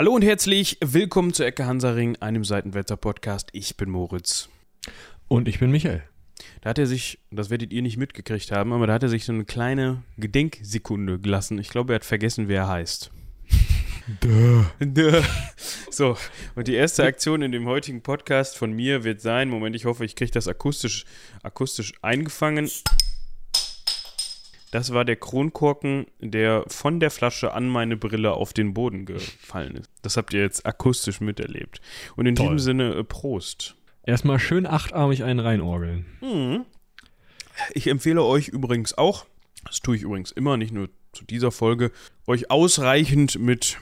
Hallo 0.00 0.14
und 0.14 0.22
herzlich 0.22 0.78
willkommen 0.80 1.34
zu 1.34 1.44
Ecke 1.44 1.66
Hansaring, 1.66 2.16
einem 2.20 2.42
Seitenwetter-Podcast. 2.42 3.50
Ich 3.52 3.76
bin 3.76 3.90
Moritz. 3.90 4.48
Und 5.28 5.46
ich 5.46 5.58
bin 5.58 5.70
Michael. 5.70 6.02
Da 6.62 6.70
hat 6.70 6.78
er 6.78 6.86
sich, 6.86 7.18
das 7.30 7.50
werdet 7.50 7.70
ihr 7.70 7.82
nicht 7.82 7.98
mitgekriegt 7.98 8.50
haben, 8.50 8.72
aber 8.72 8.86
da 8.86 8.94
hat 8.94 9.02
er 9.02 9.10
sich 9.10 9.26
so 9.26 9.34
eine 9.34 9.44
kleine 9.44 10.02
Gedenksekunde 10.16 11.18
gelassen. 11.18 11.58
Ich 11.58 11.68
glaube, 11.68 11.92
er 11.92 11.96
hat 11.96 12.06
vergessen, 12.06 12.48
wer 12.48 12.62
er 12.62 12.68
heißt. 12.68 13.10
Duh. 14.20 14.64
Duh. 14.80 15.22
So, 15.90 16.16
und 16.54 16.66
die 16.66 16.76
erste 16.76 17.04
Aktion 17.04 17.42
in 17.42 17.52
dem 17.52 17.66
heutigen 17.66 18.00
Podcast 18.00 18.56
von 18.56 18.72
mir 18.72 19.04
wird 19.04 19.20
sein, 19.20 19.50
Moment, 19.50 19.76
ich 19.76 19.84
hoffe, 19.84 20.06
ich 20.06 20.16
kriege 20.16 20.30
das 20.30 20.48
akustisch, 20.48 21.04
akustisch 21.42 21.92
eingefangen. 22.00 22.70
Das 24.70 24.92
war 24.94 25.04
der 25.04 25.16
Kronkorken, 25.16 26.06
der 26.20 26.64
von 26.68 27.00
der 27.00 27.10
Flasche 27.10 27.52
an 27.52 27.68
meine 27.68 27.96
Brille 27.96 28.32
auf 28.32 28.52
den 28.52 28.72
Boden 28.72 29.04
gefallen 29.04 29.76
ist. 29.76 29.90
Das 30.02 30.16
habt 30.16 30.32
ihr 30.32 30.42
jetzt 30.42 30.64
akustisch 30.64 31.20
miterlebt. 31.20 31.80
Und 32.16 32.26
in 32.26 32.36
Toll. 32.36 32.46
diesem 32.46 32.58
Sinne, 32.58 32.94
äh, 32.94 33.04
Prost. 33.04 33.76
Erstmal 34.04 34.38
schön 34.38 34.66
achtarmig 34.66 35.24
einen 35.24 35.40
reinorgeln. 35.40 36.06
Mhm. 36.20 36.64
Ich 37.74 37.88
empfehle 37.88 38.22
euch 38.22 38.48
übrigens 38.48 38.96
auch, 38.96 39.26
das 39.64 39.80
tue 39.80 39.96
ich 39.96 40.02
übrigens 40.02 40.30
immer, 40.30 40.56
nicht 40.56 40.72
nur 40.72 40.88
zu 41.12 41.24
dieser 41.24 41.50
Folge, 41.50 41.90
euch 42.26 42.50
ausreichend 42.50 43.38
mit 43.38 43.78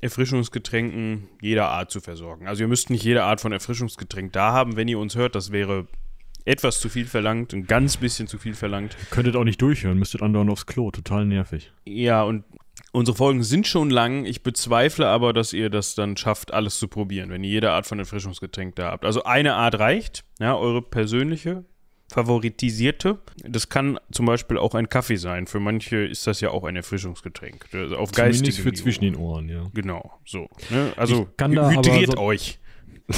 Erfrischungsgetränken 0.00 1.28
jeder 1.40 1.68
Art 1.68 1.90
zu 1.90 2.00
versorgen. 2.00 2.48
Also 2.48 2.64
ihr 2.64 2.68
müsst 2.68 2.90
nicht 2.90 3.04
jede 3.04 3.22
Art 3.22 3.40
von 3.40 3.52
Erfrischungsgetränk 3.52 4.32
da 4.32 4.52
haben, 4.52 4.76
wenn 4.76 4.88
ihr 4.88 4.98
uns 4.98 5.14
hört, 5.14 5.36
das 5.36 5.52
wäre 5.52 5.86
etwas 6.44 6.80
zu 6.80 6.88
viel 6.88 7.06
verlangt, 7.06 7.52
ein 7.52 7.66
ganz 7.66 7.96
bisschen 7.96 8.26
zu 8.26 8.38
viel 8.38 8.54
verlangt. 8.54 8.96
Könntet 9.10 9.36
auch 9.36 9.44
nicht 9.44 9.60
durchhören, 9.62 9.98
müsstet 9.98 10.22
andauernd 10.22 10.50
aufs 10.50 10.66
Klo. 10.66 10.90
Total 10.90 11.24
nervig. 11.24 11.72
Ja, 11.84 12.22
und 12.22 12.44
unsere 12.92 13.16
Folgen 13.16 13.42
sind 13.42 13.66
schon 13.66 13.90
lang. 13.90 14.24
Ich 14.24 14.42
bezweifle 14.42 15.06
aber, 15.06 15.32
dass 15.32 15.52
ihr 15.52 15.70
das 15.70 15.94
dann 15.94 16.16
schafft, 16.16 16.52
alles 16.52 16.78
zu 16.78 16.88
probieren, 16.88 17.30
wenn 17.30 17.44
ihr 17.44 17.50
jede 17.50 17.70
Art 17.70 17.86
von 17.86 17.98
Erfrischungsgetränk 17.98 18.76
da 18.76 18.90
habt. 18.90 19.04
Also 19.04 19.24
eine 19.24 19.54
Art 19.54 19.78
reicht, 19.78 20.24
ja, 20.40 20.56
eure 20.56 20.82
persönliche, 20.82 21.64
favoritisierte. 22.12 23.18
Das 23.44 23.68
kann 23.68 23.98
zum 24.10 24.26
Beispiel 24.26 24.58
auch 24.58 24.74
ein 24.74 24.88
Kaffee 24.88 25.16
sein. 25.16 25.46
Für 25.46 25.60
manche 25.60 25.96
ist 26.04 26.26
das 26.26 26.40
ja 26.40 26.50
auch 26.50 26.64
ein 26.64 26.76
Erfrischungsgetränk. 26.76 27.66
Also 27.72 27.96
auf 27.96 28.12
Zumindest 28.12 28.44
geistigem 28.44 28.62
für 28.64 28.70
Niveau. 28.70 28.82
zwischen 28.82 29.00
den 29.04 29.16
Ohren, 29.16 29.48
ja. 29.48 29.64
Genau, 29.74 30.12
so. 30.24 30.48
Ne? 30.70 30.92
Also 30.96 31.28
hydriert 31.40 32.12
so- 32.12 32.18
euch. 32.18 32.58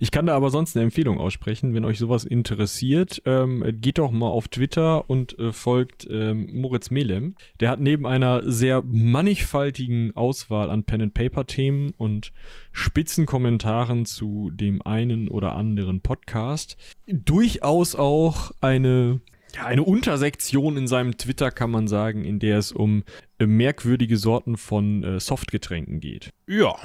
Ich 0.00 0.10
kann 0.10 0.26
da 0.26 0.36
aber 0.36 0.50
sonst 0.50 0.76
eine 0.76 0.84
Empfehlung 0.84 1.18
aussprechen, 1.18 1.74
wenn 1.74 1.84
euch 1.84 1.98
sowas 1.98 2.24
interessiert. 2.24 3.22
Ähm, 3.24 3.64
geht 3.80 3.98
doch 3.98 4.10
mal 4.10 4.28
auf 4.28 4.48
Twitter 4.48 5.08
und 5.08 5.38
äh, 5.38 5.52
folgt 5.52 6.06
ähm, 6.10 6.48
Moritz 6.52 6.90
Melem. 6.90 7.34
Der 7.58 7.70
hat 7.70 7.80
neben 7.80 8.06
einer 8.06 8.48
sehr 8.48 8.82
mannigfaltigen 8.82 10.14
Auswahl 10.14 10.70
an 10.70 10.84
Pen-and-Paper-Themen 10.84 11.94
und 11.96 12.32
Spitzenkommentaren 12.72 14.06
zu 14.06 14.50
dem 14.52 14.82
einen 14.82 15.28
oder 15.28 15.56
anderen 15.56 16.00
Podcast 16.00 16.76
durchaus 17.06 17.94
auch 17.94 18.52
eine 18.60 19.20
ja, 19.54 19.66
eine 19.66 19.82
Untersektion 19.82 20.76
in 20.76 20.86
seinem 20.86 21.16
Twitter, 21.16 21.50
kann 21.50 21.70
man 21.70 21.88
sagen, 21.88 22.24
in 22.24 22.38
der 22.38 22.58
es 22.58 22.72
um 22.72 23.04
äh, 23.38 23.46
merkwürdige 23.46 24.16
Sorten 24.16 24.56
von 24.56 25.04
äh, 25.04 25.20
Softgetränken 25.20 26.00
geht. 26.00 26.30
Ja, 26.46 26.76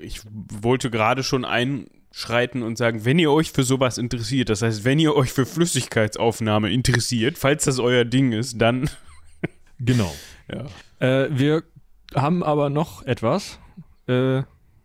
ich 0.00 0.20
wollte 0.62 0.90
gerade 0.90 1.22
schon 1.22 1.44
einschreiten 1.44 2.62
und 2.62 2.78
sagen, 2.78 3.04
wenn 3.04 3.18
ihr 3.18 3.30
euch 3.32 3.50
für 3.50 3.62
sowas 3.64 3.98
interessiert, 3.98 4.48
das 4.48 4.62
heißt, 4.62 4.84
wenn 4.84 4.98
ihr 4.98 5.14
euch 5.14 5.32
für 5.32 5.46
Flüssigkeitsaufnahme 5.46 6.70
interessiert, 6.70 7.38
falls 7.38 7.64
das 7.64 7.78
euer 7.78 8.04
Ding 8.04 8.32
ist, 8.32 8.60
dann 8.60 8.88
Genau. 9.78 10.12
ja. 10.52 10.66
Äh, 10.98 11.28
wir 11.36 11.64
haben 12.14 12.42
aber 12.42 12.70
noch 12.70 13.02
etwas, 13.04 13.58
äh, 14.06 14.42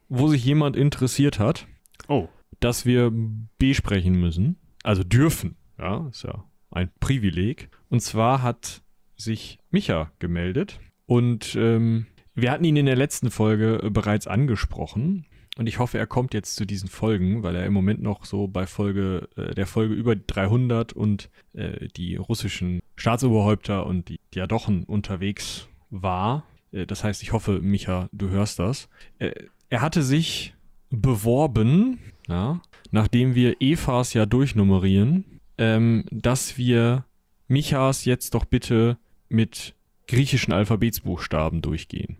wo 0.10 0.28
sich 0.28 0.44
jemand 0.46 0.76
interessiert 0.76 1.40
hat, 1.40 1.68
Oh, 2.08 2.30
das 2.60 2.86
wir 2.86 3.12
besprechen 3.58 4.14
müssen. 4.20 4.58
Also 4.84 5.04
dürfen. 5.04 5.56
Ja, 5.80 6.08
ist 6.08 6.24
ja 6.24 6.44
ein 6.76 6.92
Privileg. 7.00 7.70
Und 7.90 8.02
zwar 8.02 8.42
hat 8.42 8.82
sich 9.16 9.60
Micha 9.72 10.12
gemeldet. 10.20 10.80
Und 11.06 11.56
ähm, 11.56 12.08
wir 12.34 12.52
hatten 12.52 12.66
ihn 12.66 12.76
in 12.76 12.86
der 12.86 12.96
letzten 12.96 13.32
Folge 13.32 13.82
äh, 13.84 13.90
bereits 13.90 14.28
angesprochen. 14.28 15.26
Und 15.58 15.68
ich 15.68 15.80
hoffe, 15.80 15.98
er 15.98 16.08
kommt 16.08 16.34
jetzt 16.34 16.58
zu 16.58 16.66
diesen 16.66 16.90
Folgen, 16.90 17.44
weil 17.44 17.56
er 17.56 17.66
im 17.66 17.74
Moment 17.74 18.02
noch 18.02 18.26
so 18.26 18.48
bei 18.48 18.68
Folge, 18.68 19.30
äh, 19.38 19.56
der 19.56 19.68
Folge 19.68 19.94
über 19.94 20.16
300 20.16 20.92
und 20.92 21.30
äh, 21.54 21.88
die 21.96 22.18
russischen 22.18 22.82
Staatsoberhäupter 22.98 23.86
und 23.86 24.10
die 24.10 24.20
Diadochen 24.34 24.84
unterwegs 24.84 25.70
war. 25.90 26.44
Äh, 26.72 26.86
das 26.86 27.06
heißt, 27.06 27.24
ich 27.24 27.32
hoffe, 27.32 27.62
Micha, 27.62 28.10
du 28.12 28.30
hörst 28.30 28.60
das. 28.60 28.90
Äh, 29.20 29.32
er 29.70 29.82
hatte 29.82 30.04
sich 30.04 30.54
beworben, 30.90 32.00
ja, 32.28 32.62
nachdem 32.92 33.34
wir 33.34 33.62
Evas 33.62 34.14
ja 34.14 34.26
durchnummerieren, 34.26 35.35
ähm, 35.58 36.06
dass 36.12 36.58
wir 36.58 37.06
Michas 37.48 38.06
jetzt 38.06 38.34
doch 38.34 38.46
bitte 38.46 38.98
mit 39.30 39.76
griechischen 40.08 40.54
Alphabetsbuchstaben 40.54 41.62
durchgehen. 41.62 42.18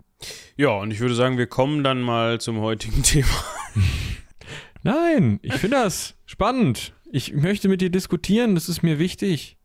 ja, 0.58 0.70
und 0.70 0.92
ich 0.92 1.00
würde 1.00 1.16
sagen, 1.16 1.38
wir 1.38 1.48
kommen 1.48 1.84
dann 1.84 2.02
mal 2.02 2.40
zum 2.40 2.60
heutigen 2.60 3.04
Thema. 3.04 3.44
Nein, 4.84 5.40
ich 5.42 5.54
finde 5.54 5.78
das 5.78 6.16
spannend. 6.26 6.94
Ich 7.12 7.34
möchte 7.34 7.70
mit 7.70 7.82
dir 7.82 7.90
diskutieren, 7.90 8.56
das 8.56 8.70
ist 8.70 8.84
mir 8.84 9.00
wichtig. 9.00 9.58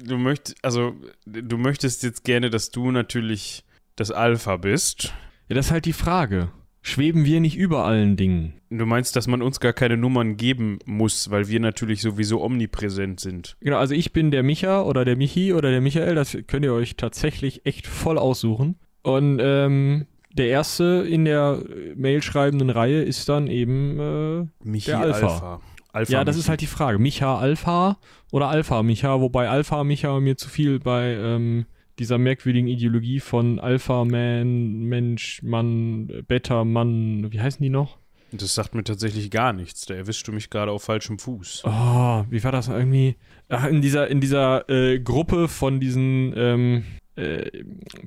Du 0.00 0.16
möchtest, 0.16 0.56
also, 0.64 0.94
du 1.26 1.58
möchtest 1.58 2.02
jetzt 2.02 2.24
gerne, 2.24 2.50
dass 2.50 2.70
du 2.70 2.90
natürlich 2.90 3.64
das 3.96 4.10
Alpha 4.10 4.56
bist. 4.56 5.12
Ja, 5.48 5.56
das 5.56 5.66
ist 5.66 5.72
halt 5.72 5.86
die 5.86 5.92
Frage. 5.92 6.50
Schweben 6.88 7.26
wir 7.26 7.40
nicht 7.40 7.56
über 7.56 7.84
allen 7.84 8.16
Dingen? 8.16 8.54
Du 8.70 8.86
meinst, 8.86 9.14
dass 9.14 9.26
man 9.26 9.42
uns 9.42 9.60
gar 9.60 9.74
keine 9.74 9.98
Nummern 9.98 10.38
geben 10.38 10.78
muss, 10.86 11.30
weil 11.30 11.46
wir 11.48 11.60
natürlich 11.60 12.00
sowieso 12.00 12.42
omnipräsent 12.42 13.20
sind. 13.20 13.56
Genau, 13.60 13.76
also 13.76 13.94
ich 13.94 14.14
bin 14.14 14.30
der 14.30 14.42
Micha 14.42 14.82
oder 14.82 15.04
der 15.04 15.16
Michi 15.16 15.52
oder 15.52 15.70
der 15.70 15.82
Michael, 15.82 16.14
das 16.14 16.36
könnt 16.46 16.64
ihr 16.64 16.72
euch 16.72 16.96
tatsächlich 16.96 17.66
echt 17.66 17.86
voll 17.86 18.16
aussuchen. 18.16 18.76
Und 19.02 19.38
ähm, 19.42 20.06
der 20.32 20.48
erste 20.48 21.06
in 21.06 21.26
der 21.26 21.62
äh, 21.68 21.94
Mail 21.94 22.22
schreibenden 22.22 22.70
Reihe 22.70 23.02
ist 23.02 23.28
dann 23.28 23.48
eben, 23.48 24.00
äh, 24.00 24.66
Michi 24.66 24.90
Der 24.90 25.00
Alpha. 25.00 25.26
Alpha. 25.26 25.60
Alpha 25.92 26.12
ja, 26.12 26.24
das 26.24 26.36
Michi. 26.36 26.44
ist 26.44 26.48
halt 26.48 26.60
die 26.62 26.66
Frage. 26.66 26.98
Micha 26.98 27.38
Alpha 27.38 27.98
oder 28.32 28.48
Alpha 28.48 28.82
Micha, 28.82 29.20
wobei 29.20 29.50
Alpha 29.50 29.84
Micha 29.84 30.18
mir 30.20 30.36
zu 30.38 30.48
viel 30.48 30.78
bei 30.78 31.14
ähm, 31.14 31.66
dieser 31.98 32.18
merkwürdigen 32.18 32.68
Ideologie 32.68 33.20
von 33.20 33.58
Alpha 33.58 34.04
Man, 34.04 34.80
Mensch, 34.84 35.42
Mann, 35.42 36.24
Beta 36.26 36.64
Mann, 36.64 37.32
wie 37.32 37.40
heißen 37.40 37.62
die 37.62 37.70
noch? 37.70 37.98
Das 38.30 38.54
sagt 38.54 38.74
mir 38.74 38.84
tatsächlich 38.84 39.30
gar 39.30 39.52
nichts. 39.52 39.86
Da 39.86 39.94
erwischst 39.94 40.28
du 40.28 40.32
mich 40.32 40.50
gerade 40.50 40.70
auf 40.70 40.82
falschem 40.82 41.18
Fuß. 41.18 41.62
Oh, 41.64 42.24
wie 42.28 42.44
war 42.44 42.52
das 42.52 42.68
irgendwie? 42.68 43.16
Ach, 43.48 43.66
in 43.66 43.80
dieser, 43.80 44.08
in 44.08 44.20
dieser 44.20 44.68
äh, 44.68 45.00
Gruppe 45.00 45.48
von 45.48 45.80
diesen 45.80 46.34
ähm, 46.36 46.84
äh, 47.16 47.50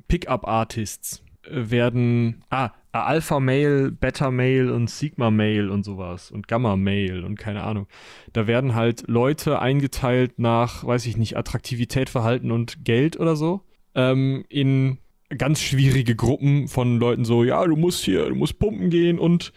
Pickup-Artists 0.06 1.24
äh, 1.42 1.70
werden 1.70 2.44
ah, 2.50 2.70
Alpha 2.92 3.40
Male, 3.40 3.90
Beta 3.90 4.30
Male 4.30 4.72
und 4.72 4.90
Sigma 4.90 5.30
Male 5.30 5.72
und 5.72 5.82
sowas 5.82 6.30
und 6.30 6.46
Gamma 6.46 6.76
Male 6.76 7.24
und 7.24 7.36
keine 7.36 7.64
Ahnung. 7.64 7.88
Da 8.32 8.46
werden 8.46 8.74
halt 8.76 9.08
Leute 9.08 9.58
eingeteilt 9.58 10.38
nach, 10.38 10.84
weiß 10.84 11.06
ich 11.06 11.16
nicht, 11.16 11.36
Attraktivität, 11.36 12.10
Verhalten 12.10 12.52
und 12.52 12.84
Geld 12.84 13.18
oder 13.18 13.34
so. 13.34 13.62
Ähm, 13.94 14.44
in 14.48 14.98
ganz 15.38 15.60
schwierige 15.60 16.14
Gruppen 16.14 16.68
von 16.68 16.98
Leuten 16.98 17.24
so, 17.24 17.44
ja, 17.44 17.64
du 17.64 17.76
musst 17.76 18.04
hier, 18.04 18.28
du 18.28 18.34
musst 18.34 18.58
pumpen 18.58 18.90
gehen 18.90 19.18
und 19.18 19.52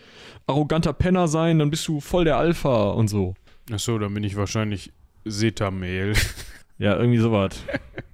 arroganter 0.48 0.94
Penner 0.94 1.28
sein, 1.28 1.60
dann 1.60 1.70
bist 1.70 1.88
du 1.88 2.00
voll 2.00 2.26
der 2.26 2.38
Alpha 2.38 2.92
und 2.92 3.08
so. 3.08 3.34
Achso, 3.72 3.98
dann 3.98 4.14
bin 4.14 4.24
ich 4.24 4.36
wahrscheinlich 4.36 4.92
Seta-Mail. 5.26 6.14
Ja, 6.78 6.98
irgendwie 6.98 7.20
sowas. 7.20 7.64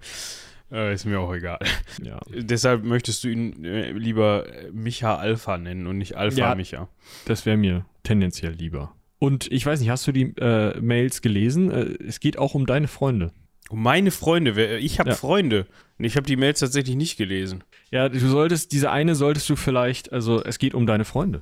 äh, 0.72 0.94
ist 0.94 1.06
mir 1.06 1.20
auch 1.20 1.34
egal. 1.34 1.58
Ja. 2.04 2.20
Deshalb 2.32 2.84
möchtest 2.84 3.24
du 3.24 3.30
ihn 3.30 3.66
äh, 3.66 3.92
lieber 3.92 4.46
Micha 4.72 5.16
Alpha 5.16 5.58
nennen 5.58 5.88
und 5.88 5.98
nicht 5.98 6.16
Alpha 6.16 6.38
Ja. 6.38 6.54
Micha. 6.54 6.88
Das 7.26 7.48
wäre 7.48 7.58
mir 7.58 7.86
tendenziell 8.04 8.54
lieber. 8.54 8.94
Und 9.18 9.52
ich 9.52 9.66
weiß 9.66 9.80
nicht, 9.80 9.90
hast 9.90 10.06
du 10.06 10.12
die 10.12 10.36
äh, 10.38 10.80
Mails 10.80 11.24
gelesen? 11.24 11.72
Äh, 11.72 12.04
es 12.08 12.20
geht 12.20 12.38
auch 12.38 12.54
um 12.54 12.68
deine 12.68 12.88
Freunde. 12.88 13.32
Meine 13.72 14.12
Freunde, 14.12 14.78
ich 14.80 15.00
habe 15.00 15.10
Ja. 15.12 15.16
Freunde. 15.16 15.68
Und 15.98 16.06
ich 16.06 16.16
habe 16.16 16.26
die 16.26 16.36
Mails 16.36 16.60
tatsächlich 16.60 16.96
nicht 16.96 17.18
gelesen. 17.18 17.64
Ja, 17.92 18.10
du 18.10 18.20
solltest, 18.20 18.72
diese 18.72 18.92
eine 18.92 19.16
solltest 19.16 19.50
du 19.50 19.56
vielleicht, 19.56 20.12
also 20.12 20.44
es 20.44 20.58
geht 20.60 20.74
um 20.74 20.86
deine 20.88 21.06
Freunde. 21.06 21.42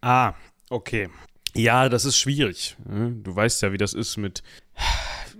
Ah, 0.00 0.34
okay. 0.70 1.08
Ja, 1.54 1.88
das 1.88 2.04
ist 2.04 2.18
schwierig. 2.18 2.76
ne? 2.88 3.12
Du 3.22 3.34
weißt 3.36 3.62
ja, 3.62 3.72
wie 3.72 3.78
das 3.78 3.92
ist 3.94 4.16
mit 4.16 4.42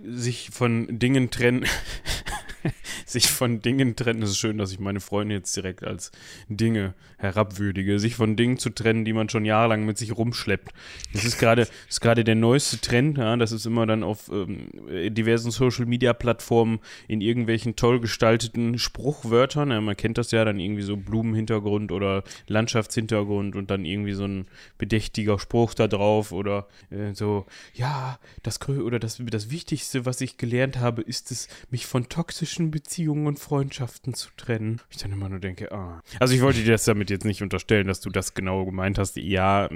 sich 0.03 0.49
von 0.51 0.99
Dingen 0.99 1.29
trennen. 1.31 1.65
sich 3.05 3.27
von 3.27 3.61
Dingen 3.61 3.95
trennen. 3.95 4.21
Es 4.21 4.31
ist 4.31 4.37
schön, 4.37 4.57
dass 4.57 4.71
ich 4.71 4.79
meine 4.79 4.99
Freunde 4.99 5.35
jetzt 5.35 5.55
direkt 5.55 5.83
als 5.83 6.11
Dinge 6.49 6.93
herabwürdige. 7.17 7.99
Sich 7.99 8.15
von 8.15 8.35
Dingen 8.35 8.57
zu 8.57 8.69
trennen, 8.69 9.05
die 9.05 9.13
man 9.13 9.29
schon 9.29 9.45
jahrelang 9.45 9.85
mit 9.85 9.97
sich 9.97 10.15
rumschleppt. 10.15 10.73
Das 11.13 11.25
ist 11.25 11.39
gerade 11.39 11.67
ist 11.89 12.01
gerade 12.01 12.23
der 12.23 12.35
neueste 12.35 12.79
Trend. 12.79 13.17
Ja? 13.17 13.35
Das 13.37 13.51
ist 13.51 13.65
immer 13.65 13.85
dann 13.85 14.03
auf 14.03 14.29
ähm, 14.29 14.69
diversen 15.13 15.51
Social 15.51 15.85
Media 15.85 16.13
Plattformen 16.13 16.79
in 17.07 17.21
irgendwelchen 17.21 17.75
toll 17.75 17.99
gestalteten 17.99 18.77
Spruchwörtern. 18.79 19.71
Ja, 19.71 19.81
man 19.81 19.97
kennt 19.97 20.17
das 20.17 20.31
ja 20.31 20.45
dann 20.45 20.59
irgendwie 20.59 20.83
so 20.83 20.97
Blumenhintergrund 20.97 21.91
oder 21.91 22.23
Landschaftshintergrund 22.47 23.55
und 23.55 23.69
dann 23.69 23.85
irgendwie 23.85 24.13
so 24.13 24.25
ein 24.25 24.47
bedächtiger 24.77 25.39
Spruch 25.39 25.73
da 25.73 25.87
drauf 25.87 26.31
oder 26.31 26.67
äh, 26.89 27.13
so, 27.13 27.45
ja, 27.73 28.19
das 28.43 28.59
oder 28.67 28.99
das, 28.99 29.21
das 29.23 29.49
Wichtigste, 29.51 30.05
was 30.05 30.21
ich 30.21 30.37
gelernt 30.37 30.79
habe, 30.79 31.01
ist 31.01 31.31
es, 31.31 31.47
mich 31.69 31.85
von 31.85 32.09
toxischen 32.09 32.54
Beziehungen 32.59 33.27
und 33.27 33.39
Freundschaften 33.39 34.13
zu 34.13 34.29
trennen. 34.37 34.81
Ich 34.89 34.97
dann 34.97 35.11
immer 35.11 35.29
nur 35.29 35.39
denke, 35.39 35.71
ah. 35.71 36.01
Also 36.19 36.33
ich 36.33 36.41
wollte 36.41 36.63
dir 36.63 36.71
das 36.71 36.85
damit 36.85 37.09
jetzt 37.09 37.25
nicht 37.25 37.41
unterstellen, 37.41 37.87
dass 37.87 38.01
du 38.01 38.09
das 38.09 38.33
genau 38.33 38.65
gemeint 38.65 38.97
hast. 38.97 39.17
Ja, 39.17 39.69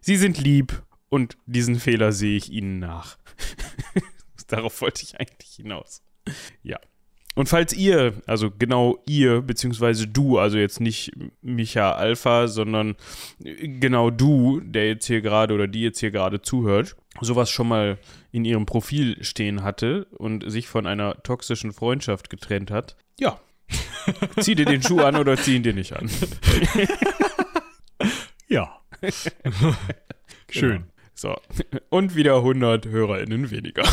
sie 0.00 0.16
sind 0.16 0.38
lieb 0.38 0.82
und 1.08 1.36
diesen 1.46 1.76
Fehler 1.76 2.12
sehe 2.12 2.36
ich 2.36 2.50
ihnen 2.50 2.78
nach. 2.78 3.18
Darauf 4.48 4.80
wollte 4.80 5.02
ich 5.02 5.18
eigentlich 5.18 5.54
hinaus. 5.56 6.02
Ja. 6.62 6.78
Und 7.34 7.50
falls 7.50 7.74
ihr, 7.74 8.14
also 8.26 8.50
genau 8.50 9.02
ihr, 9.06 9.42
beziehungsweise 9.42 10.06
du, 10.06 10.38
also 10.38 10.56
jetzt 10.56 10.80
nicht 10.80 11.12
Micha 11.42 11.92
Alpha, 11.92 12.48
sondern 12.48 12.96
genau 13.38 14.10
du, 14.10 14.60
der 14.60 14.88
jetzt 14.88 15.06
hier 15.06 15.20
gerade 15.20 15.52
oder 15.52 15.68
die 15.68 15.82
jetzt 15.82 16.00
hier 16.00 16.10
gerade 16.10 16.40
zuhört, 16.40 16.96
sowas 17.20 17.50
schon 17.50 17.68
mal 17.68 17.98
in 18.36 18.44
ihrem 18.44 18.66
Profil 18.66 19.24
stehen 19.24 19.62
hatte 19.62 20.04
und 20.18 20.48
sich 20.50 20.68
von 20.68 20.86
einer 20.86 21.22
toxischen 21.22 21.72
Freundschaft 21.72 22.28
getrennt 22.28 22.70
hat, 22.70 22.96
ja, 23.18 23.40
zieh 24.40 24.54
dir 24.54 24.66
den 24.66 24.82
Schuh 24.82 25.00
an 25.00 25.16
oder 25.16 25.38
zieh 25.38 25.56
ihn 25.56 25.62
dir 25.62 25.72
nicht 25.72 25.94
an. 25.94 26.10
ja. 28.48 28.78
Schön. 30.50 30.70
Genau. 30.70 30.92
So. 31.14 31.34
Und 31.88 32.14
wieder 32.14 32.36
100 32.36 32.86
HörerInnen 32.86 33.50
weniger. 33.50 33.84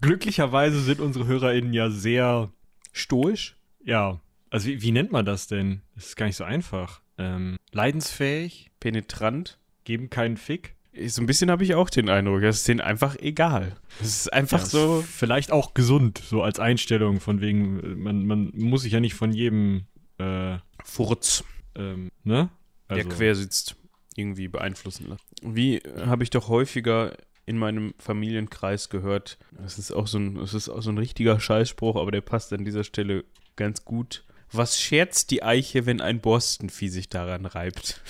Glücklicherweise 0.00 0.80
sind 0.80 1.00
unsere 1.00 1.26
HörerInnen 1.26 1.72
ja 1.72 1.90
sehr 1.90 2.52
stoisch. 2.92 3.56
Ja. 3.84 4.20
Also, 4.50 4.68
wie, 4.68 4.82
wie 4.82 4.92
nennt 4.92 5.10
man 5.10 5.26
das 5.26 5.48
denn? 5.48 5.82
Das 5.96 6.06
ist 6.06 6.16
gar 6.16 6.26
nicht 6.26 6.36
so 6.36 6.44
einfach. 6.44 7.00
Ähm, 7.18 7.56
leidensfähig. 7.72 8.70
Penetrant. 8.78 9.58
Geben 9.82 10.10
keinen 10.10 10.36
Fick. 10.36 10.73
So 11.06 11.22
ein 11.22 11.26
bisschen 11.26 11.50
habe 11.50 11.64
ich 11.64 11.74
auch 11.74 11.90
den 11.90 12.08
Eindruck, 12.08 12.42
es 12.42 12.58
ist 12.58 12.68
denen 12.68 12.80
einfach 12.80 13.16
egal. 13.18 13.76
Es 14.00 14.08
ist 14.08 14.32
einfach 14.32 14.60
ja, 14.60 14.66
so. 14.66 15.00
Ist 15.00 15.08
vielleicht 15.08 15.50
auch 15.50 15.74
gesund, 15.74 16.22
so 16.24 16.42
als 16.42 16.60
Einstellung, 16.60 17.20
von 17.20 17.40
wegen, 17.40 18.02
man, 18.02 18.26
man 18.26 18.52
muss 18.54 18.82
sich 18.82 18.92
ja 18.92 19.00
nicht 19.00 19.14
von 19.14 19.32
jedem 19.32 19.86
äh, 20.18 20.58
Furz, 20.84 21.44
ähm, 21.74 22.10
ne? 22.22 22.50
Also, 22.86 23.08
der 23.08 23.16
quer 23.16 23.34
sitzt, 23.34 23.76
irgendwie 24.14 24.46
beeinflussen 24.46 25.08
lassen. 25.08 25.24
Wie 25.42 25.80
habe 26.06 26.22
ich 26.22 26.30
doch 26.30 26.48
häufiger 26.48 27.16
in 27.46 27.58
meinem 27.58 27.94
Familienkreis 27.98 28.88
gehört. 28.88 29.38
Das 29.52 29.78
ist 29.78 29.92
auch 29.92 30.06
so 30.06 30.18
ein, 30.18 30.36
das 30.36 30.54
ist 30.54 30.68
auch 30.68 30.82
so 30.82 30.90
ein 30.90 30.98
richtiger 30.98 31.38
Scheißspruch, 31.38 31.96
aber 31.96 32.10
der 32.10 32.20
passt 32.20 32.52
an 32.52 32.64
dieser 32.64 32.84
Stelle 32.84 33.24
ganz 33.56 33.84
gut. 33.84 34.24
Was 34.50 34.80
scherzt 34.80 35.30
die 35.30 35.42
Eiche, 35.42 35.84
wenn 35.86 36.00
ein 36.00 36.20
Borstenvieh 36.20 36.88
sich 36.88 37.08
daran 37.08 37.44
reibt? 37.44 38.00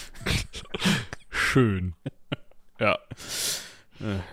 Schön. 1.31 1.95
Ja. 2.85 2.99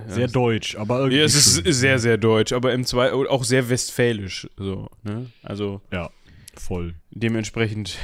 Sehr 0.07 0.27
deutsch, 0.27 0.75
aber 0.75 1.00
irgendwie. 1.00 1.19
Ja, 1.19 1.24
es 1.24 1.36
ist 1.36 1.80
sehr, 1.80 2.00
sehr 2.00 2.18
deutsch, 2.18 2.51
aber 2.51 2.74
im 2.74 2.83
zwei 2.83 3.13
auch 3.13 3.44
sehr 3.44 3.69
westfälisch. 3.69 4.50
So, 4.57 4.89
ne? 5.03 5.31
Also. 5.44 5.81
Ja, 5.92 6.09
voll. 6.56 6.95
Dementsprechend, 7.12 7.98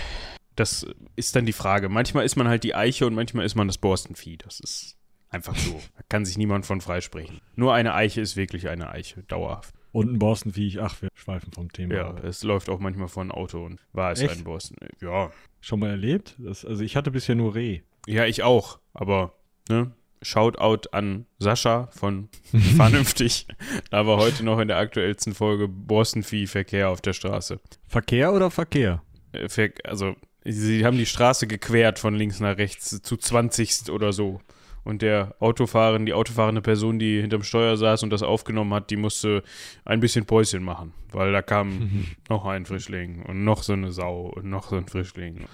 das 0.56 0.86
ist 1.16 1.36
dann 1.36 1.46
die 1.46 1.54
Frage. 1.54 1.90
Manchmal 1.90 2.26
ist 2.26 2.36
man 2.36 2.48
halt 2.48 2.64
die 2.64 2.76
Eiche 2.76 3.06
und 3.08 3.16
manchmal 3.16 3.46
ist 3.46 3.56
man 3.56 3.68
das 3.68 3.80
Borstenvieh. 3.80 4.38
Das 4.38 4.60
ist 4.60 4.98
Einfach 5.30 5.56
so. 5.56 5.82
Da 5.98 6.04
kann 6.10 6.26
sich 6.26 6.38
niemand 6.38 6.66
von 6.66 6.82
freisprechen. 6.82 7.42
Nur 7.56 7.74
eine 7.74 7.94
Eiche 7.94 8.22
ist 8.22 8.36
wirklich 8.36 8.70
eine 8.70 8.90
Eiche, 8.90 9.24
dauerhaft. 9.24 9.74
Und 9.92 10.12
ein 10.12 10.20
Borstenviech, 10.20 10.80
ach, 10.82 11.02
wir 11.02 11.10
schweifen 11.14 11.52
vom 11.54 11.72
Thema. 11.72 11.96
Ja, 11.96 12.10
ab. 12.10 12.24
es 12.24 12.44
läuft 12.44 12.70
auch 12.70 12.80
manchmal 12.80 13.08
vor 13.08 13.24
ein 13.24 13.32
Auto 13.32 13.66
und 13.66 13.80
war 13.94 14.12
es 14.12 14.22
Echt? 14.22 14.38
ein 14.38 14.44
Borsten. 14.44 14.78
Ja. 15.02 15.32
Schon 15.60 15.80
mal 15.80 15.90
erlebt? 15.90 16.36
Das, 16.38 16.66
also 16.66 16.84
ich 16.84 16.96
hatte 16.96 17.12
bisher 17.12 17.36
nur 17.36 17.56
Reh. 17.56 17.82
Ja, 18.06 18.26
ich 18.26 18.44
auch. 18.44 18.80
Aber, 18.94 19.34
ne? 19.70 19.92
Shoutout 20.22 20.90
an 20.92 21.26
Sascha 21.40 21.90
von 21.92 22.30
Vernünftig. 22.76 23.48
da 23.92 24.06
war 24.08 24.18
heute 24.18 24.44
noch 24.44 24.60
in 24.60 24.68
der 24.68 24.78
aktuellsten 24.78 25.34
Folge 25.34 25.68
Borstenvieh-Verkehr 25.68 26.90
auf 26.90 27.02
der 27.02 27.14
Straße. 27.14 27.60
Verkehr 27.88 28.34
oder 28.34 28.52
Verkehr? 28.52 29.02
Äh, 29.32 29.70
also, 29.84 30.16
sie 30.44 30.86
haben 30.86 30.98
die 30.98 31.06
Straße 31.06 31.48
gequert 31.48 32.00
von 32.00 32.16
links 32.16 32.40
nach 32.40 32.58
rechts 32.58 33.02
zu 33.02 33.18
20 33.18 33.90
oder 33.92 34.14
so. 34.14 34.42
Und 34.84 35.02
der 35.02 35.36
Autofahrer, 35.40 36.00
die 36.00 36.14
autofahrende 36.14 36.62
Person, 36.62 36.98
die 36.98 37.20
hinterm 37.20 37.44
Steuer 37.44 37.76
saß 37.76 38.04
und 38.04 38.10
das 38.10 38.24
aufgenommen 38.24 38.74
hat, 38.74 38.90
die 38.90 38.96
musste 38.96 39.44
ein 39.84 40.00
bisschen 40.00 40.26
Päuschen 40.26 40.64
machen, 40.64 40.94
weil 41.12 41.34
da 41.34 41.42
kam 41.42 42.06
noch 42.30 42.46
ein 42.46 42.66
Frischling 42.66 43.22
und 43.24 43.44
noch 43.44 43.64
so 43.64 43.74
eine 43.74 43.92
Sau 43.92 44.32
und 44.34 44.46
noch 44.46 44.70
so 44.70 44.78
ein 44.78 44.88
Frischling. 44.88 45.46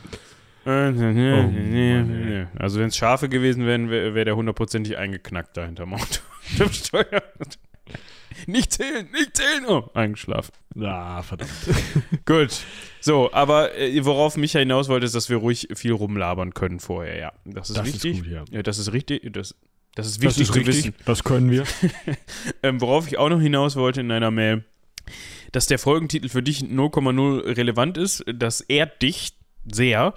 Oh, 0.66 0.70
also 0.70 1.02
wenn 2.80 2.88
es 2.88 2.96
Schafe 2.96 3.28
gewesen 3.28 3.66
wären, 3.66 3.90
wäre 3.90 4.16
wär 4.16 4.26
der 4.26 4.36
hundertprozentig 4.36 4.98
eingeknackt 4.98 5.58
da 5.58 5.66
hinterm 5.66 5.94
Auto. 5.94 6.20
Nicht 8.48 8.74
zählen, 8.74 9.08
nicht 9.12 9.38
zählen. 9.38 9.66
Oh, 9.68 9.90
eingeschlafen. 9.94 10.52
Ah, 10.82 11.22
verdammt. 11.22 11.52
Gut. 12.26 12.62
So, 13.00 13.32
aber 13.32 13.78
äh, 13.78 14.04
worauf 14.06 14.38
Micha 14.38 14.60
hinaus 14.60 14.90
wollte, 14.90 15.06
ist, 15.06 15.16
dass 15.16 15.30
wir 15.30 15.38
ruhig 15.38 15.68
viel 15.76 15.94
rumlabern 15.94 16.54
können 16.54 16.80
vorher, 16.80 17.18
ja. 17.18 17.34
Das 17.46 17.70
ist 17.70 17.78
das 17.78 17.86
wichtig. 17.86 18.18
Ist 18.18 18.24
gut, 18.24 18.32
ja. 18.32 18.44
ja. 18.50 18.64
das 18.64 18.80
ist 18.80 18.92
richtig. 18.92 19.32
Das, 19.32 19.56
das 19.96 20.08
ist 20.08 20.22
wichtig 20.22 20.48
das 20.48 20.58
ist 20.58 20.64
zu 20.64 20.68
wissen. 20.68 20.96
Das 21.06 21.24
können 21.24 21.52
wir. 21.52 21.64
ähm, 22.64 22.82
worauf 22.82 23.08
ich 23.08 23.18
auch 23.18 23.30
noch 23.30 23.42
hinaus 23.42 23.76
wollte 23.76 24.02
in 24.02 24.12
einer 24.12 24.32
Mail, 24.32 24.64
dass 25.52 25.68
der 25.68 25.80
Folgentitel 25.80 26.30
für 26.30 26.42
dich 26.42 26.62
0,0 26.62 27.58
relevant 27.58 27.98
ist, 27.98 28.24
dass 28.28 28.62
er 28.62 28.88
dich 28.88 29.34
sehr. 29.72 30.14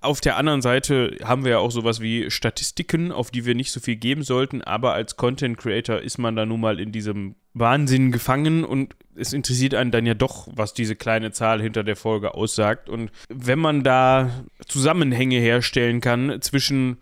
Auf 0.00 0.20
der 0.20 0.36
anderen 0.36 0.62
Seite 0.62 1.16
haben 1.24 1.44
wir 1.44 1.52
ja 1.52 1.58
auch 1.58 1.70
sowas 1.70 2.00
wie 2.00 2.30
Statistiken, 2.30 3.12
auf 3.12 3.30
die 3.30 3.44
wir 3.44 3.54
nicht 3.54 3.72
so 3.72 3.80
viel 3.80 3.96
geben 3.96 4.22
sollten, 4.22 4.62
aber 4.62 4.94
als 4.94 5.16
Content 5.16 5.58
Creator 5.58 6.00
ist 6.00 6.18
man 6.18 6.36
da 6.36 6.46
nun 6.46 6.60
mal 6.60 6.80
in 6.80 6.92
diesem 6.92 7.36
Wahnsinn 7.54 8.12
gefangen 8.12 8.64
und 8.64 8.94
es 9.14 9.32
interessiert 9.32 9.74
einen 9.74 9.90
dann 9.90 10.06
ja 10.06 10.14
doch, 10.14 10.48
was 10.54 10.72
diese 10.72 10.96
kleine 10.96 11.32
Zahl 11.32 11.60
hinter 11.60 11.84
der 11.84 11.96
Folge 11.96 12.34
aussagt. 12.34 12.88
Und 12.88 13.10
wenn 13.28 13.58
man 13.58 13.84
da 13.84 14.44
Zusammenhänge 14.66 15.38
herstellen 15.38 16.00
kann 16.00 16.40
zwischen 16.40 16.98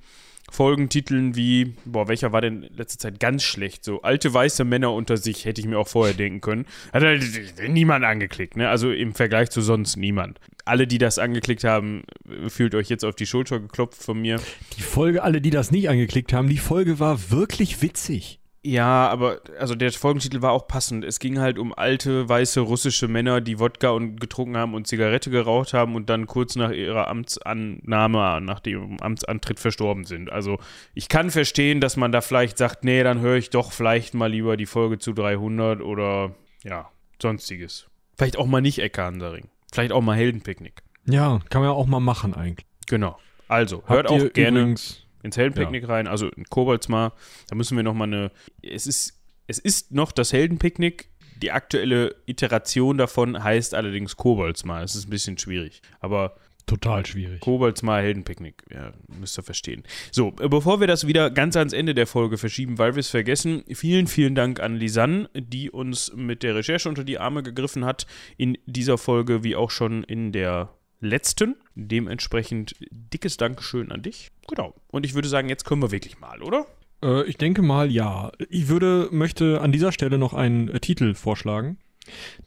Folgentiteln 0.50 1.36
wie, 1.36 1.74
boah, 1.84 2.08
welcher 2.08 2.32
war 2.32 2.40
denn 2.40 2.68
letzte 2.74 2.98
Zeit 2.98 3.20
ganz 3.20 3.42
schlecht? 3.42 3.84
So 3.84 4.02
alte 4.02 4.34
weiße 4.34 4.64
Männer 4.64 4.92
unter 4.92 5.16
sich, 5.16 5.44
hätte 5.44 5.60
ich 5.60 5.66
mir 5.66 5.78
auch 5.78 5.88
vorher 5.88 6.14
denken 6.14 6.40
können. 6.40 6.66
Hat 6.92 7.02
halt 7.02 7.24
niemand 7.68 8.04
angeklickt, 8.04 8.56
ne? 8.56 8.68
Also 8.68 8.90
im 8.90 9.14
Vergleich 9.14 9.50
zu 9.50 9.60
sonst 9.60 9.96
niemand. 9.96 10.40
Alle, 10.64 10.86
die 10.86 10.98
das 10.98 11.18
angeklickt 11.18 11.64
haben, 11.64 12.02
fühlt 12.48 12.74
euch 12.74 12.88
jetzt 12.88 13.04
auf 13.04 13.14
die 13.14 13.26
Schulter 13.26 13.60
geklopft 13.60 14.02
von 14.02 14.20
mir. 14.20 14.40
Die 14.76 14.82
Folge, 14.82 15.22
alle, 15.22 15.40
die 15.40 15.50
das 15.50 15.70
nicht 15.70 15.88
angeklickt 15.88 16.32
haben, 16.32 16.48
die 16.48 16.58
Folge 16.58 16.98
war 16.98 17.30
wirklich 17.30 17.80
witzig. 17.82 18.39
Ja, 18.62 19.08
aber 19.08 19.40
also 19.58 19.74
der 19.74 19.90
Folgentitel 19.90 20.42
war 20.42 20.52
auch 20.52 20.68
passend. 20.68 21.02
Es 21.04 21.18
ging 21.18 21.38
halt 21.38 21.58
um 21.58 21.72
alte, 21.72 22.28
weiße 22.28 22.60
russische 22.60 23.08
Männer, 23.08 23.40
die 23.40 23.58
Wodka 23.58 23.90
und 23.90 24.20
getrunken 24.20 24.56
haben 24.56 24.74
und 24.74 24.86
Zigarette 24.86 25.30
geraucht 25.30 25.72
haben 25.72 25.94
und 25.94 26.10
dann 26.10 26.26
kurz 26.26 26.56
nach 26.56 26.70
ihrer 26.70 27.08
Amtsannahme, 27.08 28.40
nach 28.42 28.60
dem 28.60 29.00
Amtsantritt 29.00 29.60
verstorben 29.60 30.04
sind. 30.04 30.30
Also 30.30 30.58
ich 30.92 31.08
kann 31.08 31.30
verstehen, 31.30 31.80
dass 31.80 31.96
man 31.96 32.12
da 32.12 32.20
vielleicht 32.20 32.58
sagt, 32.58 32.84
nee, 32.84 33.02
dann 33.02 33.20
höre 33.20 33.36
ich 33.36 33.48
doch 33.48 33.72
vielleicht 33.72 34.12
mal 34.12 34.30
lieber 34.30 34.58
die 34.58 34.66
Folge 34.66 34.98
zu 34.98 35.14
300 35.14 35.80
oder 35.80 36.34
ja, 36.62 36.90
sonstiges. 37.20 37.88
Vielleicht 38.18 38.36
auch 38.36 38.46
mal 38.46 38.60
nicht 38.60 38.80
Ecke 38.80 39.02
Hansaring. 39.02 39.48
Vielleicht 39.72 39.92
auch 39.92 40.02
mal 40.02 40.16
Heldenpicknick. 40.16 40.82
Ja, 41.06 41.40
kann 41.48 41.62
man 41.62 41.70
ja 41.70 41.74
auch 41.74 41.86
mal 41.86 42.00
machen 42.00 42.34
eigentlich. 42.34 42.66
Genau. 42.86 43.18
Also, 43.48 43.82
hört 43.86 44.10
Habt 44.10 44.10
auch 44.10 44.32
gerne 44.34 44.60
übrigens 44.60 45.06
ins 45.22 45.36
Heldenpicknick 45.36 45.82
ja. 45.82 45.88
rein, 45.88 46.06
also 46.06 46.28
in 46.28 46.44
Koboldsmar. 46.44 47.14
Da 47.48 47.54
müssen 47.54 47.76
wir 47.76 47.82
nochmal 47.82 48.08
eine. 48.08 48.30
Es 48.62 48.86
ist, 48.86 49.20
es 49.46 49.58
ist 49.58 49.92
noch 49.92 50.12
das 50.12 50.32
Heldenpicknick. 50.32 51.08
Die 51.42 51.52
aktuelle 51.52 52.16
Iteration 52.26 52.98
davon 52.98 53.42
heißt 53.42 53.74
allerdings 53.74 54.16
Koboldsmar. 54.16 54.82
Es 54.82 54.94
ist 54.94 55.06
ein 55.06 55.10
bisschen 55.10 55.38
schwierig. 55.38 55.80
Aber 56.00 56.36
Total 56.70 57.04
schwierig. 57.04 57.40
Koboldsmar 57.40 58.00
Heldenpicknick. 58.00 58.62
Ja, 58.72 58.92
müsst 59.18 59.36
ihr 59.36 59.42
verstehen. 59.42 59.82
So, 60.12 60.30
bevor 60.30 60.78
wir 60.78 60.86
das 60.86 61.04
wieder 61.04 61.28
ganz 61.30 61.56
ans 61.56 61.72
Ende 61.72 61.96
der 61.96 62.06
Folge 62.06 62.38
verschieben, 62.38 62.78
weil 62.78 62.94
wir 62.94 63.00
es 63.00 63.10
vergessen, 63.10 63.64
vielen, 63.74 64.06
vielen 64.06 64.36
Dank 64.36 64.60
an 64.60 64.76
Lisanne, 64.76 65.28
die 65.34 65.68
uns 65.68 66.12
mit 66.14 66.44
der 66.44 66.54
Recherche 66.54 66.88
unter 66.88 67.02
die 67.02 67.18
Arme 67.18 67.42
gegriffen 67.42 67.84
hat. 67.84 68.06
In 68.36 68.56
dieser 68.66 68.98
Folge, 68.98 69.42
wie 69.42 69.56
auch 69.56 69.70
schon 69.72 70.04
in 70.04 70.30
der 70.30 70.72
letzten. 71.00 71.56
Dementsprechend 71.74 72.74
dickes 72.90 73.36
Dankeschön 73.36 73.90
an 73.92 74.02
dich. 74.02 74.30
Genau. 74.48 74.74
Und 74.88 75.06
ich 75.06 75.14
würde 75.14 75.28
sagen, 75.28 75.48
jetzt 75.48 75.64
können 75.64 75.82
wir 75.82 75.90
wirklich 75.90 76.20
mal, 76.20 76.42
oder? 76.42 76.66
Äh, 77.02 77.24
ich 77.24 77.36
denke 77.36 77.62
mal, 77.62 77.90
ja. 77.90 78.32
Ich 78.48 78.68
würde, 78.68 79.08
möchte 79.10 79.60
an 79.60 79.72
dieser 79.72 79.92
Stelle 79.92 80.18
noch 80.18 80.34
einen 80.34 80.68
äh, 80.68 80.80
Titel 80.80 81.14
vorschlagen. 81.14 81.78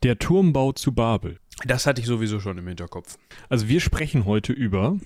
Der 0.01 0.19
Turmbau 0.19 0.71
zu 0.71 0.93
Babel. 0.93 1.39
Das 1.65 1.85
hatte 1.85 2.01
ich 2.01 2.07
sowieso 2.07 2.39
schon 2.39 2.57
im 2.57 2.67
Hinterkopf. 2.67 3.17
Also 3.49 3.67
wir 3.69 3.79
sprechen 3.79 4.25
heute 4.25 4.53
über. 4.53 4.97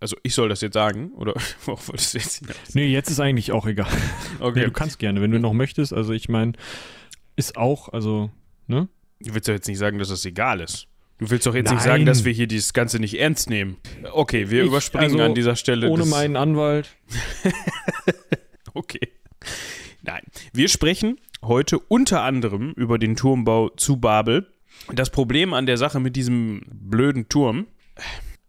Also 0.00 0.16
ich 0.22 0.34
soll 0.34 0.48
das 0.48 0.60
jetzt 0.60 0.74
sagen, 0.74 1.12
oder 1.12 1.34
worauf 1.64 1.88
wolltest 1.88 2.14
du 2.14 2.18
jetzt 2.18 2.38
hinaus? 2.38 2.56
Nee, 2.74 2.86
jetzt 2.86 3.10
ist 3.10 3.20
eigentlich 3.20 3.52
auch 3.52 3.66
egal. 3.66 3.90
Okay. 4.40 4.60
Nee, 4.60 4.64
du 4.66 4.72
kannst 4.72 4.98
gerne, 4.98 5.20
wenn 5.20 5.30
du 5.30 5.38
noch 5.38 5.52
möchtest. 5.52 5.92
Also 5.92 6.12
ich 6.12 6.28
meine, 6.28 6.52
ist 7.36 7.56
auch, 7.56 7.88
also, 7.90 8.30
ne? 8.66 8.88
Du 9.20 9.32
willst 9.32 9.48
doch 9.48 9.54
jetzt 9.54 9.68
nicht 9.68 9.78
sagen, 9.78 9.98
dass 9.98 10.08
das 10.08 10.24
egal 10.24 10.60
ist. 10.60 10.88
Du 11.18 11.30
willst 11.30 11.46
doch 11.46 11.54
jetzt 11.54 11.70
nicht 11.70 11.78
Nein. 11.80 11.88
sagen, 11.88 12.06
dass 12.06 12.24
wir 12.24 12.32
hier 12.32 12.46
dieses 12.48 12.72
Ganze 12.72 12.98
nicht 12.98 13.18
ernst 13.18 13.48
nehmen. 13.48 13.76
Okay, 14.12 14.50
wir 14.50 14.62
Ich- 14.62 14.68
überspringen 14.68 15.12
also, 15.12 15.22
an 15.22 15.34
dieser 15.34 15.54
Stelle. 15.56 15.88
Ohne 15.88 16.04
meinen 16.06 16.36
Anwalt. 16.36 16.88
Okay. 18.76 19.08
Nein. 20.02 20.22
Wir 20.52 20.68
sprechen 20.68 21.18
heute 21.44 21.78
unter 21.78 22.22
anderem 22.22 22.72
über 22.72 22.98
den 22.98 23.14
Turmbau 23.14 23.68
zu 23.68 23.98
Babel. 23.98 24.48
Das 24.92 25.10
Problem 25.10 25.54
an 25.54 25.66
der 25.66 25.76
Sache 25.76 26.00
mit 26.00 26.16
diesem 26.16 26.62
blöden 26.72 27.28
Turm. 27.28 27.66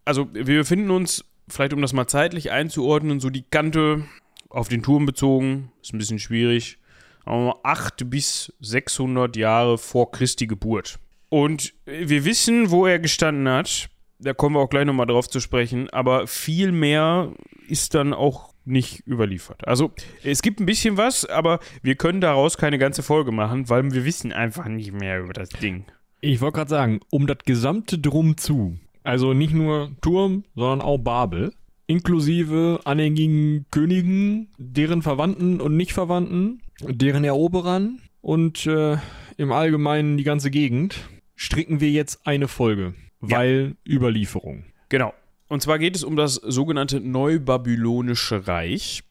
Also, 0.03 0.27
wir 0.33 0.43
befinden 0.43 0.89
uns, 0.89 1.23
vielleicht 1.47 1.73
um 1.73 1.81
das 1.81 1.93
mal 1.93 2.07
zeitlich 2.07 2.49
einzuordnen, 2.51 3.19
so 3.19 3.29
die 3.29 3.43
Kante 3.43 4.05
auf 4.49 4.67
den 4.67 4.81
Turm 4.81 5.05
bezogen, 5.05 5.71
ist 5.83 5.93
ein 5.93 5.99
bisschen 5.99 6.19
schwierig, 6.19 6.79
aber 7.23 7.59
8 7.63 8.09
bis 8.09 8.51
600 8.61 9.35
Jahre 9.37 9.77
vor 9.77 10.11
Christi 10.11 10.47
Geburt. 10.47 10.97
Und 11.29 11.73
wir 11.85 12.25
wissen, 12.25 12.71
wo 12.71 12.85
er 12.85 12.99
gestanden 12.99 13.47
hat. 13.49 13.89
Da 14.19 14.33
kommen 14.33 14.55
wir 14.55 14.61
auch 14.61 14.69
gleich 14.69 14.85
nochmal 14.85 15.07
drauf 15.07 15.29
zu 15.29 15.39
sprechen. 15.39 15.89
Aber 15.89 16.27
viel 16.27 16.71
mehr 16.71 17.33
ist 17.67 17.93
dann 17.95 18.13
auch 18.13 18.53
nicht 18.65 19.05
überliefert. 19.07 19.67
Also 19.67 19.91
es 20.23 20.41
gibt 20.41 20.59
ein 20.59 20.65
bisschen 20.65 20.97
was, 20.97 21.25
aber 21.25 21.59
wir 21.81 21.95
können 21.95 22.21
daraus 22.21 22.57
keine 22.57 22.77
ganze 22.77 23.03
Folge 23.03 23.31
machen, 23.31 23.69
weil 23.69 23.91
wir 23.91 24.05
wissen 24.05 24.31
einfach 24.31 24.67
nicht 24.67 24.91
mehr 24.91 25.19
über 25.19 25.33
das 25.33 25.49
Ding. 25.49 25.85
Ich 26.21 26.41
wollte 26.41 26.57
gerade 26.57 26.69
sagen, 26.69 26.99
um 27.11 27.27
das 27.27 27.39
gesamte 27.45 27.99
Drum 27.99 28.37
zu, 28.37 28.77
also 29.03 29.33
nicht 29.33 29.53
nur 29.53 29.91
Turm, 30.01 30.43
sondern 30.55 30.81
auch 30.81 30.97
Babel, 30.97 31.53
inklusive 31.87 32.79
anhängigen 32.85 33.65
Königen, 33.69 34.49
deren 34.57 35.03
Verwandten 35.03 35.61
und 35.61 35.77
Nicht-Verwandten, 35.77 36.61
deren 36.81 37.23
Eroberern 37.23 38.01
und 38.21 38.65
äh, 38.65 38.97
im 39.37 39.51
Allgemeinen 39.51 40.17
die 40.17 40.23
ganze 40.23 40.49
Gegend, 40.49 40.95
stricken 41.35 41.79
wir 41.79 41.91
jetzt 41.91 42.25
eine 42.25 42.47
Folge, 42.47 42.93
Ja. 43.21 43.37
weil 43.37 43.75
Überlieferung. 43.87 44.65
Genau. 44.89 45.13
Und 45.47 45.61
zwar 45.61 45.77
geht 45.79 45.95
es 45.95 46.03
um 46.03 46.15
das 46.15 46.35
sogenannte 46.35 46.99
Neubabylonische 46.99 48.47
Reich. 48.47 49.03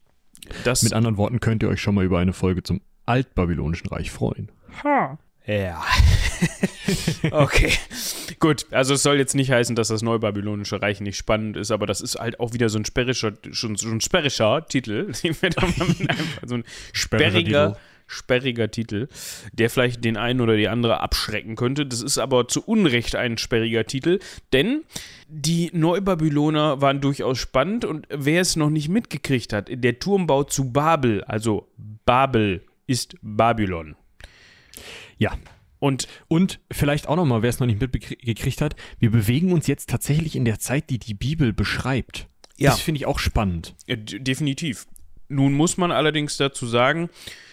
Das 0.64 0.82
Mit 0.82 0.92
anderen 0.92 1.16
Worten 1.16 1.40
könnt 1.40 1.62
ihr 1.62 1.68
euch 1.68 1.80
schon 1.80 1.94
mal 1.94 2.04
über 2.04 2.18
eine 2.18 2.32
Folge 2.32 2.62
zum 2.62 2.80
Altbabylonischen 3.06 3.88
Reich 3.88 4.10
freuen. 4.10 4.50
Ja. 5.46 5.82
okay. 7.30 7.72
Gut, 8.40 8.66
also 8.70 8.94
es 8.94 9.02
soll 9.02 9.18
jetzt 9.18 9.34
nicht 9.34 9.50
heißen, 9.50 9.76
dass 9.76 9.88
das 9.88 10.02
Neubabylonische 10.02 10.80
Reich 10.82 11.00
nicht 11.00 11.16
spannend 11.16 11.56
ist, 11.56 11.70
aber 11.70 11.86
das 11.86 12.00
ist 12.00 12.16
halt 12.16 12.40
auch 12.40 12.52
wieder 12.52 12.68
so 12.68 12.78
ein 12.78 12.84
sperrischer, 12.84 13.32
schon, 13.52 13.76
schon 13.76 13.92
ein 13.96 14.00
sperrischer 14.00 14.66
Titel. 14.66 15.12
Den 15.22 15.36
wir 15.40 15.50
da 15.50 15.66
mal 15.76 15.88
mit 15.88 16.10
einfach 16.10 16.42
so 16.46 16.56
ein 16.56 16.64
sperriger, 16.92 17.68
Titel. 17.74 17.80
Sperriger 18.06 18.70
Titel, 18.70 19.08
der 19.52 19.70
vielleicht 19.70 20.04
den 20.04 20.16
einen 20.16 20.40
oder 20.40 20.56
die 20.56 20.68
andere 20.68 21.00
abschrecken 21.00 21.56
könnte. 21.56 21.86
Das 21.86 22.02
ist 22.02 22.18
aber 22.18 22.48
zu 22.48 22.62
Unrecht 22.62 23.16
ein 23.16 23.38
sperriger 23.38 23.86
Titel, 23.86 24.18
denn 24.52 24.82
die 25.28 25.70
Neubabyloner 25.72 26.80
waren 26.80 27.00
durchaus 27.00 27.38
spannend 27.38 27.84
und 27.84 28.06
wer 28.10 28.40
es 28.40 28.56
noch 28.56 28.70
nicht 28.70 28.88
mitgekriegt 28.88 29.52
hat, 29.52 29.68
der 29.70 29.98
Turmbau 29.98 30.44
zu 30.44 30.72
Babel, 30.72 31.24
also 31.24 31.68
Babel 32.04 32.62
ist 32.86 33.16
Babylon. 33.22 33.96
Ja. 35.18 35.36
Und 35.78 36.08
Und 36.28 36.60
vielleicht 36.70 37.08
auch 37.08 37.16
nochmal, 37.16 37.42
wer 37.42 37.50
es 37.50 37.60
noch 37.60 37.66
nicht 37.66 37.80
mitgekriegt 37.80 38.60
hat, 38.60 38.74
wir 38.98 39.10
bewegen 39.10 39.52
uns 39.52 39.66
jetzt 39.66 39.90
tatsächlich 39.90 40.34
in 40.34 40.44
der 40.44 40.58
Zeit, 40.58 40.88
die 40.90 40.98
die 40.98 41.14
Bibel 41.14 41.52
beschreibt. 41.52 42.26
Ja. 42.56 42.70
Das 42.70 42.80
finde 42.80 42.98
ich 42.98 43.06
auch 43.06 43.18
spannend. 43.18 43.74
Ja, 43.86 43.96
definitiv. 43.96 44.86
Nun 45.28 45.52
muss 45.52 45.76
man 45.76 45.90
allerdings 45.90 46.36
dazu 46.36 46.66
sagen, 46.66 47.10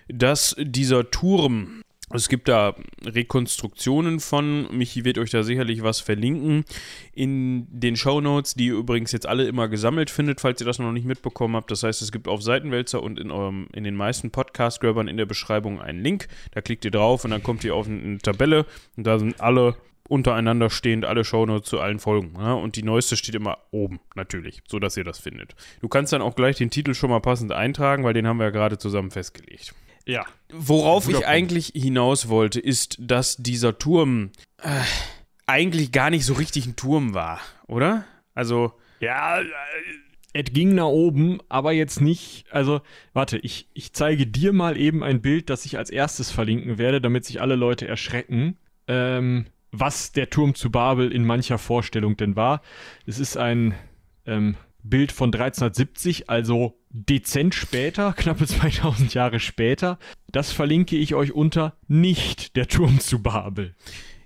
dass 0.08 0.56
dieser 0.60 1.10
Turm, 1.12 1.82
es 2.14 2.28
gibt 2.28 2.48
da 2.48 2.76
Rekonstruktionen 3.06 4.20
von, 4.20 4.68
Michi 4.76 5.06
wird 5.06 5.18
euch 5.18 5.30
da 5.30 5.44
sicherlich 5.44 5.82
was 5.82 6.00
verlinken, 6.00 6.66
in 7.14 7.68
den 7.70 7.96
Shownotes, 7.96 8.56
die 8.56 8.68
ihr 8.68 8.76
übrigens 8.76 9.12
jetzt 9.12 9.28
alle 9.28 9.48
immer 9.48 9.68
gesammelt 9.68 10.10
findet, 10.10 10.42
falls 10.42 10.60
ihr 10.60 10.68
das 10.68 10.80
noch 10.80 10.92
nicht 10.92 11.06
mitbekommen 11.06 11.56
habt. 11.56 11.72
Das 11.72 11.84
heißt, 11.84 12.02
es 12.02 12.12
gibt 12.12 12.28
auf 12.28 12.42
Seitenwälzer 12.42 13.02
und 13.02 13.20
in, 13.20 13.32
eurem, 13.32 13.68
in 13.74 13.84
den 13.84 13.96
meisten 13.96 14.32
Podcast-Grabbern 14.32 15.08
in 15.08 15.18
der 15.18 15.26
Beschreibung 15.26 15.82
einen 15.82 16.02
Link. 16.02 16.28
Da 16.52 16.62
klickt 16.62 16.86
ihr 16.86 16.92
drauf 16.92 17.24
und 17.24 17.32
dann 17.32 17.44
kommt 17.44 17.64
ihr 17.64 17.76
auf 17.76 17.88
eine, 17.88 18.18
Tabelle 18.18 18.66
und 18.98 19.08
da 19.08 19.18
sind 19.18 19.40
alle 19.40 19.76
untereinander 20.12 20.70
stehend 20.70 21.06
alle 21.06 21.24
Shownotes 21.24 21.70
zu 21.70 21.80
allen 21.80 22.00
Folgen. 22.00 22.34
Ja? 22.38 22.52
Und 22.54 22.76
die 22.76 22.84
neueste 22.84 23.16
steht 23.16 23.34
immer 23.34 23.60
oben, 23.72 24.02
natürlich, 24.14 24.62
so 24.68 24.78
dass 24.78 24.98
ihr 24.98 25.06
das 25.06 25.20
findet. 25.20 25.56
Du 25.80 25.88
kannst 25.88 26.12
dann 26.12 26.22
auch 26.22 26.36
gleich 26.36 26.58
den 26.58 26.70
Titel 26.70 26.94
schon 26.94 27.10
mal 27.10 27.22
passend 27.22 27.54
eintragen, 27.54 28.04
weil 28.04 28.14
den 28.14 28.28
haben 28.28 28.38
wir 28.38 28.48
ja 28.48 28.50
gerade 28.50 28.78
zusammen 28.78 29.10
festgelegt. 29.10 29.74
Ja. 30.06 30.26
Worauf 30.52 31.08
ich 31.08 31.14
Punkt. 31.14 31.28
eigentlich 31.28 31.72
hinaus 31.76 32.28
wollte, 32.30 32.60
ist, 32.60 32.98
dass 33.00 33.38
dieser 33.38 33.78
Turm 33.78 34.32
äh, 34.62 34.70
eigentlich 35.46 35.92
gar 35.92 36.10
nicht 36.10 36.26
so 36.26 36.34
richtig 36.34 36.66
ein 36.66 36.76
Turm 36.76 37.14
war, 37.14 37.40
oder? 37.68 38.06
Also, 38.34 38.74
Ja, 39.00 39.42
äh, 39.42 39.46
es 40.34 40.54
ging 40.54 40.76
nach 40.76 40.86
oben, 40.86 41.40
aber 41.50 41.74
jetzt 41.74 42.00
nicht. 42.00 42.46
Also, 42.52 42.82
warte, 43.14 43.38
ich, 43.38 43.68
ich 43.74 43.92
zeige 43.92 44.26
dir 44.28 44.54
mal 44.54 44.78
eben 44.78 45.04
ein 45.04 45.22
Bild, 45.22 45.50
das 45.50 45.66
ich 45.66 45.78
als 45.78 45.90
erstes 45.90 46.32
verlinken 46.32 46.78
werde, 46.78 47.02
damit 47.02 47.26
sich 47.26 47.42
alle 47.42 47.56
Leute 47.56 47.88
erschrecken, 47.88 48.58
ähm, 48.88 49.48
was 49.72 50.14
der 50.14 50.30
Turm 50.30 50.56
zu 50.56 50.72
Babel 50.72 51.12
in 51.12 51.26
mancher 51.26 51.58
Vorstellung 51.58 52.16
denn 52.16 52.36
war. 52.36 52.62
Es 53.06 53.20
ist 53.20 53.36
ein 53.36 53.74
ähm, 54.26 54.56
Bild 54.84 55.12
von 55.12 55.34
1370, 55.34 56.30
also 56.30 56.78
dezent 56.92 57.56
später, 57.56 58.14
knappe 58.18 58.46
2000 58.46 59.14
Jahre 59.14 59.40
später. 59.40 59.98
Das 60.32 60.52
verlinke 60.52 60.96
ich 60.96 61.16
euch 61.16 61.34
unter 61.34 61.74
nicht 61.88 62.56
der 62.56 62.68
Turm 62.68 63.00
zu 63.00 63.22
Babel. 63.22 63.76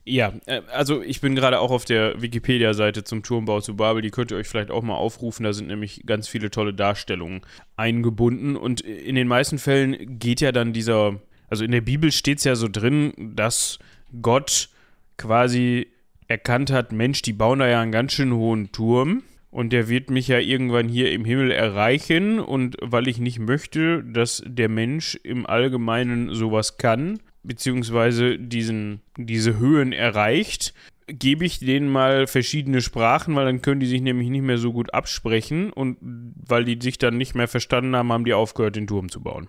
ja, 0.06 0.34
äh, 0.46 0.62
also 0.72 1.02
ich 1.02 1.22
bin 1.22 1.36
gerade 1.36 1.60
auch 1.60 1.72
auf 1.72 1.86
der 1.86 2.22
Wikipedia-Seite 2.22 3.04
zum 3.04 3.24
Turmbau 3.24 3.62
zu 3.62 3.76
Babel, 3.76 4.02
die 4.02 4.12
könnt 4.12 4.32
ihr 4.32 4.38
euch 4.38 4.48
vielleicht 4.48 4.72
auch 4.72 4.84
mal 4.84 4.96
aufrufen, 4.96 5.44
da 5.44 5.54
sind 5.54 5.68
nämlich 5.68 6.04
ganz 6.06 6.28
viele 6.28 6.52
tolle 6.52 6.74
Darstellungen 6.74 7.42
eingebunden 7.76 8.56
und 8.56 8.82
in 8.82 9.16
den 9.16 9.28
meisten 9.28 9.58
Fällen 9.58 10.20
geht 10.20 10.42
ja 10.42 10.52
dann 10.52 10.74
dieser, 10.74 11.20
also 11.50 11.64
in 11.64 11.72
der 11.72 11.82
Bibel 11.82 12.12
steht 12.12 12.40
es 12.40 12.44
ja 12.44 12.56
so 12.56 12.68
drin, 12.68 13.14
dass 13.36 13.80
Gott 14.22 14.70
quasi 15.18 15.88
erkannt 16.28 16.72
hat, 16.72 16.92
Mensch, 16.92 17.22
die 17.22 17.34
bauen 17.34 17.60
da 17.60 17.68
ja 17.68 17.82
einen 17.82 17.92
ganz 17.92 18.14
schön 18.14 18.34
hohen 18.34 18.72
Turm 18.72 19.24
und 19.56 19.72
der 19.72 19.88
wird 19.88 20.10
mich 20.10 20.28
ja 20.28 20.38
irgendwann 20.38 20.90
hier 20.90 21.14
im 21.14 21.24
Himmel 21.24 21.50
erreichen. 21.50 22.42
Und 22.42 22.76
weil 22.82 23.08
ich 23.08 23.20
nicht 23.20 23.40
möchte, 23.40 24.04
dass 24.04 24.44
der 24.46 24.68
Mensch 24.68 25.18
im 25.24 25.46
Allgemeinen 25.46 26.36
sowas 26.36 26.78
kann, 26.78 27.22
beziehungsweise 27.42 28.38
diesen, 28.38 29.00
diese 29.16 29.58
Höhen 29.58 29.94
erreicht, 29.94 30.74
gebe 31.08 31.46
ich 31.46 31.60
denen 31.60 31.90
mal 31.90 32.28
verschiedene 32.28 32.82
Sprachen, 32.82 33.34
weil 33.38 33.46
dann 33.46 33.62
können 33.62 33.80
die 33.80 33.86
sich 33.86 34.02
nämlich 34.02 34.28
nicht 34.28 34.42
mehr 34.42 34.58
so 34.58 34.74
gut 34.74 34.94
absprechen. 34.94 35.72
Und 35.72 36.00
weil 36.02 36.66
die 36.66 36.78
sich 36.82 36.98
dann 36.98 37.16
nicht 37.16 37.34
mehr 37.34 37.48
verstanden 37.48 37.96
haben, 37.96 38.12
haben 38.12 38.26
die 38.26 38.34
aufgehört, 38.34 38.76
den 38.76 38.88
Turm 38.88 39.08
zu 39.08 39.22
bauen. 39.22 39.48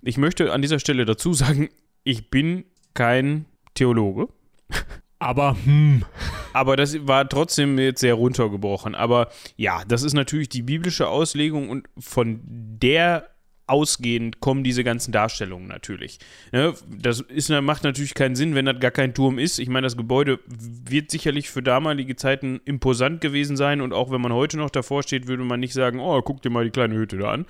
Ich 0.00 0.16
möchte 0.16 0.50
an 0.50 0.62
dieser 0.62 0.78
Stelle 0.78 1.04
dazu 1.04 1.34
sagen, 1.34 1.68
ich 2.04 2.30
bin 2.30 2.64
kein 2.94 3.44
Theologe, 3.74 4.28
Aber, 5.22 5.56
hm, 5.64 6.04
aber 6.52 6.76
das 6.76 7.06
war 7.06 7.28
trotzdem 7.28 7.78
jetzt 7.78 8.00
sehr 8.00 8.14
runtergebrochen. 8.14 8.96
Aber 8.96 9.28
ja, 9.56 9.84
das 9.86 10.02
ist 10.02 10.14
natürlich 10.14 10.48
die 10.48 10.62
biblische 10.62 11.06
Auslegung 11.06 11.70
und 11.70 11.88
von 11.96 12.40
der 12.44 13.28
ausgehend 13.72 14.40
kommen 14.40 14.62
diese 14.62 14.84
ganzen 14.84 15.12
Darstellungen 15.12 15.66
natürlich. 15.66 16.18
Ne, 16.52 16.74
das 16.88 17.20
ist, 17.20 17.48
macht 17.48 17.84
natürlich 17.84 18.12
keinen 18.12 18.36
Sinn, 18.36 18.54
wenn 18.54 18.66
das 18.66 18.78
gar 18.80 18.90
kein 18.90 19.14
Turm 19.14 19.38
ist. 19.38 19.58
Ich 19.58 19.68
meine, 19.68 19.86
das 19.86 19.96
Gebäude 19.96 20.38
wird 20.46 21.10
sicherlich 21.10 21.48
für 21.48 21.62
damalige 21.62 22.14
Zeiten 22.14 22.60
imposant 22.66 23.22
gewesen 23.22 23.56
sein 23.56 23.80
und 23.80 23.94
auch 23.94 24.10
wenn 24.10 24.20
man 24.20 24.32
heute 24.32 24.58
noch 24.58 24.70
davor 24.70 25.02
steht, 25.02 25.26
würde 25.26 25.42
man 25.42 25.58
nicht 25.58 25.72
sagen, 25.72 26.00
oh, 26.00 26.20
guck 26.20 26.42
dir 26.42 26.50
mal 26.50 26.64
die 26.64 26.70
kleine 26.70 26.94
Hütte 26.94 27.16
da 27.16 27.32
an. 27.32 27.46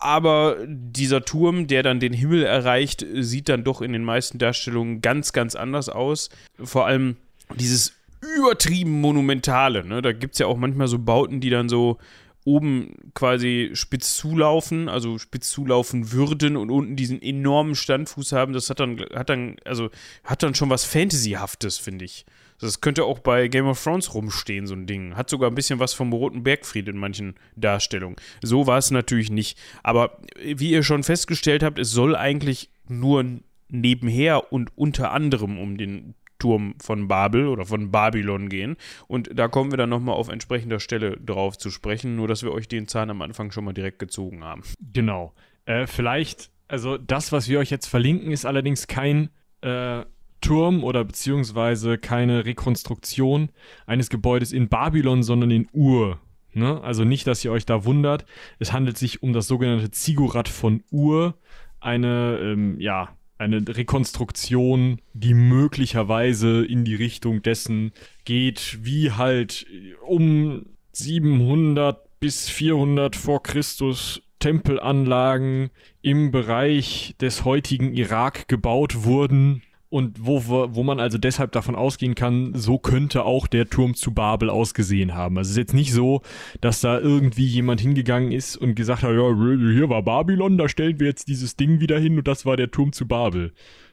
Aber 0.00 0.56
dieser 0.66 1.24
Turm, 1.24 1.66
der 1.66 1.82
dann 1.82 2.00
den 2.00 2.14
Himmel 2.14 2.42
erreicht, 2.44 3.04
sieht 3.12 3.50
dann 3.50 3.64
doch 3.64 3.82
in 3.82 3.92
den 3.92 4.04
meisten 4.04 4.38
Darstellungen 4.38 5.02
ganz, 5.02 5.32
ganz 5.34 5.54
anders 5.54 5.90
aus. 5.90 6.30
Vor 6.58 6.86
allem 6.86 7.16
dieses 7.54 7.92
übertrieben 8.36 9.02
Monumentale. 9.02 9.84
Ne? 9.84 10.00
Da 10.00 10.12
gibt 10.12 10.34
es 10.34 10.38
ja 10.38 10.46
auch 10.46 10.56
manchmal 10.56 10.88
so 10.88 10.98
Bauten, 10.98 11.40
die 11.40 11.50
dann 11.50 11.68
so 11.68 11.98
oben 12.44 12.94
quasi 13.14 13.70
spitz 13.72 14.16
zulaufen, 14.16 14.88
also 14.88 15.18
spitz 15.18 15.50
zulaufen 15.50 16.12
würden 16.12 16.56
und 16.56 16.70
unten 16.70 16.96
diesen 16.96 17.20
enormen 17.22 17.74
Standfuß 17.74 18.32
haben. 18.32 18.52
Das 18.52 18.68
hat 18.70 18.80
dann, 18.80 19.00
hat 19.14 19.30
dann, 19.30 19.56
also 19.64 19.90
hat 20.24 20.42
dann 20.42 20.54
schon 20.54 20.70
was 20.70 20.84
Fantasyhaftes, 20.84 21.78
finde 21.78 22.04
ich. 22.04 22.26
Das 22.60 22.80
könnte 22.80 23.04
auch 23.04 23.18
bei 23.18 23.48
Game 23.48 23.66
of 23.66 23.82
Thrones 23.82 24.14
rumstehen, 24.14 24.66
so 24.66 24.74
ein 24.74 24.86
Ding. 24.86 25.16
Hat 25.16 25.28
sogar 25.28 25.50
ein 25.50 25.54
bisschen 25.54 25.80
was 25.80 25.92
vom 25.92 26.12
Roten 26.12 26.42
Bergfried 26.42 26.88
in 26.88 26.98
manchen 26.98 27.34
Darstellungen. 27.56 28.16
So 28.42 28.66
war 28.66 28.78
es 28.78 28.90
natürlich 28.90 29.30
nicht. 29.30 29.58
Aber 29.82 30.18
wie 30.40 30.70
ihr 30.70 30.82
schon 30.82 31.02
festgestellt 31.02 31.62
habt, 31.62 31.78
es 31.78 31.90
soll 31.90 32.14
eigentlich 32.14 32.70
nur 32.88 33.24
nebenher 33.68 34.52
und 34.52 34.70
unter 34.76 35.10
anderem 35.10 35.58
um 35.58 35.76
den 35.76 36.14
Turm 36.44 36.74
von 36.78 37.08
Babel 37.08 37.48
oder 37.48 37.64
von 37.64 37.90
Babylon 37.90 38.50
gehen. 38.50 38.76
Und 39.08 39.30
da 39.32 39.48
kommen 39.48 39.72
wir 39.72 39.78
dann 39.78 39.88
nochmal 39.88 40.14
auf 40.14 40.28
entsprechender 40.28 40.78
Stelle 40.78 41.16
drauf 41.16 41.56
zu 41.56 41.70
sprechen, 41.70 42.16
nur 42.16 42.28
dass 42.28 42.42
wir 42.42 42.52
euch 42.52 42.68
den 42.68 42.86
Zahn 42.86 43.08
am 43.08 43.22
Anfang 43.22 43.50
schon 43.50 43.64
mal 43.64 43.72
direkt 43.72 43.98
gezogen 43.98 44.44
haben. 44.44 44.62
Genau. 44.92 45.32
Äh, 45.64 45.86
vielleicht, 45.86 46.50
also 46.68 46.98
das, 46.98 47.32
was 47.32 47.48
wir 47.48 47.60
euch 47.60 47.70
jetzt 47.70 47.86
verlinken, 47.86 48.30
ist 48.30 48.44
allerdings 48.44 48.86
kein 48.88 49.30
äh, 49.62 50.04
Turm 50.42 50.84
oder 50.84 51.02
beziehungsweise 51.02 51.96
keine 51.96 52.44
Rekonstruktion 52.44 53.48
eines 53.86 54.10
Gebäudes 54.10 54.52
in 54.52 54.68
Babylon, 54.68 55.22
sondern 55.22 55.50
in 55.50 55.66
Ur. 55.72 56.20
Ne? 56.52 56.78
Also 56.82 57.04
nicht, 57.04 57.26
dass 57.26 57.42
ihr 57.42 57.52
euch 57.52 57.64
da 57.64 57.86
wundert. 57.86 58.26
Es 58.58 58.74
handelt 58.74 58.98
sich 58.98 59.22
um 59.22 59.32
das 59.32 59.46
sogenannte 59.46 59.90
Ziggurat 59.90 60.50
von 60.50 60.84
Ur, 60.90 61.38
eine, 61.80 62.38
ähm, 62.42 62.78
ja, 62.80 63.16
eine 63.38 63.64
Rekonstruktion, 63.66 65.00
die 65.12 65.34
möglicherweise 65.34 66.64
in 66.64 66.84
die 66.84 66.94
Richtung 66.94 67.42
dessen 67.42 67.92
geht, 68.24 68.78
wie 68.82 69.12
halt 69.12 69.66
um 70.06 70.66
700 70.92 72.20
bis 72.20 72.48
400 72.48 73.16
vor 73.16 73.42
Christus 73.42 74.22
Tempelanlagen 74.38 75.70
im 76.02 76.30
Bereich 76.30 77.14
des 77.20 77.44
heutigen 77.44 77.94
Irak 77.94 78.46
gebaut 78.46 79.04
wurden, 79.04 79.62
und 79.94 80.26
wo, 80.26 80.42
wo 80.44 80.82
man 80.82 80.98
also 80.98 81.18
deshalb 81.18 81.52
davon 81.52 81.76
ausgehen 81.76 82.16
kann, 82.16 82.52
so 82.52 82.78
könnte 82.78 83.24
auch 83.24 83.46
der 83.46 83.70
Turm 83.70 83.94
zu 83.94 84.12
Babel 84.12 84.50
ausgesehen 84.50 85.14
haben. 85.14 85.38
Also 85.38 85.50
es 85.50 85.52
ist 85.52 85.58
jetzt 85.58 85.72
nicht 85.72 85.92
so, 85.92 86.22
dass 86.60 86.80
da 86.80 86.98
irgendwie 86.98 87.46
jemand 87.46 87.80
hingegangen 87.80 88.32
ist 88.32 88.56
und 88.56 88.74
gesagt 88.74 89.04
hat, 89.04 89.12
ja, 89.12 89.32
hier 89.32 89.88
war 89.88 90.02
Babylon, 90.02 90.58
da 90.58 90.68
stellen 90.68 90.98
wir 90.98 91.06
jetzt 91.06 91.28
dieses 91.28 91.54
Ding 91.54 91.78
wieder 91.78 91.96
hin 91.96 92.18
und 92.18 92.26
das 92.26 92.44
war 92.44 92.56
der 92.56 92.72
Turm 92.72 92.92
zu 92.92 93.06
Babel. 93.06 93.52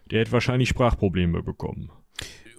Der 0.09 0.21
hätte 0.21 0.31
wahrscheinlich 0.31 0.69
Sprachprobleme 0.69 1.43
bekommen. 1.43 1.91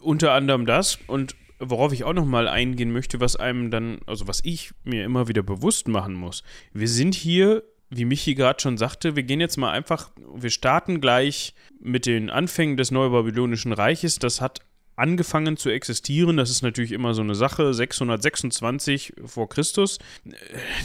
Unter 0.01 0.35
anderem 0.35 0.65
das 0.65 1.01
und 1.09 1.35
worauf 1.59 1.93
ich 1.93 2.05
auch 2.05 2.13
nochmal 2.13 2.47
eingehen 2.47 2.93
möchte, 2.93 3.19
was 3.19 3.35
einem 3.35 3.73
dann, 3.73 3.99
also 4.07 4.29
was 4.29 4.41
ich 4.45 4.71
mir 4.85 5.05
immer 5.05 5.27
wieder 5.27 5.43
bewusst 5.43 5.89
machen 5.89 6.15
muss. 6.15 6.45
Wir 6.73 6.87
sind 6.87 7.17
hier 7.17 7.65
wie 7.95 8.07
Michi 8.07 8.35
gerade 8.35 8.61
schon 8.61 8.79
sagte, 8.79 9.17
wir 9.17 9.23
gehen 9.23 9.41
jetzt 9.41 9.59
mal 9.59 9.71
einfach, 9.71 10.11
wir 10.35 10.51
starten 10.51 11.01
gleich 11.01 11.55
mit 11.81 12.07
den 12.07 12.31
Anfängen 12.31 12.77
des 12.77 12.91
Neubabylonischen 12.91 13.73
Reiches. 13.73 14.19
Das 14.19 14.41
hat 14.41 14.61
angefangen 14.97 15.57
zu 15.57 15.69
existieren. 15.69 16.39
Das 16.39 16.51
ist 16.51 16.63
natürlich 16.63 16.93
immer 16.93 17.13
so 17.13 17.23
eine 17.23 17.35
Sache. 17.35 17.75
626 17.75 19.15
vor 19.27 19.49
Christus. 19.49 19.99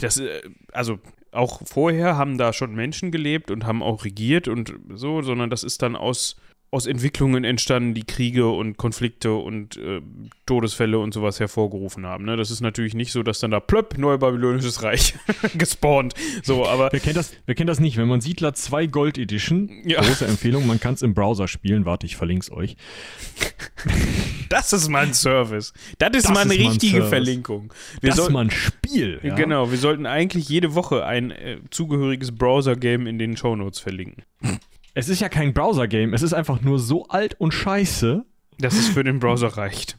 Das, 0.00 0.20
also 0.72 0.98
auch 1.32 1.62
vorher 1.64 2.16
haben 2.16 2.36
da 2.36 2.52
schon 2.52 2.74
Menschen 2.74 3.10
gelebt 3.10 3.50
und 3.50 3.64
haben 3.64 3.82
auch 3.82 4.04
regiert 4.04 4.48
und 4.48 4.74
so, 4.94 5.22
sondern 5.22 5.50
das 5.50 5.62
ist 5.62 5.82
dann 5.82 5.96
aus 5.96 6.36
aus 6.70 6.86
Entwicklungen 6.86 7.44
entstanden, 7.44 7.94
die 7.94 8.04
Kriege 8.04 8.48
und 8.48 8.76
Konflikte 8.76 9.32
und 9.32 9.78
äh, 9.78 10.02
Todesfälle 10.44 10.98
und 10.98 11.14
sowas 11.14 11.40
hervorgerufen 11.40 12.04
haben. 12.04 12.26
Ne? 12.26 12.36
Das 12.36 12.50
ist 12.50 12.60
natürlich 12.60 12.94
nicht 12.94 13.10
so, 13.10 13.22
dass 13.22 13.40
dann 13.40 13.50
da 13.50 13.60
plöpp 13.60 13.96
Neubabylonisches 13.96 14.82
Reich 14.82 15.14
gespawnt. 15.58 16.14
So, 16.42 16.66
aber 16.66 16.90
wer 16.92 17.00
kennt 17.00 17.16
das? 17.16 17.32
Wer 17.46 17.54
kennt 17.54 17.70
das 17.70 17.80
nicht? 17.80 17.96
Wenn 17.96 18.08
man 18.08 18.20
Siedler 18.20 18.52
2 18.52 18.86
Gold 18.86 19.16
Edition, 19.16 19.70
ja. 19.84 20.02
große 20.02 20.26
Empfehlung, 20.26 20.66
man 20.66 20.78
kann 20.78 20.92
es 20.92 21.00
im 21.00 21.14
Browser 21.14 21.48
spielen. 21.48 21.86
Warte, 21.86 22.04
ich 22.04 22.16
verlinke 22.16 22.42
es 22.42 22.52
euch. 22.52 22.76
Das 24.48 24.72
ist 24.72 24.88
mal 24.88 25.04
ein 25.04 25.12
Service. 25.12 25.74
Das 25.98 26.08
ist 26.14 26.24
das 26.24 26.32
mal 26.32 26.40
eine 26.40 26.54
ist 26.54 26.66
richtige 26.66 27.04
Verlinkung. 27.04 27.70
Wir 28.00 28.10
das 28.10 28.18
ist 28.18 28.30
mal 28.30 28.46
ein 28.46 28.50
Spiel. 28.50 29.20
Ja? 29.22 29.34
Genau, 29.34 29.70
wir 29.70 29.76
sollten 29.76 30.06
eigentlich 30.06 30.48
jede 30.48 30.74
Woche 30.74 31.04
ein 31.04 31.32
äh, 31.32 31.58
zugehöriges 31.70 32.34
Browser-Game 32.34 33.06
in 33.06 33.18
den 33.18 33.36
Shownotes 33.36 33.78
verlinken. 33.78 34.22
Es 34.94 35.08
ist 35.08 35.20
ja 35.20 35.28
kein 35.28 35.54
Browser-Game, 35.54 36.14
es 36.14 36.22
ist 36.22 36.32
einfach 36.32 36.60
nur 36.60 36.78
so 36.78 37.06
alt 37.06 37.40
und 37.40 37.52
scheiße. 37.52 38.24
Dass 38.60 38.74
es 38.74 38.88
für 38.88 39.04
den 39.04 39.20
Browser 39.20 39.48
reicht. 39.56 39.98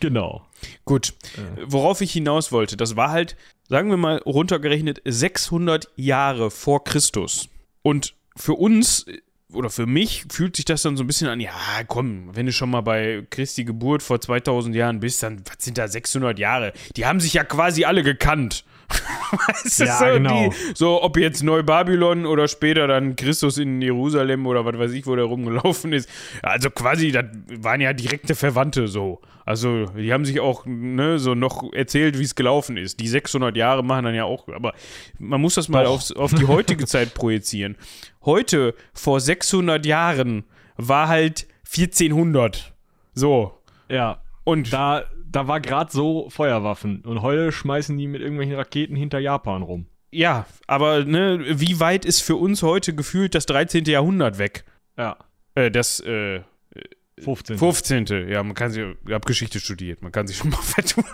Genau. 0.00 0.46
Gut. 0.84 1.14
Äh. 1.36 1.62
Worauf 1.66 2.00
ich 2.00 2.12
hinaus 2.12 2.52
wollte, 2.52 2.76
das 2.76 2.96
war 2.96 3.10
halt, 3.10 3.36
sagen 3.68 3.90
wir 3.90 3.98
mal, 3.98 4.18
runtergerechnet 4.18 5.02
600 5.04 5.90
Jahre 5.96 6.50
vor 6.50 6.84
Christus. 6.84 7.48
Und 7.82 8.14
für 8.36 8.54
uns 8.54 9.04
oder 9.52 9.70
für 9.70 9.86
mich 9.86 10.26
fühlt 10.30 10.56
sich 10.56 10.64
das 10.64 10.82
dann 10.82 10.96
so 10.96 11.04
ein 11.04 11.06
bisschen 11.06 11.28
an, 11.28 11.40
ja, 11.40 11.52
komm, 11.86 12.34
wenn 12.34 12.46
du 12.46 12.52
schon 12.52 12.70
mal 12.70 12.82
bei 12.82 13.26
Christi 13.30 13.64
Geburt 13.64 14.02
vor 14.02 14.20
2000 14.20 14.74
Jahren 14.76 15.00
bist, 15.00 15.22
dann 15.22 15.42
was 15.46 15.64
sind 15.64 15.78
da 15.78 15.88
600 15.88 16.38
Jahre? 16.38 16.72
Die 16.96 17.06
haben 17.06 17.20
sich 17.20 17.34
ja 17.34 17.44
quasi 17.44 17.84
alle 17.84 18.02
gekannt. 18.02 18.64
weißt 19.48 19.80
du, 19.80 19.84
ja, 19.84 19.98
so, 19.98 20.04
genau. 20.06 20.48
Die, 20.48 20.56
so, 20.74 21.02
ob 21.02 21.16
jetzt 21.16 21.42
Neubabylon 21.42 22.26
oder 22.26 22.48
später 22.48 22.86
dann 22.86 23.16
Christus 23.16 23.58
in 23.58 23.82
Jerusalem 23.82 24.46
oder 24.46 24.64
was 24.64 24.78
weiß 24.78 24.92
ich, 24.92 25.06
wo 25.06 25.14
der 25.14 25.26
rumgelaufen 25.26 25.92
ist. 25.92 26.08
Also 26.42 26.70
quasi, 26.70 27.12
das 27.12 27.26
waren 27.58 27.80
ja 27.80 27.92
direkte 27.92 28.34
Verwandte 28.34 28.88
so. 28.88 29.20
Also, 29.44 29.86
die 29.86 30.12
haben 30.12 30.26
sich 30.26 30.40
auch 30.40 30.66
ne, 30.66 31.18
so 31.18 31.34
noch 31.34 31.72
erzählt, 31.72 32.18
wie 32.18 32.22
es 32.22 32.34
gelaufen 32.34 32.76
ist. 32.76 33.00
Die 33.00 33.08
600 33.08 33.56
Jahre 33.56 33.82
machen 33.82 34.04
dann 34.04 34.14
ja 34.14 34.24
auch, 34.24 34.46
aber 34.48 34.74
man 35.18 35.40
muss 35.40 35.54
das 35.54 35.70
mal 35.70 35.86
auf, 35.86 36.10
auf 36.16 36.34
die 36.34 36.46
heutige 36.46 36.86
Zeit 36.86 37.14
projizieren. 37.14 37.76
Heute, 38.26 38.74
vor 38.92 39.20
600 39.20 39.86
Jahren, 39.86 40.44
war 40.76 41.08
halt 41.08 41.46
1400. 41.64 42.74
So. 43.14 43.58
Ja. 43.88 44.20
Und 44.44 44.70
da 44.72 45.04
da 45.30 45.48
war 45.48 45.60
gerade 45.60 45.90
so 45.92 46.28
Feuerwaffen 46.30 47.02
und 47.04 47.22
heute 47.22 47.52
schmeißen 47.52 47.96
die 47.96 48.06
mit 48.06 48.20
irgendwelchen 48.20 48.56
Raketen 48.56 48.96
hinter 48.96 49.18
Japan 49.18 49.62
rum. 49.62 49.86
Ja, 50.10 50.46
aber 50.66 51.04
ne, 51.04 51.40
wie 51.60 51.80
weit 51.80 52.04
ist 52.04 52.20
für 52.20 52.36
uns 52.36 52.62
heute 52.62 52.94
gefühlt 52.94 53.34
das 53.34 53.46
13. 53.46 53.84
Jahrhundert 53.84 54.38
weg? 54.38 54.64
Ja. 54.96 55.16
Äh, 55.54 55.70
das, 55.70 56.00
äh, 56.00 56.40
15. 57.22 57.58
15. 57.58 58.28
Ja, 58.28 58.42
man 58.42 58.54
kann 58.54 58.70
sich, 58.70 58.84
ich 59.06 59.12
habe 59.12 59.26
Geschichte 59.26 59.60
studiert, 59.60 60.02
man 60.02 60.12
kann 60.12 60.26
sich 60.26 60.36
schon 60.36 60.50
mal 60.50 60.56
vertun. 60.62 61.04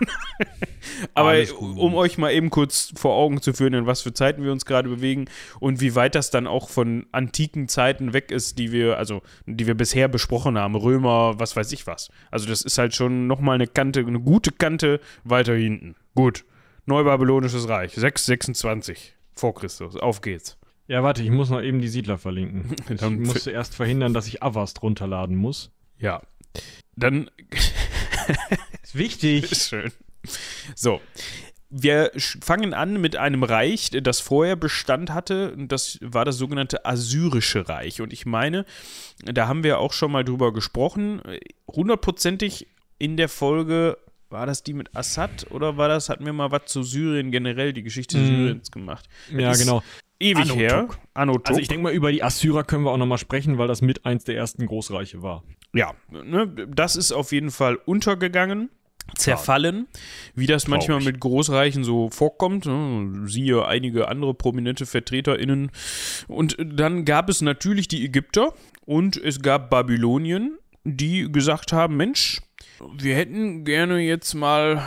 Aber 1.13 1.35
um 1.59 1.95
euch 1.95 2.17
mal 2.17 2.31
eben 2.31 2.49
kurz 2.49 2.93
vor 2.95 3.15
Augen 3.15 3.41
zu 3.41 3.53
führen, 3.53 3.73
in 3.73 3.85
was 3.85 4.01
für 4.01 4.13
Zeiten 4.13 4.43
wir 4.43 4.51
uns 4.51 4.65
gerade 4.65 4.89
bewegen 4.89 5.25
und 5.59 5.81
wie 5.81 5.95
weit 5.95 6.15
das 6.15 6.29
dann 6.29 6.47
auch 6.47 6.69
von 6.69 7.05
antiken 7.11 7.67
Zeiten 7.67 8.13
weg 8.13 8.31
ist, 8.31 8.59
die 8.59 8.71
wir, 8.71 8.97
also 8.97 9.21
die 9.45 9.67
wir 9.67 9.75
bisher 9.75 10.07
besprochen 10.07 10.57
haben, 10.57 10.75
Römer, 10.75 11.39
was 11.39 11.55
weiß 11.55 11.71
ich 11.71 11.87
was. 11.87 12.09
Also 12.31 12.47
das 12.47 12.61
ist 12.61 12.77
halt 12.77 12.95
schon 12.95 13.27
nochmal 13.27 13.55
eine 13.55 13.67
Kante, 13.67 14.01
eine 14.01 14.19
gute 14.19 14.51
Kante 14.51 14.99
weiter 15.23 15.55
hinten. 15.55 15.95
Gut. 16.13 16.45
Neubabylonisches 16.85 17.67
Reich, 17.67 17.93
626 17.93 19.15
vor 19.33 19.55
Christus. 19.55 19.95
Auf 19.95 20.21
geht's. 20.21 20.57
Ja, 20.87 21.01
warte, 21.01 21.23
ich 21.23 21.31
muss 21.31 21.49
noch 21.49 21.61
eben 21.61 21.81
die 21.81 21.87
Siedler 21.87 22.17
verlinken. 22.17 22.75
Ich 22.89 23.01
musste 23.01 23.51
erst 23.51 23.75
verhindern, 23.75 24.13
dass 24.13 24.27
ich 24.27 24.43
Avast 24.43 24.83
runterladen 24.83 25.35
muss. 25.35 25.71
Ja. 25.99 26.21
Dann. 26.95 27.29
ist 28.83 28.95
wichtig. 28.95 29.51
Ist 29.51 29.69
schön. 29.69 29.91
So. 30.75 31.01
Wir 31.69 32.11
fangen 32.15 32.73
an 32.73 33.01
mit 33.01 33.17
einem 33.17 33.43
Reich, 33.43 33.89
das 33.89 34.21
vorher 34.21 34.55
Bestand 34.55 35.11
hatte. 35.11 35.55
Das 35.57 35.97
war 36.01 36.23
das 36.23 36.37
sogenannte 36.37 36.85
Assyrische 36.85 37.67
Reich. 37.67 38.01
Und 38.01 38.13
ich 38.13 38.25
meine, 38.25 38.65
da 39.25 39.47
haben 39.47 39.63
wir 39.63 39.79
auch 39.79 39.91
schon 39.91 40.11
mal 40.11 40.23
drüber 40.23 40.53
gesprochen. 40.53 41.21
Hundertprozentig 41.67 42.67
in 42.97 43.17
der 43.17 43.27
Folge 43.27 43.97
war 44.29 44.45
das 44.45 44.63
die 44.63 44.73
mit 44.73 44.95
Assad 44.95 45.51
oder 45.51 45.75
war 45.75 45.89
das, 45.89 46.07
hatten 46.07 46.25
wir 46.25 46.33
mal 46.33 46.51
was 46.51 46.65
zu 46.65 46.83
Syrien 46.83 47.31
generell, 47.31 47.73
die 47.73 47.83
Geschichte 47.83 48.17
mm. 48.17 48.25
Syriens 48.25 48.71
gemacht? 48.71 49.07
Ja, 49.31 49.53
genau 49.53 49.83
ewig 50.19 50.51
Anno 50.51 50.55
her. 50.55 50.87
Anno 51.13 51.39
also 51.43 51.59
ich 51.59 51.67
denke 51.67 51.83
mal, 51.83 51.93
über 51.93 52.11
die 52.11 52.23
Assyrer 52.23 52.63
können 52.63 52.83
wir 52.83 52.91
auch 52.91 52.97
nochmal 52.97 53.17
sprechen, 53.17 53.57
weil 53.57 53.67
das 53.67 53.81
mit 53.81 54.05
eins 54.05 54.23
der 54.23 54.35
ersten 54.35 54.65
Großreiche 54.65 55.21
war. 55.21 55.43
Ja, 55.73 55.93
ne, 56.09 56.47
das 56.47 56.95
ist 56.95 57.11
auf 57.11 57.31
jeden 57.31 57.51
Fall 57.51 57.75
untergegangen, 57.85 58.69
zerfallen, 59.13 59.87
wie 60.33 60.47
das 60.47 60.63
Traurig. 60.63 60.87
manchmal 60.87 61.11
mit 61.11 61.19
Großreichen 61.19 61.83
so 61.83 62.09
vorkommt. 62.09 62.65
Ne? 62.65 63.27
Siehe 63.27 63.65
einige 63.65 64.07
andere 64.07 64.33
prominente 64.33 64.85
VertreterInnen. 64.85 65.71
Und 66.27 66.57
dann 66.59 67.05
gab 67.05 67.29
es 67.29 67.41
natürlich 67.41 67.87
die 67.87 68.03
Ägypter 68.03 68.53
und 68.85 69.17
es 69.17 69.41
gab 69.41 69.69
Babylonien, 69.69 70.57
die 70.83 71.31
gesagt 71.31 71.73
haben, 71.73 71.97
Mensch, 71.97 72.41
wir 72.97 73.15
hätten 73.15 73.63
gerne 73.63 73.99
jetzt 73.99 74.33
mal 74.33 74.85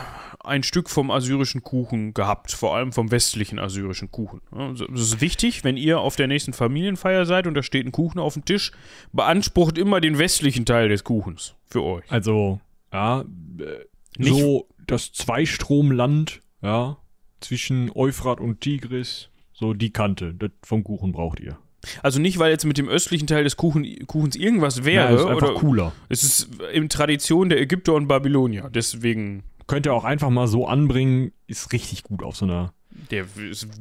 ein 0.49 0.63
Stück 0.63 0.89
vom 0.89 1.11
assyrischen 1.11 1.63
Kuchen 1.63 2.13
gehabt, 2.13 2.51
vor 2.51 2.75
allem 2.75 2.91
vom 2.91 3.11
westlichen 3.11 3.59
assyrischen 3.59 4.11
Kuchen. 4.11 4.41
Das 4.51 4.99
ist 4.99 5.21
wichtig, 5.21 5.63
wenn 5.63 5.77
ihr 5.77 5.99
auf 5.99 6.15
der 6.15 6.27
nächsten 6.27 6.53
Familienfeier 6.53 7.25
seid 7.25 7.47
und 7.47 7.53
da 7.53 7.63
steht 7.63 7.85
ein 7.85 7.91
Kuchen 7.91 8.19
auf 8.19 8.33
dem 8.33 8.45
Tisch, 8.45 8.71
beansprucht 9.13 9.77
immer 9.77 10.01
den 10.01 10.17
westlichen 10.17 10.65
Teil 10.65 10.89
des 10.89 11.03
Kuchens 11.03 11.55
für 11.69 11.83
euch. 11.83 12.03
Also, 12.09 12.59
ja, 12.91 13.21
äh, 13.21 13.85
so 14.17 14.67
das 14.87 15.13
Zweistromland, 15.13 16.41
ja, 16.61 16.97
zwischen 17.39 17.91
Euphrat 17.93 18.41
und 18.41 18.61
Tigris, 18.61 19.29
so 19.53 19.73
die 19.73 19.91
Kante 19.91 20.33
das 20.33 20.51
vom 20.63 20.83
Kuchen 20.83 21.11
braucht 21.11 21.39
ihr. 21.39 21.57
Also 22.03 22.19
nicht, 22.19 22.39
weil 22.39 22.51
jetzt 22.51 22.65
mit 22.65 22.77
dem 22.77 22.89
östlichen 22.89 23.27
Teil 23.27 23.43
des 23.43 23.55
Kuchen, 23.55 24.05
Kuchens 24.05 24.35
irgendwas 24.35 24.83
wäre. 24.83 25.13
Ja, 25.13 25.15
ist 25.15 25.25
einfach 25.25 25.51
oder, 25.51 25.59
cooler. 25.59 25.93
Es 26.09 26.23
ist 26.23 26.49
in 26.73 26.89
Tradition 26.89 27.49
der 27.49 27.61
Ägypter 27.61 27.93
und 27.93 28.07
Babylonier. 28.07 28.69
Deswegen 28.73 29.43
könnt 29.69 29.85
ihr 29.85 29.93
auch 29.93 30.03
einfach 30.03 30.29
mal 30.31 30.47
so 30.47 30.67
anbringen, 30.67 31.31
ist 31.47 31.71
richtig 31.71 32.03
gut 32.03 32.23
auf 32.23 32.35
so 32.35 32.45
einer 32.45 32.73
der 33.11 33.25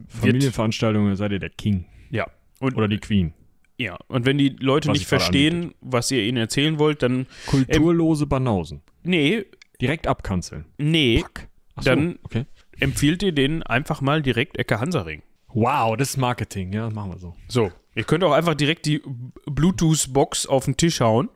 Familienveranstaltung, 0.09 1.17
seid 1.17 1.33
ihr 1.33 1.39
der 1.39 1.51
King. 1.51 1.87
Ja. 2.11 2.27
Und 2.61 2.77
Oder 2.77 2.89
die 2.89 2.99
Queen. 2.99 3.33
Ja, 3.79 3.97
und 4.09 4.27
wenn 4.27 4.39
die 4.39 4.51
Leute 4.51 4.89
Was 4.89 4.99
nicht 4.99 5.07
verstehen, 5.07 5.73
was 5.81 6.11
ihr 6.11 6.23
ihnen 6.25 6.37
erzählen 6.37 6.79
wollt, 6.79 7.03
dann. 7.03 7.27
Kulturlose 7.47 8.27
Banausen. 8.27 8.83
Nee, 9.03 9.47
Direkt 9.81 10.07
abkanzeln. 10.09 10.65
nee, 10.77 11.25
so, 11.77 11.83
Dann- 11.83 12.19
okay. 12.25 12.45
empfiehlt 12.81 13.23
ihr 13.23 13.33
denen 13.33 13.63
einfach 13.63 14.01
mal 14.01 14.21
direkt 14.23 14.59
Ecke 14.59 14.81
Hansaring. 14.81 15.23
Wow, 15.55 15.97
das 15.97 16.11
ist 16.11 16.17
Marketing, 16.19 16.73
ja, 16.73 16.91
machen 16.91 17.13
wir 17.13 17.19
so. 17.19 17.35
So. 17.47 17.71
Ihr 17.95 18.05
könnt 18.05 18.23
auch 18.25 18.33
einfach 18.33 18.55
direkt 18.55 18.85
die 18.87 19.01
Bluetooth-Box 19.47 20.47
auf 20.47 20.65
den 20.67 20.77
Tisch 20.77 21.01
hauen 21.01 21.29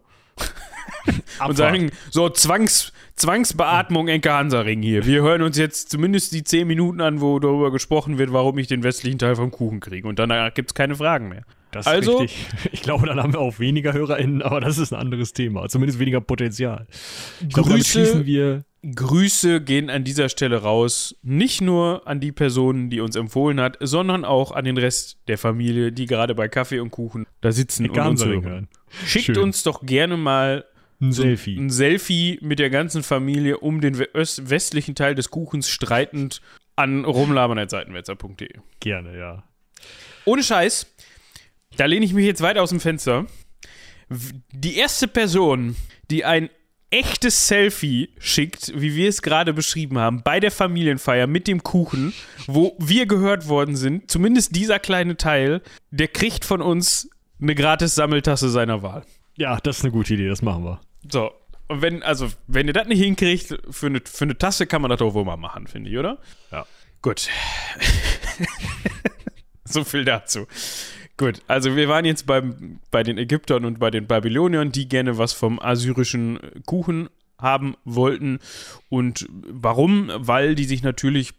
und 1.47 1.57
sagen, 1.57 1.91
so 2.11 2.29
Zwangs, 2.29 2.93
Zwangsbeatmung 3.17 4.09
Enke 4.09 4.33
Hansaring 4.33 4.83
hier. 4.83 5.05
Wir 5.07 5.23
hören 5.23 5.43
uns 5.43 5.59
jetzt 5.59 5.91
zumindest 5.91 6.33
die 6.33 6.45
10 6.45 6.67
Minuten 6.67 7.01
an, 7.01 7.21
wo 7.21 7.39
darüber 7.39 7.71
gesprochen 7.71 8.19
wird, 8.19 8.33
warum 8.33 8.59
ich 8.59 8.67
den 8.67 8.83
westlichen 8.83 9.19
Teil 9.19 9.37
vom 9.37 9.51
Kuchen 9.51 9.81
kriege. 9.81 10.07
Und 10.09 10.19
danach 10.19 10.55
gibt 10.55 10.71
es 10.71 10.75
keine 10.75 10.95
Fragen 10.97 11.29
mehr. 11.29 11.43
Das 11.71 11.87
Also- 11.87 12.17
ist 12.17 12.21
richtig. 12.23 12.47
Ich 12.73 12.83
glaube, 12.83 13.07
dann 13.07 13.21
haben 13.23 13.33
wir 13.33 13.41
auch 13.41 13.59
weniger 13.59 13.93
HörerInnen, 13.93 14.43
aber 14.43 14.61
das 14.61 14.79
ist 14.79 14.93
ein 14.93 15.01
anderes 15.01 15.33
Thema. 15.33 15.69
Zumindest 15.69 15.99
weniger 15.99 16.21
Potenzial. 16.21 16.87
Ich 17.41 17.49
glaube, 17.55 17.71
Grüße-. 17.71 18.65
Grüße 18.85 19.61
gehen 19.61 19.91
an 19.91 20.03
dieser 20.03 20.29
Stelle 20.29 20.63
raus, 20.63 21.15
nicht 21.23 21.61
nur 21.61 22.07
an 22.09 22.19
die 22.19 22.33
Person, 22.33 22.91
die 22.91 23.01
uns 23.01 23.15
empfohlen 23.15 23.61
hat, 23.61 23.77
sondern 23.81 24.25
auch 24.25 24.51
an 24.51 24.65
den 24.65 24.77
Rest 24.77 25.19
der 25.29 25.39
Familie, 25.39 25.93
die 25.93 26.07
gerade 26.07 26.35
bei 26.35 26.49
Kaffee 26.49 26.81
und 26.81 26.91
Kuchen 26.91 27.27
da 27.41 27.53
sitzen 27.53 27.89
und 27.89 27.97
uns 27.97 28.25
hören. 28.25 28.69
Schickt 29.07 29.27
Schön. 29.27 29.39
uns 29.39 29.63
doch 29.63 29.87
gerne 29.87 30.17
mal 30.17 30.65
Ein 31.03 31.13
Selfie. 31.13 31.57
ein 31.59 31.69
Selfie 31.69 32.39
mit 32.43 32.61
der 32.61 32.71
ganzen 32.71 33.03
Familie 33.03 33.59
um 33.59 33.81
den 33.81 33.99
westlichen 33.99 34.95
Teil 34.95 35.17
des 35.17 35.31
Kuchens 35.31 35.69
streitend 35.69 36.41
an 36.77 37.05
rumlabern.seitenwetzer.de. 37.05 38.61
Gerne, 38.79 39.19
ja. 39.19 39.43
Ohne 40.25 40.45
Scheiß, 40.45 40.87
da 41.77 41.87
lehne 41.87 42.05
ich 42.05 42.15
mich 42.15 42.25
jetzt 42.25 42.41
weit 42.41 42.57
aus 42.57 42.71
dem 42.71 42.79
Fenster. 42.79 43.27
Die 44.53 44.77
erste 44.77 45.09
Person, 45.09 45.75
die 46.11 46.25
ein 46.25 46.51
echtes 46.91 47.49
Selfie 47.49 48.11
schickt, 48.19 48.73
wie 48.81 48.95
wir 48.95 49.09
es 49.09 49.23
gerade 49.23 49.53
beschrieben 49.55 49.99
haben, 49.99 50.23
bei 50.23 50.39
der 50.39 50.51
Familienfeier 50.51 51.27
mit 51.27 51.49
dem 51.49 51.63
Kuchen, 51.63 52.13
wo 52.47 52.77
wir 52.79 53.07
gehört 53.07 53.49
worden 53.49 53.75
sind, 53.75 54.11
zumindest 54.11 54.55
dieser 54.55 54.79
kleine 54.79 55.17
Teil, 55.17 55.63
der 55.91 56.09
kriegt 56.09 56.45
von 56.45 56.61
uns 56.61 57.11
eine 57.41 57.55
gratis 57.55 57.95
Sammeltasse 57.95 58.51
seiner 58.51 58.83
Wahl. 58.83 59.05
Ja, 59.37 59.59
das 59.61 59.79
ist 59.79 59.85
eine 59.85 59.93
gute 59.93 60.15
Idee, 60.15 60.29
das 60.29 60.43
machen 60.43 60.65
wir. 60.65 60.81
So. 61.11 61.33
Und 61.69 61.81
wenn, 61.81 62.03
also, 62.03 62.29
wenn 62.47 62.67
ihr 62.67 62.75
das 62.75 62.87
nicht 62.87 63.01
hinkriegt, 63.01 63.59
für 63.71 63.87
eine, 63.87 64.01
für 64.05 64.25
eine 64.25 64.37
Tasse 64.37 64.67
kann 64.67 64.83
man 64.83 64.91
das 64.91 64.99
doch 64.99 65.15
wohl 65.15 65.25
mal 65.25 65.37
machen, 65.37 65.67
finde 65.67 65.91
ich, 65.91 65.97
oder? 65.97 66.19
Ja. 66.51 66.67
Gut. 67.01 67.29
so 69.65 69.85
viel 69.85 70.05
dazu. 70.05 70.47
Gut, 71.17 71.43
also 71.47 71.77
wir 71.77 71.89
waren 71.89 72.05
jetzt 72.05 72.27
beim, 72.27 72.81
bei 72.91 73.03
den 73.03 73.19
Ägyptern 73.19 73.65
und 73.65 73.79
bei 73.79 73.91
den 73.91 74.07
Babyloniern, 74.07 74.73
die 74.73 74.89
gerne 74.89 75.19
was 75.19 75.33
vom 75.33 75.59
assyrischen 75.61 76.39
Kuchen 76.67 77.09
haben 77.39 77.77
wollten. 77.85 78.39
Und 78.89 79.27
warum? 79.31 80.11
Weil 80.15 80.55
die 80.55 80.65
sich 80.65 80.83
natürlich 80.83 81.35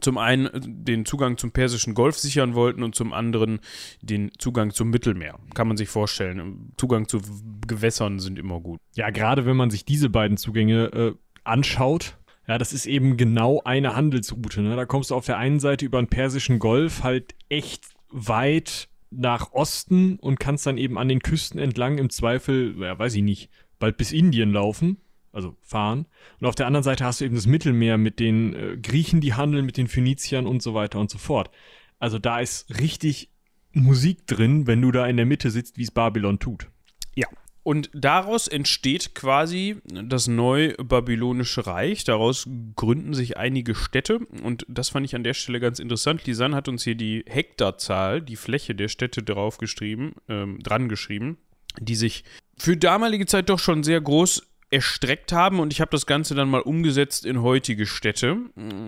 zum 0.00 0.18
einen 0.18 0.48
den 0.84 1.04
Zugang 1.04 1.38
zum 1.38 1.52
Persischen 1.52 1.94
Golf 1.94 2.18
sichern 2.18 2.54
wollten 2.54 2.82
und 2.82 2.94
zum 2.94 3.12
anderen 3.12 3.60
den 4.02 4.30
Zugang 4.38 4.72
zum 4.72 4.90
Mittelmeer. 4.90 5.38
Kann 5.54 5.68
man 5.68 5.76
sich 5.76 5.88
vorstellen. 5.88 6.72
Zugang 6.76 7.08
zu 7.08 7.20
Gewässern 7.66 8.18
sind 8.18 8.38
immer 8.38 8.60
gut. 8.60 8.80
Ja, 8.94 9.10
gerade 9.10 9.46
wenn 9.46 9.56
man 9.56 9.70
sich 9.70 9.84
diese 9.84 10.10
beiden 10.10 10.36
Zugänge 10.36 10.86
äh, 10.92 11.14
anschaut, 11.44 12.16
ja, 12.48 12.58
das 12.58 12.72
ist 12.72 12.86
eben 12.86 13.16
genau 13.16 13.60
eine 13.64 13.96
Handelsroute. 13.96 14.62
Ne? 14.62 14.76
Da 14.76 14.84
kommst 14.84 15.10
du 15.10 15.14
auf 15.14 15.26
der 15.26 15.38
einen 15.38 15.60
Seite 15.60 15.84
über 15.84 16.00
den 16.00 16.08
Persischen 16.08 16.58
Golf 16.58 17.02
halt 17.02 17.34
echt 17.48 17.84
weit 18.10 18.88
nach 19.10 19.52
Osten 19.52 20.16
und 20.16 20.38
kannst 20.38 20.66
dann 20.66 20.78
eben 20.78 20.98
an 20.98 21.08
den 21.08 21.20
Küsten 21.20 21.58
entlang 21.58 21.98
im 21.98 22.10
Zweifel, 22.10 22.76
ja, 22.78 22.98
weiß 22.98 23.14
ich 23.14 23.22
nicht, 23.22 23.50
bald 23.78 23.96
bis 23.96 24.12
Indien 24.12 24.52
laufen, 24.52 24.98
also 25.36 25.54
fahren. 25.62 26.06
Und 26.40 26.46
auf 26.48 26.54
der 26.54 26.66
anderen 26.66 26.82
Seite 26.82 27.04
hast 27.04 27.20
du 27.20 27.26
eben 27.26 27.36
das 27.36 27.46
Mittelmeer 27.46 27.98
mit 27.98 28.18
den 28.18 28.54
äh, 28.54 28.76
Griechen, 28.78 29.20
die 29.20 29.34
handeln, 29.34 29.66
mit 29.66 29.76
den 29.76 29.86
Phöniziern 29.86 30.46
und 30.46 30.62
so 30.62 30.74
weiter 30.74 30.98
und 30.98 31.10
so 31.10 31.18
fort. 31.18 31.50
Also 31.98 32.18
da 32.18 32.40
ist 32.40 32.80
richtig 32.80 33.30
Musik 33.72 34.26
drin, 34.26 34.66
wenn 34.66 34.80
du 34.80 34.90
da 34.90 35.06
in 35.06 35.16
der 35.16 35.26
Mitte 35.26 35.50
sitzt, 35.50 35.76
wie 35.76 35.82
es 35.82 35.90
Babylon 35.90 36.38
tut. 36.38 36.68
Ja. 37.14 37.28
Und 37.62 37.90
daraus 37.92 38.48
entsteht 38.48 39.14
quasi 39.14 39.76
das 39.84 40.28
neu-babylonische 40.28 41.66
Reich. 41.66 42.04
Daraus 42.04 42.48
gründen 42.74 43.12
sich 43.12 43.36
einige 43.36 43.74
Städte. 43.74 44.20
Und 44.42 44.64
das 44.68 44.90
fand 44.90 45.04
ich 45.04 45.14
an 45.14 45.24
der 45.24 45.34
Stelle 45.34 45.60
ganz 45.60 45.80
interessant. 45.80 46.26
Lisanne 46.26 46.56
hat 46.56 46.68
uns 46.68 46.84
hier 46.84 46.94
die 46.94 47.24
Hektarzahl, 47.26 48.22
die 48.22 48.36
Fläche 48.36 48.74
der 48.74 48.88
Städte 48.88 49.22
draufgeschrieben, 49.22 50.12
ähm, 50.28 50.60
dran 50.62 50.88
geschrieben, 50.88 51.38
die 51.78 51.96
sich 51.96 52.24
für 52.56 52.76
damalige 52.76 53.26
Zeit 53.26 53.50
doch 53.50 53.58
schon 53.58 53.82
sehr 53.82 54.00
groß 54.00 54.46
erstreckt 54.76 55.32
haben 55.32 55.58
und 55.58 55.72
ich 55.72 55.80
habe 55.80 55.90
das 55.90 56.04
Ganze 56.04 56.34
dann 56.34 56.50
mal 56.50 56.60
umgesetzt 56.60 57.24
in 57.24 57.40
heutige 57.40 57.86
Städte. 57.86 58.36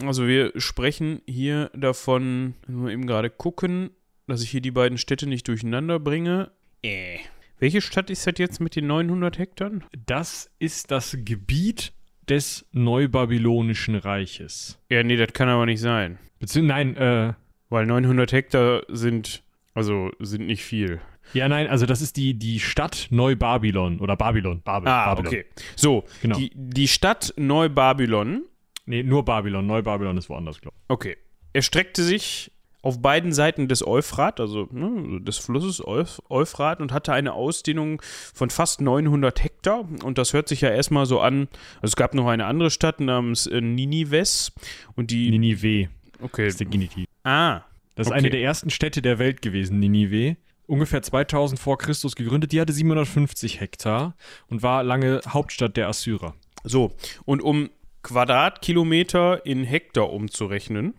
Also 0.05 0.27
wir 0.27 0.53
sprechen 0.57 1.23
hier 1.27 1.71
davon, 1.75 2.55
nur 2.67 2.91
eben 2.91 3.07
gerade 3.07 3.31
gucken, 3.31 3.91
dass 4.27 4.43
ich 4.43 4.51
hier 4.51 4.61
die 4.61 4.71
beiden 4.71 4.99
Städte 4.99 5.27
nicht 5.27 5.49
durcheinander 5.49 5.99
bringe. 5.99 6.51
Äh. 6.83 7.19
Welche 7.59 7.81
Stadt 7.81 8.11
ist 8.11 8.27
das 8.27 8.35
jetzt 8.37 8.61
mit 8.61 8.77
den 8.77 8.87
900 8.87 9.39
Hektar? 9.39 9.71
Das 10.07 10.51
ist 10.59 10.91
das 10.91 11.17
Gebiet 11.25 11.93
des 12.29 12.67
Neubabylonischen 12.73 13.95
Reiches. 13.97 14.79
Ja, 14.91 15.03
nee, 15.03 15.17
das 15.17 15.33
kann 15.33 15.49
aber 15.49 15.65
nicht 15.65 15.81
sein. 15.81 16.19
Beziehungsweise, 16.39 16.85
nein, 16.85 16.97
äh, 16.97 17.33
Weil 17.71 17.87
900 17.87 18.31
Hektar 18.33 18.83
sind, 18.89 19.43
also 19.75 20.11
sind 20.21 20.47
nicht 20.47 20.63
viel. 20.63 21.01
Ja, 21.35 21.49
nein, 21.49 21.67
also 21.69 21.87
das 21.87 22.01
ist 22.01 22.17
die, 22.17 22.35
die 22.35 22.61
Stadt 22.61 23.09
Neubabylon 23.11 24.01
oder 24.01 24.17
Babylon. 24.17 24.63
Babel, 24.63 24.89
Ah, 24.89 25.15
Babylon. 25.15 25.27
okay. 25.33 25.45
So, 25.77 26.05
Genau. 26.23 26.37
die, 26.39 26.51
die 26.55 26.89
Stadt 26.89 27.33
Neubabylon, 27.37 28.43
Nee, 28.87 29.03
nur 29.03 29.25
Babylon. 29.25 29.67
Neubabylon 29.67 30.17
ist 30.17 30.31
woanders, 30.31 30.61
glaube 30.61 30.77
okay, 30.89 31.17
erstreckte 31.53 32.03
sich 32.03 32.51
auf 32.81 33.03
beiden 33.03 33.33
Seiten 33.33 33.69
des 33.69 33.87
Euphrat, 33.87 34.41
also 34.41 34.67
ne, 34.71 35.21
des 35.21 35.37
Flusses 35.37 35.85
Euph 35.87 36.23
Euphrat 36.31 36.81
und 36.81 36.93
hatte 36.93 37.13
eine 37.13 37.33
Ausdehnung 37.35 38.01
von 38.33 38.49
fast 38.51 38.81
900 38.81 39.43
Hektar. 39.45 39.87
Und 40.05 40.17
das 40.17 40.33
hört 40.33 40.49
sich 40.49 40.61
ja 40.63 40.71
erstmal 40.71 41.05
so 41.05 41.21
an. 41.21 41.49
Also 41.83 41.91
es 41.93 41.97
gab 41.97 42.15
noch 42.15 42.29
eine 42.29 42.47
andere 42.47 42.71
Stadt 42.71 43.01
namens 43.01 43.47
äh, 43.49 43.61
Ninives 43.61 44.53
und 44.95 45.11
die. 45.11 45.25
ich. 45.27 45.31
Ninive 45.33 45.89
okay. 46.23 46.47
ist 46.47 46.61
der 46.61 46.69
Genitiv. 46.69 47.05
Ah, 47.25 47.63
Das 47.97 48.07
ist 48.07 48.13
Okay. 48.13 48.19
eine 48.21 48.31
der 48.31 48.41
ersten 48.43 48.71
Städte 48.71 49.03
der 49.03 49.19
Welt 49.19 49.43
gewesen, 49.43 49.81
Ninive. 49.81 50.37
Ungefähr 50.69 51.03
2000 51.03 51.59
vor 51.59 51.79
Christus 51.79 52.15
gegründet. 52.15 52.53
Die 52.53 52.61
hatte 52.61 52.73
750 52.73 53.61
Hektar 53.61 54.15
und 54.49 54.63
war 54.63 54.85
lange 54.85 55.23
Hauptstadt 55.27 55.77
der 55.77 55.89
Assyrer. 55.89 56.35
So, 56.63 56.93
und 57.25 57.43
um 57.43 57.71
Quadratkilometer 58.03 59.45
in 59.47 59.65
Hektar 59.65 60.13
umzurechnen, 60.13 60.95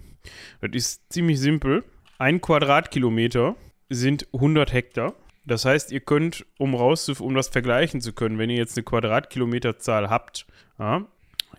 das 0.62 0.72
ist 0.74 1.14
ziemlich 1.14 1.40
simpel. 1.40 1.84
Ein 2.18 2.42
Quadratkilometer 2.42 3.56
sind 3.90 4.28
100 4.34 4.74
Hektar. 4.74 5.14
Das 5.46 5.66
heißt, 5.66 5.92
ihr 5.92 6.02
könnt, 6.02 6.46
um 6.58 6.74
rauszuf 6.74 7.22
um 7.22 7.36
das 7.36 7.48
vergleichen 7.48 8.02
zu 8.02 8.14
können, 8.14 8.38
wenn 8.38 8.50
ihr 8.50 8.58
jetzt 8.58 8.76
eine 8.76 8.84
Quadratkilometerzahl 8.84 10.10
habt, 10.10 10.48
ja, 10.78 11.06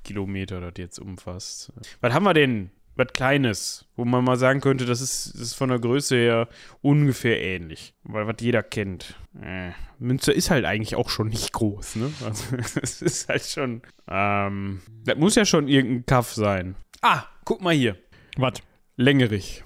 Quadratkilometer 0.04 0.60
das 0.60 0.72
jetzt 0.76 0.98
umfasst. 0.98 1.72
Was 2.00 2.12
haben 2.12 2.24
wir 2.24 2.34
denn? 2.34 2.70
Was 2.96 3.08
Kleines, 3.12 3.86
wo 3.96 4.04
man 4.04 4.22
mal 4.22 4.36
sagen 4.36 4.60
könnte, 4.60 4.86
das 4.86 5.00
ist, 5.00 5.34
das 5.34 5.40
ist 5.40 5.54
von 5.54 5.68
der 5.68 5.80
Größe 5.80 6.14
her 6.14 6.48
ungefähr 6.80 7.42
ähnlich. 7.42 7.92
Weil 8.04 8.28
was 8.28 8.36
jeder 8.38 8.62
kennt. 8.62 9.16
Äh, 9.42 9.70
Münster 9.98 10.32
ist 10.32 10.50
halt 10.50 10.64
eigentlich 10.64 10.94
auch 10.94 11.10
schon 11.10 11.28
nicht 11.28 11.52
groß, 11.52 11.96
ne? 11.96 12.12
Also, 12.24 12.56
es 12.80 13.02
ist 13.02 13.28
halt 13.28 13.42
schon. 13.42 13.82
Ähm, 14.08 14.80
das 15.04 15.16
muss 15.16 15.34
ja 15.34 15.44
schon 15.44 15.66
irgendein 15.66 16.06
Kaff 16.06 16.34
sein. 16.34 16.76
Ah, 17.02 17.24
guck 17.44 17.62
mal 17.62 17.74
hier. 17.74 17.96
Was? 18.36 18.54
Längerich. 18.96 19.64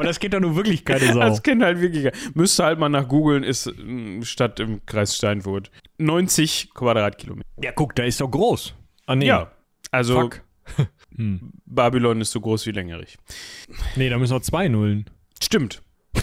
Und 0.00 0.06
das 0.06 0.18
geht 0.20 0.32
doch 0.32 0.40
nur 0.40 0.56
wirklich 0.56 0.84
keine 0.84 1.12
Sau. 1.12 1.20
Das 1.20 1.42
kennt 1.42 1.62
halt 1.62 1.80
wirklich. 1.80 2.12
Müsste 2.34 2.64
halt 2.64 2.78
mal 2.78 2.88
nach 2.88 3.08
googeln, 3.08 3.44
ist 3.44 3.72
Stadt 4.22 4.60
im 4.60 4.84
Kreis 4.86 5.16
Steinfurt. 5.16 5.70
90 5.98 6.72
Quadratkilometer. 6.74 7.48
Ja, 7.62 7.72
guck, 7.72 7.94
da 7.94 8.04
ist 8.04 8.20
doch 8.20 8.30
groß. 8.30 8.74
Ah, 9.06 9.14
nee. 9.14 9.26
Ja, 9.26 9.52
also 9.90 10.20
Fuck. 10.20 10.42
hm. 11.16 11.52
Babylon 11.66 12.20
ist 12.20 12.32
so 12.32 12.40
groß 12.40 12.66
wie 12.66 12.72
Längerich. 12.72 13.18
Nee, 13.96 14.08
da 14.08 14.18
müssen 14.18 14.34
noch 14.34 14.42
zwei 14.42 14.68
Nullen. 14.68 15.06
Stimmt. 15.42 15.82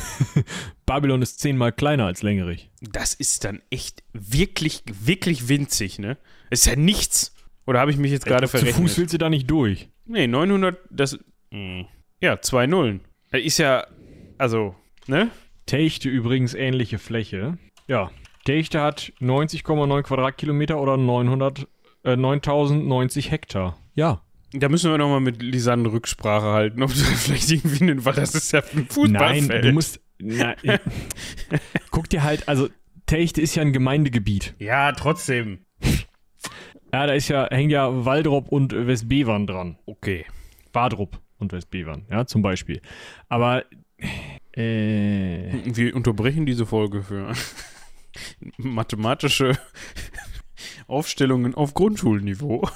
Babylon 0.86 1.22
ist 1.22 1.40
zehnmal 1.40 1.72
kleiner 1.72 2.06
als 2.06 2.22
Längerich. 2.22 2.70
Das 2.82 3.14
ist 3.14 3.44
dann 3.44 3.62
echt 3.70 4.04
wirklich, 4.14 4.84
wirklich 4.88 5.50
winzig, 5.50 6.00
ne? 6.00 6.18
ist 6.50 6.66
ja 6.66 6.76
nichts. 6.76 7.34
Oder 7.66 7.80
habe 7.80 7.92
ich 7.92 7.98
mich 7.98 8.12
jetzt 8.12 8.26
gerade 8.26 8.46
äh, 8.46 8.48
verrechnet? 8.48 8.76
Zu 8.76 8.82
Fuß 8.82 8.98
willst 8.98 9.14
du 9.14 9.18
da 9.18 9.30
nicht 9.30 9.50
durch. 9.50 9.90
Nee, 10.06 10.28
900, 10.28 10.80
das. 10.90 11.20
Mh. 11.52 11.86
Ja, 12.22 12.42
zwei 12.42 12.66
Nullen. 12.68 13.02
Ist 13.32 13.58
ja, 13.58 13.86
also, 14.38 14.76
ne? 15.08 15.32
Techte 15.66 16.10
übrigens 16.10 16.54
ähnliche 16.54 16.98
Fläche. 16.98 17.58
Ja, 17.88 18.12
Techte 18.46 18.82
hat 18.82 19.12
90,9 19.20 20.04
Quadratkilometer 20.04 20.80
oder 20.80 20.96
900, 20.96 21.68
äh, 22.04 22.16
9090 22.16 23.32
Hektar. 23.32 23.78
Ja. 23.94 24.22
Da 24.54 24.70
müssen 24.70 24.90
wir 24.90 24.98
nochmal 24.98 25.20
mit 25.20 25.42
Lisanne 25.42 25.92
Rücksprache 25.92 26.46
halten, 26.46 26.82
ob 26.82 26.90
du 26.92 26.96
vielleicht 27.00 27.52
irgendwie 27.52 27.84
einen, 27.84 28.06
weil 28.06 28.14
das 28.14 28.34
ist 28.34 28.54
ja 28.54 28.62
ein 28.74 28.88
Fußballfeld. 28.88 29.50
Nein, 29.50 29.62
du 29.62 29.72
musst, 29.74 30.00
na, 30.20 30.56
guck 31.92 32.10
dir 32.10 32.24
halt, 32.24 32.48
also 32.48 32.70
Techte 33.06 33.42
ist 33.42 33.56
ja 33.56 33.62
ein 33.62 33.74
Gemeindegebiet. 33.74 34.56
Ja, 34.60 34.94
trotzdem. 34.94 35.66
Ja, 36.94 37.06
da 37.06 37.14
ist 37.14 37.28
ja, 37.28 37.50
hängt 37.52 37.74
ja 37.74 38.06
Waldrop 38.06 38.48
und 38.48 38.74
Westbevern 38.74 39.46
dran. 39.46 39.78
Okay. 39.86 40.26
Wadrup 40.72 41.20
und 41.40 41.52
Westbevern, 41.52 42.06
ja, 42.10 42.26
zum 42.26 42.42
Beispiel. 42.42 42.82
Aber 43.30 43.66
äh, 44.52 45.52
wir 45.66 45.96
unterbrechen 45.96 46.46
diese 46.46 46.66
Folge 46.66 47.04
für 47.04 47.34
mathematische 48.58 49.58
Aufstellungen 50.88 51.56
auf 51.56 51.74
Grundschulniveau. 51.74 52.68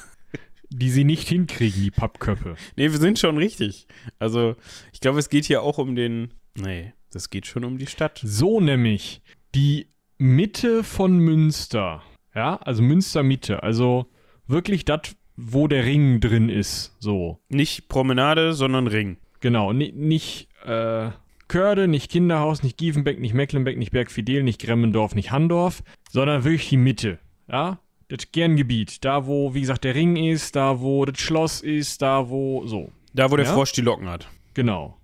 Die 0.74 0.90
sie 0.90 1.04
nicht 1.04 1.28
hinkriegen, 1.28 1.82
die 1.84 1.92
Pappköpfe. 1.92 2.56
Nee, 2.78 2.92
wir 2.92 2.98
sind 2.98 3.20
schon 3.20 3.38
richtig. 3.38 3.88
Also, 4.20 4.56
ich 4.94 5.02
glaube, 5.02 5.20
es 5.20 5.28
geht 5.28 5.44
hier 5.44 5.64
auch 5.64 5.78
um 5.78 5.96
den. 5.96 6.34
Nee, 6.56 6.94
das 7.12 7.30
geht 7.30 7.46
schon 7.46 7.66
um 7.66 7.78
die 7.78 7.88
Stadt. 7.88 8.22
So 8.24 8.62
nämlich. 8.62 9.22
Die 9.54 9.88
Mitte 10.18 10.86
von 10.86 11.18
Münster. 11.18 12.04
Ja, 12.34 12.56
also 12.58 12.82
Münster 12.82 13.22
Mitte. 13.22 13.64
Also 13.64 14.06
wirklich 14.48 14.86
das, 14.86 15.02
wo 15.36 15.68
der 15.68 15.86
Ring 15.86 16.20
drin 16.20 16.50
ist. 16.50 16.96
So. 17.00 17.40
Nicht 17.50 17.88
Promenade, 17.88 18.54
sondern 18.54 18.88
Ring. 18.88 19.18
Genau, 19.40 19.72
N 19.72 19.80
nicht 19.96 20.50
äh, 20.66 21.10
Körde, 21.48 21.88
nicht 21.88 22.12
Kinderhaus, 22.12 22.64
nicht 22.64 22.78
Giefenbeck, 22.78 23.20
nicht 23.20 23.34
Mecklenbeck, 23.34 23.78
nicht 23.78 23.92
Bergfidel, 23.92 24.44
nicht 24.44 24.62
Gremmendorf, 24.62 25.16
nicht 25.16 25.32
Handorf, 25.32 25.84
sondern 26.10 26.44
wirklich 26.44 26.70
die 26.70 26.78
Mitte. 26.78 27.20
Ja, 27.52 27.80
das 28.08 28.32
Kerngebiet. 28.32 29.04
Da, 29.04 29.26
wo, 29.26 29.54
wie 29.54 29.60
gesagt, 29.62 29.84
der 29.84 29.96
Ring 29.96 30.16
ist, 30.16 30.56
da, 30.56 30.80
wo 30.80 31.04
das 31.06 31.20
Schloss 31.20 31.62
ist, 31.62 32.02
da, 32.02 32.30
wo, 32.30 32.66
so. 32.68 32.92
Da, 33.14 33.30
wo 33.32 33.36
der 33.36 33.46
ja? 33.46 33.54
Frosch 33.54 33.74
die 33.74 33.82
Locken 33.82 34.10
hat. 34.10 34.30
Genau. 34.54 34.98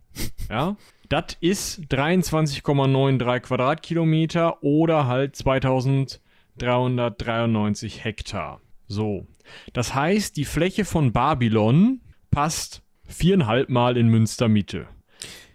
Ja. 0.49 0.77
Das 1.09 1.37
ist 1.39 1.81
23,93 1.89 3.39
Quadratkilometer 3.39 4.61
oder 4.63 5.07
halt 5.07 5.35
2393 5.35 8.03
Hektar. 8.03 8.61
So. 8.87 9.25
Das 9.73 9.95
heißt, 9.95 10.37
die 10.37 10.45
Fläche 10.45 10.85
von 10.85 11.11
Babylon 11.11 12.01
passt 12.31 12.81
viereinhalb 13.05 13.69
Mal 13.69 13.97
in 13.97 14.07
Münster 14.07 14.47
Mitte. 14.47 14.87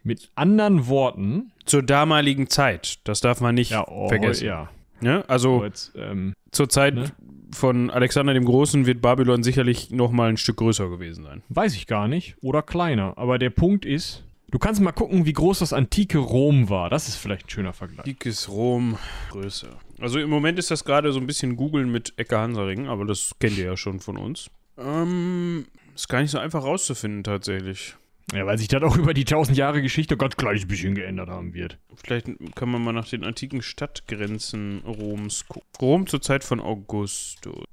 Mit 0.05 0.31
anderen 0.35 0.88
Worten. 0.88 1.52
Zur 1.64 1.83
damaligen 1.83 2.48
Zeit, 2.48 2.98
das 3.05 3.20
darf 3.20 3.40
man 3.40 3.55
nicht 3.55 3.70
ja, 3.70 3.87
oh, 3.87 4.09
vergessen. 4.09 4.46
Ja. 4.46 4.68
ja 5.00 5.18
ne? 5.18 5.24
also 5.28 5.61
oh, 5.61 5.64
jetzt, 5.64 5.92
ähm, 5.96 6.35
zur 6.50 6.68
Zeit 6.68 6.94
ne? 6.94 7.12
von 7.55 7.90
Alexander 7.90 8.35
dem 8.35 8.44
Großen 8.44 8.87
wird 8.87 9.00
Babylon 9.00 9.42
sicherlich 9.42 9.90
noch 9.90 10.11
mal 10.11 10.28
ein 10.28 10.37
Stück 10.37 10.57
größer 10.57 10.88
gewesen 10.88 11.24
sein. 11.24 11.42
Weiß 11.48 11.76
ich 11.76 11.87
gar 11.87 12.09
nicht. 12.09 12.37
Oder 12.42 12.62
kleiner. 12.62 13.16
Aber 13.16 13.38
der 13.38 13.50
Punkt 13.50 13.85
ist, 13.85 14.24
Du 14.52 14.58
kannst 14.58 14.82
mal 14.82 14.92
gucken, 14.92 15.24
wie 15.24 15.32
groß 15.32 15.60
das 15.60 15.72
antike 15.72 16.18
Rom 16.18 16.68
war. 16.68 16.90
Das 16.90 17.08
ist 17.08 17.16
vielleicht 17.16 17.46
ein 17.46 17.48
schöner 17.48 17.72
Vergleich. 17.72 18.00
Antikes 18.00 18.50
Rom, 18.50 18.98
Größe. 19.30 19.70
Also 19.98 20.20
im 20.20 20.28
Moment 20.28 20.58
ist 20.58 20.70
das 20.70 20.84
gerade 20.84 21.10
so 21.10 21.20
ein 21.20 21.26
bisschen 21.26 21.56
googeln 21.56 21.90
mit 21.90 22.12
Ecke 22.18 22.36
Hansaring, 22.36 22.86
aber 22.86 23.06
das 23.06 23.34
kennt 23.40 23.56
ihr 23.56 23.64
ja 23.64 23.78
schon 23.78 23.98
von 23.98 24.18
uns. 24.18 24.50
Ähm, 24.76 25.64
ist 25.94 26.10
gar 26.10 26.20
nicht 26.20 26.30
so 26.30 26.38
einfach 26.38 26.64
rauszufinden 26.64 27.24
tatsächlich. 27.24 27.96
Ja, 28.34 28.44
weil 28.44 28.58
sich 28.58 28.68
das 28.68 28.82
auch 28.82 28.98
über 28.98 29.14
die 29.14 29.24
tausend 29.24 29.56
Jahre 29.56 29.80
Geschichte 29.80 30.18
ganz 30.18 30.36
gleich 30.36 30.62
ein 30.62 30.68
bisschen 30.68 30.94
geändert 30.94 31.30
haben 31.30 31.54
wird. 31.54 31.78
Vielleicht 32.04 32.26
kann 32.54 32.68
man 32.68 32.84
mal 32.84 32.92
nach 32.92 33.08
den 33.08 33.24
antiken 33.24 33.62
Stadtgrenzen 33.62 34.82
Roms 34.86 35.46
gucken. 35.48 35.66
Rom 35.80 36.06
zur 36.06 36.20
Zeit 36.20 36.44
von 36.44 36.60
Augustus. 36.60 37.64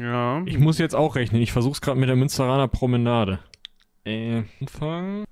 Ja. 0.00 0.42
Ich 0.44 0.58
muss 0.58 0.78
jetzt 0.78 0.94
auch 0.96 1.14
rechnen. 1.14 1.40
Ich 1.40 1.52
versuch's 1.52 1.80
gerade 1.80 2.00
mit 2.00 2.08
der 2.08 2.16
Münsteraner 2.16 2.66
Promenade. 2.68 3.38
Anfang. 4.06 5.24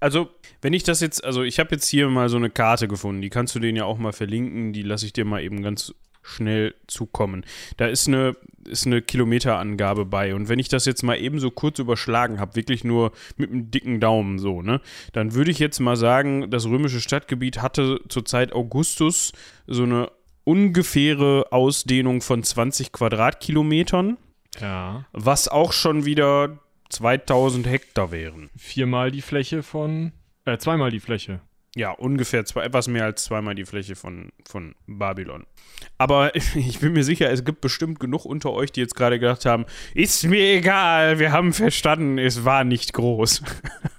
Also, 0.00 0.28
wenn 0.62 0.72
ich 0.72 0.82
das 0.82 1.00
jetzt, 1.00 1.24
also 1.24 1.42
ich 1.42 1.58
habe 1.58 1.74
jetzt 1.74 1.88
hier 1.88 2.08
mal 2.08 2.28
so 2.28 2.36
eine 2.36 2.50
Karte 2.50 2.88
gefunden, 2.88 3.22
die 3.22 3.30
kannst 3.30 3.54
du 3.54 3.60
denen 3.60 3.76
ja 3.76 3.84
auch 3.84 3.98
mal 3.98 4.12
verlinken, 4.12 4.72
die 4.72 4.82
lasse 4.82 5.06
ich 5.06 5.12
dir 5.12 5.24
mal 5.24 5.42
eben 5.42 5.62
ganz 5.62 5.94
schnell 6.26 6.74
zukommen. 6.88 7.44
Da 7.76 7.86
ist 7.86 8.08
eine, 8.08 8.36
ist 8.68 8.86
eine 8.86 9.00
Kilometerangabe 9.00 10.04
bei 10.04 10.34
und 10.34 10.48
wenn 10.48 10.58
ich 10.58 10.68
das 10.68 10.84
jetzt 10.84 11.02
mal 11.02 11.20
eben 11.20 11.38
so 11.38 11.50
kurz 11.50 11.78
überschlagen 11.78 12.40
habe, 12.40 12.56
wirklich 12.56 12.82
nur 12.82 13.12
mit 13.36 13.50
einem 13.50 13.70
dicken 13.70 14.00
Daumen 14.00 14.38
so, 14.38 14.60
ne, 14.60 14.80
dann 15.12 15.34
würde 15.34 15.52
ich 15.52 15.60
jetzt 15.60 15.78
mal 15.78 15.96
sagen, 15.96 16.50
das 16.50 16.66
römische 16.66 17.00
Stadtgebiet 17.00 17.62
hatte 17.62 18.00
zur 18.08 18.24
Zeit 18.24 18.52
Augustus 18.52 19.32
so 19.68 19.84
eine 19.84 20.10
ungefähre 20.44 21.52
Ausdehnung 21.52 22.20
von 22.20 22.42
20 22.42 22.92
Quadratkilometern. 22.92 24.16
Ja. 24.60 25.04
Was 25.12 25.48
auch 25.48 25.72
schon 25.72 26.06
wieder 26.06 26.58
2000 26.90 27.66
Hektar 27.66 28.10
wären. 28.10 28.50
Viermal 28.56 29.10
die 29.10 29.22
Fläche 29.22 29.62
von, 29.62 30.12
äh, 30.44 30.58
zweimal 30.58 30.90
die 30.90 31.00
Fläche. 31.00 31.40
Ja, 31.76 31.90
ungefähr 31.90 32.46
zwei, 32.46 32.64
etwas 32.64 32.88
mehr 32.88 33.04
als 33.04 33.24
zweimal 33.24 33.54
die 33.54 33.66
Fläche 33.66 33.96
von, 33.96 34.30
von 34.48 34.74
Babylon. 34.86 35.44
Aber 35.98 36.34
ich 36.54 36.80
bin 36.80 36.94
mir 36.94 37.04
sicher, 37.04 37.30
es 37.30 37.44
gibt 37.44 37.60
bestimmt 37.60 38.00
genug 38.00 38.24
unter 38.24 38.52
euch, 38.52 38.72
die 38.72 38.80
jetzt 38.80 38.96
gerade 38.96 39.20
gedacht 39.20 39.44
haben, 39.44 39.66
ist 39.94 40.24
mir 40.24 40.56
egal, 40.56 41.18
wir 41.18 41.32
haben 41.32 41.52
verstanden, 41.52 42.18
es 42.18 42.46
war 42.46 42.64
nicht 42.64 42.94
groß. 42.94 43.42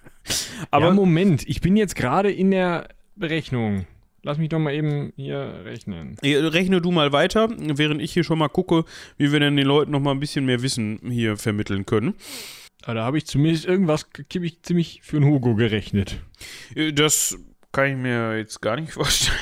Aber 0.72 0.88
ja, 0.88 0.94
Moment, 0.94 1.48
ich 1.48 1.62
bin 1.62 1.78
jetzt 1.78 1.96
gerade 1.96 2.32
in 2.32 2.50
der 2.50 2.90
Berechnung. 3.16 3.86
lass 4.24 4.40
mich 4.40 4.50
doch 4.50 4.60
mal 4.60 4.74
eben 4.74 5.14
hier 5.16 5.62
rechnen. 5.64 6.18
Rechne 6.24 6.82
du 6.82 6.92
mal 6.92 7.12
weiter, 7.12 7.48
während 7.58 8.02
ich 8.02 8.12
hier 8.12 8.24
schon 8.24 8.40
mal 8.40 8.50
gucke, 8.50 8.86
wie 9.18 9.32
wir 9.32 9.40
denn 9.40 9.56
den 9.56 9.68
Leuten 9.68 9.92
noch 9.92 10.00
mal 10.00 10.12
ein 10.12 10.20
bisschen 10.20 10.46
mehr 10.46 10.64
Wissen 10.64 11.00
hier 11.04 11.38
vermitteln 11.38 11.86
können. 11.86 12.16
Aber 12.84 12.94
da 12.96 13.04
habe 13.04 13.18
ich 13.18 13.26
zumindest 13.28 13.66
irgendwas 13.66 14.08
ziemlich, 14.32 14.62
ziemlich 14.64 15.02
für 15.04 15.18
einen 15.18 15.26
Hugo 15.26 15.56
gerechnet. 15.56 16.18
Äh, 16.76 16.94
Das 16.94 17.38
kann 17.72 17.90
ich 17.92 17.98
mir 17.98 18.38
jetzt 18.38 18.62
gar 18.62 18.80
nicht 18.80 18.94
vorstellen. 18.94 19.38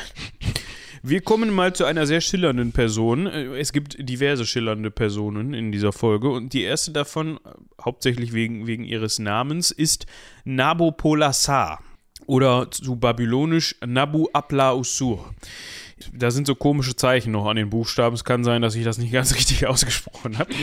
Wir 1.03 1.21
kommen 1.21 1.53
mal 1.53 1.75
zu 1.75 1.85
einer 1.85 2.07
sehr 2.07 2.19
schillernden 2.21 2.71
Person. 2.71 3.27
Äh, 3.27 3.57
Es 3.59 3.71
gibt 3.73 3.97
diverse 3.99 4.45
schillernde 4.45 4.89
Personen 4.89 5.53
in 5.53 5.71
dieser 5.71 5.91
Folge 5.93 6.29
und 6.29 6.53
die 6.53 6.63
erste 6.63 6.91
davon, 6.91 7.37
äh, 7.45 7.49
hauptsächlich 7.83 8.33
wegen, 8.33 8.65
wegen 8.65 8.83
ihres 8.83 9.19
Namens, 9.19 9.69
ist 9.69 10.07
Nabopolassar 10.45 11.81
oder 12.25 12.71
zu 12.71 12.95
babylonisch 12.95 13.75
Nabu 13.85 14.27
Apla 14.33 14.73
Usur. 14.73 15.33
Da 16.13 16.29
sind 16.29 16.45
so 16.45 16.55
komische 16.55 16.95
Zeichen 16.95 17.31
noch 17.31 17.45
an 17.45 17.55
den 17.55 17.69
Buchstaben. 17.69 18.15
Es 18.15 18.25
kann 18.25 18.43
sein, 18.43 18.61
dass 18.61 18.75
ich 18.75 18.83
das 18.83 18.97
nicht 18.97 19.13
ganz 19.13 19.33
richtig 19.35 19.67
ausgesprochen 19.67 20.37
habe. 20.37 20.53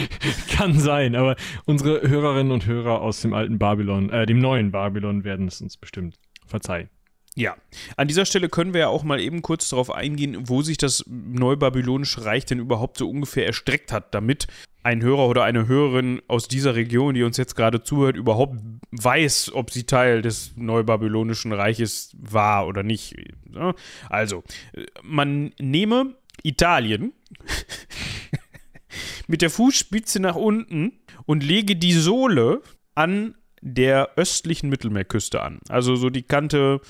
Kann 0.50 0.78
sein, 0.78 1.14
aber 1.14 1.36
unsere 1.64 2.06
Hörerinnen 2.06 2.52
und 2.52 2.66
Hörer 2.66 3.00
aus 3.00 3.22
dem 3.22 3.32
alten 3.32 3.58
Babylon, 3.58 4.10
äh, 4.10 4.26
dem 4.26 4.38
neuen 4.38 4.70
Babylon 4.70 5.24
werden 5.24 5.48
es 5.48 5.60
uns 5.60 5.76
bestimmt 5.76 6.18
verzeihen. 6.46 6.90
Ja, 7.34 7.56
an 7.96 8.08
dieser 8.08 8.26
Stelle 8.26 8.50
können 8.50 8.74
wir 8.74 8.80
ja 8.80 8.88
auch 8.88 9.04
mal 9.04 9.18
eben 9.18 9.40
kurz 9.40 9.68
darauf 9.70 9.90
eingehen, 9.90 10.50
wo 10.50 10.60
sich 10.60 10.76
das 10.76 11.04
neubabylonische 11.06 12.26
Reich 12.26 12.44
denn 12.44 12.58
überhaupt 12.58 12.98
so 12.98 13.08
ungefähr 13.08 13.46
erstreckt 13.46 13.90
hat, 13.90 14.14
damit 14.14 14.48
ein 14.82 15.02
Hörer 15.02 15.28
oder 15.28 15.44
eine 15.44 15.66
Hörerin 15.66 16.20
aus 16.28 16.48
dieser 16.48 16.74
Region, 16.74 17.14
die 17.14 17.22
uns 17.22 17.38
jetzt 17.38 17.54
gerade 17.54 17.82
zuhört, 17.82 18.16
überhaupt 18.16 18.58
weiß, 18.90 19.52
ob 19.54 19.70
sie 19.70 19.84
Teil 19.84 20.20
des 20.20 20.52
neubabylonischen 20.56 21.52
Reiches 21.52 22.14
war 22.18 22.66
oder 22.66 22.82
nicht. 22.82 23.14
Also, 24.10 24.42
man 25.02 25.52
nehme 25.58 26.16
Italien 26.42 27.12
mit 29.26 29.40
der 29.40 29.50
Fußspitze 29.50 30.20
nach 30.20 30.36
unten 30.36 30.98
und 31.24 31.42
lege 31.42 31.76
die 31.76 31.94
Sohle 31.94 32.62
an 32.94 33.36
der 33.62 34.10
östlichen 34.16 34.68
Mittelmeerküste 34.68 35.40
an. 35.40 35.60
Also 35.68 35.94
so 35.96 36.10
die 36.10 36.22
Kante 36.22 36.80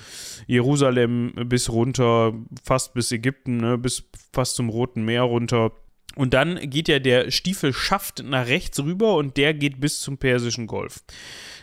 Jerusalem 0.47 1.33
bis 1.47 1.71
runter, 1.71 2.33
fast 2.65 2.95
bis 2.95 3.13
Ägypten, 3.13 3.59
ne, 3.59 3.79
bis 3.79 4.05
fast 4.33 4.57
zum 4.57 4.71
Roten 4.71 5.05
Meer 5.05 5.23
runter. 5.23 5.73
Und 6.17 6.35
dann 6.35 6.59
geht 6.69 6.89
ja 6.89 6.99
der 6.99 7.31
Stiefelschaft 7.31 8.23
nach 8.25 8.47
rechts 8.47 8.83
rüber 8.83 9.17
und 9.17 9.37
der 9.37 9.55
geht 9.55 9.81
bis 9.81 10.01
zum 10.01 10.19
Persischen 10.19 10.67
Golf. 10.67 11.01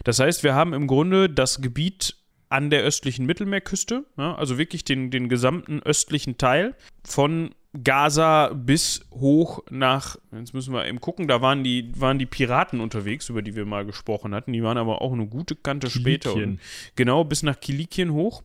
Das 0.03 0.19
heißt, 0.19 0.43
wir 0.43 0.53
haben 0.53 0.73
im 0.73 0.87
Grunde 0.87 1.29
das 1.29 1.61
Gebiet 1.61 2.15
an 2.49 2.69
der 2.69 2.81
östlichen 2.81 3.25
Mittelmeerküste, 3.25 4.05
ja, 4.17 4.35
also 4.35 4.57
wirklich 4.57 4.83
den, 4.83 5.11
den 5.11 5.29
gesamten 5.29 5.81
östlichen 5.83 6.37
Teil 6.37 6.75
von 7.03 7.53
Gaza 7.83 8.51
bis 8.53 9.05
hoch 9.11 9.59
nach, 9.69 10.17
jetzt 10.31 10.53
müssen 10.53 10.73
wir 10.73 10.87
eben 10.87 11.01
gucken, 11.01 11.27
da 11.27 11.41
waren 11.41 11.63
die, 11.63 11.91
waren 11.99 12.17
die 12.17 12.25
Piraten 12.25 12.79
unterwegs, 12.79 13.29
über 13.29 13.41
die 13.41 13.55
wir 13.55 13.65
mal 13.65 13.85
gesprochen 13.85 14.33
hatten. 14.33 14.53
Die 14.53 14.63
waren 14.63 14.77
aber 14.77 15.01
auch 15.01 15.13
eine 15.13 15.27
gute 15.27 15.55
Kante 15.55 15.89
später. 15.89 16.31
Kilikien. 16.31 16.51
Und, 16.53 16.59
genau, 16.95 17.23
bis 17.23 17.43
nach 17.43 17.59
Kilikien 17.59 18.11
hoch. 18.13 18.43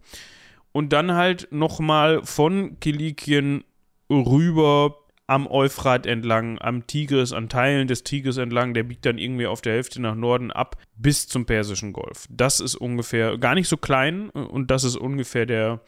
Und 0.73 0.93
dann 0.93 1.15
halt 1.15 1.49
nochmal 1.51 2.23
von 2.25 2.79
Kilikien 2.81 3.65
rüber 4.11 4.99
am 5.27 5.47
Euphrat 5.47 6.05
entlang, 6.05 6.59
am 6.59 6.87
Tigris, 6.87 7.33
an 7.33 7.49
Teilen 7.49 7.89
des 7.89 8.05
Tigris 8.05 8.37
entlang, 8.37 8.75
der 8.75 8.83
biegt 8.83 9.07
dann 9.07 9.17
irgendwie 9.17 9.47
auf 9.47 9.63
der 9.63 9.73
Hälfte 9.73 10.03
nach 10.03 10.15
Norden 10.15 10.51
ab, 10.51 10.77
bis 10.97 11.29
zum 11.29 11.47
Persischen 11.47 11.95
Golf. 11.95 12.27
Das 12.29 12.61
ist 12.61 12.75
ungefähr, 12.75 13.39
gar 13.39 13.55
nicht 13.55 13.69
so 13.69 13.79
klein, 13.79 14.29
und 14.29 14.71
das 14.71 14.85
ist 14.85 14.97
ungefähr 14.97 15.47
der, 15.47 15.81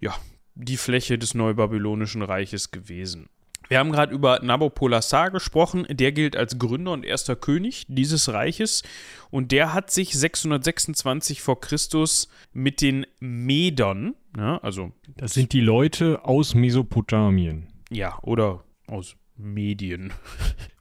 ja, 0.00 0.14
die 0.54 0.76
Fläche 0.76 1.18
des 1.18 1.34
Neubabylonischen 1.34 2.22
Reiches 2.22 2.70
gewesen. 2.70 3.28
Wir 3.68 3.78
haben 3.78 3.92
gerade 3.92 4.12
über 4.14 4.40
Nabopolassar 4.42 5.30
gesprochen. 5.30 5.86
Der 5.88 6.12
gilt 6.12 6.36
als 6.36 6.58
Gründer 6.58 6.92
und 6.92 7.04
erster 7.04 7.34
König 7.34 7.86
dieses 7.88 8.30
Reiches. 8.30 8.82
Und 9.30 9.52
der 9.52 9.72
hat 9.72 9.90
sich 9.90 10.12
626 10.18 11.40
vor 11.40 11.60
Christus 11.60 12.28
mit 12.52 12.82
den 12.82 13.06
Medern, 13.20 14.14
ja, 14.36 14.58
also 14.58 14.92
Das 15.16 15.32
sind 15.32 15.52
die 15.54 15.60
Leute 15.60 16.24
aus 16.24 16.54
Mesopotamien. 16.54 17.68
ja, 17.90 18.18
oder 18.22 18.64
aus 18.86 19.16
Medien. 19.36 20.12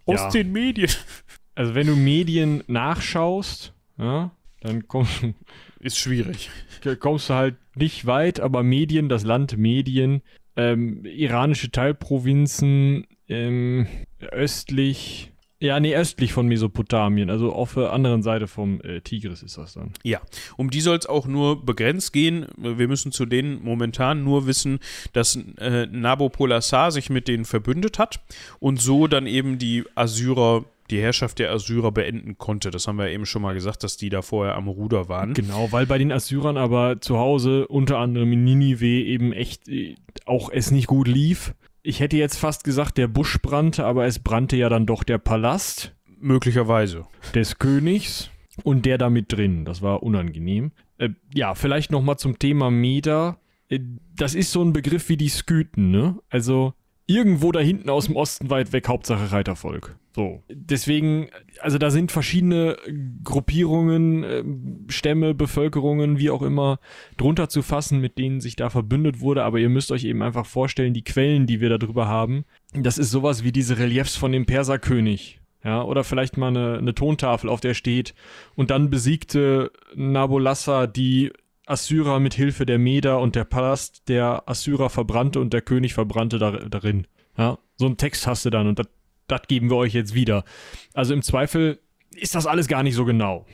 Ja. 0.06 0.16
Aus 0.26 0.34
den 0.34 0.52
Medien. 0.52 0.90
Also 1.56 1.76
wenn 1.76 1.88
du 1.88 1.96
Medien 1.96 2.62
nachschaust, 2.68 3.72
ja, 3.98 4.32
dann 4.60 4.86
kommst, 4.90 5.24
Ist 5.84 5.98
schwierig. 5.98 6.50
kommst 7.00 7.30
du 7.30 7.34
halt 7.34 7.56
nicht 7.76 8.06
weit, 8.06 8.40
aber 8.40 8.64
Medien, 8.64 9.10
das 9.10 9.26
Land 9.26 9.58
Medien, 9.58 10.22
ähm, 10.56 11.04
iranische 11.04 11.72
Teilprovinzen, 11.72 13.06
ähm, 13.28 13.88
östlich, 14.32 15.34
ja, 15.60 15.82
nee, 15.82 15.94
östlich 15.94 16.32
von 16.32 16.48
Mesopotamien, 16.48 17.30
also 17.30 17.52
auf 17.52 17.74
der 17.74 17.92
anderen 17.92 18.24
Seite 18.24 18.48
vom 18.48 18.80
äh, 18.82 19.02
Tigris 19.02 19.44
ist 19.44 19.58
das 19.58 19.74
dann. 19.74 19.92
Ja, 20.04 20.22
um 20.56 20.70
die 20.70 20.80
soll 20.80 20.98
es 20.98 21.06
auch 21.06 21.26
nur 21.26 21.66
begrenzt 21.66 22.14
gehen. 22.14 22.46
Wir 22.56 22.88
müssen 22.88 23.12
zu 23.12 23.26
denen 23.26 23.62
momentan 23.62 24.24
nur 24.24 24.48
wissen, 24.48 24.80
dass 25.12 25.38
äh, 25.58 25.88
Nabopolassar 25.88 26.92
sich 26.92 27.10
mit 27.10 27.28
denen 27.28 27.44
verbündet 27.44 28.00
hat 28.00 28.22
und 28.60 28.80
so 28.80 29.08
dann 29.08 29.28
eben 29.28 29.58
die 29.58 29.84
Assyrer, 29.96 30.64
die 30.94 31.02
Herrschaft 31.02 31.40
der 31.40 31.52
Assyrer 31.52 31.92
beenden 31.92 32.38
konnte. 32.38 32.70
Das 32.70 32.88
haben 32.88 32.98
wir 32.98 33.10
eben 33.10 33.26
schon 33.26 33.42
mal 33.42 33.54
gesagt, 33.54 33.84
dass 33.84 33.98
die 33.98 34.10
da 34.10 34.22
vorher 34.22 34.56
am 34.56 34.68
Ruder 34.68 35.10
waren. 35.10 35.34
Genau, 35.34 35.72
weil 35.72 35.86
bei 35.86 35.98
den 35.98 36.12
Assyrern 36.12 36.56
aber 36.56 37.02
zu 37.02 37.18
Hause, 37.18 37.68
unter 37.68 37.98
anderem 37.98 38.32
in 38.32 38.44
Ninive, 38.44 38.86
eben 38.86 39.34
echt 39.34 39.68
äh, 39.68 39.96
auch 40.26 40.50
es 40.52 40.72
nicht 40.72 40.88
gut 40.88 41.08
lief. 41.08 41.56
Ich 41.82 42.00
hätte 42.00 42.16
jetzt 42.16 42.38
fast 42.38 42.64
gesagt, 42.64 42.98
der 42.98 43.08
Busch 43.08 43.42
brannte, 43.42 43.86
aber 43.86 44.06
es 44.06 44.20
brannte 44.20 44.56
ja 44.56 44.70
dann 44.70 44.86
doch 44.86 45.04
der 45.04 45.18
Palast 45.18 45.96
Möglicherweise. 46.20 47.06
des 47.34 47.58
Königs 47.58 48.30
und 48.64 48.86
der 48.86 48.98
da 48.98 49.10
mit 49.10 49.34
drin. 49.34 49.66
Das 49.66 49.82
war 49.82 50.04
unangenehm. 50.04 50.72
Äh, 51.00 51.10
ja, 51.34 51.56
vielleicht 51.56 51.92
nochmal 51.92 52.18
zum 52.18 52.38
Thema 52.38 52.70
Meder. 52.70 53.40
Äh, 53.68 53.80
das 54.16 54.36
ist 54.36 54.52
so 54.52 54.64
ein 54.64 54.74
Begriff 54.74 55.10
wie 55.10 55.18
die 55.18 55.30
Skythen, 55.30 55.90
ne? 55.92 56.20
Also 56.30 56.74
irgendwo 57.06 57.52
da 57.52 57.60
hinten 57.60 57.90
aus 57.90 58.06
dem 58.06 58.16
Osten 58.16 58.50
weit 58.50 58.72
weg, 58.72 58.88
Hauptsache 58.88 59.32
Reitervolk. 59.32 59.98
So. 60.16 60.44
Deswegen, 60.50 61.28
also 61.60 61.78
da 61.78 61.90
sind 61.90 62.12
verschiedene 62.12 62.78
Gruppierungen, 63.24 64.24
äh, 64.24 64.44
Stämme, 64.92 65.34
Bevölkerungen, 65.34 66.20
wie 66.20 66.30
auch 66.30 66.44
immer, 66.44 66.80
drunter 67.18 67.50
zu 67.50 67.62
fassen, 67.62 68.00
mit 68.00 68.18
denen 68.18 68.40
sich 68.40 68.56
da 68.56 68.70
verbündet 68.70 69.20
wurde. 69.22 69.44
Aber 69.44 69.60
ihr 69.60 69.70
müsst 69.70 69.92
euch 69.92 70.04
eben 70.04 70.22
einfach 70.22 70.46
vorstellen, 70.46 70.94
die 70.94 71.04
Quellen, 71.04 71.48
die 71.48 71.62
wir 71.62 71.76
darüber 71.78 72.08
haben, 72.08 72.46
das 72.74 72.98
ist 72.98 73.12
sowas 73.12 73.44
wie 73.44 73.52
diese 73.52 73.80
Reliefs 73.80 74.16
von 74.16 74.32
dem 74.32 74.46
Perserkönig. 74.46 75.40
Ja, 75.64 75.82
oder 75.82 76.04
vielleicht 76.04 76.36
mal 76.36 76.50
eine, 76.50 76.78
eine 76.78 76.94
Tontafel, 76.94 77.50
auf 77.50 77.62
der 77.62 77.74
steht, 77.74 78.14
und 78.56 78.70
dann 78.70 78.90
besiegte 78.90 79.72
Nabolassar 79.96 80.88
die 80.88 81.32
Assyrer 81.66 82.20
mit 82.20 82.34
Hilfe 82.34 82.66
der 82.66 82.78
Meder 82.78 83.20
und 83.20 83.36
der 83.36 83.46
Palast 83.46 84.08
der 84.08 84.44
Assyrer 84.48 84.90
verbrannte 84.90 85.40
und 85.40 85.54
der 85.54 85.62
König 85.62 85.94
verbrannte 85.94 86.40
dar 86.40 86.70
darin. 86.70 87.08
Ja, 87.38 87.58
so 87.78 87.86
einen 87.86 87.98
Text 87.98 88.28
hast 88.28 88.46
du 88.46 88.50
dann 88.50 88.68
und 88.68 88.82
das 89.28 89.42
geben 89.48 89.70
wir 89.70 89.78
euch 89.78 89.94
jetzt 89.94 90.14
wieder. 90.14 90.44
Also 90.94 91.14
im 91.14 91.22
Zweifel 91.22 91.80
ist 92.16 92.36
das 92.36 92.46
alles 92.46 92.68
gar 92.68 92.84
nicht 92.84 92.96
so 92.96 93.06
genau. 93.06 93.46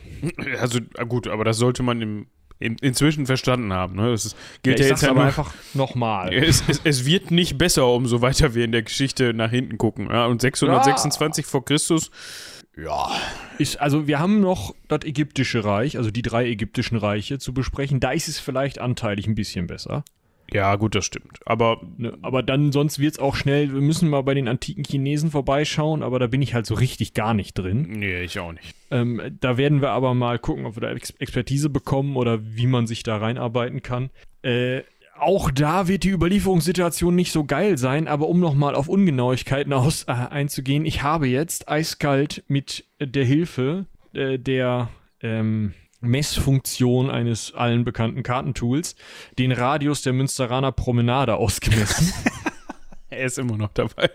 Also 0.58 0.80
ah, 0.98 1.04
gut, 1.04 1.28
aber 1.28 1.44
das 1.44 1.58
sollte 1.58 1.82
man 1.82 2.02
im, 2.02 2.26
inzwischen 2.58 3.26
verstanden 3.26 3.72
haben. 3.72 3.96
Ne? 3.96 4.10
Das 4.10 4.36
gilt 4.62 4.78
Ja, 4.78 4.84
ja, 4.84 4.90
jetzt 4.90 5.02
ja 5.02 5.10
aber 5.10 5.24
einfach 5.24 5.54
nochmal. 5.74 6.32
Es, 6.34 6.62
es, 6.68 6.80
es 6.84 7.06
wird 7.06 7.30
nicht 7.30 7.58
besser, 7.58 7.86
umso 7.86 8.20
weiter 8.20 8.54
wir 8.54 8.64
in 8.64 8.72
der 8.72 8.82
Geschichte 8.82 9.32
nach 9.32 9.50
hinten 9.50 9.78
gucken. 9.78 10.08
Ja? 10.10 10.26
Und 10.26 10.40
626 10.40 11.46
vor 11.46 11.64
Christus, 11.64 12.10
ja, 12.76 13.10
Ist, 13.58 13.80
also 13.80 14.06
wir 14.06 14.18
haben 14.18 14.40
noch 14.40 14.74
das 14.88 15.04
ägyptische 15.04 15.64
Reich, 15.64 15.96
also 15.96 16.10
die 16.10 16.22
drei 16.22 16.46
ägyptischen 16.46 16.96
Reiche 16.96 17.38
zu 17.38 17.52
besprechen. 17.52 18.00
Da 18.00 18.12
ist 18.12 18.28
es 18.28 18.38
vielleicht 18.38 18.78
anteilig 18.78 19.26
ein 19.26 19.34
bisschen 19.34 19.66
besser. 19.66 20.04
ja, 20.52 20.74
gut, 20.76 20.94
das 20.94 21.04
stimmt. 21.04 21.40
Aber 21.44 21.80
Ne? 21.96 22.16
Aber 22.22 22.42
dann, 22.42 22.72
sonst 22.72 22.98
wird 22.98 23.14
es 23.14 23.18
auch 23.18 23.36
schnell, 23.36 23.72
wir 23.74 23.80
müssen 23.80 24.08
mal 24.08 24.22
bei 24.22 24.34
den 24.34 24.48
antiken 24.48 24.84
Chinesen 24.84 25.30
vorbeischauen, 25.30 26.02
aber 26.02 26.18
da 26.18 26.26
bin 26.26 26.40
ich 26.42 26.54
halt 26.54 26.66
so 26.66 26.74
richtig 26.74 27.12
gar 27.12 27.34
nicht 27.34 27.54
drin. 27.54 27.82
nee, 27.90 28.22
ich 28.22 28.38
auch 28.38 28.52
nicht. 28.52 28.74
Ähm, 28.90 29.20
da 29.40 29.58
werden 29.58 29.82
wir 29.82 29.90
aber 29.90 30.14
mal 30.14 30.38
gucken, 30.38 30.64
ob 30.64 30.76
wir 30.76 30.80
da 30.80 30.90
Ex 30.90 31.10
Expertise 31.18 31.68
bekommen 31.68 32.16
oder 32.16 32.40
wie 32.42 32.66
man 32.66 32.86
sich 32.86 33.02
da 33.02 33.18
reinarbeiten 33.18 33.82
kann. 33.82 34.10
Äh, 34.42 34.82
auch 35.20 35.50
da 35.50 35.88
wird 35.88 36.04
die 36.04 36.10
Überlieferungssituation 36.10 37.14
nicht 37.14 37.32
so 37.32 37.44
geil 37.44 37.78
sein, 37.78 38.08
aber 38.08 38.28
um 38.28 38.40
nochmal 38.40 38.74
auf 38.74 38.88
Ungenauigkeiten 38.88 39.72
aus, 39.72 40.04
äh, 40.04 40.12
einzugehen, 40.12 40.84
ich 40.84 41.02
habe 41.02 41.28
jetzt 41.28 41.68
eiskalt 41.68 42.42
mit 42.48 42.84
der 43.00 43.24
Hilfe 43.24 43.86
äh, 44.12 44.38
der 44.38 44.88
ähm, 45.22 45.74
Messfunktion 46.00 47.10
eines 47.10 47.54
allen 47.54 47.84
bekannten 47.84 48.22
Kartentools 48.22 48.96
den 49.38 49.52
Radius 49.52 50.02
der 50.02 50.12
Münsteraner 50.12 50.72
Promenade 50.72 51.36
ausgemessen. 51.36 52.12
Er 53.12 53.26
ist 53.26 53.40
immer 53.40 53.56
noch 53.56 53.72
dabei. 53.72 54.08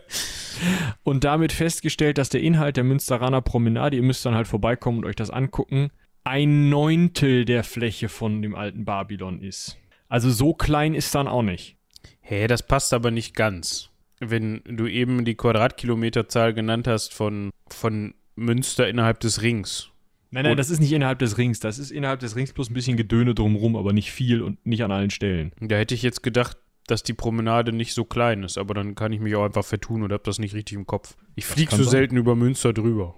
und 1.03 1.25
damit 1.25 1.51
festgestellt, 1.51 2.17
dass 2.17 2.29
der 2.29 2.39
Inhalt 2.39 2.77
der 2.77 2.85
Münsteraner 2.85 3.41
Promenade, 3.41 3.97
ihr 3.97 4.03
müsst 4.03 4.25
dann 4.25 4.35
halt 4.35 4.47
vorbeikommen 4.47 4.99
und 4.99 5.05
euch 5.05 5.17
das 5.17 5.29
angucken, 5.29 5.91
ein 6.23 6.69
Neuntel 6.69 7.43
der 7.43 7.65
Fläche 7.65 8.07
von 8.07 8.41
dem 8.41 8.55
alten 8.55 8.85
Babylon 8.85 9.41
ist. 9.41 9.77
Also 10.09 10.29
so 10.29 10.53
klein 10.53 10.93
ist 10.93 11.13
dann 11.15 11.27
auch 11.27 11.41
nicht. 11.41 11.77
Hä, 12.21 12.47
das 12.47 12.65
passt 12.65 12.93
aber 12.93 13.11
nicht 13.11 13.35
ganz. 13.35 13.89
Wenn 14.19 14.61
du 14.65 14.87
eben 14.87 15.25
die 15.25 15.35
Quadratkilometerzahl 15.35 16.53
genannt 16.53 16.87
hast 16.87 17.13
von, 17.13 17.51
von 17.69 18.13
Münster 18.35 18.87
innerhalb 18.87 19.19
des 19.19 19.41
Rings. 19.41 19.89
Nein, 20.31 20.43
nein, 20.43 20.51
Und- 20.53 20.57
das 20.57 20.69
ist 20.69 20.79
nicht 20.79 20.91
innerhalb 20.91 21.19
des 21.19 21.37
Rings. 21.37 21.59
Das 21.59 21.79
ist 21.79 21.91
innerhalb 21.91 22.19
des 22.19 22.35
Rings 22.35 22.53
bloß 22.53 22.69
ein 22.69 22.73
bisschen 22.73 22.97
Gedöne 22.97 23.35
drumrum, 23.35 23.75
aber 23.75 23.93
nicht 23.93 24.11
viel 24.11 24.41
und 24.41 24.65
nicht 24.65 24.83
an 24.83 24.91
allen 24.91 25.09
Stellen. 25.09 25.51
Da 25.59 25.75
hätte 25.75 25.93
ich 25.95 26.01
jetzt 26.01 26.23
gedacht, 26.23 26.57
dass 26.87 27.03
die 27.03 27.13
Promenade 27.13 27.71
nicht 27.71 27.93
so 27.93 28.05
klein 28.05 28.43
ist, 28.43 28.57
aber 28.57 28.73
dann 28.73 28.95
kann 28.95 29.11
ich 29.11 29.19
mich 29.19 29.35
auch 29.35 29.45
einfach 29.45 29.65
vertun 29.65 30.03
oder 30.03 30.15
hab 30.15 30.23
das 30.23 30.39
nicht 30.39 30.53
richtig 30.53 30.77
im 30.77 30.85
Kopf. 30.85 31.15
Ich 31.35 31.45
fliege 31.45 31.71
so 31.75 31.83
sein. 31.83 31.91
selten 31.91 32.17
über 32.17 32.35
Münster 32.35 32.73
drüber. 32.73 33.15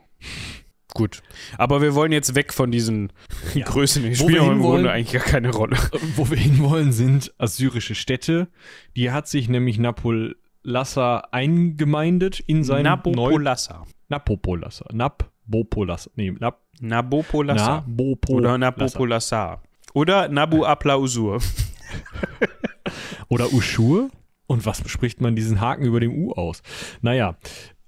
Gut. 0.94 1.22
Aber 1.58 1.82
wir 1.82 1.96
wollen 1.96 2.12
jetzt 2.12 2.34
weg 2.36 2.54
von 2.54 2.72
diesen 2.72 3.12
Ja. 3.54 3.66
Größen. 3.66 4.04
Die 4.04 4.20
Wo 4.20 4.28
spielen 4.30 4.52
im 4.54 4.62
Grunde 4.62 4.92
eigentlich 4.92 5.22
gar 5.22 5.32
keine 5.32 5.50
Rolle. 5.52 5.76
Äh, 5.92 6.00
Wo 6.16 6.30
wir 6.30 6.38
hinwollen, 6.38 6.92
sind 6.92 7.34
assyrische 7.38 7.94
Städte. 7.96 8.48
Die 8.96 9.12
hat 9.12 9.28
sich 9.28 9.50
nämlich 9.50 9.78
Napolassa 9.80 11.24
eingemeindet 11.32 12.40
in 12.40 12.64
seinen 12.64 12.84
neuen... 12.84 13.16
Nabopolassa. 13.16 13.84
Napopolassa. 14.10 14.86
Napopolassa. 14.94 16.10
Nee, 16.16 16.32
Nap 16.40 16.62
Nabopolassa. 16.80 17.76
Nabopo 17.88 18.34
Oder 18.34 18.58
Nabopolassa. 18.58 19.62
Oder 19.94 20.30
Nabu 20.30 20.64
Aplausur. 20.64 21.40
Oder 23.30 23.52
Uschur? 23.54 24.10
Und 24.46 24.66
was 24.66 24.88
spricht 24.90 25.20
man 25.20 25.36
diesen 25.36 25.60
Haken 25.60 25.86
über 25.86 26.00
dem 26.00 26.14
U 26.16 26.32
aus? 26.32 26.62
Naja, 27.02 27.36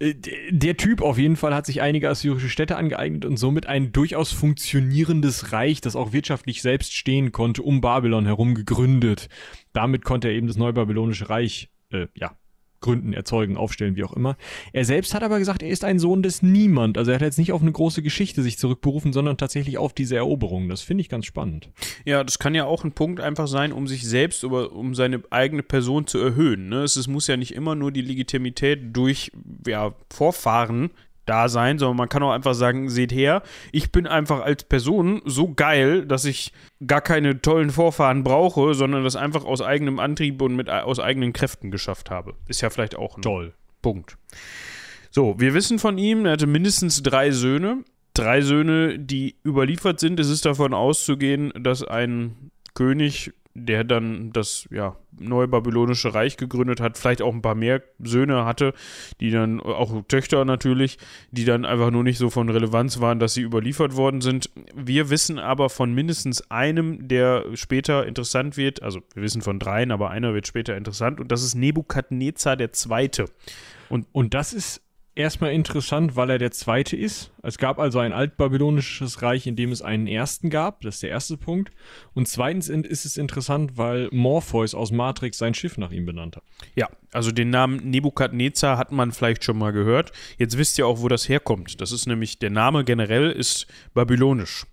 der 0.01 0.77
Typ 0.77 1.01
auf 1.01 1.17
jeden 1.17 1.35
Fall 1.35 1.53
hat 1.53 1.65
sich 1.65 1.81
einige 1.81 2.09
assyrische 2.09 2.49
Städte 2.49 2.77
angeeignet 2.77 3.25
und 3.25 3.37
somit 3.37 3.65
ein 3.65 3.91
durchaus 3.91 4.31
funktionierendes 4.31 5.51
Reich, 5.51 5.81
das 5.81 5.97
auch 5.97 6.13
wirtschaftlich 6.13 6.61
selbst 6.61 6.93
stehen 6.93 7.33
konnte, 7.33 7.63
um 7.63 7.81
Babylon 7.81 8.25
herum 8.25 8.55
gegründet. 8.55 9.27
Damit 9.73 10.05
konnte 10.05 10.29
er 10.29 10.35
eben 10.35 10.47
das 10.47 10.55
Neubabylonische 10.55 11.29
Reich, 11.29 11.69
äh, 11.91 12.07
ja, 12.15 12.37
gründen, 12.81 13.13
erzeugen, 13.13 13.57
aufstellen, 13.57 13.95
wie 13.95 14.03
auch 14.03 14.13
immer. 14.13 14.37
Er 14.73 14.85
selbst 14.85 15.13
hat 15.13 15.23
aber 15.23 15.39
gesagt, 15.39 15.63
er 15.63 15.69
ist 15.69 15.83
ein 15.83 15.99
Sohn 15.99 16.23
des 16.23 16.41
Niemand. 16.41 16.97
Also 16.97 17.11
er 17.11 17.15
hat 17.15 17.21
jetzt 17.21 17.37
nicht 17.37 17.51
auf 17.51 17.61
eine 17.61 17.71
große 17.71 18.01
Geschichte 18.01 18.41
sich 18.41 18.57
zurückberufen, 18.57 19.13
sondern 19.13 19.37
tatsächlich 19.37 19.77
auf 19.77 19.93
diese 19.93 20.15
Eroberung. 20.15 20.69
Das 20.69 20.81
finde 20.81 21.01
ich 21.01 21.09
ganz 21.09 21.25
spannend. 21.25 21.69
Ja, 22.05 22.23
das 22.23 22.39
kann 22.39 22.55
ja 22.55 22.65
auch 22.65 22.83
ein 22.83 22.91
Punkt 22.91 23.19
einfach 23.19 23.47
sein, 23.47 23.71
um 23.71 23.87
sich 23.87 24.07
selbst 24.07 24.43
oder 24.43 24.71
um 24.71 24.95
seine 24.95 25.21
eigene 25.29 25.63
Person 25.63 26.07
zu 26.07 26.19
erhöhen. 26.19 26.69
Ne? 26.69 26.83
Es, 26.83 26.95
es 26.95 27.07
muss 27.07 27.27
ja 27.27 27.37
nicht 27.37 27.53
immer 27.53 27.75
nur 27.75 27.91
die 27.91 28.01
Legitimität 28.01 28.95
durch 28.95 29.31
ja, 29.65 29.93
Vorfahren 30.09 30.91
da 31.29 31.47
sein, 31.47 31.77
sondern 31.77 31.97
man 31.97 32.09
kann 32.09 32.23
auch 32.23 32.31
einfach 32.31 32.53
sagen, 32.53 32.89
seht 32.89 33.11
her, 33.11 33.43
ich 33.71 33.91
bin 33.91 34.07
einfach 34.07 34.41
als 34.41 34.63
Person 34.63 35.21
so 35.25 35.53
geil, 35.53 36.05
dass 36.05 36.25
ich 36.25 36.51
gar 36.85 37.01
keine 37.01 37.41
tollen 37.41 37.69
Vorfahren 37.69 38.23
brauche, 38.23 38.73
sondern 38.73 39.03
das 39.03 39.15
einfach 39.15 39.45
aus 39.45 39.61
eigenem 39.61 39.99
Antrieb 39.99 40.41
und 40.41 40.55
mit 40.55 40.69
aus 40.69 40.99
eigenen 40.99 41.33
Kräften 41.33 41.71
geschafft 41.71 42.09
habe. 42.09 42.33
Ist 42.47 42.61
ja 42.61 42.69
vielleicht 42.69 42.95
auch 42.95 43.17
ein 43.17 43.21
Toll. 43.21 43.53
Punkt. 43.81 44.17
So, 45.11 45.39
wir 45.39 45.53
wissen 45.53 45.79
von 45.79 45.97
ihm, 45.97 46.25
er 46.25 46.33
hatte 46.33 46.47
mindestens 46.47 47.01
drei 47.03 47.31
Söhne. 47.31 47.83
Drei 48.13 48.41
Söhne, 48.41 48.99
die 48.99 49.35
überliefert 49.45 49.99
sind. 49.99 50.19
Es 50.19 50.29
ist 50.29 50.45
davon 50.45 50.73
auszugehen, 50.73 51.53
dass 51.57 51.83
ein 51.83 52.51
König, 52.73 53.31
der 53.55 53.83
dann 53.83 54.31
das 54.31 54.67
ja, 54.71 54.95
neue 55.17 55.47
babylonische 55.47 56.13
Reich 56.13 56.37
gegründet 56.37 56.79
hat, 56.79 56.97
vielleicht 56.97 57.21
auch 57.21 57.33
ein 57.33 57.41
paar 57.41 57.55
mehr 57.55 57.81
Söhne 57.99 58.45
hatte, 58.45 58.73
die 59.19 59.31
dann, 59.31 59.59
auch 59.59 60.03
Töchter 60.07 60.45
natürlich, 60.45 60.97
die 61.31 61.45
dann 61.45 61.65
einfach 61.65 61.91
nur 61.91 62.03
nicht 62.03 62.17
so 62.17 62.29
von 62.29 62.49
Relevanz 62.49 62.99
waren, 62.99 63.19
dass 63.19 63.33
sie 63.33 63.41
überliefert 63.41 63.95
worden 63.95 64.21
sind. 64.21 64.49
Wir 64.75 65.09
wissen 65.09 65.39
aber 65.39 65.69
von 65.69 65.93
mindestens 65.93 66.49
einem, 66.51 67.07
der 67.07 67.45
später 67.55 68.05
interessant 68.05 68.55
wird, 68.55 68.83
also 68.83 69.01
wir 69.13 69.23
wissen 69.23 69.41
von 69.41 69.59
dreien, 69.59 69.91
aber 69.91 70.09
einer 70.11 70.33
wird 70.33 70.47
später 70.47 70.77
interessant, 70.77 71.19
und 71.19 71.31
das 71.31 71.43
ist 71.43 71.55
Nebukadnezar 71.55 72.55
der 72.55 72.71
Zweite. 72.71 73.25
Und 73.89 74.33
das 74.33 74.53
ist 74.53 74.81
erstmal 75.19 75.51
interessant, 75.51 76.15
weil 76.15 76.29
er 76.29 76.37
der 76.37 76.51
zweite 76.51 76.95
ist. 76.95 77.31
Es 77.43 77.57
gab 77.57 77.77
also 77.77 77.99
ein 77.99 78.13
altbabylonisches 78.13 79.21
Reich, 79.21 79.45
in 79.45 79.55
dem 79.55 79.71
es 79.71 79.81
einen 79.81 80.07
ersten 80.07 80.49
gab. 80.49 80.81
Das 80.81 80.95
ist 80.95 81.03
der 81.03 81.09
erste 81.09 81.37
Punkt. 81.37 81.71
Und 82.13 82.27
zweitens 82.27 82.69
ist 82.69 83.05
es 83.05 83.17
interessant, 83.17 83.77
weil 83.77 84.07
Morpheus 84.11 84.73
aus 84.73 84.91
Matrix 84.91 85.37
sein 85.37 85.53
Schiff 85.53 85.77
nach 85.77 85.91
ihm 85.91 86.05
benannt 86.05 86.37
hat. 86.37 86.43
Ja, 86.75 86.89
also 87.11 87.31
den 87.31 87.49
Namen 87.49 87.89
Nebukadnezar 87.89 88.77
hat 88.77 88.91
man 88.91 89.11
vielleicht 89.11 89.43
schon 89.43 89.57
mal 89.57 89.71
gehört. 89.71 90.13
Jetzt 90.37 90.57
wisst 90.57 90.77
ihr 90.79 90.87
auch, 90.87 91.01
wo 91.01 91.09
das 91.09 91.27
herkommt. 91.27 91.81
Das 91.81 91.91
ist 91.91 92.07
nämlich, 92.07 92.39
der 92.39 92.49
Name 92.49 92.85
generell 92.85 93.29
ist 93.29 93.67
babylonisch. 93.93 94.65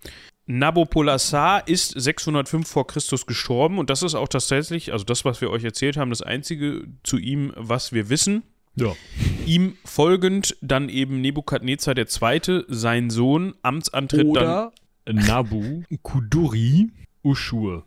Nabopolassar 0.46 1.66
ist 1.66 2.00
605 2.00 2.68
vor 2.68 2.86
Christus 2.86 3.26
gestorben 3.26 3.80
und 3.80 3.90
das 3.90 4.04
ist 4.04 4.14
auch 4.14 4.28
tatsächlich, 4.28 4.92
also 4.92 5.04
das, 5.04 5.24
was 5.24 5.40
wir 5.40 5.50
euch 5.50 5.64
erzählt 5.64 5.96
haben, 5.96 6.10
das 6.10 6.22
einzige 6.22 6.84
zu 7.02 7.18
ihm, 7.18 7.52
was 7.56 7.92
wir 7.92 8.10
wissen. 8.10 8.44
Ja. 8.76 8.94
Ihm 9.46 9.76
folgend 9.84 10.56
dann 10.60 10.88
eben 10.88 11.20
Nebukadnezar 11.20 11.94
II., 11.96 12.64
sein 12.68 13.10
Sohn, 13.10 13.54
Amtsantritt 13.62 14.20
dann. 14.20 14.28
Oder 14.28 14.72
Nabu 15.10 15.82
Kuduri 16.02 16.90
Ushur. 17.24 17.84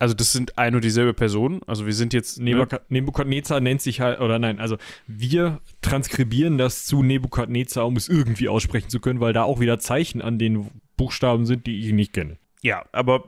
Also 0.00 0.14
das 0.14 0.32
sind 0.32 0.56
ein 0.58 0.76
und 0.76 0.84
dieselbe 0.84 1.12
Person. 1.12 1.60
Also 1.66 1.84
wir 1.84 1.92
sind 1.92 2.12
jetzt. 2.14 2.38
Ne, 2.40 2.54
Nebuka- 2.54 2.80
Nebukadnezar 2.88 3.60
nennt 3.60 3.82
sich 3.82 4.00
halt, 4.00 4.20
oder 4.20 4.38
nein, 4.38 4.60
also 4.60 4.76
wir 5.08 5.60
transkribieren 5.82 6.56
das 6.56 6.86
zu 6.86 7.02
Nebukadnezar, 7.02 7.84
um 7.86 7.96
es 7.96 8.08
irgendwie 8.08 8.48
aussprechen 8.48 8.88
zu 8.90 9.00
können, 9.00 9.20
weil 9.20 9.32
da 9.32 9.42
auch 9.42 9.58
wieder 9.60 9.78
Zeichen 9.80 10.22
an 10.22 10.38
den 10.38 10.70
Buchstaben 10.96 11.46
sind, 11.46 11.66
die 11.66 11.80
ich 11.80 11.92
nicht 11.92 12.12
kenne. 12.12 12.38
Ja, 12.62 12.84
aber 12.92 13.24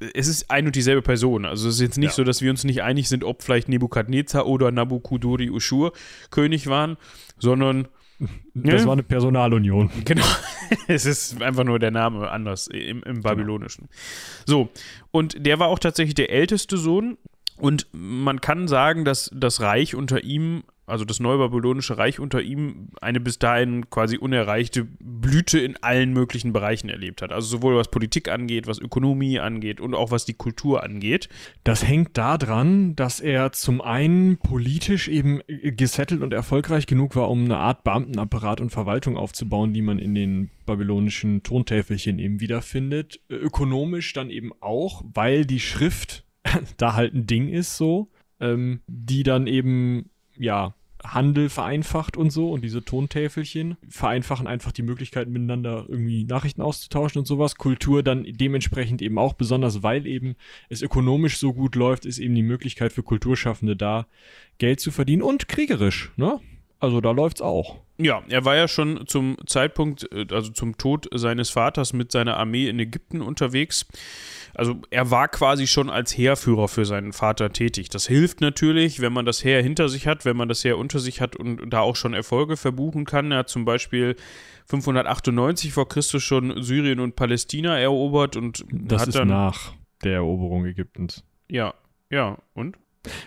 äh, 0.00 0.10
es 0.14 0.28
ist 0.28 0.50
ein 0.50 0.66
und 0.66 0.76
dieselbe 0.76 1.02
Person. 1.02 1.44
Also 1.46 1.68
es 1.68 1.76
ist 1.76 1.80
jetzt 1.80 1.98
nicht 1.98 2.10
Ja. 2.10 2.14
so, 2.16 2.24
dass 2.24 2.42
wir 2.42 2.50
uns 2.50 2.64
nicht 2.64 2.82
einig 2.82 3.08
sind, 3.08 3.24
ob 3.24 3.42
vielleicht 3.42 3.68
Nebukadnezar 3.68 4.46
oder 4.46 4.70
Nabukuduri 4.70 5.50
Ushur 5.50 5.92
König 6.30 6.66
waren, 6.66 6.96
sondern 7.38 7.88
Das 8.54 8.80
Ja. 8.82 8.86
war 8.86 8.92
eine 8.94 9.02
Personalunion. 9.02 9.90
genau, 10.06 10.24
es 10.88 11.04
ist 11.04 11.42
einfach 11.42 11.64
nur 11.64 11.78
der 11.78 11.90
Name 11.90 12.30
anders 12.30 12.66
im, 12.66 13.02
im 13.02 13.20
Babylonischen. 13.20 13.88
So, 14.46 14.70
und 15.10 15.44
der 15.44 15.58
war 15.58 15.68
auch 15.68 15.78
tatsächlich 15.78 16.14
der 16.14 16.30
älteste 16.30 16.78
Sohn 16.78 17.18
und 17.58 17.86
man 17.92 18.40
kann 18.40 18.68
sagen, 18.68 19.04
dass 19.04 19.30
das 19.34 19.60
Reich 19.60 19.94
unter 19.94 20.24
ihm, 20.24 20.64
also 20.86 21.04
das 21.04 21.20
neubabylonische 21.20 21.98
Reich 21.98 22.20
unter 22.20 22.42
ihm, 22.42 22.88
eine 23.00 23.20
bis 23.20 23.38
dahin 23.38 23.90
quasi 23.90 24.18
unerreichte 24.18 24.86
Blüte 25.00 25.58
in 25.58 25.76
allen 25.82 26.12
möglichen 26.12 26.52
Bereichen 26.52 26.88
erlebt 26.88 27.22
hat. 27.22 27.32
Also 27.32 27.48
sowohl 27.48 27.76
was 27.76 27.90
Politik 27.90 28.28
angeht, 28.28 28.66
was 28.66 28.78
Ökonomie 28.78 29.40
angeht 29.40 29.80
und 29.80 29.94
auch 29.94 30.10
was 30.10 30.24
die 30.24 30.34
Kultur 30.34 30.82
angeht. 30.82 31.28
Das 31.64 31.86
hängt 31.86 32.16
daran, 32.16 32.94
dass 32.96 33.20
er 33.20 33.52
zum 33.52 33.80
einen 33.80 34.38
politisch 34.38 35.08
eben 35.08 35.40
gesettelt 35.46 36.22
und 36.22 36.32
erfolgreich 36.32 36.86
genug 36.86 37.16
war, 37.16 37.30
um 37.30 37.44
eine 37.44 37.58
Art 37.58 37.84
Beamtenapparat 37.84 38.60
und 38.60 38.70
Verwaltung 38.70 39.16
aufzubauen, 39.16 39.72
die 39.72 39.82
man 39.82 39.98
in 39.98 40.14
den 40.14 40.50
babylonischen 40.66 41.42
Tontäfelchen 41.42 42.18
eben 42.18 42.40
wiederfindet. 42.40 43.20
Ökonomisch 43.28 44.12
dann 44.12 44.30
eben 44.30 44.52
auch, 44.60 45.02
weil 45.14 45.44
die 45.44 45.60
Schrift 45.60 46.24
da 46.76 46.94
halt 46.94 47.14
ein 47.14 47.26
Ding 47.26 47.48
ist 47.48 47.76
so, 47.76 48.08
ähm, 48.40 48.80
die 48.86 49.22
dann 49.22 49.46
eben, 49.46 50.10
ja, 50.38 50.74
Handel 51.04 51.48
vereinfacht 51.48 52.16
und 52.16 52.30
so 52.30 52.50
und 52.50 52.62
diese 52.62 52.84
Tontäfelchen 52.84 53.76
vereinfachen 53.88 54.46
einfach 54.46 54.72
die 54.72 54.82
Möglichkeit 54.82 55.28
miteinander 55.28 55.84
irgendwie 55.88 56.24
Nachrichten 56.24 56.62
auszutauschen 56.62 57.18
und 57.20 57.26
sowas. 57.26 57.56
Kultur 57.56 58.02
dann 58.02 58.24
dementsprechend 58.26 59.02
eben 59.02 59.18
auch 59.18 59.34
besonders, 59.34 59.82
weil 59.82 60.06
eben 60.06 60.36
es 60.68 60.82
ökonomisch 60.82 61.38
so 61.38 61.52
gut 61.52 61.74
läuft, 61.74 62.06
ist 62.06 62.18
eben 62.18 62.34
die 62.34 62.42
Möglichkeit 62.42 62.92
für 62.92 63.02
Kulturschaffende 63.02 63.76
da, 63.76 64.06
Geld 64.58 64.80
zu 64.80 64.90
verdienen 64.90 65.22
und 65.22 65.48
kriegerisch, 65.48 66.12
ne? 66.16 66.40
Also 66.78 67.00
da 67.00 67.10
läuft's 67.10 67.40
auch. 67.40 67.78
Ja, 67.98 68.22
er 68.28 68.44
war 68.44 68.56
ja 68.56 68.68
schon 68.68 69.06
zum 69.06 69.38
Zeitpunkt, 69.46 70.10
äh, 70.12 70.26
also 70.30 70.50
zum 70.52 70.76
Tod 70.76 71.08
seines 71.14 71.48
Vaters 71.50 71.92
mit 71.94 72.12
seiner 72.12 72.36
Armee 72.36 72.68
in 72.68 72.78
Ägypten 72.78 73.22
unterwegs. 73.22 73.86
Also 74.56 74.80
er 74.90 75.10
war 75.10 75.28
quasi 75.28 75.66
schon 75.66 75.90
als 75.90 76.16
Heerführer 76.16 76.66
für 76.68 76.84
seinen 76.86 77.12
Vater 77.12 77.52
tätig. 77.52 77.90
Das 77.90 78.06
hilft 78.06 78.40
natürlich, 78.40 79.00
wenn 79.00 79.12
man 79.12 79.26
das 79.26 79.44
Heer 79.44 79.62
hinter 79.62 79.88
sich 79.90 80.06
hat, 80.06 80.24
wenn 80.24 80.36
man 80.36 80.48
das 80.48 80.64
Heer 80.64 80.78
unter 80.78 80.98
sich 80.98 81.20
hat 81.20 81.36
und 81.36 81.70
da 81.70 81.80
auch 81.80 81.94
schon 81.96 82.14
Erfolge 82.14 82.56
verbuchen 82.56 83.04
kann. 83.04 83.30
Er 83.32 83.38
hat 83.38 83.48
zum 83.50 83.64
Beispiel 83.66 84.16
598 84.66 85.72
vor 85.72 85.88
Christus 85.88 86.22
schon 86.22 86.62
Syrien 86.62 87.00
und 87.00 87.16
Palästina 87.16 87.78
erobert 87.78 88.36
und 88.36 88.64
Das 88.70 89.02
hat 89.02 89.08
ist 89.08 89.16
dann 89.16 89.28
nach 89.28 89.72
der 90.04 90.14
Eroberung 90.14 90.64
Ägyptens. 90.66 91.24
ja, 91.48 91.74
ja 92.10 92.38
und 92.54 92.76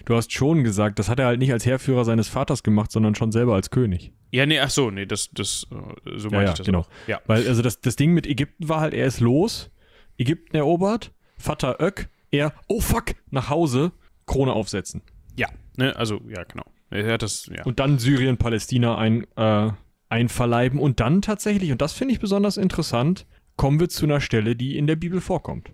Du 0.03 0.13
hast 0.15 0.33
schon 0.33 0.65
gesagt, 0.65 0.99
das 0.99 1.07
hat 1.07 1.19
er 1.19 1.27
halt 1.27 1.39
nicht 1.39 1.53
als 1.53 1.65
Heerführer 1.65 2.03
seines 2.03 2.27
Vaters 2.27 2.63
gemacht, 2.63 2.91
sondern 2.91 3.15
schon 3.15 3.31
selber 3.31 3.53
als 3.55 3.69
König. 3.69 4.11
ja, 4.31 4.45
nee, 4.45 4.59
ach 4.59 4.69
so, 4.69 4.91
nee, 4.91 5.05
das 5.05 5.29
das 5.31 5.67
äh, 5.71 6.17
so 6.17 6.27
Ja, 6.29 6.35
meinte 6.35 6.45
ja, 6.47 6.51
ich 6.51 6.57
das 6.57 6.65
genau. 6.65 6.79
auch. 6.79 6.89
Ja. 7.07 7.21
Weil 7.27 7.47
also 7.47 7.61
das, 7.61 7.79
das 7.79 7.95
Ding 7.95 8.13
mit 8.13 8.27
Ägypten 8.27 8.67
war 8.67 8.81
halt, 8.81 8.93
er 8.93 9.05
ist 9.05 9.21
los, 9.21 9.71
Ägypten 10.17 10.57
erobert, 10.57 11.13
Vater 11.39 11.81
Ök, 11.81 12.09
er, 12.29 12.53
oh 12.67 12.79
fuck, 12.81 13.15
nach 13.31 13.49
Hause, 13.49 13.91
Krone 14.27 14.53
aufsetzen. 14.53 15.01
Ja, 15.35 15.47
ne, 15.77 15.95
also 15.95 16.21
ja, 16.27 16.43
genau. 16.43 16.65
Er 16.91 17.13
hat 17.13 17.23
das 17.23 17.47
ja. 17.47 17.63
Und 17.65 17.79
dann 17.79 17.97
Syrien, 17.97 18.37
Palästina 18.37 18.97
ein, 18.97 19.25
äh, 19.35 19.71
einverleiben. 20.09 20.79
Und 20.79 20.99
dann 20.99 21.21
tatsächlich, 21.21 21.71
und 21.71 21.81
das 21.81 21.93
finde 21.93 22.13
ich 22.13 22.19
besonders 22.19 22.57
interessant, 22.57 23.25
kommen 23.55 23.79
wir 23.79 23.89
zu 23.89 24.05
einer 24.05 24.21
Stelle, 24.21 24.55
die 24.55 24.77
in 24.77 24.87
der 24.87 24.95
Bibel 24.95 25.21
vorkommt. 25.21 25.71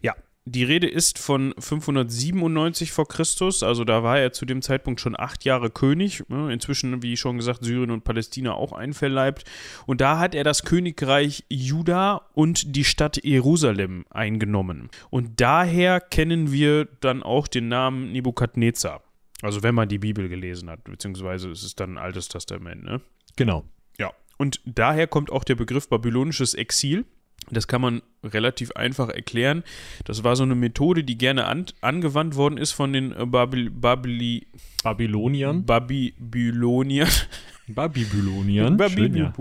Ja, 0.00 0.14
die 0.44 0.64
Rede 0.64 0.88
ist 0.88 1.18
von 1.18 1.54
597 1.56 2.90
vor 2.90 3.06
Christus, 3.06 3.62
also 3.62 3.84
da 3.84 4.02
war 4.02 4.18
er 4.18 4.32
zu 4.32 4.44
dem 4.44 4.60
Zeitpunkt 4.60 5.00
schon 5.00 5.18
acht 5.18 5.44
Jahre 5.44 5.70
König. 5.70 6.28
Ne? 6.28 6.52
Inzwischen, 6.52 7.02
wie 7.02 7.16
schon 7.16 7.36
gesagt, 7.36 7.64
Syrien 7.64 7.92
und 7.92 8.02
Palästina 8.02 8.52
auch 8.52 8.72
einverleibt. 8.72 9.44
Und 9.86 10.00
da 10.00 10.18
hat 10.18 10.34
er 10.34 10.42
das 10.42 10.64
Königreich 10.64 11.44
Juda 11.48 12.28
und 12.34 12.74
die 12.74 12.84
Stadt 12.84 13.22
Jerusalem 13.22 14.04
eingenommen. 14.10 14.90
Und 15.10 15.40
daher 15.40 16.00
kennen 16.00 16.50
wir 16.50 16.86
dann 17.00 17.22
auch 17.22 17.46
den 17.46 17.68
Namen 17.68 18.10
Nebukadnezar. 18.10 19.02
Also 19.42 19.62
wenn 19.62 19.74
man 19.74 19.88
die 19.88 19.98
Bibel 19.98 20.28
gelesen 20.28 20.70
hat, 20.70 20.82
beziehungsweise 20.84 21.50
es 21.50 21.62
ist 21.62 21.78
dann 21.78 21.94
ein 21.94 21.98
altes 21.98 22.28
Testament, 22.28 22.82
ne? 22.82 23.00
Genau. 23.36 23.64
Ja. 23.98 24.12
Und 24.38 24.60
daher 24.64 25.06
kommt 25.06 25.30
auch 25.30 25.44
der 25.44 25.54
Begriff 25.54 25.88
babylonisches 25.88 26.54
Exil. 26.54 27.04
Das 27.50 27.66
kann 27.66 27.80
man 27.80 28.02
relativ 28.24 28.72
einfach 28.72 29.08
erklären. 29.08 29.62
Das 30.04 30.24
war 30.24 30.36
so 30.36 30.42
eine 30.42 30.54
Methode, 30.54 31.04
die 31.04 31.18
gerne 31.18 31.46
an, 31.46 31.66
angewandt 31.80 32.36
worden 32.36 32.56
ist 32.56 32.72
von 32.72 32.92
den 32.92 33.12
äh, 33.12 33.26
Babyl, 33.26 33.70
Babyli, 33.70 34.46
Babyloniern. 34.82 35.64
Babyloniern. 35.64 37.10
Babyloniern. 37.68 38.76
Babyloniern. 38.76 39.32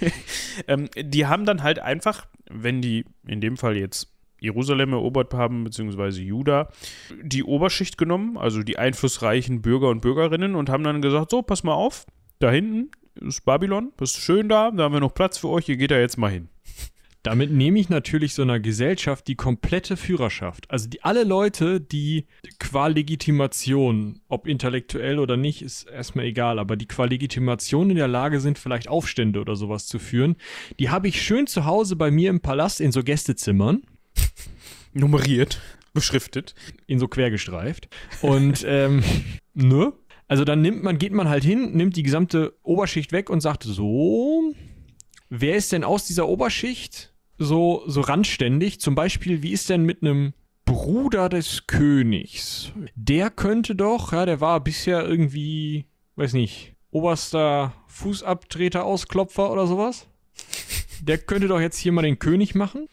ähm, 0.68 0.88
die 0.96 1.26
haben 1.26 1.44
dann 1.44 1.62
halt 1.62 1.78
einfach, 1.78 2.26
wenn 2.50 2.80
die 2.80 3.04
in 3.26 3.40
dem 3.40 3.56
Fall 3.56 3.76
jetzt 3.76 4.12
Jerusalem 4.40 4.92
erobert 4.92 5.34
haben, 5.34 5.64
beziehungsweise 5.64 6.22
Juda, 6.22 6.68
die 7.22 7.44
Oberschicht 7.44 7.96
genommen, 7.98 8.36
also 8.36 8.62
die 8.62 8.78
einflussreichen 8.78 9.62
Bürger 9.62 9.88
und 9.88 10.00
Bürgerinnen, 10.00 10.54
und 10.54 10.68
haben 10.68 10.84
dann 10.84 11.02
gesagt: 11.02 11.30
So, 11.30 11.42
pass 11.42 11.64
mal 11.64 11.74
auf, 11.74 12.06
da 12.38 12.50
hinten 12.50 12.90
ist 13.20 13.44
Babylon, 13.44 13.92
ist 14.00 14.16
schön 14.16 14.48
da, 14.48 14.70
da 14.70 14.84
haben 14.84 14.92
wir 14.92 15.00
noch 15.00 15.14
Platz 15.14 15.38
für 15.38 15.48
euch, 15.48 15.68
ihr 15.68 15.76
geht 15.76 15.90
da 15.90 15.98
jetzt 15.98 16.18
mal 16.18 16.30
hin. 16.30 16.48
Damit 17.22 17.50
nehme 17.50 17.80
ich 17.80 17.88
natürlich 17.88 18.34
so 18.34 18.42
einer 18.42 18.60
Gesellschaft 18.60 19.26
die 19.26 19.34
komplette 19.34 19.96
Führerschaft. 19.96 20.70
Also 20.70 20.88
die 20.88 21.02
alle 21.02 21.24
Leute, 21.24 21.80
die 21.80 22.26
qua 22.60 22.86
Legitimation, 22.86 24.20
ob 24.28 24.46
intellektuell 24.46 25.18
oder 25.18 25.36
nicht, 25.36 25.60
ist 25.60 25.88
erstmal 25.88 26.26
egal, 26.26 26.60
aber 26.60 26.76
die 26.76 26.86
qua 26.86 27.04
Legitimation 27.06 27.90
in 27.90 27.96
der 27.96 28.06
Lage 28.06 28.38
sind, 28.38 28.58
vielleicht 28.58 28.86
Aufstände 28.86 29.40
oder 29.40 29.56
sowas 29.56 29.86
zu 29.86 29.98
führen, 29.98 30.36
die 30.78 30.90
habe 30.90 31.08
ich 31.08 31.20
schön 31.20 31.48
zu 31.48 31.64
Hause 31.64 31.96
bei 31.96 32.12
mir 32.12 32.30
im 32.30 32.40
Palast 32.40 32.80
in 32.80 32.92
so 32.92 33.02
Gästezimmern. 33.02 33.82
Nummeriert, 34.92 35.60
beschriftet. 35.92 36.54
In 36.86 37.00
so 37.00 37.08
quergestreift. 37.08 37.88
Und, 38.22 38.64
ähm, 38.68 39.02
ne? 39.54 39.92
Also 40.28 40.44
dann 40.44 40.60
nimmt 40.60 40.82
man, 40.82 40.98
geht 40.98 41.12
man 41.12 41.28
halt 41.28 41.44
hin, 41.44 41.72
nimmt 41.72 41.96
die 41.96 42.02
gesamte 42.02 42.54
Oberschicht 42.62 43.12
weg 43.12 43.30
und 43.30 43.40
sagt 43.40 43.62
so, 43.62 44.52
wer 45.28 45.56
ist 45.56 45.72
denn 45.72 45.84
aus 45.84 46.06
dieser 46.06 46.28
Oberschicht 46.28 47.14
so, 47.38 47.84
so 47.86 48.00
randständig? 48.00 48.80
Zum 48.80 48.94
Beispiel, 48.94 49.42
wie 49.42 49.52
ist 49.52 49.68
denn 49.68 49.84
mit 49.84 50.02
einem 50.02 50.32
Bruder 50.64 51.28
des 51.28 51.66
Königs? 51.68 52.72
Der 52.96 53.30
könnte 53.30 53.76
doch, 53.76 54.12
ja, 54.12 54.26
der 54.26 54.40
war 54.40 54.60
bisher 54.60 55.06
irgendwie, 55.06 55.86
weiß 56.16 56.32
nicht, 56.32 56.74
oberster 56.90 57.72
Fußabtreter, 57.86 58.84
Ausklopfer 58.84 59.52
oder 59.52 59.66
sowas. 59.66 60.08
Der 61.02 61.18
könnte 61.18 61.46
doch 61.46 61.60
jetzt 61.60 61.78
hier 61.78 61.92
mal 61.92 62.02
den 62.02 62.18
König 62.18 62.54
machen. 62.54 62.88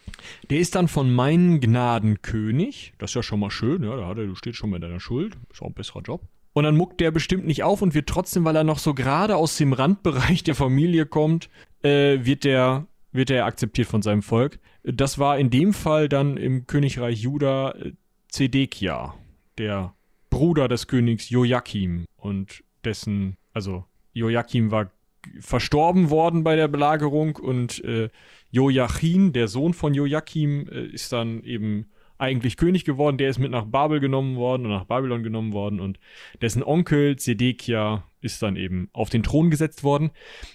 Der 0.49 0.59
ist 0.59 0.75
dann 0.75 0.87
von 0.87 1.13
meinen 1.13 1.61
Gnaden 1.61 2.21
König. 2.21 2.93
Das 2.99 3.11
ist 3.11 3.15
ja 3.15 3.23
schon 3.23 3.39
mal 3.39 3.49
schön, 3.49 3.83
ja, 3.83 4.13
da 4.13 4.35
stehst 4.35 4.57
schon 4.57 4.69
mit 4.69 4.83
deiner 4.83 4.99
Schuld. 4.99 5.37
Ist 5.51 5.61
auch 5.61 5.67
ein 5.67 5.73
besserer 5.73 6.01
Job. 6.01 6.21
Und 6.53 6.63
dann 6.65 6.77
muckt 6.77 6.99
der 6.99 7.11
bestimmt 7.11 7.45
nicht 7.45 7.63
auf 7.63 7.81
und 7.81 7.95
wird 7.95 8.07
trotzdem, 8.07 8.45
weil 8.45 8.55
er 8.55 8.63
noch 8.63 8.77
so 8.77 8.93
gerade 8.93 9.35
aus 9.35 9.57
dem 9.57 9.73
Randbereich 9.73 10.43
der 10.43 10.55
Familie 10.55 11.05
kommt, 11.05 11.49
äh, 11.81 12.19
wird 12.23 12.43
der 12.43 12.87
wird 13.13 13.29
er 13.29 13.45
akzeptiert 13.45 13.87
von 13.87 14.01
seinem 14.01 14.23
Volk. 14.23 14.59
Das 14.83 15.19
war 15.19 15.37
in 15.37 15.49
dem 15.49 15.73
Fall 15.73 16.09
dann 16.09 16.35
im 16.35 16.67
Königreich 16.67 17.19
Juda 17.19 17.71
äh, 17.71 17.93
Zedekia, 18.27 19.13
der 19.57 19.93
Bruder 20.29 20.67
des 20.67 20.87
Königs 20.87 21.29
Joachim 21.29 22.05
und 22.17 22.63
dessen, 22.83 23.37
also 23.53 23.85
Joachim 24.13 24.71
war 24.71 24.91
verstorben 25.39 26.09
worden 26.09 26.43
bei 26.43 26.55
der 26.55 26.67
Belagerung 26.67 27.35
und 27.35 27.83
äh, 27.83 28.09
Joachim, 28.49 29.31
der 29.31 29.47
Sohn 29.47 29.73
von 29.73 29.93
Joachim, 29.93 30.67
äh, 30.67 30.87
ist 30.87 31.13
dann 31.13 31.43
eben 31.43 31.85
eigentlich 32.23 32.57
König 32.57 32.85
geworden. 32.85 33.17
Der 33.17 33.29
ist 33.29 33.39
mit 33.39 33.51
nach 33.51 33.65
Babel 33.65 33.99
genommen 33.99 34.35
worden 34.37 34.65
und 34.65 34.71
nach 34.71 34.85
Babylon 34.85 35.23
genommen 35.23 35.53
worden 35.53 35.79
und 35.79 35.99
dessen 36.41 36.63
Onkel 36.63 37.17
Zedekia 37.17 38.03
ist 38.21 38.41
dann 38.41 38.55
eben 38.55 38.89
auf 38.93 39.09
den 39.09 39.23
Thron 39.23 39.49
gesetzt 39.49 39.83
worden. 39.83 40.11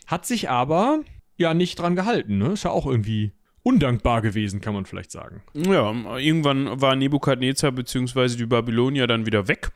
Hat 0.06 0.26
sich 0.26 0.48
aber 0.48 1.00
ja 1.36 1.54
nicht 1.54 1.78
dran 1.78 1.96
gehalten. 1.96 2.38
Ne? 2.38 2.52
Ist 2.52 2.64
ja 2.64 2.70
auch 2.70 2.86
irgendwie 2.86 3.32
undankbar 3.62 4.22
gewesen, 4.22 4.60
kann 4.60 4.74
man 4.74 4.86
vielleicht 4.86 5.10
sagen. 5.10 5.42
Ja, 5.52 5.92
irgendwann 6.18 6.80
war 6.80 6.96
Nebukadnezar 6.96 7.72
bzw. 7.72 8.36
die 8.36 8.46
Babylonier 8.46 9.06
dann 9.06 9.26
wieder 9.26 9.46
weg. 9.46 9.70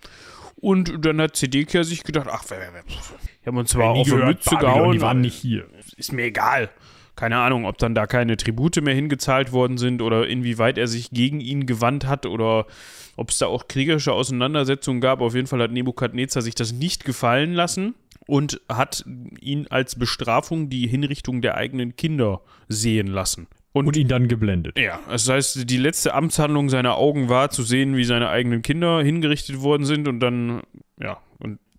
Und 0.56 1.04
dann 1.04 1.20
hat 1.20 1.36
Zedekia 1.36 1.82
sich 1.82 2.04
gedacht, 2.04 2.28
ach, 2.30 2.44
wir, 2.48 2.56
haben 3.44 3.56
uns 3.56 3.70
zwar 3.70 3.90
auf 3.90 4.08
die 4.08 4.14
Mütze 4.14 4.56
gehauen. 4.56 4.92
Die 4.92 5.00
waren 5.00 5.20
nicht 5.20 5.34
hier. 5.34 5.66
Ist 5.96 6.12
mir 6.12 6.24
egal. 6.24 6.70
Keine 7.14 7.38
Ahnung, 7.38 7.66
ob 7.66 7.78
dann 7.78 7.94
da 7.94 8.06
keine 8.06 8.36
Tribute 8.36 8.80
mehr 8.82 8.94
hingezahlt 8.94 9.52
worden 9.52 9.76
sind 9.76 10.00
oder 10.00 10.26
inwieweit 10.26 10.78
er 10.78 10.86
sich 10.86 11.10
gegen 11.10 11.40
ihn 11.40 11.66
gewandt 11.66 12.06
hat 12.06 12.24
oder 12.26 12.66
ob 13.16 13.30
es 13.30 13.38
da 13.38 13.46
auch 13.46 13.68
kriegerische 13.68 14.12
Auseinandersetzungen 14.12 15.00
gab. 15.00 15.20
Auf 15.20 15.34
jeden 15.34 15.46
Fall 15.46 15.60
hat 15.60 15.72
Nebukadnezar 15.72 16.42
sich 16.42 16.54
das 16.54 16.72
nicht 16.72 17.04
gefallen 17.04 17.52
lassen 17.52 17.94
und 18.26 18.60
hat 18.68 19.04
ihn 19.40 19.66
als 19.68 19.98
Bestrafung 19.98 20.70
die 20.70 20.86
Hinrichtung 20.86 21.42
der 21.42 21.56
eigenen 21.56 21.96
Kinder 21.96 22.40
sehen 22.68 23.08
lassen. 23.08 23.46
Und, 23.74 23.86
und, 23.86 23.96
ihn 23.96 24.08
dann 24.08 24.28
geblendet. 24.28 24.78
Ja, 24.78 25.00
das 25.08 25.28
heißt, 25.28 25.68
die 25.68 25.78
letzte 25.78 26.12
Amtshandlung 26.12 26.68
seiner 26.68 26.96
Augen 26.96 27.30
war 27.30 27.50
zu 27.50 27.62
sehen, 27.62 27.96
wie 27.96 28.04
seine 28.04 28.28
eigenen 28.28 28.60
Kinder 28.60 29.02
hingerichtet 29.02 29.62
worden 29.62 29.86
sind 29.86 30.08
und 30.08 30.20
dann, 30.20 30.62
ja, 31.00 31.18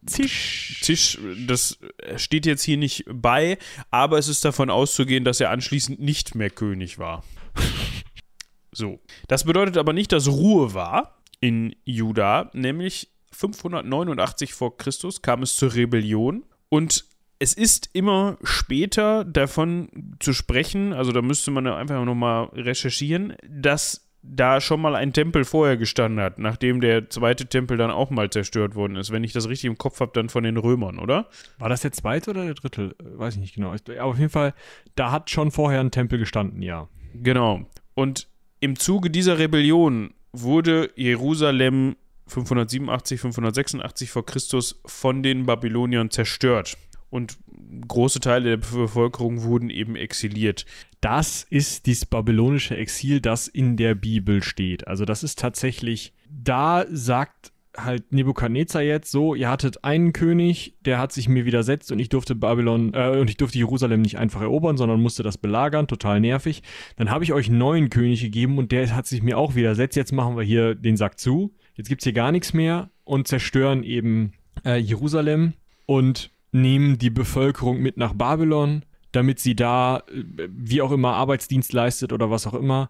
Zisch. 0.05 0.79
Zisch, 0.81 1.19
das 1.47 1.77
steht 2.17 2.45
jetzt 2.45 2.63
hier 2.63 2.77
nicht 2.77 3.05
bei, 3.07 3.57
aber 3.91 4.17
es 4.17 4.27
ist 4.27 4.43
davon 4.45 4.69
auszugehen, 4.69 5.23
dass 5.23 5.39
er 5.39 5.49
anschließend 5.49 5.99
nicht 5.99 6.35
mehr 6.35 6.49
König 6.49 6.99
war. 6.99 7.23
so. 8.71 8.99
Das 9.27 9.45
bedeutet 9.45 9.77
aber 9.77 9.93
nicht, 9.93 10.11
dass 10.11 10.27
Ruhe 10.27 10.73
war 10.73 11.21
in 11.39 11.75
Juda, 11.85 12.49
nämlich 12.53 13.09
589 13.31 14.53
vor 14.53 14.77
Christus 14.77 15.21
kam 15.21 15.43
es 15.43 15.55
zur 15.55 15.73
Rebellion 15.73 16.45
und 16.69 17.05
es 17.39 17.53
ist 17.53 17.89
immer 17.91 18.37
später 18.43 19.25
davon 19.25 20.15
zu 20.19 20.31
sprechen, 20.31 20.93
also 20.93 21.11
da 21.11 21.21
müsste 21.21 21.51
man 21.51 21.67
einfach 21.67 22.05
nochmal 22.05 22.45
recherchieren, 22.53 23.35
dass 23.45 24.02
da 24.23 24.61
schon 24.61 24.81
mal 24.81 24.95
ein 24.95 25.11
Tempel 25.11 25.43
vorher 25.43 25.75
gestanden 25.77 26.23
hat, 26.23 26.39
nachdem 26.39 26.79
der 26.79 27.09
zweite 27.09 27.45
Tempel 27.45 27.77
dann 27.77 27.91
auch 27.91 28.09
mal 28.09 28.29
zerstört 28.29 28.73
worden 28.73 28.95
ist. 28.95 29.11
Wenn 29.11 29.23
ich 29.23 29.33
das 29.33 29.49
richtig 29.49 29.65
im 29.65 29.77
Kopf 29.77 29.99
habe, 29.99 30.11
dann 30.13 30.29
von 30.29 30.43
den 30.43 30.57
Römern, 30.57 30.97
oder? 30.97 31.27
War 31.59 31.69
das 31.69 31.81
der 31.81 31.91
zweite 31.91 32.31
oder 32.31 32.45
der 32.45 32.53
dritte? 32.53 32.95
Weiß 32.99 33.35
ich 33.35 33.41
nicht 33.41 33.55
genau. 33.55 33.73
Aber 33.73 34.03
auf 34.03 34.17
jeden 34.17 34.29
Fall, 34.29 34.53
da 34.95 35.11
hat 35.11 35.29
schon 35.29 35.51
vorher 35.51 35.81
ein 35.81 35.91
Tempel 35.91 36.17
gestanden, 36.17 36.61
ja. 36.61 36.87
Genau. 37.13 37.65
Und 37.93 38.27
im 38.61 38.79
Zuge 38.79 39.09
dieser 39.09 39.37
Rebellion 39.37 40.13
wurde 40.31 40.89
Jerusalem 40.95 41.97
587, 42.27 43.19
586 43.19 44.09
vor 44.09 44.25
Christus 44.25 44.81
von 44.85 45.21
den 45.21 45.45
Babyloniern 45.45 46.09
zerstört. 46.09 46.77
Und 47.09 47.37
große 47.87 48.19
Teile 48.19 48.51
der 48.51 48.57
Bevölkerung 48.57 49.43
wurden 49.43 49.69
eben 49.69 49.95
exiliert. 49.95 50.65
Das 51.01 51.45
ist 51.49 51.85
dieses 51.85 52.05
babylonische 52.05 52.77
Exil, 52.77 53.21
das 53.21 53.47
in 53.47 53.77
der 53.77 53.95
Bibel 53.95 54.41
steht. 54.43 54.87
Also 54.87 55.05
das 55.05 55.23
ist 55.23 55.39
tatsächlich, 55.39 56.13
da 56.29 56.85
sagt 56.89 57.51
halt 57.75 58.11
Nebukadnezar 58.11 58.83
jetzt 58.83 59.09
so, 59.09 59.33
ihr 59.33 59.49
hattet 59.49 59.83
einen 59.83 60.13
König, 60.13 60.75
der 60.85 60.99
hat 60.99 61.11
sich 61.11 61.27
mir 61.27 61.45
widersetzt 61.45 61.91
und 61.91 61.97
ich 61.97 62.07
durfte 62.07 62.35
Babylon 62.35 62.93
äh, 62.93 63.17
und 63.19 63.31
ich 63.31 63.37
durfte 63.37 63.57
Jerusalem 63.57 64.03
nicht 64.03 64.19
einfach 64.19 64.41
erobern, 64.41 64.77
sondern 64.77 65.01
musste 65.01 65.23
das 65.23 65.39
belagern, 65.39 65.87
total 65.87 66.19
nervig. 66.19 66.61
Dann 66.97 67.09
habe 67.09 67.23
ich 67.23 67.33
euch 67.33 67.49
einen 67.49 67.57
neuen 67.57 67.89
König 67.89 68.21
gegeben 68.21 68.59
und 68.59 68.71
der 68.71 68.95
hat 68.95 69.07
sich 69.07 69.23
mir 69.23 69.39
auch 69.39 69.55
widersetzt. 69.55 69.95
Jetzt 69.95 70.13
machen 70.13 70.37
wir 70.37 70.43
hier 70.43 70.75
den 70.75 70.97
Sack 70.97 71.19
zu 71.19 71.51
jetzt 71.75 71.87
gibt 71.87 72.01
es 72.01 72.03
hier 72.03 72.13
gar 72.13 72.31
nichts 72.31 72.53
mehr 72.53 72.89
und 73.03 73.27
zerstören 73.27 73.83
eben 73.83 74.33
äh, 74.65 74.77
Jerusalem 74.77 75.53
und 75.85 76.31
nehmen 76.53 76.97
die 76.97 77.09
Bevölkerung 77.09 77.79
mit 77.79 77.97
nach 77.97 78.13
Babylon, 78.13 78.83
damit 79.11 79.39
sie 79.39 79.55
da, 79.55 80.03
äh, 80.07 80.47
wie 80.49 80.81
auch 80.81 80.91
immer, 80.91 81.13
Arbeitsdienst 81.13 81.73
leistet 81.73 82.13
oder 82.13 82.29
was 82.29 82.47
auch 82.47 82.53
immer. 82.53 82.89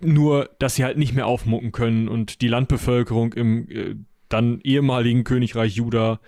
Nur, 0.00 0.50
dass 0.58 0.74
sie 0.74 0.84
halt 0.84 0.98
nicht 0.98 1.14
mehr 1.14 1.26
aufmucken 1.26 1.70
können 1.70 2.08
und 2.08 2.40
die 2.40 2.48
Landbevölkerung 2.48 3.32
im 3.34 3.68
äh, 3.70 3.94
dann 4.28 4.60
ehemaligen 4.62 5.24
Königreich 5.24 5.76
Juda 5.76 6.20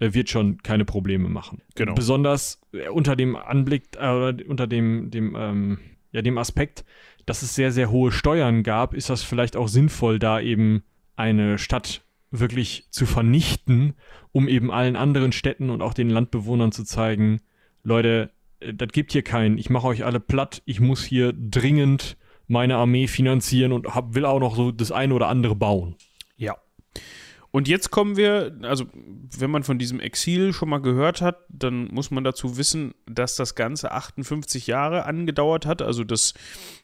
äh, 0.00 0.12
wird 0.12 0.28
schon 0.28 0.58
keine 0.62 0.84
Probleme 0.84 1.28
machen. 1.28 1.62
Genau. 1.76 1.94
Besonders 1.94 2.60
äh, 2.72 2.88
unter 2.88 3.16
dem 3.16 3.36
Anblick, 3.36 3.96
äh, 3.98 4.32
unter 4.48 4.66
dem, 4.66 5.10
dem, 5.10 5.36
ähm, 5.38 5.78
ja, 6.12 6.22
dem 6.22 6.38
Aspekt, 6.38 6.84
dass 7.26 7.42
es 7.42 7.54
sehr, 7.54 7.70
sehr 7.70 7.90
hohe 7.90 8.10
Steuern 8.10 8.62
gab, 8.62 8.94
ist 8.94 9.10
das 9.10 9.22
vielleicht 9.22 9.56
auch 9.56 9.68
sinnvoll, 9.68 10.18
da 10.18 10.40
eben 10.40 10.82
eine 11.16 11.58
Stadt 11.58 12.02
wirklich 12.30 12.86
zu 12.90 13.06
vernichten, 13.06 13.94
um 14.32 14.48
eben 14.48 14.70
allen 14.70 14.96
anderen 14.96 15.32
Städten 15.32 15.70
und 15.70 15.82
auch 15.82 15.94
den 15.94 16.10
Landbewohnern 16.10 16.72
zu 16.72 16.84
zeigen, 16.84 17.40
Leute, 17.82 18.30
äh, 18.60 18.74
das 18.74 18.88
gibt 18.88 19.12
hier 19.12 19.22
keinen, 19.22 19.58
ich 19.58 19.70
mache 19.70 19.86
euch 19.86 20.04
alle 20.04 20.20
platt, 20.20 20.62
ich 20.64 20.80
muss 20.80 21.04
hier 21.04 21.32
dringend 21.32 22.16
meine 22.46 22.76
Armee 22.76 23.06
finanzieren 23.06 23.72
und 23.72 23.94
hab, 23.94 24.14
will 24.14 24.24
auch 24.24 24.40
noch 24.40 24.56
so 24.56 24.72
das 24.72 24.90
eine 24.90 25.14
oder 25.14 25.28
andere 25.28 25.54
bauen. 25.54 25.94
Ja. 26.36 26.56
Und 27.52 27.66
jetzt 27.66 27.90
kommen 27.90 28.16
wir, 28.16 28.56
also 28.62 28.84
wenn 29.36 29.50
man 29.50 29.64
von 29.64 29.78
diesem 29.78 29.98
Exil 29.98 30.52
schon 30.52 30.68
mal 30.68 30.80
gehört 30.80 31.20
hat, 31.20 31.38
dann 31.48 31.88
muss 31.92 32.12
man 32.12 32.22
dazu 32.22 32.56
wissen, 32.56 32.94
dass 33.06 33.34
das 33.34 33.56
Ganze 33.56 33.90
58 33.90 34.68
Jahre 34.68 35.04
angedauert 35.04 35.66
hat, 35.66 35.82
also 35.82 36.04
das 36.04 36.34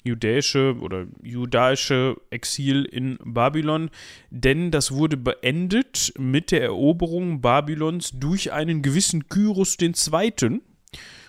judäische 0.02 0.76
oder 0.80 1.06
judaische 1.22 2.16
Exil 2.30 2.84
in 2.84 3.16
Babylon, 3.24 3.90
denn 4.30 4.72
das 4.72 4.90
wurde 4.90 5.16
beendet 5.16 6.12
mit 6.18 6.50
der 6.50 6.62
Eroberung 6.62 7.40
Babylons 7.40 8.10
durch 8.14 8.52
einen 8.52 8.82
gewissen 8.82 9.28
Kyros 9.28 9.76
II. 9.80 10.60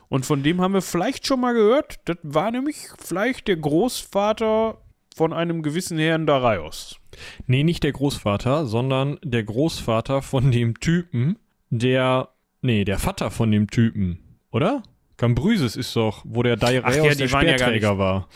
Und 0.10 0.26
von 0.26 0.42
dem 0.42 0.62
haben 0.62 0.74
wir 0.74 0.82
vielleicht 0.82 1.28
schon 1.28 1.42
mal 1.42 1.54
gehört, 1.54 2.00
das 2.06 2.18
war 2.24 2.50
nämlich 2.50 2.88
vielleicht 3.04 3.48
der 3.48 3.58
Großvater 3.58 4.82
von 5.16 5.34
einem 5.34 5.62
gewissen 5.62 6.00
Herrn 6.00 6.26
Darius. 6.26 7.00
Nee, 7.46 7.64
nicht 7.64 7.84
der 7.84 7.92
Großvater, 7.92 8.66
sondern 8.66 9.18
der 9.24 9.44
Großvater 9.44 10.22
von 10.22 10.52
dem 10.52 10.80
Typen, 10.80 11.38
der. 11.70 12.30
Nee, 12.62 12.84
der 12.86 12.98
Vater 13.00 13.30
von 13.32 13.52
dem 13.52 13.70
Typen, 13.70 14.20
oder? 14.52 14.84
Cambrysis 15.18 15.76
ist 15.76 15.96
doch, 15.96 16.24
wo 16.26 16.44
der 16.44 16.58
Ach 16.62 16.70
ja, 16.72 16.82
der 16.82 17.14
ja 17.14 17.28
Speerträger 17.28 17.72
nicht- 17.72 17.98
war. 18.00 18.28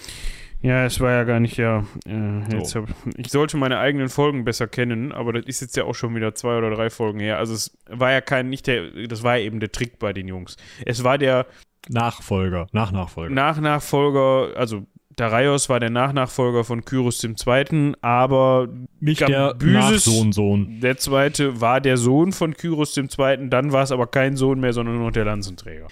Ja, 0.64 0.86
es 0.86 1.00
war 1.00 1.12
ja 1.12 1.24
gar 1.24 1.40
nicht, 1.40 1.58
ja. 1.58 1.84
Äh, 2.08 2.40
jetzt 2.54 2.70
So. 2.72 2.82
hab, 2.82 2.90
ich 3.18 3.30
sollte 3.32 3.58
meine 3.58 3.80
eigenen 3.80 4.10
Folgen 4.10 4.46
besser 4.46 4.68
kennen, 4.68 5.12
aber 5.12 5.34
das 5.34 5.46
ist 5.48 5.62
jetzt 5.62 5.76
ja 5.76 5.86
auch 5.86 5.96
schon 5.96 6.16
wieder 6.16 6.36
zwei 6.36 6.56
oder 6.56 6.70
drei 6.70 6.92
Folgen 6.92 7.20
her. 7.20 7.40
Also 7.40 7.54
es 7.56 7.76
war 7.90 8.12
ja 8.12 8.22
kein, 8.22 8.50
nicht 8.50 8.68
der, 8.68 9.08
das 9.08 9.24
war 9.24 9.38
ja 9.38 9.46
eben 9.46 9.60
der 9.60 9.72
Trick 9.72 9.98
bei 9.98 10.14
den 10.14 10.28
Jungs. 10.28 10.58
Es 10.86 11.04
war 11.04 11.18
der 11.18 11.48
Nachfolger, 11.90 12.68
Nachnachfolger. 12.74 13.34
Nachnachfolger, 13.34 14.56
also 14.56 14.86
Darius 15.22 15.70
war 15.70 15.80
der 15.80 15.92
Nachnachfolger 15.92 16.64
von 16.64 16.84
Kyros 16.84 17.24
II., 17.24 17.94
aber 18.02 18.68
Nicht 19.00 19.22
der 19.22 19.54
Cambyses- 19.56 20.08
Nachsohn-Sohn. 20.08 20.80
der 20.82 20.98
zweite 20.98 21.62
war 21.62 21.80
der 21.80 21.98
Sohn 21.98 22.32
von 22.32 22.56
Kyros 22.56 22.98
II., 22.98 23.08
dann 23.50 23.72
war 23.72 23.84
es 23.84 23.92
aber 23.92 24.08
kein 24.08 24.36
Sohn 24.36 24.60
mehr, 24.60 24.74
sondern 24.74 24.96
nur 24.96 25.06
noch 25.06 25.12
der 25.14 25.26
Lanzenträger. 25.26 25.88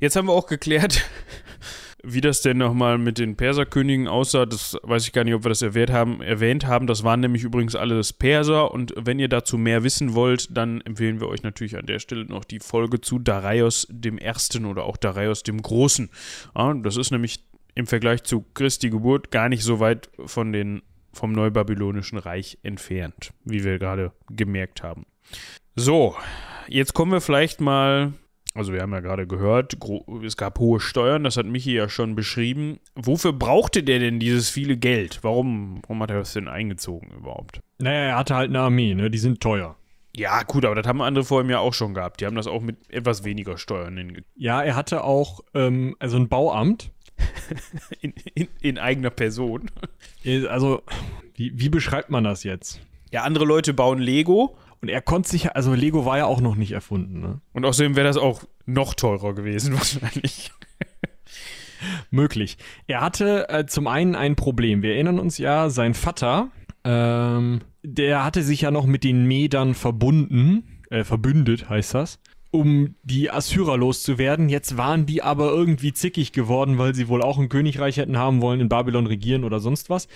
Jetzt 0.00 0.16
haben 0.16 0.28
wir 0.28 0.34
auch 0.34 0.46
geklärt, 0.46 1.02
wie 2.04 2.20
das 2.20 2.42
denn 2.42 2.58
nochmal 2.58 2.98
mit 2.98 3.16
den 3.16 3.36
Perserkönigen 3.36 4.06
aussah. 4.06 4.44
Das 4.44 4.76
weiß 4.82 5.06
ich 5.06 5.12
gar 5.14 5.24
nicht, 5.24 5.32
ob 5.32 5.44
wir 5.44 5.48
das 5.48 5.62
erwähnt 5.62 5.90
haben. 5.90 6.20
Erwähnt 6.20 6.66
haben. 6.66 6.86
Das 6.86 7.02
waren 7.02 7.20
nämlich 7.20 7.42
übrigens 7.42 7.74
alles 7.74 8.12
Perser. 8.12 8.70
Und 8.70 8.92
wenn 8.98 9.18
ihr 9.18 9.28
dazu 9.28 9.56
mehr 9.56 9.82
wissen 9.82 10.12
wollt, 10.12 10.54
dann 10.54 10.82
empfehlen 10.82 11.20
wir 11.20 11.28
euch 11.28 11.42
natürlich 11.42 11.78
an 11.78 11.86
der 11.86 12.00
Stelle 12.00 12.26
noch 12.26 12.44
die 12.44 12.60
Folge 12.60 13.00
zu 13.00 13.18
Darius 13.18 13.86
dem 13.90 14.18
Ersten 14.18 14.66
oder 14.66 14.84
auch 14.84 14.98
Darius 14.98 15.42
dem 15.42 15.62
Großen. 15.62 16.10
Ja, 16.54 16.74
das 16.74 16.98
ist 16.98 17.10
nämlich 17.10 17.40
im 17.74 17.86
Vergleich 17.86 18.22
zu 18.22 18.44
Christi 18.54 18.90
Geburt 18.90 19.30
gar 19.30 19.48
nicht 19.48 19.64
so 19.64 19.80
weit 19.80 20.10
von 20.24 20.52
den, 20.52 20.82
vom 21.12 21.32
Neubabylonischen 21.32 22.18
Reich 22.18 22.58
entfernt, 22.62 23.32
wie 23.44 23.64
wir 23.64 23.78
gerade 23.78 24.12
gemerkt 24.30 24.82
haben. 24.82 25.06
So, 25.74 26.14
jetzt 26.68 26.94
kommen 26.94 27.12
wir 27.12 27.20
vielleicht 27.20 27.60
mal 27.60 28.12
also 28.54 28.72
wir 28.72 28.82
haben 28.82 28.92
ja 28.92 29.00
gerade 29.00 29.26
gehört, 29.26 29.76
es 30.24 30.36
gab 30.36 30.60
hohe 30.60 30.78
Steuern, 30.78 31.24
das 31.24 31.36
hat 31.36 31.44
Michi 31.44 31.74
ja 31.74 31.88
schon 31.88 32.14
beschrieben. 32.14 32.78
Wofür 32.94 33.32
brauchte 33.32 33.82
der 33.82 33.98
denn 33.98 34.20
dieses 34.20 34.48
viele 34.48 34.76
Geld? 34.76 35.18
Warum, 35.22 35.82
warum 35.82 36.00
hat 36.02 36.10
er 36.10 36.18
das 36.18 36.34
denn 36.34 36.46
eingezogen 36.46 37.10
überhaupt? 37.10 37.58
Naja, 37.78 38.10
er 38.10 38.16
hatte 38.16 38.36
halt 38.36 38.50
eine 38.50 38.60
Armee, 38.60 38.94
ne? 38.94 39.10
Die 39.10 39.18
sind 39.18 39.40
teuer. 39.40 39.76
Ja, 40.16 40.44
gut, 40.44 40.64
aber 40.64 40.76
das 40.76 40.86
haben 40.86 41.02
andere 41.02 41.24
vor 41.24 41.40
ihm 41.40 41.50
ja 41.50 41.58
auch 41.58 41.74
schon 41.74 41.94
gehabt. 41.94 42.20
Die 42.20 42.26
haben 42.26 42.36
das 42.36 42.46
auch 42.46 42.62
mit 42.62 42.76
etwas 42.88 43.24
weniger 43.24 43.58
Steuern 43.58 43.98
in, 43.98 44.24
Ja, 44.36 44.62
er 44.62 44.76
hatte 44.76 45.02
auch 45.02 45.40
ähm, 45.54 45.96
also 45.98 46.16
ein 46.16 46.28
Bauamt. 46.28 46.92
in, 48.00 48.14
in, 48.34 48.48
in 48.60 48.78
eigener 48.78 49.10
Person. 49.10 49.70
Äh, 50.24 50.46
Also, 50.46 50.82
wie, 51.34 51.52
wie 51.58 51.68
beschreibt 51.68 52.10
man 52.10 52.24
das 52.24 52.44
jetzt? 52.44 52.80
Ja, 53.10 53.22
andere 53.22 53.44
Leute 53.44 53.74
bauen 53.74 53.98
Lego 53.98 54.56
Und 54.80 54.88
er 54.88 55.00
konnte 55.00 55.30
sich, 55.30 55.54
also 55.54 55.72
Lego 55.74 56.04
war 56.04 56.18
ja 56.18 56.26
auch 56.26 56.40
noch 56.40 56.56
nicht 56.56 56.72
erfunden, 56.72 57.20
ne? 57.20 57.40
und 57.52 57.64
außerdem 57.64 57.96
wäre 57.96 58.06
das 58.06 58.16
auch 58.16 58.44
noch 58.66 58.94
teurer 58.94 59.34
gewesen 59.34 59.74
wahrscheinlich. 59.78 60.52
Möglich. 62.10 62.56
Er 62.86 63.00
hatte 63.00 63.48
äh, 63.48 63.66
zum 63.66 63.86
einen 63.86 64.14
ein 64.14 64.36
Problem. 64.36 64.82
Wir 64.82 64.94
erinnern 64.94 65.18
uns 65.18 65.38
ja, 65.38 65.68
sein 65.68 65.94
Vater, 65.94 66.50
ähm, 66.84 67.60
der 67.82 68.24
hatte 68.24 68.42
sich 68.42 68.62
ja 68.62 68.70
noch 68.70 68.86
mit 68.86 69.04
den 69.04 69.26
Medern 69.26 69.74
verbunden, 69.74 70.80
äh, 70.90 71.04
verbündet 71.04 71.68
heißt 71.68 71.94
das, 71.94 72.20
um 72.54 72.94
die 73.02 73.32
Assyrer 73.32 73.76
loszuwerden. 73.76 74.48
Jetzt 74.48 74.76
waren 74.76 75.06
die 75.06 75.24
aber 75.24 75.50
irgendwie 75.50 75.92
zickig 75.92 76.30
geworden, 76.30 76.78
weil 76.78 76.94
sie 76.94 77.08
wohl 77.08 77.20
auch 77.20 77.36
ein 77.36 77.48
Königreich 77.48 77.96
hätten 77.96 78.16
haben 78.16 78.40
wollen, 78.40 78.60
in 78.60 78.68
Babylon 78.68 79.08
regieren 79.08 79.42
oder 79.42 79.58
sonst 79.58 79.90
was. 79.90 80.06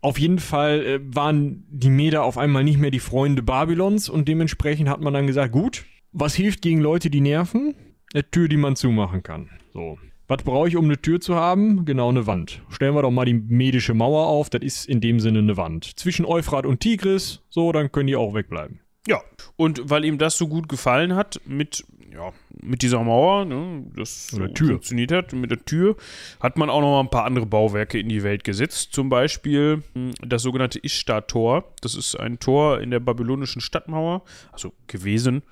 Auf 0.00 0.18
jeden 0.18 0.38
Fall 0.38 0.86
äh, 0.86 1.00
waren 1.14 1.66
die 1.68 1.90
Meder 1.90 2.24
auf 2.24 2.38
einmal 2.38 2.64
nicht 2.64 2.78
mehr 2.78 2.90
die 2.90 2.98
Freunde 2.98 3.42
Babylons 3.42 4.08
und 4.08 4.26
dementsprechend 4.26 4.88
hat 4.88 5.02
man 5.02 5.12
dann 5.12 5.26
gesagt, 5.26 5.52
gut, 5.52 5.84
was 6.12 6.34
hilft 6.34 6.62
gegen 6.62 6.80
Leute, 6.80 7.10
die 7.10 7.20
nerven? 7.20 7.74
Eine 8.14 8.30
Tür, 8.30 8.48
die 8.48 8.56
man 8.56 8.74
zumachen 8.74 9.22
kann. 9.22 9.50
So. 9.74 9.98
Was 10.28 10.44
brauche 10.44 10.68
ich, 10.68 10.76
um 10.76 10.86
eine 10.86 10.96
Tür 10.96 11.20
zu 11.20 11.34
haben? 11.34 11.84
Genau 11.84 12.08
eine 12.08 12.26
Wand. 12.26 12.62
Stellen 12.70 12.94
wir 12.94 13.02
doch 13.02 13.10
mal 13.10 13.26
die 13.26 13.34
medische 13.34 13.92
Mauer 13.92 14.28
auf. 14.28 14.48
Das 14.48 14.62
ist 14.62 14.88
in 14.88 15.02
dem 15.02 15.20
Sinne 15.20 15.40
eine 15.40 15.58
Wand. 15.58 15.98
Zwischen 15.98 16.24
Euphrat 16.24 16.64
und 16.64 16.80
Tigris. 16.80 17.42
So, 17.50 17.70
dann 17.70 17.92
können 17.92 18.06
die 18.06 18.16
auch 18.16 18.32
wegbleiben. 18.32 18.80
Ja, 19.06 19.20
und 19.56 19.90
weil 19.90 20.04
ihm 20.04 20.18
das 20.18 20.38
so 20.38 20.46
gut 20.46 20.68
gefallen 20.68 21.16
hat 21.16 21.40
mit, 21.44 21.84
ja, 22.12 22.32
mit 22.62 22.82
dieser 22.82 23.02
Mauer, 23.02 23.44
ne, 23.44 23.84
das 23.96 24.28
so 24.28 24.38
funktioniert 24.38 25.10
hat, 25.10 25.32
mit 25.32 25.50
der 25.50 25.64
Tür, 25.64 25.96
hat 26.40 26.56
man 26.56 26.70
auch 26.70 26.80
noch 26.80 26.92
mal 26.92 27.00
ein 27.00 27.10
paar 27.10 27.24
andere 27.24 27.46
Bauwerke 27.46 27.98
in 27.98 28.08
die 28.08 28.22
Welt 28.22 28.44
gesetzt. 28.44 28.92
Zum 28.92 29.08
Beispiel 29.08 29.82
mh, 29.94 30.12
das 30.20 30.42
sogenannte 30.42 30.78
Ishtar-Tor. 30.78 31.74
Das 31.80 31.96
ist 31.96 32.14
ein 32.14 32.38
Tor 32.38 32.80
in 32.80 32.92
der 32.92 33.00
babylonischen 33.00 33.60
Stadtmauer, 33.60 34.22
also 34.52 34.72
gewesen. 34.86 35.42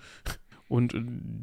Und 0.69 0.95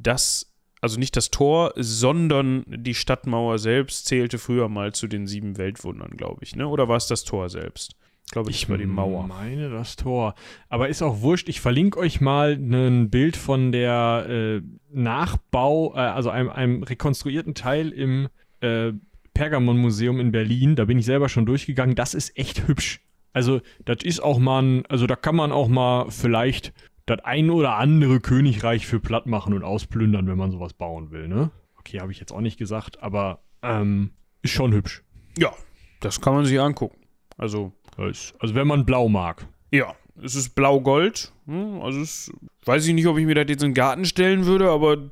das, 0.01 0.53
also 0.79 0.97
nicht 0.97 1.17
das 1.17 1.29
Tor, 1.29 1.73
sondern 1.75 2.63
die 2.67 2.93
Stadtmauer 2.93 3.59
selbst 3.59 4.05
zählte 4.05 4.37
früher 4.37 4.69
mal 4.69 4.93
zu 4.93 5.07
den 5.07 5.27
sieben 5.27 5.57
Weltwundern, 5.57 6.11
glaube 6.11 6.45
ich, 6.45 6.55
ne? 6.55 6.69
Oder 6.69 6.87
war 6.87 6.95
es 6.95 7.07
das 7.07 7.25
Tor 7.25 7.49
selbst? 7.49 7.97
Ich 8.27 8.33
glaube, 8.33 8.51
das 8.51 8.69
war 8.69 8.77
die 8.77 8.85
Mauer. 8.85 9.25
meine 9.25 9.69
das 9.69 9.95
Tor. 9.95 10.35
Aber 10.67 10.89
ist 10.89 11.01
auch 11.01 11.21
wurscht. 11.21 11.47
Ich 11.47 11.61
verlinke 11.61 11.97
euch 11.97 12.19
mal 12.19 12.53
ein 12.53 13.09
Bild 13.09 13.37
von 13.37 13.71
der 13.71 14.25
äh, 14.29 14.61
Nachbau, 14.91 15.95
äh, 15.95 15.99
also 15.99 16.29
einem, 16.29 16.49
einem 16.49 16.83
rekonstruierten 16.83 17.55
Teil 17.55 17.89
im 17.89 18.27
äh, 18.59 18.91
Pergamon-Museum 19.33 20.19
in 20.19 20.31
Berlin. 20.33 20.75
Da 20.75 20.85
bin 20.85 20.99
ich 20.99 21.05
selber 21.05 21.29
schon 21.29 21.45
durchgegangen. 21.45 21.95
Das 21.95 22.13
ist 22.13 22.37
echt 22.37 22.67
hübsch. 22.67 22.99
Also, 23.31 23.61
das 23.85 23.97
ist 24.03 24.19
auch 24.19 24.39
mal, 24.39 24.61
ein, 24.61 24.85
also 24.87 25.07
da 25.07 25.15
kann 25.15 25.35
man 25.35 25.51
auch 25.51 25.67
mal 25.67 26.09
vielleicht 26.09 26.73
das 27.05 27.19
ein 27.23 27.49
oder 27.49 27.75
andere 27.75 28.19
Königreich 28.19 28.85
für 28.85 28.99
platt 28.99 29.25
machen 29.25 29.53
und 29.53 29.63
ausplündern, 29.63 30.27
wenn 30.27 30.37
man 30.37 30.51
sowas 30.51 30.73
bauen 30.73 31.11
will, 31.11 31.27
ne? 31.27 31.51
Okay, 31.79 31.99
habe 32.01 32.11
ich 32.11 32.19
jetzt 32.19 32.33
auch 32.33 32.41
nicht 32.41 32.57
gesagt, 32.57 33.01
aber 33.01 33.43
ähm, 33.61 34.11
ist 34.41 34.51
schon 34.51 34.73
hübsch. 34.73 35.03
Ja, 35.37 35.53
das 36.01 36.19
kann 36.19 36.33
man 36.33 36.45
sich 36.45 36.59
angucken. 36.59 36.97
Also, 37.37 37.71
Also, 37.97 38.55
wenn 38.55 38.67
man 38.67 38.85
blau 38.85 39.09
mag. 39.09 39.47
Ja, 39.71 39.95
es 40.21 40.35
ist 40.35 40.55
blau-gold. 40.55 41.31
hm, 41.45 41.81
Also 41.81 41.99
es 42.01 42.31
weiß 42.65 42.85
ich 42.87 42.93
nicht, 42.93 43.07
ob 43.07 43.17
ich 43.17 43.25
mir 43.25 43.35
das 43.35 43.45
jetzt 43.49 43.63
in 43.63 43.69
den 43.69 43.75
Garten 43.75 44.05
stellen 44.05 44.45
würde, 44.45 44.69
aber 44.69 45.09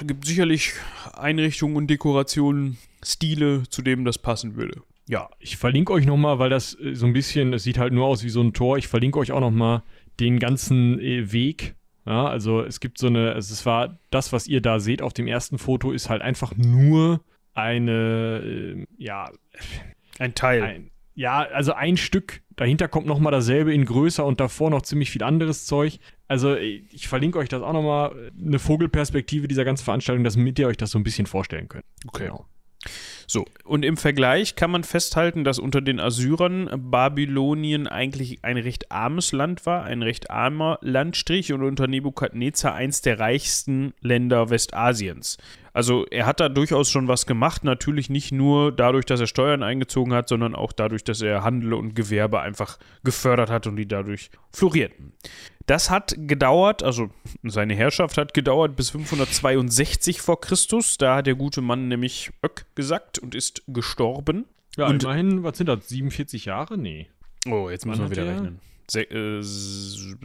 es 0.00 0.06
gibt 0.06 0.24
sicherlich 0.26 0.72
Einrichtungen 1.14 1.76
und 1.76 1.88
Dekorationen, 1.88 2.78
Stile, 3.04 3.62
zu 3.68 3.82
denen 3.82 4.04
das 4.04 4.18
passen 4.18 4.56
würde. 4.56 4.82
Ja, 5.08 5.28
ich 5.38 5.56
verlinke 5.56 5.92
euch 5.92 6.04
nochmal, 6.06 6.38
weil 6.40 6.50
das 6.50 6.74
äh, 6.80 6.94
so 6.94 7.06
ein 7.06 7.12
bisschen, 7.12 7.52
es 7.52 7.62
sieht 7.62 7.78
halt 7.78 7.92
nur 7.92 8.06
aus 8.06 8.24
wie 8.24 8.28
so 8.28 8.40
ein 8.42 8.52
Tor. 8.52 8.76
Ich 8.76 8.88
verlinke 8.88 9.18
euch 9.20 9.30
auch 9.32 9.40
nochmal 9.40 9.82
den 10.18 10.38
ganzen 10.40 10.98
äh, 11.00 11.30
Weg. 11.32 11.74
Ja, 12.06 12.26
also 12.26 12.62
es 12.62 12.80
gibt 12.80 12.98
so 12.98 13.06
eine, 13.08 13.32
also 13.32 13.52
es 13.52 13.64
war 13.66 13.98
das, 14.10 14.32
was 14.32 14.46
ihr 14.48 14.60
da 14.60 14.80
seht 14.80 15.02
auf 15.02 15.12
dem 15.12 15.26
ersten 15.28 15.58
Foto, 15.58 15.92
ist 15.92 16.08
halt 16.08 16.22
einfach 16.22 16.56
nur 16.56 17.20
eine, 17.54 18.40
äh, 18.44 18.86
ja, 18.98 19.30
Ein 20.18 20.34
Teil. 20.34 20.62
ein, 20.62 20.90
ja, 21.16 21.38
also 21.40 21.72
ein 21.72 21.96
Stück. 21.96 22.42
Dahinter 22.56 22.88
kommt 22.88 23.06
nochmal 23.06 23.32
dasselbe 23.32 23.74
in 23.74 23.86
größer 23.86 24.24
und 24.24 24.38
davor 24.38 24.70
noch 24.70 24.82
ziemlich 24.82 25.10
viel 25.10 25.22
anderes 25.22 25.66
Zeug. 25.66 25.98
Also 26.28 26.54
äh, 26.54 26.82
ich 26.90 27.08
verlinke 27.08 27.38
euch 27.38 27.48
das 27.48 27.62
auch 27.62 27.72
nochmal, 27.72 28.30
eine 28.38 28.58
Vogelperspektive 28.58 29.48
dieser 29.48 29.64
ganzen 29.64 29.84
Veranstaltung, 29.84 30.22
damit 30.22 30.58
ihr 30.58 30.68
euch 30.68 30.76
das 30.76 30.90
so 30.90 30.98
ein 30.98 31.04
bisschen 31.04 31.26
vorstellen 31.26 31.68
könnt. 31.68 31.84
Okay. 32.06 32.26
Genau. 32.26 32.46
So, 33.26 33.44
und 33.64 33.84
im 33.84 33.96
Vergleich 33.96 34.54
kann 34.54 34.70
man 34.70 34.84
festhalten, 34.84 35.42
dass 35.42 35.58
unter 35.58 35.80
den 35.80 35.98
Assyrern 35.98 36.70
Babylonien 36.90 37.88
eigentlich 37.88 38.44
ein 38.44 38.56
recht 38.56 38.92
armes 38.92 39.32
Land 39.32 39.66
war, 39.66 39.82
ein 39.82 40.02
recht 40.02 40.30
armer 40.30 40.78
Landstrich 40.82 41.52
und 41.52 41.62
unter 41.62 41.88
Nebukadnezar 41.88 42.74
eins 42.74 43.00
der 43.00 43.18
reichsten 43.18 43.94
Länder 44.00 44.50
Westasiens. 44.50 45.38
Also 45.76 46.06
er 46.10 46.24
hat 46.24 46.40
da 46.40 46.48
durchaus 46.48 46.90
schon 46.90 47.06
was 47.06 47.26
gemacht, 47.26 47.62
natürlich 47.62 48.08
nicht 48.08 48.32
nur 48.32 48.72
dadurch, 48.72 49.04
dass 49.04 49.20
er 49.20 49.26
Steuern 49.26 49.62
eingezogen 49.62 50.14
hat, 50.14 50.26
sondern 50.26 50.54
auch 50.54 50.72
dadurch, 50.72 51.04
dass 51.04 51.20
er 51.20 51.42
Handel 51.44 51.74
und 51.74 51.94
Gewerbe 51.94 52.40
einfach 52.40 52.78
gefördert 53.04 53.50
hat 53.50 53.66
und 53.66 53.76
die 53.76 53.86
dadurch 53.86 54.30
florierten. 54.52 55.12
Das 55.66 55.90
hat 55.90 56.14
gedauert, 56.16 56.82
also 56.82 57.10
seine 57.42 57.74
Herrschaft 57.74 58.16
hat 58.16 58.32
gedauert 58.32 58.74
bis 58.74 58.88
562 58.90 60.22
vor 60.22 60.40
Christus. 60.40 60.96
Da 60.96 61.16
hat 61.16 61.26
der 61.26 61.34
gute 61.34 61.60
Mann 61.60 61.88
nämlich 61.88 62.30
Ök 62.42 62.64
gesagt 62.74 63.18
und 63.18 63.34
ist 63.34 63.62
gestorben. 63.66 64.46
Ja, 64.78 64.86
Und- 64.86 65.02
immerhin, 65.04 65.42
was 65.42 65.58
sind 65.58 65.66
das, 65.68 65.88
47 65.88 66.46
Jahre? 66.46 66.78
Nee. 66.78 67.08
Oh, 67.50 67.68
jetzt 67.68 67.84
müssen 67.84 68.02
wir 68.04 68.10
wieder 68.10 68.26
rechnen. 68.26 68.60
Se 68.88 69.02
äh, 69.02 69.38
s- 69.40 70.16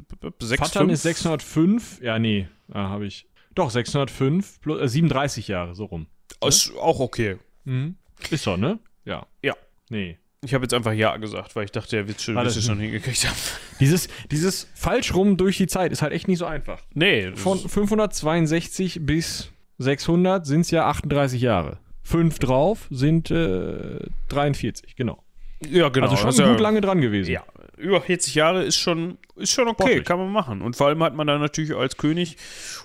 sechs, 0.41 0.61
Vattern 0.61 0.83
fünf? 0.83 0.93
ist 0.93 1.01
605, 1.03 1.99
ja, 2.01 2.19
nee, 2.19 2.47
ah, 2.71 2.89
habe 2.89 3.05
ich. 3.05 3.25
Doch, 3.55 3.69
605, 3.69 4.61
plus, 4.61 4.81
äh, 4.81 4.87
37 4.87 5.47
Jahre, 5.47 5.75
so 5.75 5.85
rum. 5.85 6.07
Ist 6.45 6.73
auch 6.77 6.99
okay. 6.99 7.37
Mhm. 7.65 7.95
Ist 8.29 8.47
doch, 8.47 8.57
ne? 8.57 8.79
Ja. 9.05 9.25
Ja. 9.43 9.53
Nee. 9.89 10.17
Ich 10.43 10.53
habe 10.55 10.63
jetzt 10.63 10.73
einfach 10.73 10.93
Ja 10.93 11.17
gesagt, 11.17 11.55
weil 11.55 11.65
ich 11.65 11.71
dachte, 11.71 11.97
der 11.97 12.07
wird 12.07 12.19
schon, 12.19 12.35
wird 12.35 12.51
schon 12.51 12.79
hingekriegt 12.79 13.27
haben. 13.27 13.35
Dieses, 13.79 14.09
dieses 14.29 14.67
falsch 14.75 15.13
rum 15.15 15.37
durch 15.37 15.57
die 15.57 15.65
Zeit 15.65 15.91
ist 15.91 16.01
halt 16.03 16.13
echt 16.13 16.27
nicht 16.27 16.37
so 16.37 16.45
einfach. 16.45 16.81
Nee, 16.93 17.31
Von 17.35 17.57
ist- 17.57 17.71
562 17.71 18.99
bis 19.03 19.51
600 19.79 20.45
sind 20.45 20.61
es 20.61 20.71
ja 20.71 20.85
38 20.87 21.41
Jahre. 21.41 21.79
Fünf 22.03 22.37
drauf 22.39 22.87
sind 22.91 23.31
äh, 23.31 23.99
43, 24.29 24.95
genau. 24.95 25.23
ja, 25.67 25.89
genau. 25.89 26.07
also 26.07 26.17
schon 26.17 26.27
das 26.27 26.39
ist 26.39 26.45
gut 26.45 26.57
ja, 26.57 26.61
lange 26.61 26.81
dran 26.81 27.01
gewesen. 27.01 27.31
Ja, 27.31 27.43
über 27.81 28.01
40 28.01 28.35
Jahre 28.35 28.63
ist 28.63 28.77
schon, 28.77 29.17
ist 29.35 29.51
schon 29.51 29.67
okay, 29.67 29.83
Sportlich. 29.83 30.05
kann 30.05 30.19
man 30.19 30.31
machen. 30.31 30.61
Und 30.61 30.75
vor 30.75 30.87
allem 30.87 31.03
hat 31.03 31.15
man 31.15 31.27
dann 31.27 31.41
natürlich 31.41 31.75
als 31.75 31.97
König 31.97 32.37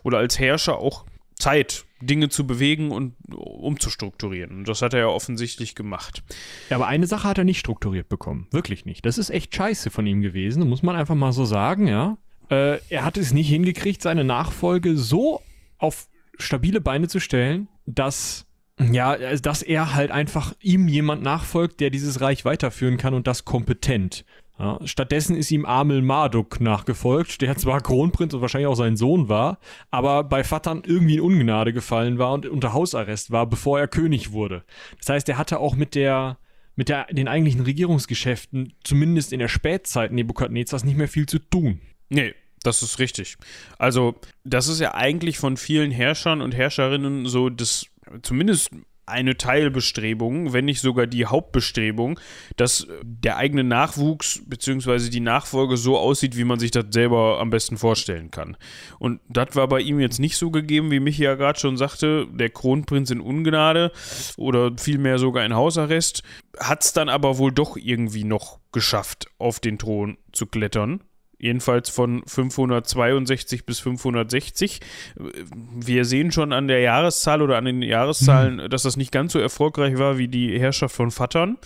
oder 0.03 0.19
als 0.19 0.39
Herrscher 0.39 0.79
auch 0.79 1.05
Zeit, 1.39 1.85
Dinge 2.01 2.29
zu 2.29 2.47
bewegen 2.47 2.91
und 2.91 3.15
umzustrukturieren. 3.35 4.59
Und 4.59 4.69
das 4.69 4.83
hat 4.83 4.95
er 4.95 5.01
ja 5.01 5.07
offensichtlich 5.07 5.75
gemacht. 5.75 6.23
Ja, 6.71 6.77
aber 6.77 6.87
eine 6.87 7.07
Sache 7.07 7.29
hat 7.29 7.39
er 7.39 7.45
nicht 7.45 7.59
strukturiert 7.59 8.09
bekommen. 8.09 8.49
Wirklich 8.51 8.85
nicht. 8.85 9.07
Das 9.07 9.19
ist 9.19 9.31
echt 9.31 9.55
scheiße 9.55 9.91
von 9.91 10.07
ihm 10.07 10.21
gewesen, 10.23 10.69
muss 10.69 10.83
man 10.83 10.97
einfach 10.97 11.15
mal 11.15 11.33
so 11.33 11.45
sagen, 11.45 11.87
ja. 11.87 12.19
Äh, 12.51 12.79
er 12.91 13.05
hat 13.05 13.17
es 13.17 13.33
nicht 13.33 13.49
hingekriegt, 13.49 14.03
seine 14.03 14.25
Nachfolge 14.25 14.97
so 14.97 15.43
auf 15.79 16.09
stabile 16.39 16.81
Beine 16.81 17.09
zu 17.09 17.19
stellen, 17.19 17.69
dass, 17.87 18.47
ja, 18.79 19.17
dass 19.37 19.63
er 19.63 19.95
halt 19.95 20.11
einfach 20.11 20.55
ihm 20.61 20.89
jemand 20.89 21.23
nachfolgt, 21.23 21.81
der 21.81 21.91
dieses 21.91 22.21
Reich 22.21 22.45
weiterführen 22.45 22.99
kann 22.99 23.15
und 23.15 23.27
das 23.27 23.45
kompetent. 23.45 24.25
Ja, 24.59 24.79
stattdessen 24.85 25.37
ist 25.37 25.51
ihm 25.51 25.67
Amel 25.67 26.01
Marduk 26.01 26.61
nachgefolgt, 26.61 27.43
der 27.43 27.57
zwar 27.59 27.83
Kronprinz 27.83 28.33
und 28.33 28.41
wahrscheinlich 28.41 28.69
auch 28.69 28.75
sein 28.75 28.97
Sohn 28.97 29.29
war, 29.29 29.59
aber 29.91 30.25
bei 30.25 30.45
Vattern 30.45 30.83
irgendwie 30.87 31.17
in 31.17 31.21
Ungnade 31.21 31.75
gefallen 31.75 32.19
war 32.19 32.33
und 32.33 32.47
unter 32.47 32.73
Hausarrest 32.73 33.31
war, 33.31 33.47
bevor 33.47 33.79
er 33.79 33.87
König 33.87 34.33
wurde. 34.33 34.65
Das 34.99 35.11
heißt, 35.11 35.29
er 35.29 35.37
hatte 35.37 35.61
auch 35.61 35.77
mit 35.77 35.95
der 35.95 36.39
mit 36.77 36.91
der, 36.91 37.07
den 37.07 37.27
eigentlichen 37.27 37.63
Regierungsgeschäften, 37.63 38.75
zumindest 38.85 39.33
in 39.33 39.39
der 39.39 39.49
Spätzeit 39.49 40.13
Nebukadnezars, 40.13 40.85
nicht 40.85 40.99
mehr 40.99 41.09
viel 41.09 41.27
zu 41.27 41.39
tun. 41.39 41.81
Nee, 42.11 42.35
das 42.63 42.83
ist 42.83 42.99
richtig. 42.99 43.39
Also, 43.79 44.15
das 44.45 44.69
ist 44.69 44.81
ja 44.81 44.95
eigentlich 44.95 45.39
von 45.39 45.57
vielen 45.57 45.91
Herrschern 45.91 46.43
und 46.43 46.55
Herrscherinnen 46.55 47.27
so 47.27 47.49
das, 47.49 47.87
zumindest 48.23 48.73
eine 49.07 49.37
Teilbestrebung, 49.37 50.53
wenn 50.53 50.65
nicht 50.65 50.81
sogar 50.81 51.07
die 51.07 51.27
Hauptbestrebung, 51.27 52.19
dass 52.57 52.89
der 53.03 53.37
eigene 53.37 53.63
Nachwuchs 53.63 54.43
bzw. 54.47 55.11
die 55.11 55.21
Nachfolge 55.21 55.77
so 55.77 55.97
aussieht, 55.97 56.37
wie 56.37 56.45
man 56.45 56.59
sich 56.59 56.73
das 56.73 56.87
selber 56.91 57.39
am 57.41 57.51
besten 57.51 57.77
vorstellen 57.77 58.33
kann. 58.33 58.57
Und 58.99 59.21
das 59.29 59.55
war 59.55 59.69
bei 59.69 59.81
ihm 59.81 60.01
jetzt 60.01 60.19
nicht 60.19 60.37
so 60.37 60.51
gegeben, 60.51 60.91
wie 60.91 61.01
Michi 61.01 61.23
ja 61.23 61.37
gerade 61.37 61.59
schon 61.59 61.77
sagte, 61.77 62.27
der 62.33 62.51
Kronprinz 62.51 63.11
in 63.11 63.21
Ungnade 63.21 63.93
oder 64.37 64.73
vielmehr 64.77 65.19
sogar 65.19 65.45
in 65.45 65.55
Hausarrest, 65.55 66.25
hat 66.59 66.85
es 66.85 66.93
dann 66.93 67.09
aber 67.09 67.39
wohl 67.39 67.53
doch 67.53 67.77
irgendwie 67.77 68.25
noch 68.25 68.59
geschafft, 68.73 69.27
auf 69.39 69.61
den 69.61 69.79
Thron 69.79 70.19
zu 70.33 70.47
klettern. 70.47 71.01
Jedenfalls 71.39 71.91
von 71.91 72.23
562 72.27 73.67
bis 73.67 73.81
560. 73.81 74.81
Wir 75.15 76.05
sehen 76.05 76.33
schon 76.33 76.53
an 76.53 76.67
der 76.67 76.81
Jahreszahl 76.81 77.43
oder 77.43 77.59
an 77.59 77.67
den 77.67 77.83
Jahreszahlen, 77.83 78.71
dass 78.71 78.85
das 78.85 78.97
nicht 78.97 79.13
ganz 79.13 79.33
so 79.33 79.39
erfolgreich 79.39 79.99
war 79.99 80.17
wie 80.17 80.29
die 80.29 80.59
Herrschaft 80.59 80.95
von 80.95 81.11
Vattern. 81.11 81.59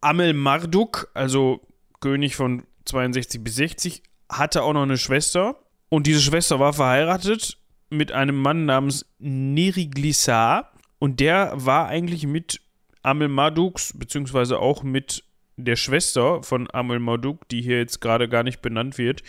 Amel 0.00 0.34
Marduk, 0.34 1.10
also 1.14 1.60
König 2.00 2.34
von 2.34 2.64
62 2.86 3.44
bis 3.44 3.54
60, 3.56 4.02
hatte 4.28 4.62
auch 4.62 4.72
noch 4.72 4.82
eine 4.82 4.98
Schwester. 4.98 5.56
Und 5.88 6.06
diese 6.06 6.20
Schwester 6.20 6.58
war 6.58 6.72
verheiratet 6.72 7.58
mit 7.90 8.12
einem 8.12 8.36
Mann 8.40 8.64
namens 8.64 9.06
Neriglissar. 9.18 10.72
Und 10.98 11.20
der 11.20 11.52
war 11.54 11.88
eigentlich 11.88 12.26
mit 12.26 12.60
Amel 13.02 13.28
Marduks, 13.28 13.94
beziehungsweise 13.96 14.58
auch 14.58 14.82
mit 14.82 15.24
der 15.64 15.76
Schwester 15.76 16.42
von 16.42 16.68
Amel 16.72 16.98
Marduk, 16.98 17.48
die 17.48 17.62
hier 17.62 17.78
jetzt 17.78 18.00
gerade 18.00 18.28
gar 18.28 18.42
nicht 18.42 18.60
benannt 18.62 18.98
wird. 18.98 19.22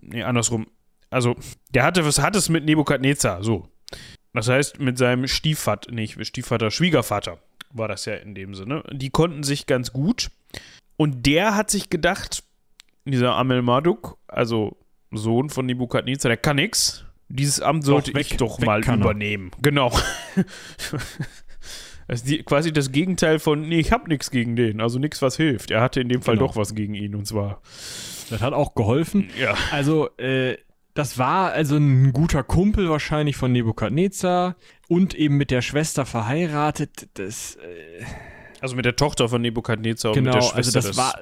Nee, 0.00 0.22
andersrum. 0.22 0.66
Also, 1.10 1.36
der 1.70 1.84
hatte, 1.84 2.04
was 2.06 2.20
hat 2.20 2.36
es 2.36 2.48
mit 2.48 2.64
Nebukadnezar? 2.64 3.42
So. 3.44 3.68
Das 4.32 4.48
heißt, 4.48 4.80
mit 4.80 4.96
seinem 4.96 5.26
Stiefvater, 5.28 5.92
nicht 5.92 6.24
Stiefvater, 6.26 6.70
Schwiegervater 6.70 7.38
war 7.70 7.88
das 7.88 8.04
ja 8.06 8.14
in 8.14 8.34
dem 8.34 8.54
Sinne. 8.54 8.82
Die 8.92 9.10
konnten 9.10 9.42
sich 9.42 9.66
ganz 9.66 9.92
gut. 9.92 10.30
Und 10.96 11.26
der 11.26 11.54
hat 11.54 11.70
sich 11.70 11.90
gedacht, 11.90 12.42
dieser 13.04 13.34
Amel 13.34 13.62
Marduk, 13.62 14.18
also 14.28 14.76
Sohn 15.10 15.50
von 15.50 15.66
Nebukadnezar, 15.66 16.28
der 16.30 16.36
kann 16.38 16.56
nix. 16.56 17.04
Dieses 17.28 17.60
Amt 17.60 17.84
sollte 17.84 18.12
weg- 18.14 18.30
ich 18.30 18.36
doch 18.36 18.58
mal 18.58 18.82
er. 18.84 18.94
übernehmen. 18.94 19.50
Genau. 19.62 19.90
Das 22.12 22.22
ist 22.22 22.44
quasi 22.44 22.72
das 22.72 22.92
Gegenteil 22.92 23.38
von, 23.38 23.68
nee, 23.68 23.78
ich 23.80 23.90
hab 23.90 24.06
nichts 24.06 24.30
gegen 24.30 24.54
den, 24.54 24.80
also 24.80 24.98
nichts, 24.98 25.22
was 25.22 25.36
hilft. 25.36 25.70
Er 25.70 25.80
hatte 25.80 26.00
in 26.00 26.08
dem 26.10 26.20
Fall 26.22 26.34
Genau. 26.36 26.48
doch 26.48 26.56
was 26.56 26.74
gegen 26.74 26.94
ihn 26.94 27.14
und 27.14 27.26
zwar, 27.26 27.62
Das 28.30 28.40
hat 28.42 28.52
auch 28.52 28.74
geholfen. 28.74 29.30
ja. 29.40 29.54
Also, 29.70 30.08
äh, 30.18 30.56
das 30.94 31.16
war 31.16 31.52
also 31.52 31.76
ein 31.76 32.12
guter 32.12 32.42
Kumpel 32.42 32.90
wahrscheinlich 32.90 33.36
von 33.36 33.50
Nebukadnezar 33.52 34.56
und 34.88 35.14
eben 35.14 35.38
mit 35.38 35.50
der 35.50 35.62
Schwester 35.62 36.04
verheiratet. 36.04 37.08
Das, 37.14 37.56
äh, 37.56 38.04
Also 38.62 38.76
mit 38.76 38.84
der 38.84 38.94
Tochter 38.94 39.28
von 39.28 39.42
Nebukadnezar 39.42 40.12
und 40.12 40.18
genau, 40.18 40.34
mit 40.34 40.42
der 40.42 40.46
Schwester. 40.48 40.78
also 40.78 40.88
das 40.88 40.96
war, 40.96 41.18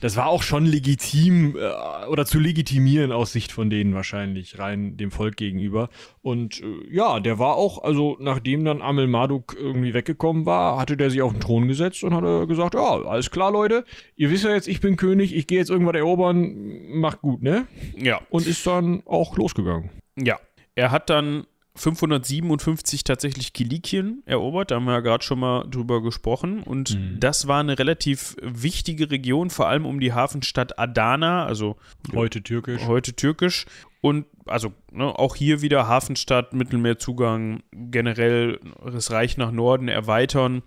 das 0.00 0.16
war 0.16 0.26
auch 0.28 0.42
schon 0.42 0.64
legitim 0.64 1.54
äh, 1.54 2.06
oder 2.06 2.24
zu 2.24 2.38
legitimieren 2.38 3.12
aus 3.12 3.32
Sicht 3.32 3.52
von 3.52 3.68
denen 3.68 3.94
wahrscheinlich, 3.94 4.58
rein 4.58 4.96
dem 4.96 5.10
Volk 5.10 5.36
gegenüber. 5.36 5.90
Und 6.22 6.60
äh, 6.62 6.64
ja, 6.90 7.20
der 7.20 7.38
war 7.38 7.56
auch, 7.56 7.84
also 7.84 8.16
nachdem 8.18 8.64
dann 8.64 8.80
Amel 8.80 9.08
Marduk 9.08 9.54
irgendwie 9.58 9.92
weggekommen 9.92 10.46
war, 10.46 10.78
hatte 10.78 10.96
der 10.96 11.10
sich 11.10 11.20
auf 11.20 11.32
den 11.32 11.40
Thron 11.40 11.68
gesetzt 11.68 12.02
und 12.02 12.14
hatte 12.14 12.46
gesagt, 12.46 12.72
ja, 12.74 12.80
alles 12.80 13.30
klar, 13.30 13.52
Leute, 13.52 13.84
ihr 14.16 14.30
wisst 14.30 14.44
ja 14.44 14.50
jetzt, 14.54 14.66
ich 14.66 14.80
bin 14.80 14.96
König, 14.96 15.36
ich 15.36 15.46
gehe 15.46 15.58
jetzt 15.58 15.68
irgendwas 15.70 15.94
erobern, 15.96 16.54
macht 16.94 17.20
gut, 17.20 17.42
ne? 17.42 17.66
Ja, 17.96 18.22
Und 18.30 18.46
ist 18.46 18.66
dann 18.66 19.02
auch 19.04 19.36
losgegangen. 19.36 19.90
ja. 20.16 20.38
Er 20.76 20.92
hat 20.92 21.10
dann 21.10 21.46
557 21.76 23.04
tatsächlich 23.04 23.52
Kilikien 23.52 24.22
erobert, 24.26 24.70
da 24.70 24.76
haben 24.76 24.84
wir 24.84 24.92
ja 24.94 25.00
gerade 25.00 25.24
schon 25.24 25.38
mal 25.40 25.64
drüber 25.70 26.02
gesprochen. 26.02 26.62
Und 26.62 26.94
Mhm. 26.94 27.20
das 27.20 27.46
war 27.46 27.60
eine 27.60 27.78
relativ 27.78 28.36
wichtige 28.42 29.10
Region, 29.10 29.50
vor 29.50 29.68
allem 29.68 29.86
um 29.86 30.00
die 30.00 30.12
Hafenstadt 30.12 30.78
Adana, 30.78 31.46
also 31.46 31.76
Heute 32.14 32.42
türkisch. 32.42 32.82
heute 32.86 33.14
türkisch. 33.14 33.66
Und 34.00 34.26
also 34.46 34.72
ne, 34.92 35.04
auch 35.06 35.36
hier 35.36 35.60
wieder 35.62 35.86
Hafenstadt, 35.86 36.52
Mittelmeerzugang, 36.54 37.62
generell 37.72 38.58
das 38.84 39.10
Reich 39.10 39.36
nach 39.36 39.52
Norden 39.52 39.88
erweitern. 39.88 40.62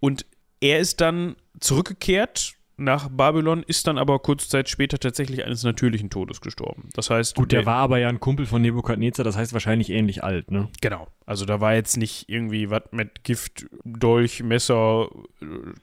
Und 0.00 0.26
er 0.60 0.78
ist 0.78 1.00
dann 1.00 1.36
zurückgekehrt 1.60 2.54
nach 2.76 3.08
Babylon, 3.08 3.62
ist 3.62 3.86
dann 3.86 3.98
aber 3.98 4.18
kurze 4.18 4.48
Zeit 4.48 4.68
später 4.68 4.98
tatsächlich 4.98 5.44
eines 5.44 5.62
natürlichen 5.62 6.10
Todes 6.10 6.40
gestorben. 6.40 6.88
Das 6.94 7.10
heißt, 7.10 7.36
Gut, 7.36 7.52
der 7.52 7.66
war 7.66 7.76
aber 7.76 7.98
ja 7.98 8.08
ein 8.08 8.20
Kumpel 8.20 8.46
von 8.46 8.60
Nebukadnezar, 8.62 9.24
das 9.24 9.36
heißt 9.36 9.52
wahrscheinlich 9.52 9.90
ähnlich 9.90 10.22
alt, 10.22 10.50
ne? 10.50 10.68
Genau. 10.80 11.08
Also 11.24 11.44
da 11.44 11.60
war 11.60 11.74
jetzt 11.74 11.96
nicht 11.96 12.28
irgendwie 12.28 12.70
was 12.70 12.82
mit 12.92 13.24
Gift, 13.24 13.66
Dolch, 13.84 14.42
Messer, 14.42 15.08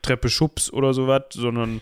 Treppe, 0.02 0.30
Schubs 0.30 0.72
oder 0.72 0.94
sowas, 0.94 1.24
sondern 1.32 1.82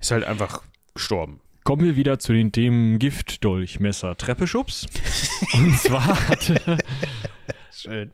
ist 0.00 0.10
halt 0.10 0.24
einfach 0.24 0.62
gestorben. 0.94 1.40
Kommen 1.64 1.82
wir 1.82 1.96
wieder 1.96 2.18
zu 2.18 2.32
den 2.32 2.52
Themen 2.52 2.98
Gift, 2.98 3.42
Dolch, 3.44 3.80
Messer, 3.80 4.16
Treppeschubs. 4.16 4.86
Und 5.54 5.76
zwar 5.78 6.28
hatte 6.28 6.78
Schön. 7.72 8.12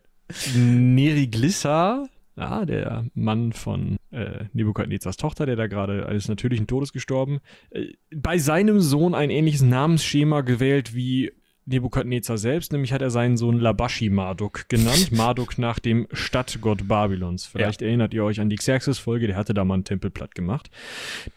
Neriglissa, 0.54 2.08
ja, 2.42 2.64
der 2.64 3.06
Mann 3.14 3.52
von 3.52 3.96
äh, 4.10 4.44
Nebukadnezars 4.52 5.16
Tochter, 5.16 5.46
der 5.46 5.56
da 5.56 5.66
gerade 5.66 6.06
eines 6.06 6.28
natürlichen 6.28 6.66
Todes 6.66 6.92
gestorben, 6.92 7.40
äh, 7.70 7.92
bei 8.14 8.38
seinem 8.38 8.80
Sohn 8.80 9.14
ein 9.14 9.30
ähnliches 9.30 9.62
Namensschema 9.62 10.42
gewählt 10.42 10.94
wie 10.94 11.32
Nebukadnezar 11.64 12.38
selbst, 12.38 12.72
nämlich 12.72 12.92
hat 12.92 13.02
er 13.02 13.10
seinen 13.10 13.36
Sohn 13.36 13.60
Labashi 13.60 14.10
Marduk 14.10 14.68
genannt. 14.68 15.12
Marduk 15.12 15.58
nach 15.58 15.78
dem 15.78 16.08
Stadtgott 16.12 16.88
Babylons. 16.88 17.46
Vielleicht 17.46 17.82
erinnert 17.82 18.12
ihr 18.14 18.24
euch 18.24 18.40
an 18.40 18.50
die 18.50 18.56
Xerxes-Folge, 18.56 19.28
der 19.28 19.36
hatte 19.36 19.54
da 19.54 19.64
mal 19.64 19.74
einen 19.74 19.84
Tempel 19.84 20.10
platt 20.10 20.34
gemacht. 20.34 20.70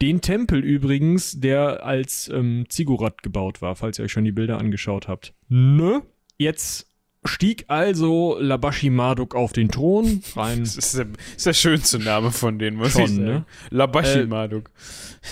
Den 0.02 0.20
Tempel 0.20 0.64
übrigens, 0.64 1.38
der 1.38 1.84
als 1.86 2.28
ähm, 2.28 2.64
Ziggurat 2.68 3.22
gebaut 3.22 3.62
war, 3.62 3.76
falls 3.76 3.98
ihr 3.98 4.04
euch 4.04 4.12
schon 4.12 4.24
die 4.24 4.32
Bilder 4.32 4.58
angeschaut 4.58 5.06
habt. 5.06 5.32
Ne? 5.48 6.02
Jetzt 6.38 6.88
stieg 7.26 7.64
also 7.68 8.36
Labashi 8.40 8.90
Marduk 8.90 9.34
auf 9.34 9.52
den 9.52 9.68
Thron, 9.70 10.22
rein 10.34 10.60
Das 10.64 10.76
ist 10.76 10.96
der, 10.98 11.06
ist 11.36 11.46
der 11.46 11.52
schönste 11.52 11.98
Name 11.98 12.30
von 12.30 12.58
denen, 12.58 12.76
muss 12.76 12.92
Schon, 12.92 13.02
ich 13.02 13.10
sagen. 13.10 13.24
ne? 13.24 13.44
Labashi 13.70 14.20
Äh, 14.20 14.26
Marduk. 14.26 14.70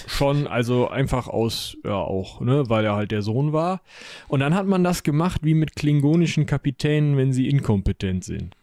schon, 0.07 0.47
also 0.47 0.89
einfach 0.89 1.29
aus, 1.29 1.77
ja 1.85 1.95
auch, 1.97 2.41
ne, 2.41 2.69
weil 2.69 2.85
er 2.85 2.95
halt 2.97 3.11
der 3.11 3.23
Sohn 3.23 3.53
war. 3.53 3.81
Und 4.29 4.41
dann 4.41 4.55
hat 4.55 4.67
man 4.67 4.83
das 4.85 5.03
gemacht 5.03 5.41
wie 5.45 5.55
mit 5.55 5.77
klingonischen 5.77 6.47
Kapitänen, 6.47 7.17
wenn 7.17 7.33
sie 7.33 7.49
inkompetent 7.49 8.25
sind. 8.25 8.55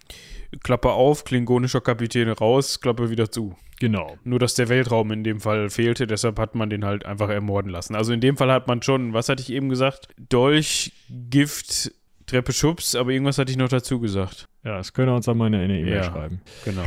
Klappe 0.63 0.89
auf, 0.91 1.23
klingonischer 1.23 1.79
Kapitän 1.79 2.27
raus, 2.29 2.82
Klappe 2.82 3.09
wieder 3.09 3.32
zu. 3.32 3.55
Genau. 3.79 4.17
Nur, 4.25 4.38
dass 4.38 4.53
der 4.53 4.69
Weltraum 4.69 5.11
in 5.11 5.23
dem 5.23 5.39
Fall 5.39 5.69
fehlte, 5.69 6.05
deshalb 6.05 6.38
hat 6.38 6.53
man 6.55 6.69
den 6.69 6.86
halt 6.86 7.05
einfach 7.05 7.29
ermorden 7.29 7.71
lassen. 7.71 7.95
Also 7.95 8.11
in 8.13 8.19
dem 8.21 8.38
Fall 8.38 8.51
hat 8.51 8.67
man 8.67 8.82
schon, 8.84 9.13
was 9.13 9.27
hatte 9.29 9.41
ich 9.41 9.51
eben 9.51 9.69
gesagt? 9.69 10.09
Dolch, 10.29 10.91
Gift, 11.29 11.91
Treppe 12.32 12.53
Schubs, 12.53 12.95
aber 12.95 13.09
irgendwas 13.11 13.38
hatte 13.38 13.51
ich 13.51 13.57
noch 13.57 13.67
dazu 13.67 13.99
gesagt. 13.99 14.47
Ja, 14.63 14.77
das 14.77 14.93
können 14.93 15.09
wir 15.09 15.15
uns 15.15 15.25
dann 15.25 15.38
mal 15.38 15.47
in 15.47 15.55
eine 15.55 15.77
E-Mail 15.77 15.95
Ja. 15.95 16.03
schreiben. 16.05 16.39
Genau. 16.63 16.86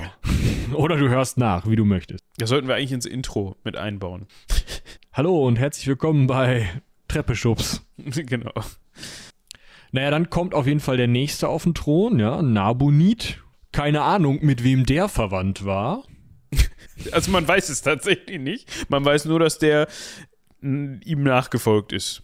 Oder 0.73 0.97
du 0.97 1.11
hörst 1.11 1.37
nach, 1.37 1.69
wie 1.69 1.77
du 1.77 1.85
möchtest. 1.85 2.25
Das 2.39 2.49
sollten 2.49 2.67
wir 2.67 2.77
eigentlich 2.77 2.93
ins 2.93 3.05
Intro 3.05 3.55
mit 3.63 3.77
einbauen. 3.77 4.27
Hallo 5.13 5.47
und 5.47 5.57
herzlich 5.57 5.87
willkommen 5.87 6.27
bei 6.29 6.71
Treppeschubs. 7.09 7.85
genau. 7.99 8.53
Naja, 9.93 10.11
dann 10.11 10.31
kommt 10.31 10.55
auf 10.55 10.67
jeden 10.67 10.81
Fall 10.81 10.97
der 10.97 11.09
nächste 11.09 11.47
auf 11.51 11.65
den 11.65 11.75
Thron, 11.75 12.19
ja, 12.19 12.41
Nabonid. 12.41 13.43
Keine 13.71 14.01
Ahnung, 14.01 14.39
mit 14.41 14.65
wem 14.65 14.87
der 14.87 15.11
verwandt 15.11 15.67
war. 15.67 16.05
Also 17.13 17.31
man 17.31 17.47
weiß 17.47 17.69
es 17.69 17.83
tatsächlich 17.83 18.41
nicht. 18.41 18.89
Man 18.89 19.05
weiß 19.05 19.27
nur, 19.27 19.41
dass 19.41 19.59
der 19.59 19.89
ihm 20.63 21.23
nachgefolgt 21.23 21.93
ist. 21.93 22.23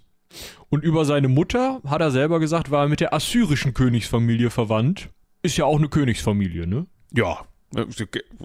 Und 0.68 0.84
über 0.84 1.04
seine 1.04 1.28
Mutter, 1.28 1.80
hat 1.86 2.00
er 2.00 2.10
selber 2.10 2.40
gesagt, 2.40 2.70
war 2.70 2.84
er 2.84 2.88
mit 2.88 3.00
der 3.00 3.12
assyrischen 3.12 3.74
Königsfamilie 3.74 4.50
verwandt. 4.50 5.10
Ist 5.42 5.56
ja 5.56 5.64
auch 5.64 5.78
eine 5.78 5.88
Königsfamilie, 5.88 6.66
ne? 6.66 6.86
Ja. 7.12 7.44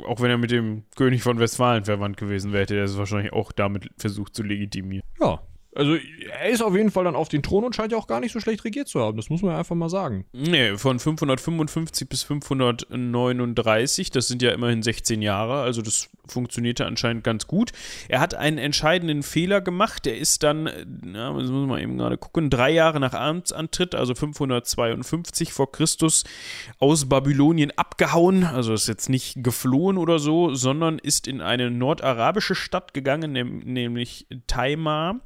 Auch 0.08 0.22
wenn 0.22 0.30
er 0.30 0.38
mit 0.38 0.52
dem 0.52 0.84
König 0.96 1.24
von 1.24 1.40
Westfalen 1.40 1.86
verwandt 1.86 2.18
gewesen 2.18 2.52
wäre, 2.52 2.64
hätte 2.64 2.76
er 2.76 2.86
es 2.86 2.98
wahrscheinlich 2.98 3.34
auch 3.34 3.52
damit 3.52 3.90
versucht 3.98 4.36
zu 4.36 4.44
legitimieren. 4.44 5.04
Ja. 5.20 5.42
Also 5.76 5.96
er 5.96 6.50
ist 6.50 6.64
auf 6.64 6.74
jeden 6.74 6.90
Fall 6.90 7.04
dann 7.04 7.16
auf 7.16 7.28
den 7.28 7.44
Thron 7.44 7.66
und 7.66 7.76
scheint 7.76 7.92
ja 7.92 7.98
auch 7.98 8.08
gar 8.08 8.22
nicht 8.22 8.32
so 8.32 8.40
schlecht 8.40 8.64
regiert 8.64 8.88
zu 8.88 9.02
haben. 9.02 9.18
Das 9.18 9.30
muss 9.30 9.42
man 9.42 9.52
ja 9.52 9.60
einfach 9.60 9.76
mal 9.76 9.90
sagen. 9.90 10.26
Nee, 10.32 10.78
von 10.78 11.00
555 11.00 12.08
bis 12.08 12.24
539, 12.24 14.10
das 14.10 14.30
sind 14.30 14.42
ja 14.42 14.52
immerhin 14.52 14.82
16 14.82 15.22
Jahre, 15.22 15.62
also 15.62 15.82
das 15.82 16.10
funktionierte 16.28 16.86
anscheinend 16.86 17.24
ganz 17.24 17.46
gut. 17.46 17.72
Er 18.08 18.22
hat 18.22 18.36
einen 18.36 18.58
entscheidenden 18.58 19.22
Fehler 19.22 19.60
gemacht, 19.60 20.06
der 20.06 20.18
ist 20.18 20.44
dann, 20.44 20.70
na, 21.04 21.34
das 21.34 21.50
muss 21.50 21.68
man 21.68 21.82
eben 21.82 21.98
gerade 21.98 22.18
gucken, 22.18 22.50
drei 22.50 22.72
Jahre 22.72 23.00
nach 23.02 23.14
Amtsantritt, 23.14 23.96
also 23.96 24.16
552 24.16 25.52
vor 25.52 25.72
Christus, 25.72 26.24
aus 26.80 27.10
Babylonien 27.10 27.72
abgehauen, 27.76 28.46
also 28.46 28.74
ist 28.74 28.88
jetzt 28.88 29.10
nicht 29.10 29.44
geflohen 29.44 29.98
oder 29.98 30.20
so, 30.20 30.54
sondern 30.56 31.00
ist 31.00 31.28
in 31.28 31.42
eine 31.42 31.70
nordarabische 31.70 32.56
Stadt 32.56 32.94
gegangen, 32.94 33.34
nämlich 33.66 34.28
Taimar 34.48 35.20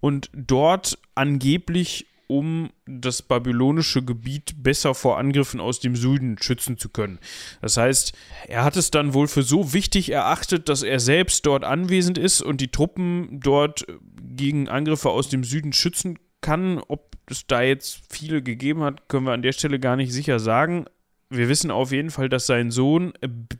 und 0.00 0.30
dort 0.32 0.98
angeblich 1.14 2.06
um 2.30 2.70
das 2.86 3.22
babylonische 3.22 4.04
Gebiet 4.04 4.62
besser 4.62 4.94
vor 4.94 5.18
Angriffen 5.18 5.58
aus 5.58 5.80
dem 5.80 5.96
Süden 5.96 6.38
schützen 6.40 6.78
zu 6.78 6.88
können. 6.88 7.18
Das 7.60 7.76
heißt, 7.76 8.12
er 8.46 8.62
hat 8.62 8.76
es 8.76 8.92
dann 8.92 9.14
wohl 9.14 9.26
für 9.26 9.42
so 9.42 9.72
wichtig 9.72 10.12
erachtet, 10.12 10.68
dass 10.68 10.84
er 10.84 11.00
selbst 11.00 11.44
dort 11.44 11.64
anwesend 11.64 12.18
ist 12.18 12.40
und 12.40 12.60
die 12.60 12.70
Truppen 12.70 13.40
dort 13.40 13.84
gegen 14.22 14.68
Angriffe 14.68 15.10
aus 15.10 15.28
dem 15.28 15.42
Süden 15.42 15.72
schützen 15.72 16.20
kann. 16.40 16.78
Ob 16.86 17.16
es 17.26 17.48
da 17.48 17.62
jetzt 17.62 18.00
viele 18.08 18.42
gegeben 18.42 18.84
hat, 18.84 19.08
können 19.08 19.26
wir 19.26 19.32
an 19.32 19.42
der 19.42 19.52
Stelle 19.52 19.80
gar 19.80 19.96
nicht 19.96 20.12
sicher 20.12 20.38
sagen. 20.38 20.84
Wir 21.30 21.48
wissen 21.48 21.72
auf 21.72 21.90
jeden 21.90 22.10
Fall, 22.10 22.28
dass 22.28 22.46
sein 22.46 22.70
Sohn 22.70 23.12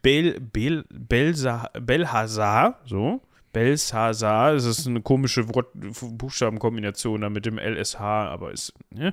Bel, 0.02 0.38
Bel, 0.40 0.84
Belsa, 0.90 1.70
Belhazar, 1.80 2.80
so, 2.84 3.20
Belshazzar, 3.52 4.54
das 4.54 4.64
ist 4.64 4.86
eine 4.86 5.00
komische 5.00 5.52
Wort 5.54 5.68
Buchstabenkombination 5.74 7.20
da 7.20 7.30
mit 7.30 7.46
dem 7.46 7.58
LSH, 7.58 8.00
aber 8.00 8.52
ist, 8.52 8.72
ne? 8.90 9.12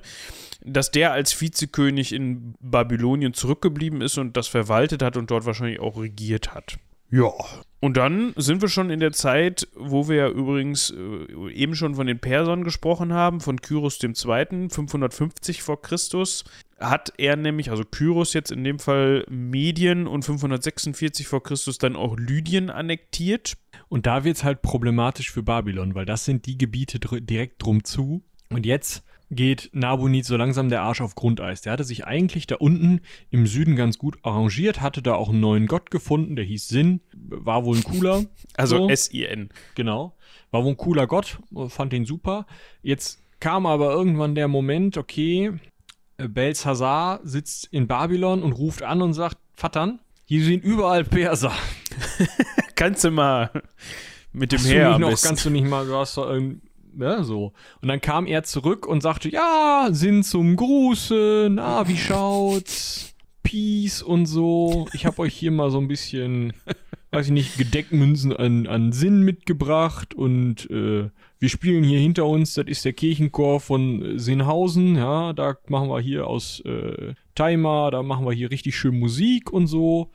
dass 0.64 0.92
der 0.92 1.12
als 1.12 1.40
Vizekönig 1.40 2.14
in 2.14 2.56
Babylonien 2.60 3.34
zurückgeblieben 3.34 4.02
ist 4.02 4.18
und 4.18 4.38
das 4.38 4.48
verwaltet 4.48 5.02
hat 5.02 5.18
und 5.18 5.32
dort 5.32 5.46
wahrscheinlich 5.46 5.80
auch 5.80 6.00
regiert 6.00 6.54
hat. 6.54 6.78
Ja. 7.10 7.32
Und 7.80 7.96
dann 7.96 8.34
sind 8.36 8.62
wir 8.62 8.70
schon 8.70 8.90
in 8.90 9.00
der 9.00 9.12
Zeit, 9.12 9.68
wo 9.76 10.10
wir 10.10 10.16
ja 10.16 10.30
übrigens 10.30 10.90
äh, 10.90 11.52
eben 11.54 11.76
schon 11.76 11.96
von 11.96 12.08
den 12.08 12.20
Persern 12.20 12.64
gesprochen 12.64 13.14
haben, 13.14 13.40
von 13.40 13.62
Kyros 13.62 14.02
II., 14.04 14.70
550 14.70 15.62
vor 15.62 15.82
Christus, 15.82 16.44
hat 16.80 17.14
er 17.18 17.36
nämlich, 17.36 17.72
also 17.72 17.84
Kyros 17.84 18.34
jetzt 18.34 18.52
in 18.52 18.64
dem 18.64 18.80
Fall 18.80 19.26
Medien 19.30 20.08
und 20.08 20.24
546 20.24 21.28
vor 21.28 21.42
Christus 21.42 21.78
dann 21.78 21.96
auch 21.96 22.18
Lydien 22.18 22.70
annektiert. 22.70 23.58
Und 23.90 24.06
da 24.06 24.24
wird 24.24 24.38
es 24.38 24.44
halt 24.44 24.62
problematisch 24.62 25.32
für 25.32 25.44
Babylon, 25.44 25.96
weil 25.96 26.06
das 26.06 26.26
sind 26.26 26.46
die 26.46 26.58
Gebiete 26.58 27.00
dr 27.00 27.20
direkt 27.20 27.64
drum 27.64 27.84
zu. 27.84 28.24
Und 28.50 28.66
jetzt 28.66 29.04
geht 29.30 29.70
Nabonid 29.74 30.26
so 30.26 30.38
langsam 30.38 30.70
der 30.70 30.82
Arsch 30.84 31.02
auf 31.02 31.16
Grundeis. 31.16 31.62
Der 31.62 31.74
hatte 31.74 31.84
sich 31.84 32.06
eigentlich 32.06 32.48
da 32.48 32.56
unten 32.56 33.02
im 33.30 33.46
Süden 33.46 33.76
ganz 33.76 33.98
gut 33.98 34.18
arrangiert, 34.24 34.82
hatte 34.82 35.02
da 35.02 35.16
auch 35.16 35.30
einen 35.30 35.42
neuen 35.42 35.68
Gott 35.68 35.92
gefunden, 35.92 36.36
der 36.36 36.46
hieß 36.46 36.68
Sin, 36.68 37.02
war 37.14 37.66
wohl 37.66 37.78
ein 37.78 37.84
cooler. 37.84 38.24
Also 38.56 38.78
So. 38.78 38.90
S-I-N. 38.90 39.50
Genau. 39.76 40.16
War 40.52 40.64
wohl 40.64 40.72
ein 40.72 40.78
cooler 40.78 41.08
Gott, 41.08 41.40
fand 41.68 41.94
ihn 41.94 42.06
super. 42.06 42.48
Jetzt 42.82 43.22
kam 43.40 43.66
aber 43.66 43.92
irgendwann 43.92 44.34
der 44.34 44.48
Moment, 44.48 44.98
okay, 44.98 45.54
Belshazzar 46.18 47.20
sitzt 47.24 47.68
in 47.72 47.88
Babylon 47.88 48.44
und 48.44 48.54
ruft 48.54 48.84
an 48.84 49.02
und 49.02 49.14
sagt, 49.14 49.38
Vattern, 49.56 50.00
hier 50.26 50.44
sind 50.44 50.64
überall 50.64 51.04
Perser. 51.04 51.52
Kannst 52.76 53.04
du 53.04 53.12
mal 53.12 53.52
mit 54.34 54.52
dem 54.52 54.60
Hast 54.60 54.68
Heer 54.70 55.00
noch, 55.00 55.20
kannst 55.22 55.46
du 55.46 55.50
nicht 55.50 55.66
mal, 55.66 55.86
du 55.88 55.96
hast 55.96 56.18
doch 56.18 56.30
irgend- 56.30 56.62
ja, 57.00 57.24
so. 57.24 57.54
Und 57.82 57.88
dann 57.88 58.02
kam 58.02 58.26
er 58.28 58.44
zurück 58.44 58.86
und 58.88 59.02
sagte, 59.02 59.30
ja, 59.30 59.88
sind 59.92 60.24
zum 60.24 60.56
Gruße, 60.56 61.48
na, 61.52 61.88
wie 61.88 61.98
schaut's? 61.98 63.14
Peace 63.44 64.02
und 64.02 64.26
so. 64.26 64.88
Ich 64.94 65.06
habe 65.06 65.20
euch 65.20 65.34
hier 65.36 65.52
mal 65.52 65.72
so 65.72 65.80
ein 65.80 65.88
bisschen, 65.88 66.54
weiß 67.18 67.26
ich 67.26 67.32
nicht, 67.32 67.58
Gedeckmünzen 67.58 68.32
an, 68.32 68.68
an 68.68 68.92
Sinn 68.92 69.24
mitgebracht 69.24 70.14
und 70.14 70.70
äh, 70.70 71.10
wir 71.40 71.50
spielen 71.50 71.84
hier 71.84 72.00
hinter 72.00 72.28
uns, 72.28 72.54
das 72.54 72.68
ist 72.68 72.86
der 72.86 72.94
Kirchenchor 72.94 73.60
von 73.60 74.04
äh, 74.04 74.20
Sinnhausen, 74.20 74.96
ja, 74.96 75.34
da 75.34 75.58
machen 75.68 75.90
wir 75.90 76.00
hier 76.00 76.28
aus 76.28 76.60
äh, 76.60 77.16
Timer, 77.34 77.90
da 77.90 78.04
machen 78.04 78.24
wir 78.24 78.34
hier 78.34 78.52
richtig 78.52 78.78
schön 78.78 79.00
Musik 79.00 79.52
und 79.52 79.66
so. 79.66 80.12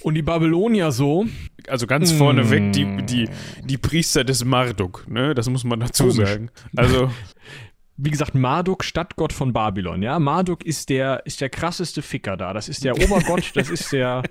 Und 0.00 0.14
die 0.14 0.22
Babylonier 0.22 0.90
so, 0.90 1.26
Also 1.68 1.86
ganz 1.86 2.12
vorneweg 2.12 2.72
die, 2.72 3.04
die, 3.04 3.28
die 3.62 3.76
Priester 3.76 4.24
des 4.24 4.46
Marduk, 4.46 5.06
ne? 5.06 5.34
Das 5.34 5.50
muss 5.50 5.64
man 5.64 5.80
dazu 5.80 6.04
Komisch. 6.08 6.28
sagen. 6.30 6.50
Also, 6.74 7.10
wie 7.98 8.10
gesagt, 8.10 8.34
Marduk, 8.34 8.84
Stadtgott 8.84 9.34
von 9.34 9.52
Babylon, 9.52 10.02
ja. 10.02 10.18
Marduk 10.18 10.64
ist 10.64 10.88
der, 10.88 11.26
ist 11.26 11.42
der 11.42 11.50
krasseste 11.50 12.00
Ficker 12.00 12.38
da. 12.38 12.54
Das 12.54 12.70
ist 12.70 12.84
der 12.84 12.96
Obergott, 12.96 13.52
das 13.54 13.68
ist 13.68 13.92
der, 13.92 14.22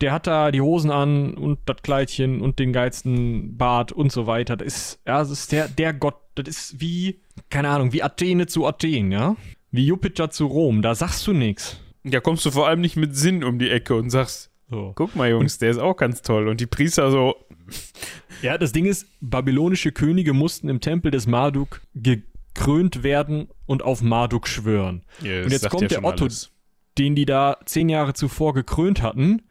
der 0.00 0.12
hat 0.12 0.26
da 0.26 0.50
die 0.50 0.60
Hosen 0.60 0.90
an 0.90 1.34
und 1.34 1.58
das 1.66 1.78
Kleidchen 1.82 2.40
und 2.40 2.58
den 2.58 2.72
geilsten 2.72 3.56
Bart 3.56 3.92
und 3.92 4.12
so 4.12 4.26
weiter. 4.26 4.56
Das 4.56 4.66
ist, 4.68 5.00
ja, 5.06 5.18
das 5.18 5.30
ist 5.30 5.52
der, 5.52 5.68
der 5.68 5.92
Gott, 5.92 6.16
das 6.34 6.48
ist 6.48 6.80
wie, 6.80 7.20
keine 7.50 7.68
Ahnung, 7.70 7.92
wie 7.92 8.02
Athene 8.02 8.46
zu 8.46 8.66
Athen, 8.66 9.10
ja. 9.12 9.36
Wie 9.70 9.86
Jupiter 9.86 10.30
zu 10.30 10.46
Rom, 10.46 10.82
da 10.82 10.94
sagst 10.94 11.26
du 11.26 11.32
nix. 11.32 11.78
da 12.04 12.20
kommst 12.20 12.46
du 12.46 12.50
vor 12.50 12.66
allem 12.68 12.80
nicht 12.80 12.96
mit 12.96 13.16
Sinn 13.16 13.44
um 13.44 13.58
die 13.58 13.70
Ecke 13.70 13.94
und 13.96 14.10
sagst, 14.10 14.50
So. 14.70 14.92
guck 14.94 15.14
mal, 15.16 15.28
Jungs, 15.30 15.58
der 15.58 15.70
ist 15.70 15.78
auch 15.78 15.96
ganz 15.96 16.22
toll. 16.22 16.48
Und 16.48 16.60
die 16.60 16.66
Priester 16.66 17.10
so, 17.10 17.34
Ja, 18.42 18.56
das 18.56 18.70
Ding 18.72 18.86
ist, 18.86 19.06
babylonische 19.20 19.90
Könige 19.92 20.32
mussten 20.32 20.68
im 20.68 20.80
Tempel 20.80 21.10
des 21.10 21.26
Marduk 21.26 21.80
gekrönt 21.94 23.02
werden 23.02 23.48
und 23.66 23.82
auf 23.82 24.00
Marduk 24.00 24.46
schwören. 24.48 25.02
ja, 25.22 25.42
Und 25.42 25.50
jetzt 25.50 25.68
kommt 25.70 25.82
ja 25.90 26.00
der 26.00 26.04
Otto, 26.04 26.24
alles. 26.24 26.50
den 26.98 27.14
die 27.14 27.26
da 27.26 27.58
zehn 27.64 27.88
Jahre 27.88 28.14
zuvor 28.14 28.54
gekrönt 28.54 29.02
hatten 29.02 29.42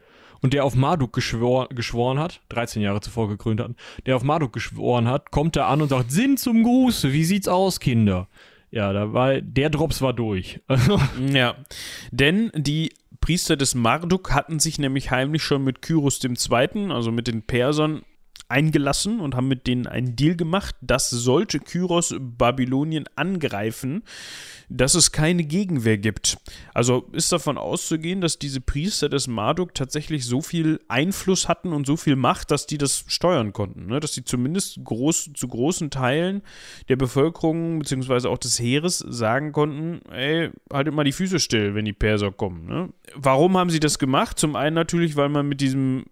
und 0.42 0.54
der 0.54 0.66
auf 0.66 0.76
Marduk 0.76 1.14
geschwor, 1.14 1.70
geschworen 1.70 2.20
hat, 2.20 2.42
13 2.50 2.82
Jahre 2.82 3.02
zuvor 3.02 3.30
gekrönt 3.30 3.62
hatten, 3.62 3.76
der 4.06 4.16
auf 4.16 4.24
Marduk 4.24 4.54
geschworen 4.54 5.08
hat, 5.08 5.32
kommt 5.32 5.56
da 5.56 5.68
an 5.68 5.82
und 5.82 5.90
sagt, 5.90 6.12
Sinn 6.12 6.38
zum 6.38 6.64
Gruße, 6.64 7.14
wie 7.14 7.24
sieht's 7.24 7.48
aus, 7.48 7.80
Kinder? 7.80 8.28
Ja, 8.70 8.92
da 8.92 9.14
war, 9.14 9.42
der 9.42 9.70
Drops 9.70 10.02
war 10.02 10.14
durch. 10.14 10.60
Ja, 11.32 11.56
denn 12.12 12.52
die 12.56 12.94
Priester 13.22 13.56
des 13.58 13.76
Marduk 13.76 14.34
hatten 14.34 14.60
sich 14.60 14.80
nämlich 14.80 15.12
heimlich 15.12 15.44
schon 15.44 15.64
mit 15.64 15.82
Kyros 15.82 16.24
II., 16.24 16.92
also 16.92 17.12
mit 17.12 17.28
den 17.28 17.42
Persern, 17.44 18.04
eingelassen 18.50 19.20
und 19.20 19.36
haben 19.36 19.48
mit 19.48 19.68
denen 19.68 19.88
einen 19.88 20.16
Deal 20.16 20.36
gemacht, 20.36 20.76
dass 20.82 21.10
sollte 21.10 21.60
Kyros 21.60 22.16
Babylonien 22.20 23.06
angreifen, 23.16 24.04
dass 24.70 24.96
es 24.96 25.12
keine 25.12 25.44
Gegenwehr 25.44 25.98
gibt. 25.98 26.38
Also 26.74 27.08
ist 27.12 27.32
davon 27.32 27.58
auszugehen, 27.58 28.22
dass 28.22 28.40
diese 28.40 28.62
Priester 28.62 29.10
des 29.10 29.28
Marduk 29.28 29.74
tatsächlich 29.74 30.26
so 30.26 30.42
viel 30.42 30.80
Einfluss 30.88 31.48
hatten 31.48 31.74
und 31.74 31.88
so 31.88 31.98
viel 31.98 32.16
Macht, 32.16 32.52
dass 32.52 32.68
die 32.68 32.78
das 32.78 33.06
steuern 33.08 33.54
konnten. 33.54 33.88
Ne? 33.88 34.00
Dass 34.00 34.14
sie 34.14 34.24
zumindest 34.24 34.84
groß, 34.84 35.32
zu 35.34 35.48
großen 35.48 35.90
Teilen 35.90 36.42
der 36.90 36.98
Bevölkerung 36.98 37.80
beziehungsweise 37.80 38.30
auch 38.30 38.38
des 38.38 38.60
Heeres 38.60 39.00
sagen 39.00 39.52
konnten, 39.52 40.02
ey, 40.12 40.52
haltet 40.72 40.94
mal 40.94 41.04
die 41.04 41.12
Füße 41.12 41.40
still, 41.40 41.76
wenn 41.76 41.86
die 41.86 41.94
Perser 41.94 42.32
kommen. 42.32 42.66
Ne? 42.66 42.90
Warum 43.16 43.58
haben 43.58 43.70
sie 43.70 43.80
das 43.80 44.00
gemacht? 44.00 44.38
Zum 44.40 44.56
einen 44.56 44.76
natürlich, 44.76 45.16
weil 45.16 45.30
man 45.30 45.48
mit 45.48 45.62
diesem 45.62 46.06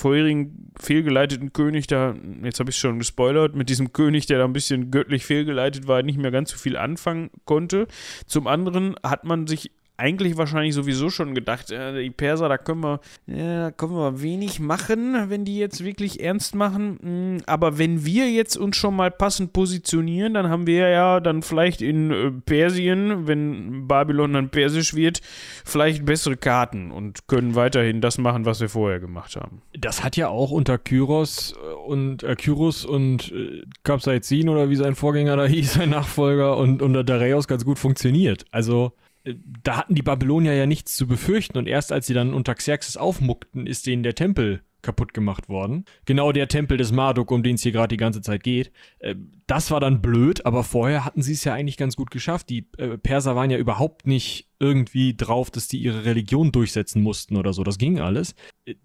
vorherigen 0.00 0.72
fehlgeleiteten 0.78 1.52
König 1.52 1.86
da, 1.86 2.14
jetzt 2.42 2.58
habe 2.58 2.70
ich 2.70 2.76
schon 2.76 2.98
gespoilert, 2.98 3.54
mit 3.54 3.68
diesem 3.68 3.92
König, 3.92 4.26
der 4.26 4.38
da 4.38 4.44
ein 4.44 4.52
bisschen 4.52 4.90
göttlich 4.90 5.24
fehlgeleitet 5.24 5.86
war, 5.86 6.02
nicht 6.02 6.18
mehr 6.18 6.30
ganz 6.30 6.50
so 6.50 6.58
viel 6.58 6.76
anfangen 6.76 7.30
konnte. 7.44 7.86
Zum 8.26 8.46
anderen 8.46 8.96
hat 9.02 9.24
man 9.24 9.46
sich 9.46 9.70
eigentlich 10.00 10.38
wahrscheinlich 10.38 10.74
sowieso 10.74 11.10
schon 11.10 11.34
gedacht, 11.34 11.70
äh, 11.70 12.02
die 12.02 12.10
Perser, 12.10 12.48
da 12.48 12.56
können 12.56 12.80
wir, 12.80 13.00
da 13.26 13.70
können 13.70 13.92
wir 13.92 14.22
wenig 14.22 14.58
machen, 14.58 15.28
wenn 15.28 15.44
die 15.44 15.58
jetzt 15.58 15.84
wirklich 15.84 16.22
ernst 16.22 16.54
machen. 16.54 17.36
Mm, 17.36 17.42
aber 17.46 17.78
wenn 17.78 18.04
wir 18.04 18.30
jetzt 18.30 18.56
uns 18.56 18.76
schon 18.76 18.96
mal 18.96 19.10
passend 19.10 19.52
positionieren, 19.52 20.34
dann 20.34 20.48
haben 20.48 20.66
wir 20.66 20.88
ja 20.88 21.20
dann 21.20 21.42
vielleicht 21.42 21.82
in 21.82 22.10
äh, 22.10 22.30
Persien, 22.30 23.26
wenn 23.26 23.86
Babylon 23.86 24.32
dann 24.32 24.48
persisch 24.48 24.94
wird, 24.94 25.20
vielleicht 25.64 26.06
bessere 26.06 26.36
Karten 26.36 26.90
und 26.90 27.28
können 27.28 27.54
weiterhin 27.54 28.00
das 28.00 28.16
machen, 28.16 28.46
was 28.46 28.60
wir 28.60 28.70
vorher 28.70 29.00
gemacht 29.00 29.36
haben. 29.36 29.60
Das 29.78 30.02
hat 30.02 30.16
ja 30.16 30.28
auch 30.28 30.50
unter 30.50 30.78
Kyros 30.78 31.52
äh, 31.52 31.74
und 31.74 32.22
äh, 32.22 32.36
Kyros 32.36 32.86
und 32.86 33.32
äh, 33.32 33.62
Kapsaizin 33.84 34.48
oder 34.48 34.70
wie 34.70 34.76
sein 34.76 34.94
Vorgänger 34.94 35.36
da 35.36 35.44
hieß, 35.44 35.72
sein 35.74 35.90
Nachfolger 35.90 36.56
und 36.56 36.80
unter 36.80 37.04
Dareios 37.04 37.46
ganz 37.46 37.66
gut 37.66 37.78
funktioniert. 37.78 38.46
Also 38.50 38.92
äh, 38.96 39.09
da 39.62 39.76
hatten 39.76 39.94
die 39.94 40.02
Babylonier 40.02 40.54
ja 40.54 40.66
nichts 40.66 40.96
zu 40.96 41.06
befürchten 41.06 41.58
und 41.58 41.66
erst 41.66 41.92
als 41.92 42.06
sie 42.06 42.14
dann 42.14 42.34
unter 42.34 42.54
Xerxes 42.54 42.96
aufmuckten, 42.96 43.66
ist 43.66 43.86
denen 43.86 44.02
der 44.02 44.14
Tempel 44.14 44.62
kaputt 44.82 45.14
gemacht 45.14 45.48
worden. 45.48 45.84
Genau 46.04 46.32
der 46.32 46.48
Tempel 46.48 46.76
des 46.76 46.92
Marduk, 46.92 47.30
um 47.30 47.42
den 47.42 47.56
es 47.56 47.62
hier 47.62 47.72
gerade 47.72 47.88
die 47.88 47.98
ganze 47.98 48.22
Zeit 48.22 48.42
geht. 48.42 48.72
Äh, 48.98 49.14
das 49.46 49.70
war 49.70 49.80
dann 49.80 50.00
blöd, 50.00 50.46
aber 50.46 50.64
vorher 50.64 51.04
hatten 51.04 51.22
sie 51.22 51.32
es 51.32 51.44
ja 51.44 51.54
eigentlich 51.54 51.76
ganz 51.76 51.96
gut 51.96 52.10
geschafft. 52.10 52.48
Die 52.48 52.66
äh, 52.78 52.98
Perser 52.98 53.36
waren 53.36 53.50
ja 53.50 53.58
überhaupt 53.58 54.06
nicht 54.06 54.48
irgendwie 54.58 55.14
drauf, 55.16 55.50
dass 55.50 55.68
die 55.68 55.78
ihre 55.78 56.04
Religion 56.04 56.52
durchsetzen 56.52 57.02
mussten 57.02 57.36
oder 57.36 57.52
so. 57.52 57.64
Das 57.64 57.78
ging 57.78 58.00
alles. 58.00 58.34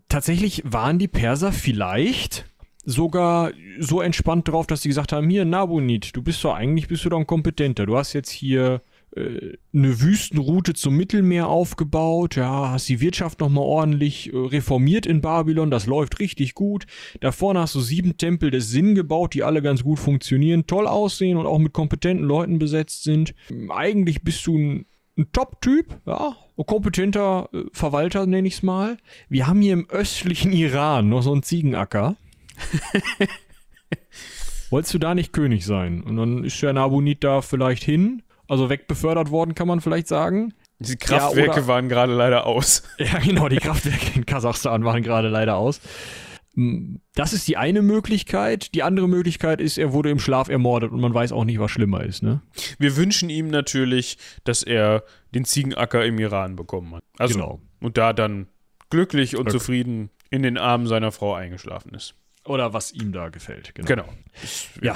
Tatsächlich 0.10 0.64
waren 0.66 1.00
die 1.00 1.08
Perser 1.08 1.52
vielleicht 1.52 2.46
sogar 2.86 3.52
so 3.80 4.02
entspannt 4.02 4.48
drauf, 4.48 4.68
dass 4.68 4.84
sie 4.84 4.90
gesagt 4.90 5.12
haben, 5.12 5.30
hier, 5.30 5.44
Nabonid, 5.44 6.16
du 6.16 6.22
bist 6.22 6.44
doch 6.44 6.54
eigentlich, 6.54 6.88
bist 6.88 7.04
du 7.04 7.10
doch 7.10 7.20
ein 7.20 7.28
Kompetenter. 7.28 7.86
Du 7.86 7.98
hast 7.98 8.14
jetzt 8.14 8.30
hier 8.30 8.82
äh, 9.16 9.58
eine 9.74 10.02
Wüstenroute 10.02 10.74
zum 10.74 10.96
Mittelmeer 10.96 11.48
aufgebaut, 11.48 12.36
ja, 12.36 12.72
hast 12.72 12.90
die 12.90 13.00
Wirtschaft 13.00 13.40
nochmal 13.40 13.64
ordentlich 13.64 14.34
äh, 14.34 14.38
reformiert 14.38 15.06
in 15.06 15.22
Babylon, 15.22 15.72
das 15.72 15.86
läuft 15.86 16.20
richtig 16.20 16.54
gut. 16.54 16.86
Da 17.22 17.32
vorne 17.32 17.62
hast 17.62 17.76
du 17.76 17.80
sieben 17.80 18.18
Tempel 18.18 18.52
des 18.52 18.70
Sinn 18.70 18.94
gebaut, 18.96 19.34
die 19.34 19.44
alle 19.44 19.62
ganz 19.62 19.84
gut 19.84 20.00
funktionieren, 20.00 20.68
toll 20.68 20.88
aussehen 20.88 21.38
und 21.38 21.46
auch 21.46 21.60
mit 21.60 21.74
kompetenten 21.74 22.26
Leuten 22.26 22.60
besetzt 22.60 23.04
sind. 23.04 23.34
Eigentlich 23.70 24.24
bist 24.24 24.46
du 24.48 24.58
ein, 24.58 24.86
ein 25.18 25.32
Top-Typ, 25.32 26.02
ja, 26.06 26.36
ein 26.58 26.66
kompetenter 26.66 27.50
äh, 27.54 27.64
Verwalter, 27.72 28.26
nenne 28.26 28.48
ich 28.48 28.56
es 28.56 28.64
mal. 28.64 28.98
Wir 29.30 29.48
haben 29.48 29.62
hier 29.62 29.74
im 29.74 29.90
östlichen 29.90 30.52
Iran 30.54 31.10
noch 31.10 31.22
so 31.22 31.32
einen 31.32 31.44
Ziegenacker. 31.44 32.18
Wolltest 34.70 34.94
du 34.94 35.00
da 35.00 35.16
nicht 35.16 35.32
König 35.32 35.66
sein? 35.66 36.02
Und 36.04 36.18
dann 36.18 36.44
ist 36.44 36.62
der 36.62 36.74
Nabonid 36.74 37.24
da 37.24 37.42
vielleicht 37.42 37.84
hin, 37.84 38.24
also 38.48 38.70
wegbefördert 38.70 39.32
worden, 39.32 39.56
kann 39.56 39.68
man 39.68 39.82
vielleicht 39.82 40.08
sagen. 40.08 40.54
Die 40.80 40.96
Kraftwerke 40.98 41.62
Ja, 41.62 41.68
waren 41.68 41.90
gerade 41.90 42.14
leider 42.14 42.46
aus. 42.46 42.84
Ja, 42.98 43.20
genau, 43.20 43.48
die 43.50 43.58
Kraftwerke 43.58 44.12
in 44.16 44.26
Kasachstan 44.26 44.84
waren 44.84 45.04
gerade 45.04 45.30
leider 45.30 45.56
aus. 45.56 45.80
Mm, 46.56 46.98
Das 47.16 47.32
ist 47.34 47.48
die 47.48 47.58
eine 47.58 47.82
Möglichkeit. 47.82 48.74
Die 48.76 48.84
andere 48.84 49.08
Möglichkeit 49.08 49.62
ist, 49.62 49.78
er 49.78 49.94
wurde 49.94 50.10
im 50.10 50.20
Schlaf 50.20 50.50
ermordet 50.50 50.92
und 50.92 51.00
man 51.00 51.14
weiß 51.14 51.32
auch 51.32 51.46
nicht, 51.46 51.60
was 51.60 51.72
schlimmer 51.72 52.04
ist, 52.04 52.24
ne? 52.24 52.42
Wir 52.78 52.96
wünschen 52.98 53.30
ihm 53.30 53.48
natürlich, 53.50 54.18
dass 54.44 54.64
er 54.64 55.04
den 55.34 55.46
Ziegenacker 55.46 56.06
im 56.06 56.20
Iran 56.20 56.56
bekommen 56.56 56.96
hat. 56.96 57.04
Also, 57.18 57.36
Genau. 57.36 57.62
Und 57.82 57.98
da 57.98 58.14
dann 58.14 58.48
glücklich 58.90 59.36
und 59.38 59.42
Okay. 59.48 59.52
zufrieden 59.52 60.10
in 60.30 60.44
den 60.44 60.58
Armen 60.58 60.88
seiner 60.88 61.12
Frau 61.12 61.34
eingeschlafen 61.36 61.94
ist. 61.94 62.16
Oder 62.46 62.74
was 62.74 62.92
ihm 62.92 63.12
da 63.12 63.30
gefällt, 63.30 63.74
genau. 63.76 63.88
Genau. 63.88 64.06
Ja. 64.82 64.96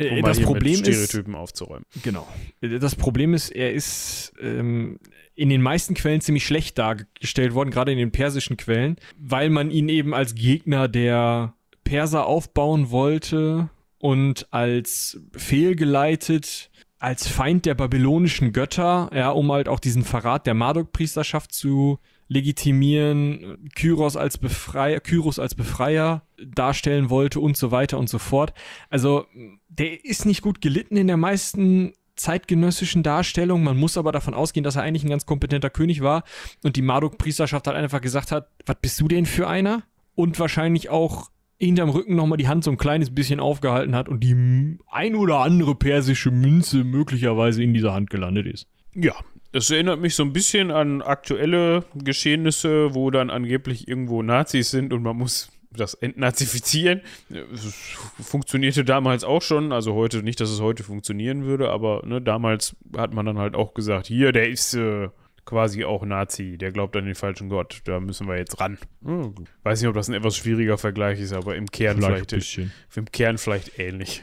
Um 0.00 0.06
Äh, 0.06 0.22
das 0.22 0.40
Problem 0.40 0.78
mit 0.78 0.88
ist, 0.88 1.08
Stereotypen 1.08 1.34
aufzuräumen. 1.34 1.84
Genau. 2.02 2.26
Das 2.60 2.94
Problem 2.94 3.34
ist, 3.34 3.50
er 3.50 3.72
ist 3.72 4.32
ähm, 4.40 4.98
in 5.34 5.48
den 5.48 5.62
meisten 5.62 5.94
Quellen 5.94 6.20
ziemlich 6.20 6.46
schlecht 6.46 6.78
dargestellt 6.78 7.54
worden, 7.54 7.70
gerade 7.70 7.92
in 7.92 7.98
den 7.98 8.12
persischen 8.12 8.56
Quellen, 8.56 8.96
weil 9.18 9.50
man 9.50 9.70
ihn 9.70 9.88
eben 9.88 10.14
als 10.14 10.34
Gegner 10.34 10.88
der 10.88 11.54
Perser 11.84 12.26
aufbauen 12.26 12.90
wollte 12.90 13.70
und 13.98 14.46
als 14.52 15.20
fehlgeleitet, 15.36 16.70
als 16.98 17.26
Feind 17.26 17.66
der 17.66 17.74
babylonischen 17.74 18.52
Götter, 18.52 19.10
ja, 19.14 19.30
um 19.30 19.50
halt 19.52 19.68
auch 19.68 19.80
diesen 19.80 20.04
Verrat 20.04 20.46
der 20.46 20.54
Marduk-Priesterschaft 20.54 21.52
zu 21.52 21.98
legitimieren, 22.28 23.70
Kyros 23.74 24.16
als 24.16 24.38
Befreier, 24.38 25.00
Kyros 25.00 25.38
als 25.38 25.54
Befreier 25.54 26.22
darstellen 26.44 27.10
wollte 27.10 27.40
und 27.40 27.56
so 27.56 27.70
weiter 27.70 27.98
und 27.98 28.08
so 28.08 28.18
fort. 28.18 28.52
Also, 28.90 29.26
der 29.68 30.04
ist 30.04 30.26
nicht 30.26 30.42
gut 30.42 30.60
gelitten 30.60 30.96
in 30.96 31.06
der 31.06 31.16
meisten 31.16 31.94
zeitgenössischen 32.16 33.02
Darstellung. 33.02 33.62
Man 33.62 33.78
muss 33.78 33.96
aber 33.96 34.12
davon 34.12 34.34
ausgehen, 34.34 34.64
dass 34.64 34.76
er 34.76 34.82
eigentlich 34.82 35.04
ein 35.04 35.10
ganz 35.10 35.24
kompetenter 35.24 35.70
König 35.70 36.02
war 36.02 36.24
und 36.62 36.76
die 36.76 36.82
Marduk-Priesterschaft 36.82 37.66
halt 37.66 37.76
einfach 37.76 38.00
gesagt 38.00 38.32
hat, 38.32 38.48
was 38.66 38.76
bist 38.80 39.00
du 39.00 39.08
denn 39.08 39.24
für 39.24 39.48
einer? 39.48 39.84
Und 40.14 40.38
wahrscheinlich 40.38 40.90
auch 40.90 41.30
hinterm 41.58 41.90
Rücken 41.90 42.14
nochmal 42.14 42.38
die 42.38 42.48
Hand 42.48 42.64
so 42.64 42.70
ein 42.70 42.76
kleines 42.76 43.14
bisschen 43.14 43.40
aufgehalten 43.40 43.94
hat 43.94 44.08
und 44.08 44.20
die 44.20 44.78
ein 44.90 45.14
oder 45.14 45.40
andere 45.40 45.74
persische 45.74 46.30
Münze 46.30 46.84
möglicherweise 46.84 47.62
in 47.62 47.72
dieser 47.72 47.94
Hand 47.94 48.10
gelandet 48.10 48.46
ist. 48.46 48.66
Ja, 48.94 49.14
es 49.52 49.70
erinnert 49.70 50.00
mich 50.00 50.14
so 50.14 50.22
ein 50.22 50.32
bisschen 50.32 50.70
an 50.70 51.02
aktuelle 51.02 51.84
Geschehnisse, 51.94 52.94
wo 52.94 53.10
dann 53.10 53.30
angeblich 53.30 53.88
irgendwo 53.88 54.22
Nazis 54.22 54.70
sind 54.70 54.92
und 54.92 55.02
man 55.02 55.16
muss 55.16 55.50
das 55.70 55.94
entnazifizieren. 55.94 57.02
Es 57.30 57.96
funktionierte 58.20 58.84
damals 58.84 59.24
auch 59.24 59.42
schon, 59.42 59.72
also 59.72 59.94
heute 59.94 60.22
nicht, 60.22 60.40
dass 60.40 60.50
es 60.50 60.60
heute 60.60 60.82
funktionieren 60.82 61.44
würde, 61.44 61.70
aber 61.70 62.02
ne, 62.04 62.20
damals 62.20 62.76
hat 62.96 63.14
man 63.14 63.26
dann 63.26 63.38
halt 63.38 63.54
auch 63.54 63.74
gesagt, 63.74 64.06
hier, 64.06 64.32
der 64.32 64.48
ist 64.48 64.74
äh, 64.74 65.08
quasi 65.44 65.84
auch 65.84 66.04
Nazi, 66.04 66.58
der 66.58 66.72
glaubt 66.72 66.96
an 66.96 67.06
den 67.06 67.14
falschen 67.14 67.48
Gott, 67.48 67.80
da 67.84 68.00
müssen 68.00 68.28
wir 68.28 68.36
jetzt 68.36 68.60
ran. 68.60 68.78
Hm, 69.02 69.34
Weiß 69.62 69.80
nicht, 69.80 69.88
ob 69.88 69.94
das 69.94 70.08
ein 70.08 70.14
etwas 70.14 70.36
schwieriger 70.36 70.78
Vergleich 70.78 71.20
ist, 71.20 71.32
aber 71.32 71.56
im 71.56 71.66
Kern 71.66 72.02
vielleicht, 72.02 72.30
bisschen. 72.30 72.72
im 72.94 73.06
Kern 73.06 73.38
vielleicht 73.38 73.78
ähnlich. 73.78 74.22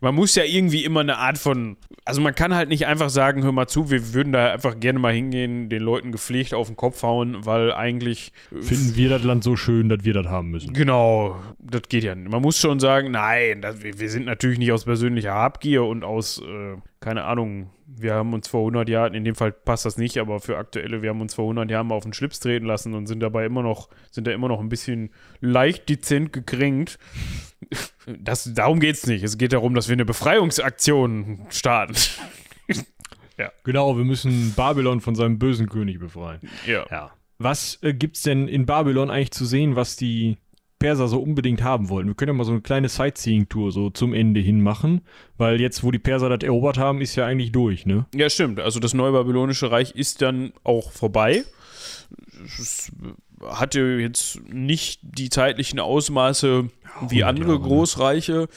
Man 0.00 0.14
muss 0.14 0.34
ja 0.34 0.44
irgendwie 0.44 0.84
immer 0.84 1.00
eine 1.00 1.18
Art 1.18 1.38
von. 1.38 1.76
Also 2.04 2.20
man 2.20 2.34
kann 2.34 2.54
halt 2.54 2.68
nicht 2.68 2.86
einfach 2.86 3.10
sagen, 3.10 3.42
hör 3.42 3.52
mal 3.52 3.66
zu, 3.66 3.90
wir 3.90 4.14
würden 4.14 4.32
da 4.32 4.52
einfach 4.52 4.78
gerne 4.78 4.98
mal 4.98 5.12
hingehen, 5.12 5.68
den 5.68 5.82
Leuten 5.82 6.12
gepflegt 6.12 6.54
auf 6.54 6.68
den 6.68 6.76
Kopf 6.76 7.02
hauen, 7.02 7.44
weil 7.44 7.72
eigentlich. 7.72 8.32
äh, 8.52 8.62
Finden 8.62 8.96
wir 8.96 9.08
das 9.10 9.22
Land 9.22 9.44
so 9.44 9.56
schön, 9.56 9.88
dass 9.88 10.04
wir 10.04 10.14
das 10.14 10.26
haben 10.26 10.50
müssen. 10.50 10.72
Genau, 10.72 11.36
das 11.58 11.82
geht 11.88 12.04
ja 12.04 12.14
nicht. 12.14 12.30
Man 12.30 12.42
muss 12.42 12.58
schon 12.58 12.80
sagen, 12.80 13.10
nein, 13.10 13.62
das, 13.62 13.82
wir, 13.82 13.98
wir 13.98 14.10
sind 14.10 14.26
natürlich 14.26 14.58
nicht 14.58 14.72
aus 14.72 14.84
persönlicher 14.84 15.34
Habgier 15.34 15.84
und 15.84 16.04
aus, 16.04 16.40
äh, 16.40 16.76
keine 17.00 17.24
Ahnung, 17.24 17.70
wir 17.86 18.14
haben 18.14 18.34
uns 18.34 18.48
vor 18.48 18.60
100 18.60 18.88
Jahren, 18.88 19.14
in 19.14 19.24
dem 19.24 19.34
Fall 19.34 19.50
passt 19.50 19.84
das 19.86 19.96
nicht, 19.96 20.18
aber 20.18 20.40
für 20.40 20.58
aktuelle, 20.58 21.02
wir 21.02 21.10
haben 21.10 21.20
uns 21.20 21.34
vor 21.34 21.44
100 21.44 21.70
Jahren 21.70 21.86
mal 21.86 21.94
auf 21.94 22.04
den 22.04 22.12
Schlips 22.12 22.38
treten 22.38 22.66
lassen 22.66 22.94
und 22.94 23.06
sind 23.06 23.20
dabei 23.20 23.46
immer 23.46 23.62
noch, 23.62 23.88
sind 24.10 24.26
da 24.26 24.30
immer 24.30 24.48
noch 24.48 24.60
ein 24.60 24.68
bisschen 24.68 25.10
leicht 25.40 25.88
dezent 25.88 26.32
gekränkt. 26.32 26.98
Das, 28.06 28.52
darum 28.54 28.80
geht's 28.80 29.06
nicht. 29.06 29.22
Es 29.22 29.36
geht 29.36 29.52
darum, 29.52 29.74
dass 29.74 29.88
wir 29.88 29.94
eine 29.94 30.04
Befreiungsaktion 30.04 31.46
starten. 31.50 31.94
Genau, 33.68 33.98
wir 33.98 34.04
müssen 34.04 34.54
Babylon 34.54 35.02
von 35.02 35.14
seinem 35.14 35.38
bösen 35.38 35.68
König 35.68 35.98
befreien. 35.98 36.40
Ja. 36.66 36.86
Ja. 36.90 37.10
Was 37.38 37.78
äh, 37.82 37.92
gibt's 37.92 38.22
denn 38.22 38.48
in 38.48 38.64
Babylon 38.64 39.10
eigentlich 39.10 39.30
zu 39.30 39.44
sehen, 39.44 39.76
was 39.76 39.94
die 39.96 40.38
Perser 40.78 41.06
so 41.06 41.20
unbedingt 41.20 41.62
haben 41.62 41.88
wollten? 41.90 42.08
Wir 42.08 42.14
können 42.14 42.30
ja 42.30 42.32
mal 42.32 42.44
so 42.44 42.52
eine 42.52 42.62
kleine 42.62 42.88
Sightseeing-Tour 42.88 43.70
so 43.70 43.90
zum 43.90 44.14
Ende 44.14 44.40
hin 44.40 44.62
machen, 44.62 45.02
weil 45.36 45.60
jetzt, 45.60 45.84
wo 45.84 45.90
die 45.90 45.98
Perser 45.98 46.30
das 46.30 46.46
erobert 46.46 46.78
haben, 46.78 47.02
ist 47.02 47.14
ja 47.14 47.26
eigentlich 47.26 47.52
durch, 47.52 47.84
ne? 47.84 48.06
Ja, 48.14 48.30
stimmt. 48.30 48.58
Also 48.58 48.80
das 48.80 48.94
Neubabylonische 48.94 49.70
Reich 49.70 49.92
ist 49.92 50.22
dann 50.22 50.52
auch 50.64 50.90
vorbei. 50.90 51.44
Es 52.44 52.90
hatte 53.46 53.80
jetzt 54.00 54.40
nicht 54.48 55.00
die 55.02 55.30
zeitlichen 55.30 55.80
Ausmaße 55.80 56.70
wie 57.08 57.24
100 57.24 57.28
andere 57.28 57.50
Jahre, 57.50 57.62
ne? 57.62 57.68
Großreiche, 57.68 58.48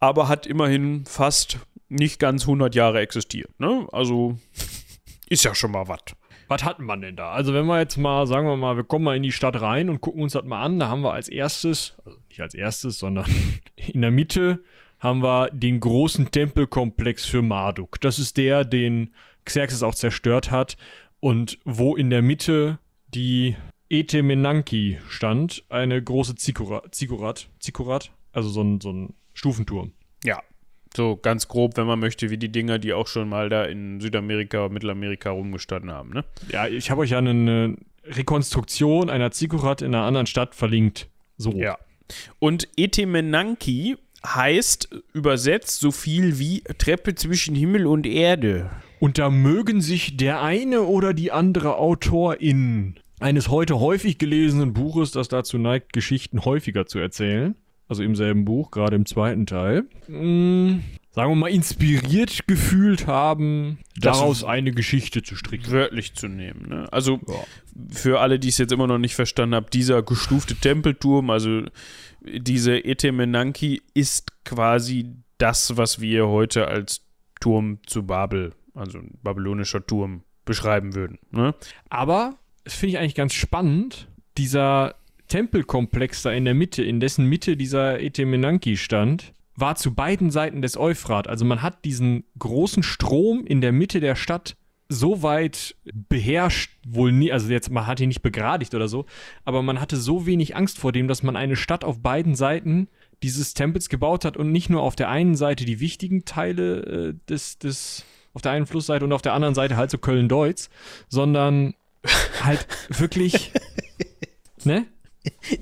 aber 0.00 0.28
hat 0.28 0.46
immerhin 0.46 1.04
fast 1.06 1.58
nicht 1.88 2.18
ganz 2.18 2.42
100 2.42 2.74
Jahre 2.74 3.00
existiert. 3.00 3.58
Ne? 3.58 3.86
Also 3.92 4.38
ist 5.28 5.44
ja 5.44 5.54
schon 5.54 5.72
mal 5.72 5.88
was. 5.88 6.00
Was 6.48 6.62
hatten 6.64 6.84
man 6.84 7.00
denn 7.00 7.16
da? 7.16 7.32
Also, 7.32 7.52
wenn 7.54 7.66
wir 7.66 7.80
jetzt 7.80 7.96
mal, 7.96 8.26
sagen 8.26 8.46
wir 8.46 8.56
mal, 8.56 8.76
wir 8.76 8.84
kommen 8.84 9.04
mal 9.04 9.16
in 9.16 9.24
die 9.24 9.32
Stadt 9.32 9.60
rein 9.60 9.88
und 9.88 10.00
gucken 10.00 10.22
uns 10.22 10.34
das 10.34 10.44
mal 10.44 10.62
an, 10.62 10.78
da 10.78 10.88
haben 10.88 11.02
wir 11.02 11.12
als 11.12 11.28
erstes, 11.28 11.96
also 12.04 12.18
nicht 12.28 12.40
als 12.40 12.54
erstes, 12.54 12.98
sondern 12.98 13.26
in 13.76 14.02
der 14.02 14.12
Mitte 14.12 14.62
haben 15.00 15.22
wir 15.22 15.50
den 15.50 15.80
großen 15.80 16.30
Tempelkomplex 16.30 17.26
für 17.26 17.42
Marduk. 17.42 18.00
Das 18.00 18.18
ist 18.18 18.36
der, 18.36 18.64
den 18.64 19.12
Xerxes 19.44 19.82
auch 19.82 19.94
zerstört 19.94 20.50
hat 20.50 20.76
und 21.20 21.58
wo 21.64 21.96
in 21.96 22.10
der 22.10 22.22
Mitte 22.22 22.78
die 23.08 23.56
Etemenanki 23.88 24.98
stand, 25.08 25.64
eine 25.68 26.02
große 26.02 26.34
Zikkurat, 26.34 26.94
Zikkurat, 27.60 28.10
also 28.32 28.48
so 28.48 28.62
ein, 28.62 28.80
so 28.80 28.92
ein 28.92 29.14
Stufenturm. 29.34 29.92
Ja. 30.24 30.42
So 30.94 31.16
ganz 31.16 31.46
grob, 31.46 31.76
wenn 31.76 31.86
man 31.86 32.00
möchte, 32.00 32.30
wie 32.30 32.38
die 32.38 32.50
Dinger, 32.50 32.78
die 32.78 32.92
auch 32.92 33.06
schon 33.06 33.28
mal 33.28 33.48
da 33.48 33.64
in 33.64 34.00
Südamerika, 34.00 34.68
Mittelamerika 34.68 35.30
rumgestanden 35.30 35.90
haben. 35.90 36.10
Ne? 36.10 36.24
Ja, 36.50 36.66
ich 36.66 36.90
habe 36.90 37.02
euch 37.02 37.10
ja 37.10 37.18
eine 37.18 37.76
Rekonstruktion 38.04 39.10
einer 39.10 39.30
Zikkurat 39.30 39.82
in 39.82 39.94
einer 39.94 40.04
anderen 40.04 40.26
Stadt 40.26 40.54
verlinkt. 40.54 41.08
So. 41.36 41.52
Ja. 41.52 41.78
Und 42.38 42.68
Etemenanki 42.76 43.96
heißt 44.24 44.88
übersetzt 45.12 45.80
so 45.80 45.90
viel 45.90 46.38
wie 46.38 46.62
Treppe 46.78 47.14
zwischen 47.14 47.54
Himmel 47.54 47.86
und 47.86 48.06
Erde. 48.06 48.70
Und 48.98 49.18
da 49.18 49.28
mögen 49.28 49.82
sich 49.82 50.16
der 50.16 50.40
eine 50.40 50.82
oder 50.82 51.12
die 51.12 51.30
andere 51.30 51.76
Autorin 51.76 52.98
eines 53.20 53.48
heute 53.48 53.80
häufig 53.80 54.18
gelesenen 54.18 54.72
Buches, 54.72 55.10
das 55.10 55.28
dazu 55.28 55.58
neigt, 55.58 55.92
Geschichten 55.92 56.44
häufiger 56.44 56.86
zu 56.86 56.98
erzählen, 56.98 57.56
also 57.88 58.02
im 58.02 58.14
selben 58.16 58.44
Buch, 58.44 58.70
gerade 58.70 58.96
im 58.96 59.06
zweiten 59.06 59.46
Teil, 59.46 59.84
mh, 60.08 60.80
sagen 61.12 61.30
wir 61.30 61.36
mal, 61.36 61.48
inspiriert 61.50 62.46
gefühlt 62.46 63.06
haben, 63.06 63.78
Das- 63.98 64.18
daraus 64.18 64.44
eine 64.44 64.72
Geschichte 64.72 65.22
zu 65.22 65.34
stricken. 65.36 65.70
wörtlich 65.70 66.14
zu 66.14 66.28
nehmen. 66.28 66.68
Ne? 66.68 66.92
Also 66.92 67.20
Ja. 67.26 67.34
für 67.90 68.20
alle, 68.20 68.38
die 68.38 68.48
es 68.48 68.58
jetzt 68.58 68.72
immer 68.72 68.86
noch 68.86 68.98
nicht 68.98 69.14
verstanden 69.14 69.54
haben, 69.54 69.66
dieser 69.72 70.02
gestufte 70.02 70.54
Tempelturm, 70.56 71.30
also 71.30 71.62
diese 72.22 72.84
Etemenanki, 72.84 73.82
ist 73.94 74.32
quasi 74.44 75.12
das, 75.38 75.76
was 75.76 76.00
wir 76.00 76.26
heute 76.28 76.66
als 76.68 77.02
Turm 77.40 77.78
zu 77.86 78.02
Babel, 78.02 78.52
also 78.74 78.98
ein 78.98 79.18
babylonischer 79.22 79.86
Turm, 79.86 80.22
beschreiben 80.44 80.94
würden. 80.94 81.18
Ne? 81.30 81.54
Aber 81.88 82.36
das 82.66 82.74
finde 82.74 82.94
ich 82.94 82.98
eigentlich 82.98 83.14
ganz 83.14 83.32
spannend, 83.32 84.08
dieser 84.36 84.96
Tempelkomplex 85.28 86.22
da 86.22 86.32
in 86.32 86.44
der 86.44 86.54
Mitte, 86.54 86.82
in 86.82 86.98
dessen 86.98 87.24
Mitte 87.26 87.56
dieser 87.56 88.00
Etemenanki 88.00 88.76
stand, 88.76 89.32
war 89.54 89.76
zu 89.76 89.94
beiden 89.94 90.32
Seiten 90.32 90.62
des 90.62 90.76
Euphrat. 90.76 91.28
Also 91.28 91.44
man 91.44 91.62
hat 91.62 91.84
diesen 91.84 92.24
großen 92.40 92.82
Strom 92.82 93.46
in 93.46 93.60
der 93.60 93.70
Mitte 93.70 94.00
der 94.00 94.16
Stadt 94.16 94.56
so 94.88 95.22
weit 95.22 95.76
beherrscht, 96.08 96.72
wohl 96.84 97.12
nie, 97.12 97.30
also 97.30 97.48
jetzt, 97.48 97.70
man 97.70 97.86
hat 97.86 98.00
ihn 98.00 98.08
nicht 98.08 98.22
begradigt 98.22 98.74
oder 98.74 98.88
so, 98.88 99.06
aber 99.44 99.62
man 99.62 99.80
hatte 99.80 99.96
so 99.96 100.26
wenig 100.26 100.56
Angst 100.56 100.76
vor 100.76 100.90
dem, 100.90 101.06
dass 101.06 101.22
man 101.22 101.36
eine 101.36 101.54
Stadt 101.54 101.84
auf 101.84 102.02
beiden 102.02 102.34
Seiten 102.34 102.88
dieses 103.22 103.54
Tempels 103.54 103.88
gebaut 103.88 104.24
hat 104.24 104.36
und 104.36 104.50
nicht 104.50 104.70
nur 104.70 104.82
auf 104.82 104.96
der 104.96 105.08
einen 105.08 105.36
Seite 105.36 105.64
die 105.64 105.78
wichtigen 105.78 106.24
Teile 106.24 106.80
äh, 106.80 107.14
des, 107.28 107.60
des, 107.60 108.04
auf 108.34 108.42
der 108.42 108.50
einen 108.50 108.66
Flussseite 108.66 109.04
und 109.04 109.12
auf 109.12 109.22
der 109.22 109.34
anderen 109.34 109.54
Seite 109.54 109.76
halt 109.76 109.92
so 109.92 109.98
Köln-Deutz, 109.98 110.68
sondern 111.08 111.74
halt 112.42 112.66
wirklich, 112.88 113.52
ne? 114.64 114.86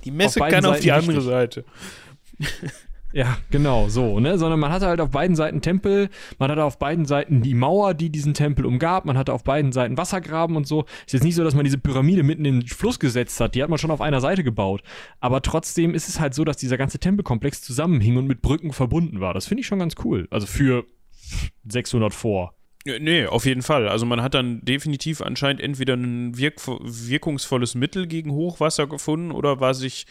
Die 0.04 0.10
Messe 0.10 0.42
Auf 0.42 0.50
kann 0.50 0.66
auf 0.66 0.80
die 0.80 0.88
Seiten 0.88 1.08
andere 1.08 1.16
wichtig. 1.16 1.30
Seite. 1.30 1.64
Ja, 3.14 3.38
genau, 3.50 3.88
so, 3.88 4.18
ne? 4.18 4.38
Sondern 4.38 4.58
man 4.58 4.72
hatte 4.72 4.86
halt 4.86 5.00
auf 5.00 5.10
beiden 5.10 5.36
Seiten 5.36 5.62
Tempel, 5.62 6.10
man 6.40 6.50
hatte 6.50 6.64
auf 6.64 6.80
beiden 6.80 7.04
Seiten 7.04 7.42
die 7.42 7.54
Mauer, 7.54 7.94
die 7.94 8.10
diesen 8.10 8.34
Tempel 8.34 8.66
umgab, 8.66 9.04
man 9.04 9.16
hatte 9.16 9.32
auf 9.32 9.44
beiden 9.44 9.70
Seiten 9.70 9.96
Wassergraben 9.96 10.56
und 10.56 10.66
so. 10.66 10.84
Ist 11.06 11.12
jetzt 11.12 11.22
nicht 11.22 11.36
so, 11.36 11.44
dass 11.44 11.54
man 11.54 11.64
diese 11.64 11.78
Pyramide 11.78 12.24
mitten 12.24 12.44
in 12.44 12.60
den 12.60 12.68
Fluss 12.68 12.98
gesetzt 12.98 13.38
hat, 13.38 13.54
die 13.54 13.62
hat 13.62 13.70
man 13.70 13.78
schon 13.78 13.92
auf 13.92 14.00
einer 14.00 14.20
Seite 14.20 14.42
gebaut. 14.42 14.82
Aber 15.20 15.42
trotzdem 15.42 15.94
ist 15.94 16.08
es 16.08 16.18
halt 16.18 16.34
so, 16.34 16.44
dass 16.44 16.56
dieser 16.56 16.76
ganze 16.76 16.98
Tempelkomplex 16.98 17.62
zusammenhing 17.62 18.16
und 18.16 18.26
mit 18.26 18.42
Brücken 18.42 18.72
verbunden 18.72 19.20
war. 19.20 19.32
Das 19.32 19.46
finde 19.46 19.60
ich 19.60 19.68
schon 19.68 19.78
ganz 19.78 19.94
cool. 20.04 20.26
Also 20.32 20.48
für 20.48 20.84
600 21.68 22.12
vor. 22.12 22.56
Ja, 22.84 22.98
Nee, 22.98 23.26
auf 23.26 23.46
jeden 23.46 23.62
Fall. 23.62 23.88
Also 23.88 24.04
man 24.06 24.22
hat 24.22 24.34
dann 24.34 24.60
definitiv 24.64 25.20
anscheinend 25.22 25.62
entweder 25.62 25.94
ein 25.94 26.36
wirk 26.36 26.60
wirkungsvolles 26.66 27.74
Mittel 27.74 28.06
gegen 28.06 28.30
Hochwasser 28.32 28.86
gefunden 28.86 29.30
oder 29.32 29.60
war 29.60 29.74
sich 29.74 30.06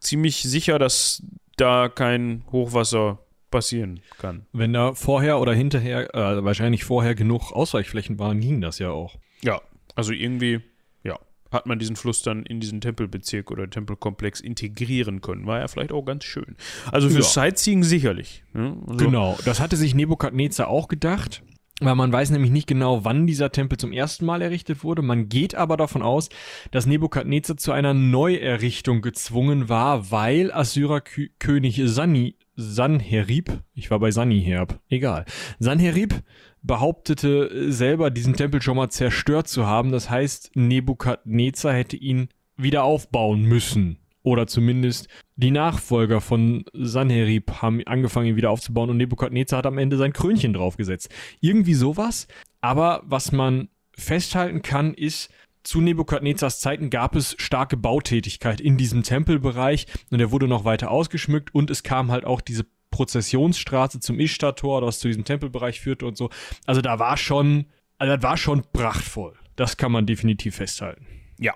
ziemlich 0.00 0.42
sicher, 0.42 0.78
dass 0.78 1.22
da 1.56 1.88
kein 1.88 2.44
Hochwasser 2.52 3.18
passieren 3.50 4.00
kann. 4.18 4.46
Wenn 4.52 4.72
da 4.72 4.92
vorher 4.94 5.40
oder 5.40 5.54
hinterher, 5.54 6.14
äh, 6.14 6.44
wahrscheinlich 6.44 6.84
vorher 6.84 7.14
genug 7.14 7.52
Ausweichflächen 7.52 8.18
waren, 8.18 8.40
ging 8.40 8.60
das 8.60 8.78
ja 8.78 8.90
auch. 8.90 9.16
Ja, 9.42 9.60
also 9.94 10.12
irgendwie, 10.12 10.60
ja, 11.02 11.18
hat 11.50 11.66
man 11.66 11.78
diesen 11.78 11.96
Fluss 11.96 12.22
dann 12.22 12.44
in 12.44 12.60
diesen 12.60 12.80
Tempelbezirk 12.80 13.50
oder 13.50 13.68
Tempelkomplex 13.68 14.40
integrieren 14.40 15.20
können. 15.22 15.46
War 15.46 15.60
ja 15.60 15.68
vielleicht 15.68 15.92
auch 15.92 16.04
ganz 16.04 16.24
schön. 16.24 16.56
Also 16.92 17.08
für 17.08 17.16
Ja. 17.16 17.22
Sightseeing 17.22 17.82
sicherlich. 17.82 18.44
Ne? 18.52 18.76
Also, 18.86 19.04
Genau, 19.04 19.38
das 19.44 19.58
hatte 19.60 19.76
sich 19.76 19.94
Nebukadnezar 19.94 20.68
auch 20.68 20.88
gedacht. 20.88 21.42
Weil 21.80 21.94
man 21.94 22.12
weiß 22.12 22.30
nämlich 22.30 22.50
nicht 22.50 22.66
genau, 22.66 23.04
wann 23.04 23.26
dieser 23.26 23.52
Tempel 23.52 23.78
zum 23.78 23.92
ersten 23.92 24.26
Mal 24.26 24.42
errichtet 24.42 24.82
wurde. 24.82 25.02
Man 25.02 25.28
geht 25.28 25.54
aber 25.54 25.76
davon 25.76 26.02
aus, 26.02 26.28
dass 26.72 26.86
Nebukadnezar 26.86 27.56
zu 27.56 27.70
einer 27.70 27.94
Neuerrichtung 27.94 29.00
gezwungen 29.00 29.68
war, 29.68 30.10
weil 30.10 30.52
Assyrerkönig 30.52 31.80
Sani, 31.84 32.36
Sanherib, 32.56 33.62
ich 33.74 33.92
war 33.92 34.00
bei 34.00 34.10
Saniherb, 34.10 34.80
egal. 34.88 35.24
Sanherib 35.60 36.14
behauptete 36.62 37.70
selber, 37.72 38.10
diesen 38.10 38.34
Tempel 38.34 38.60
schon 38.60 38.76
mal 38.76 38.90
zerstört 38.90 39.46
zu 39.46 39.66
haben. 39.66 39.92
Das 39.92 40.10
heißt, 40.10 40.56
Nebukadnezar 40.56 41.72
hätte 41.74 41.96
ihn 41.96 42.28
wieder 42.56 42.82
aufbauen 42.82 43.42
müssen. 43.42 43.98
Oder 44.28 44.46
zumindest 44.46 45.08
die 45.36 45.50
Nachfolger 45.50 46.20
von 46.20 46.66
Sanherib 46.74 47.62
haben 47.62 47.82
angefangen, 47.86 48.26
ihn 48.26 48.36
wieder 48.36 48.50
aufzubauen 48.50 48.90
und 48.90 48.98
Nebukadnezar 48.98 49.60
hat 49.60 49.66
am 49.66 49.78
Ende 49.78 49.96
sein 49.96 50.12
Krönchen 50.12 50.52
draufgesetzt. 50.52 51.08
Irgendwie 51.40 51.72
sowas. 51.72 52.28
Aber 52.60 53.00
was 53.06 53.32
man 53.32 53.70
festhalten 53.96 54.60
kann, 54.60 54.92
ist, 54.92 55.30
zu 55.62 55.80
Nebukadnezars 55.80 56.60
Zeiten 56.60 56.90
gab 56.90 57.16
es 57.16 57.36
starke 57.38 57.78
Bautätigkeit 57.78 58.60
in 58.60 58.76
diesem 58.76 59.02
Tempelbereich 59.02 59.86
und 60.10 60.20
er 60.20 60.30
wurde 60.30 60.46
noch 60.46 60.66
weiter 60.66 60.90
ausgeschmückt 60.90 61.54
und 61.54 61.70
es 61.70 61.82
kam 61.82 62.10
halt 62.10 62.26
auch 62.26 62.42
diese 62.42 62.66
Prozessionsstraße 62.90 64.00
zum 64.00 64.20
Ishtar-Tor, 64.20 64.82
das 64.82 64.98
zu 64.98 65.08
diesem 65.08 65.24
Tempelbereich 65.24 65.80
führte 65.80 66.04
und 66.04 66.18
so. 66.18 66.28
Also 66.66 66.82
da 66.82 66.98
war 66.98 67.16
schon, 67.16 67.64
also 67.96 68.14
das 68.14 68.22
war 68.22 68.36
schon 68.36 68.62
prachtvoll. 68.74 69.32
Das 69.56 69.78
kann 69.78 69.90
man 69.90 70.04
definitiv 70.04 70.56
festhalten. 70.56 71.06
Ja. 71.38 71.54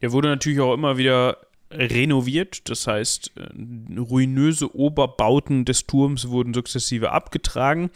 Der 0.00 0.12
wurde 0.12 0.28
natürlich 0.28 0.60
auch 0.60 0.72
immer 0.72 0.96
wieder 0.96 1.47
renoviert. 1.70 2.68
Das 2.68 2.86
heißt, 2.86 3.32
äh, 3.36 3.98
ruinöse 3.98 4.74
Oberbauten 4.74 5.64
des 5.64 5.86
Turms 5.86 6.28
wurden 6.28 6.54
sukzessive 6.54 7.12
abgetragen. 7.12 7.90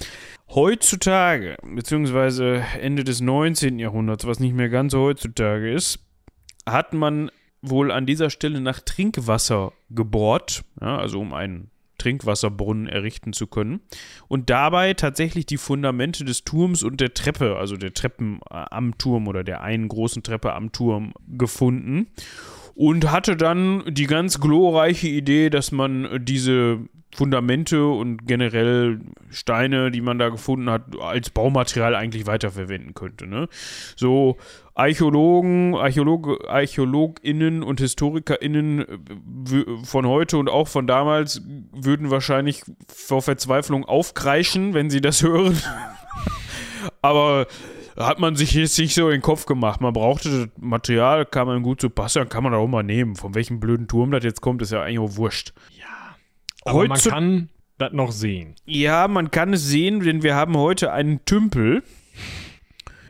Heutzutage, 0.50 1.56
beziehungsweise 1.62 2.64
Ende 2.80 3.04
des 3.04 3.20
19. 3.20 3.78
Jahrhunderts, 3.78 4.26
was 4.26 4.40
nicht 4.40 4.54
mehr 4.54 4.68
ganz 4.68 4.94
heutzutage 4.94 5.72
ist, 5.72 6.00
hat 6.66 6.92
man 6.92 7.30
wohl 7.62 7.90
an 7.90 8.06
dieser 8.06 8.28
Stelle 8.28 8.60
nach 8.60 8.80
Trinkwasser 8.80 9.72
gebohrt, 9.90 10.64
ja, 10.80 10.98
also 10.98 11.20
um 11.20 11.32
einen 11.32 11.70
Trinkwasserbrunnen 12.02 12.88
errichten 12.88 13.32
zu 13.32 13.46
können. 13.46 13.80
Und 14.26 14.50
dabei 14.50 14.94
tatsächlich 14.94 15.46
die 15.46 15.56
Fundamente 15.56 16.24
des 16.24 16.42
Turms 16.42 16.82
und 16.82 17.00
der 17.00 17.14
Treppe, 17.14 17.56
also 17.56 17.76
der 17.76 17.94
Treppen 17.94 18.40
äh, 18.50 18.64
am 18.70 18.98
Turm 18.98 19.28
oder 19.28 19.44
der 19.44 19.62
einen 19.62 19.86
großen 19.86 20.24
Treppe 20.24 20.52
am 20.52 20.72
Turm 20.72 21.14
gefunden. 21.28 22.08
Und 22.74 23.10
hatte 23.10 23.36
dann 23.36 23.82
die 23.86 24.06
ganz 24.06 24.40
glorreiche 24.40 25.08
Idee, 25.08 25.50
dass 25.50 25.72
man 25.72 26.24
diese 26.24 26.80
Fundamente 27.14 27.86
und 27.86 28.26
generell 28.26 29.00
Steine, 29.28 29.90
die 29.90 30.00
man 30.00 30.18
da 30.18 30.30
gefunden 30.30 30.70
hat, 30.70 30.98
als 30.98 31.28
Baumaterial 31.28 31.94
eigentlich 31.94 32.26
weiterverwenden 32.26 32.94
könnte. 32.94 33.26
Ne? 33.26 33.48
So 33.96 34.38
Archäologen, 34.74 35.74
Archäolog, 35.74 36.48
ArchäologInnen 36.48 37.62
und 37.62 37.80
HistorikerInnen 37.80 38.80
äh, 38.80 39.84
von 39.84 40.06
heute 40.06 40.38
und 40.38 40.48
auch 40.48 40.68
von 40.68 40.86
damals 40.86 41.42
würden 41.72 42.10
wahrscheinlich 42.10 42.62
vor 42.88 43.20
Verzweiflung 43.20 43.84
aufkreischen, 43.84 44.72
wenn 44.72 44.88
sie 44.88 45.02
das 45.02 45.22
hören. 45.22 45.58
Aber 47.02 47.46
hat 47.96 48.18
man 48.18 48.36
sich 48.36 48.52
jetzt 48.54 48.78
nicht 48.78 48.94
so 48.94 49.08
in 49.08 49.16
den 49.16 49.22
Kopf 49.22 49.46
gemacht. 49.46 49.80
Man 49.80 49.92
brauchte 49.92 50.28
das 50.30 50.48
Material, 50.58 51.26
kam 51.26 51.48
einem 51.48 51.62
gut 51.62 51.80
zu 51.80 51.90
passen, 51.90 52.20
dann 52.20 52.28
kann 52.28 52.42
man 52.44 52.54
auch 52.54 52.66
mal 52.68 52.82
nehmen. 52.82 53.16
Von 53.16 53.34
welchem 53.34 53.60
blöden 53.60 53.88
Turm 53.88 54.10
das 54.10 54.24
jetzt 54.24 54.40
kommt, 54.40 54.62
ist 54.62 54.72
ja 54.72 54.82
eigentlich 54.82 54.98
auch 54.98 55.16
wurscht. 55.16 55.52
Aber 56.64 56.86
man 56.86 56.96
Heutzu- 56.98 57.10
kann 57.10 57.48
das 57.78 57.92
noch 57.92 58.12
sehen. 58.12 58.54
Ja, 58.64 59.08
man 59.08 59.30
kann 59.30 59.52
es 59.52 59.66
sehen, 59.66 60.00
denn 60.00 60.22
wir 60.22 60.34
haben 60.36 60.56
heute 60.56 60.92
einen 60.92 61.24
Tümpel, 61.24 61.82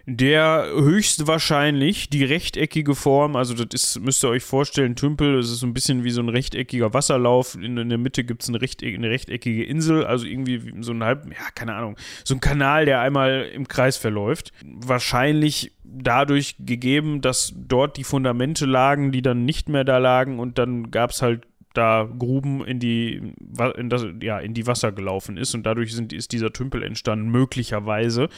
der 0.07 0.69
höchstwahrscheinlich 0.75 2.11
die 2.11 2.25
rechteckige 2.25 2.95
Form, 2.95 3.37
also 3.37 3.55
das 3.55 3.69
ist, 3.73 4.01
müsst 4.01 4.25
ihr 4.25 4.29
euch 4.29 4.43
vorstellen, 4.43 4.97
Tümpel, 4.97 5.37
das 5.37 5.51
ist 5.51 5.61
so 5.61 5.67
ein 5.67 5.75
bisschen 5.75 6.03
wie 6.03 6.11
so 6.11 6.21
ein 6.21 6.29
rechteckiger 6.29 6.93
Wasserlauf. 6.93 7.55
In, 7.55 7.77
in 7.77 7.89
der 7.89 7.99
Mitte 7.99 8.25
gibt 8.25 8.43
es 8.43 8.49
eine, 8.49 8.61
rechteck, 8.61 8.95
eine 8.95 9.11
rechteckige 9.11 9.65
Insel, 9.65 10.05
also 10.05 10.27
irgendwie 10.27 10.65
wie 10.65 10.83
so 10.83 10.93
ein 10.93 11.05
halb, 11.05 11.27
ja, 11.27 11.51
keine 11.55 11.75
Ahnung, 11.75 11.97
so 12.25 12.35
ein 12.35 12.41
Kanal, 12.41 12.85
der 12.85 13.01
einmal 13.01 13.49
im 13.55 13.69
Kreis 13.69 13.97
verläuft. 13.97 14.53
Wahrscheinlich 14.65 15.73
dadurch 15.85 16.57
gegeben, 16.59 17.21
dass 17.21 17.53
dort 17.57 17.97
die 17.97 18.05
Fundamente 18.05 18.67
lagen, 18.67 19.13
die 19.13 19.23
dann 19.23 19.45
nicht 19.45 19.69
mehr 19.69 19.85
da 19.85 19.99
lagen 19.99 20.41
und 20.41 20.59
dann 20.59 20.91
gab 20.91 21.11
es 21.11 21.23
halt 21.23 21.47
da 21.75 22.09
Gruben 22.19 22.65
in 22.65 22.79
die, 22.79 23.35
in 23.77 23.89
das, 23.89 24.07
ja, 24.21 24.39
in 24.39 24.55
die 24.55 24.67
Wasser 24.67 24.93
gelaufen 24.93 25.37
ist 25.37 25.55
und 25.55 25.65
dadurch 25.65 25.95
sind, 25.95 26.13
ist 26.13 26.33
dieser 26.33 26.53
Tümpel 26.53 26.83
entstanden, 26.83 27.31
möglicherweise. 27.31 28.29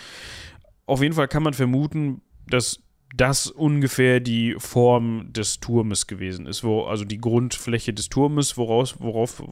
Auf 0.86 1.02
jeden 1.02 1.14
Fall 1.14 1.28
kann 1.28 1.42
man 1.42 1.54
vermuten, 1.54 2.22
dass 2.46 2.80
das 3.16 3.46
ungefähr 3.46 4.20
die 4.20 4.56
Form 4.58 5.32
des 5.32 5.60
Turmes 5.60 6.06
gewesen 6.06 6.46
ist, 6.46 6.64
wo, 6.64 6.82
also 6.84 7.04
die 7.04 7.18
Grundfläche 7.20 7.92
des 7.94 8.08
Turmes, 8.08 8.56
woraus, 8.56 9.00
worauf, 9.00 9.42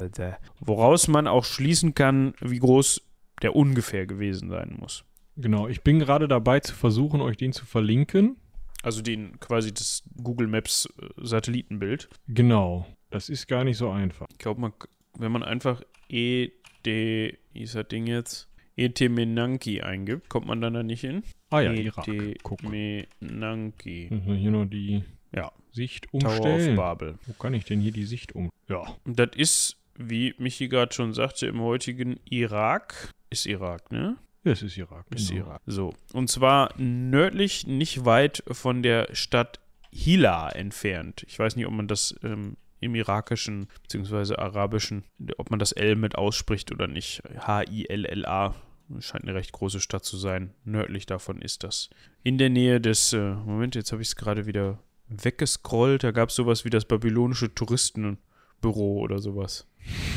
woraus 0.61 1.09
man 1.09 1.29
auch 1.29 1.45
schließen 1.45 1.95
kann, 1.95 2.35
wie 2.41 2.59
groß 2.59 3.03
der 3.43 3.55
ungefähr 3.55 4.07
gewesen 4.07 4.51
sein 4.51 4.77
muss. 4.79 5.05
Genau, 5.37 5.69
ich 5.69 5.83
bin 5.83 5.99
gerade 5.99 6.29
dabei 6.29 6.61
zu 6.61 6.75
versuchen, 6.75 7.21
euch 7.21 7.37
den 7.37 7.53
zu 7.53 7.65
verlinken. 7.65 8.37
Also 8.83 9.01
den 9.01 9.39
quasi 9.39 9.73
das 9.73 10.03
Google 10.23 10.49
Maps 10.49 10.89
äh, 11.01 11.09
Satellitenbild. 11.17 12.09
Genau, 12.27 12.87
das 13.11 13.29
ist 13.29 13.47
gar 13.47 13.63
nicht 13.63 13.77
so 13.77 13.91
einfach. 13.91 14.27
Ich 14.33 14.39
glaube, 14.39 14.61
man, 14.61 14.73
wenn 15.17 15.31
man 15.31 15.45
einfach 15.45 15.83
ED, 16.09 16.51
wie 16.85 17.39
ist 17.55 17.77
das 17.77 17.87
Ding 17.87 18.09
jetzt? 18.09 18.49
Etemenanki 18.85 19.83
eingibt, 19.83 20.29
kommt 20.29 20.47
man 20.47 20.61
dann 20.61 20.75
da 20.75 20.83
nicht 20.83 21.01
hin? 21.01 21.23
Ah 21.51 21.61
ja, 21.61 21.73
Irak. 21.73 22.09
Etemenanki. 22.09 24.09
Also 24.11 24.35
hier 24.35 24.51
nur 24.51 24.67
die 24.67 25.03
Ja, 25.35 25.53
Sicht 25.73 26.09
Tower 26.11 26.25
of 26.25 26.41
umstellen. 26.41 26.77
Babel. 26.77 27.19
Wo 27.27 27.33
kann 27.35 27.55
ich 27.55 27.65
denn 27.65 27.81
hier 27.81 27.93
die 27.93 28.05
Sicht 28.05 28.35
um? 28.35 28.51
Ja. 28.69 28.83
Und 29.05 29.19
das 29.19 29.31
ist, 29.37 29.77
wie 29.97 30.35
Michi 30.39 30.69
gerade 30.69 30.93
schon 30.93 31.15
sagte, 31.15 31.47
im 31.47 31.61
heutigen 31.61 32.19
Irak. 32.29 33.11
Ist 33.31 33.47
Irak, 33.47 33.91
ne? 33.91 34.17
Das 34.45 34.63
ist 34.63 34.77
Irak. 34.77 35.07
Ist 35.15 35.31
genau. 35.31 35.47
Irak. 35.47 35.63
So. 35.67 35.95
Und 36.13 36.29
zwar 36.29 36.75
nördlich, 36.77 37.67
nicht 37.67 38.05
weit 38.05 38.43
von 38.51 38.83
der 38.83 39.09
Stadt 39.15 39.61
Hila 39.93 40.51
entfernt. 40.51 41.25
Ich 41.29 41.39
weiß 41.39 41.57
nicht, 41.57 41.67
ob 41.67 41.73
man 41.73 41.87
das 41.87 42.15
ähm, 42.23 42.57
im 42.81 42.95
irakischen 42.95 43.69
bzw. 43.83 44.35
arabischen, 44.35 45.05
ob 45.39 45.51
man 45.51 45.59
das 45.59 45.73
L 45.73 45.97
mit 45.97 46.17
ausspricht 46.17 46.73
oder 46.73 46.89
nicht. 46.89 47.23
H-I-L-L-A. 47.39 48.55
Scheint 49.01 49.25
eine 49.25 49.35
recht 49.35 49.53
große 49.53 49.81
Stadt 49.81 50.05
zu 50.05 50.17
sein. 50.17 50.55
Nördlich 50.65 51.07
davon 51.07 51.41
ist 51.41 51.65
das. 51.65 51.91
In 52.23 52.39
der 52.39 52.51
Nähe 52.51 52.81
des, 52.81 53.13
äh, 53.13 53.35
Moment, 53.35 53.75
jetzt 53.75 53.93
habe 53.93 54.03
ich 54.03 54.09
es 54.09 54.17
gerade 54.17 54.47
wieder 54.47 54.79
weggescrollt. 55.09 56.05
Da 56.05 56.11
gab 56.11 56.29
es 56.29 56.35
sowas 56.35 56.65
wie 56.65 56.71
das 56.71 56.85
babylonische 56.85 57.55
Touristenbüro 57.55 58.99
oder 59.01 59.19
sowas. 59.19 59.67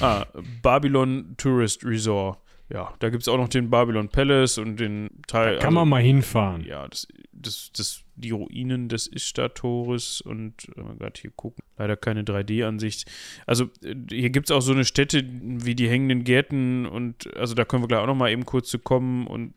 Ah, 0.01 0.25
Babylon 0.61 1.35
Tourist 1.37 1.83
Resort. 1.83 2.39
Ja, 2.69 2.93
da 2.99 3.09
gibt 3.09 3.21
es 3.21 3.27
auch 3.27 3.37
noch 3.37 3.49
den 3.49 3.69
Babylon 3.69 4.09
Palace 4.09 4.57
und 4.57 4.79
den 4.79 5.09
Teil. 5.27 5.59
Kann 5.59 5.73
man 5.73 5.87
mal 5.87 6.01
hinfahren. 6.01 6.63
Ja, 6.65 6.87
das, 6.87 7.07
das, 7.31 7.71
das, 7.75 8.03
die 8.15 8.31
Ruinen 8.31 8.89
des 8.89 9.07
Ishtar-Tores 9.07 10.21
und 10.21 10.53
äh, 10.75 10.81
mal 10.81 10.95
gerade 10.95 11.19
hier 11.19 11.31
gucken. 11.31 11.63
Leider 11.77 11.97
keine 11.97 12.23
3D-Ansicht. 12.23 13.09
Also 13.45 13.65
äh, 13.83 13.95
hier 14.09 14.29
gibt 14.29 14.49
es 14.49 14.55
auch 14.55 14.61
so 14.61 14.73
eine 14.73 14.85
Stätte 14.85 15.23
wie 15.23 15.75
die 15.75 15.89
hängenden 15.89 16.23
Gärten 16.23 16.85
und 16.85 17.35
also 17.35 17.55
da 17.55 17.65
können 17.65 17.83
wir 17.83 17.87
gleich 17.87 17.99
auch 17.99 18.07
noch 18.07 18.15
mal 18.15 18.31
eben 18.31 18.45
kurz 18.45 18.69
zu 18.69 18.79
kommen 18.79 19.27
und 19.27 19.53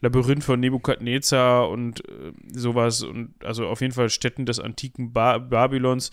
Labyrinth 0.00 0.44
von 0.44 0.60
Nebukadnezar 0.60 1.68
und 1.68 2.08
äh, 2.08 2.32
sowas 2.52 3.02
und 3.02 3.34
also 3.44 3.66
auf 3.66 3.80
jeden 3.80 3.92
Fall 3.92 4.08
Städten 4.08 4.46
des 4.46 4.58
antiken 4.58 5.12
ba 5.12 5.38
Babylons. 5.38 6.10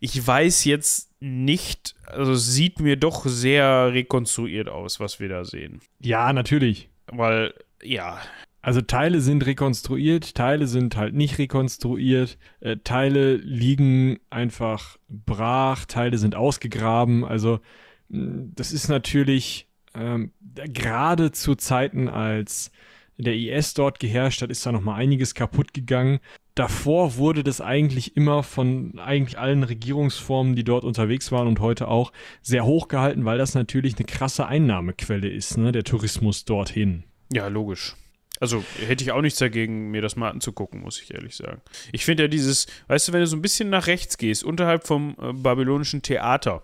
Ich 0.00 0.26
weiß 0.26 0.64
jetzt 0.64 1.10
nicht, 1.20 1.94
also 2.06 2.32
es 2.32 2.52
sieht 2.52 2.80
mir 2.80 2.96
doch 2.96 3.26
sehr 3.26 3.92
rekonstruiert 3.92 4.68
aus, 4.68 5.00
was 5.00 5.20
wir 5.20 5.28
da 5.28 5.44
sehen. 5.44 5.80
Ja, 6.00 6.32
natürlich. 6.32 6.88
Weil, 7.06 7.54
ja, 7.82 8.20
Also 8.60 8.80
Teile 8.80 9.20
sind 9.20 9.46
rekonstruiert, 9.46 10.34
Teile 10.34 10.66
sind 10.66 10.96
halt 10.96 11.14
nicht 11.14 11.38
rekonstruiert, 11.38 12.38
äh, 12.60 12.76
Teile 12.82 13.36
liegen 13.36 14.18
einfach 14.30 14.98
brach, 15.08 15.84
Teile 15.84 16.18
sind 16.18 16.34
ausgegraben. 16.34 17.24
Also 17.24 17.60
mh, 18.08 18.48
das 18.54 18.72
ist 18.72 18.88
natürlich 18.88 19.68
ähm, 19.94 20.32
gerade 20.54 21.32
zu 21.32 21.54
Zeiten, 21.54 22.08
als 22.08 22.72
der 23.16 23.34
IS 23.34 23.74
dort 23.74 23.98
geherrscht 23.98 24.42
hat, 24.42 24.50
ist 24.50 24.64
da 24.64 24.72
noch 24.72 24.80
mal 24.80 24.94
einiges 24.94 25.34
kaputt 25.34 25.74
gegangen. 25.74 26.20
Davor 26.54 27.16
wurde 27.16 27.44
das 27.44 27.60
eigentlich 27.60 28.16
immer 28.16 28.42
von 28.42 28.98
eigentlich 28.98 29.38
allen 29.38 29.62
Regierungsformen, 29.62 30.56
die 30.56 30.64
dort 30.64 30.84
unterwegs 30.84 31.30
waren 31.30 31.46
und 31.46 31.60
heute 31.60 31.88
auch, 31.88 32.12
sehr 32.42 32.64
hoch 32.64 32.88
gehalten, 32.88 33.24
weil 33.24 33.38
das 33.38 33.54
natürlich 33.54 33.96
eine 33.96 34.06
krasse 34.06 34.46
Einnahmequelle 34.46 35.28
ist, 35.28 35.56
ne, 35.58 35.72
der 35.72 35.84
Tourismus 35.84 36.44
dorthin. 36.44 37.04
Ja, 37.32 37.48
logisch. 37.48 37.94
Also 38.40 38.64
hätte 38.86 39.02
ich 39.04 39.12
auch 39.12 39.20
nichts 39.22 39.38
dagegen, 39.38 39.90
mir 39.90 40.00
das 40.02 40.16
mal 40.16 40.30
anzugucken, 40.30 40.80
muss 40.80 41.00
ich 41.00 41.12
ehrlich 41.12 41.36
sagen. 41.36 41.60
Ich 41.92 42.04
finde 42.04 42.24
ja 42.24 42.28
dieses, 42.28 42.66
weißt 42.86 43.08
du, 43.08 43.12
wenn 43.12 43.20
du 43.20 43.26
so 43.26 43.36
ein 43.36 43.42
bisschen 43.42 43.68
nach 43.70 43.86
rechts 43.86 44.16
gehst, 44.18 44.44
unterhalb 44.44 44.86
vom 44.86 45.16
äh, 45.20 45.32
babylonischen 45.32 46.02
Theater, 46.02 46.62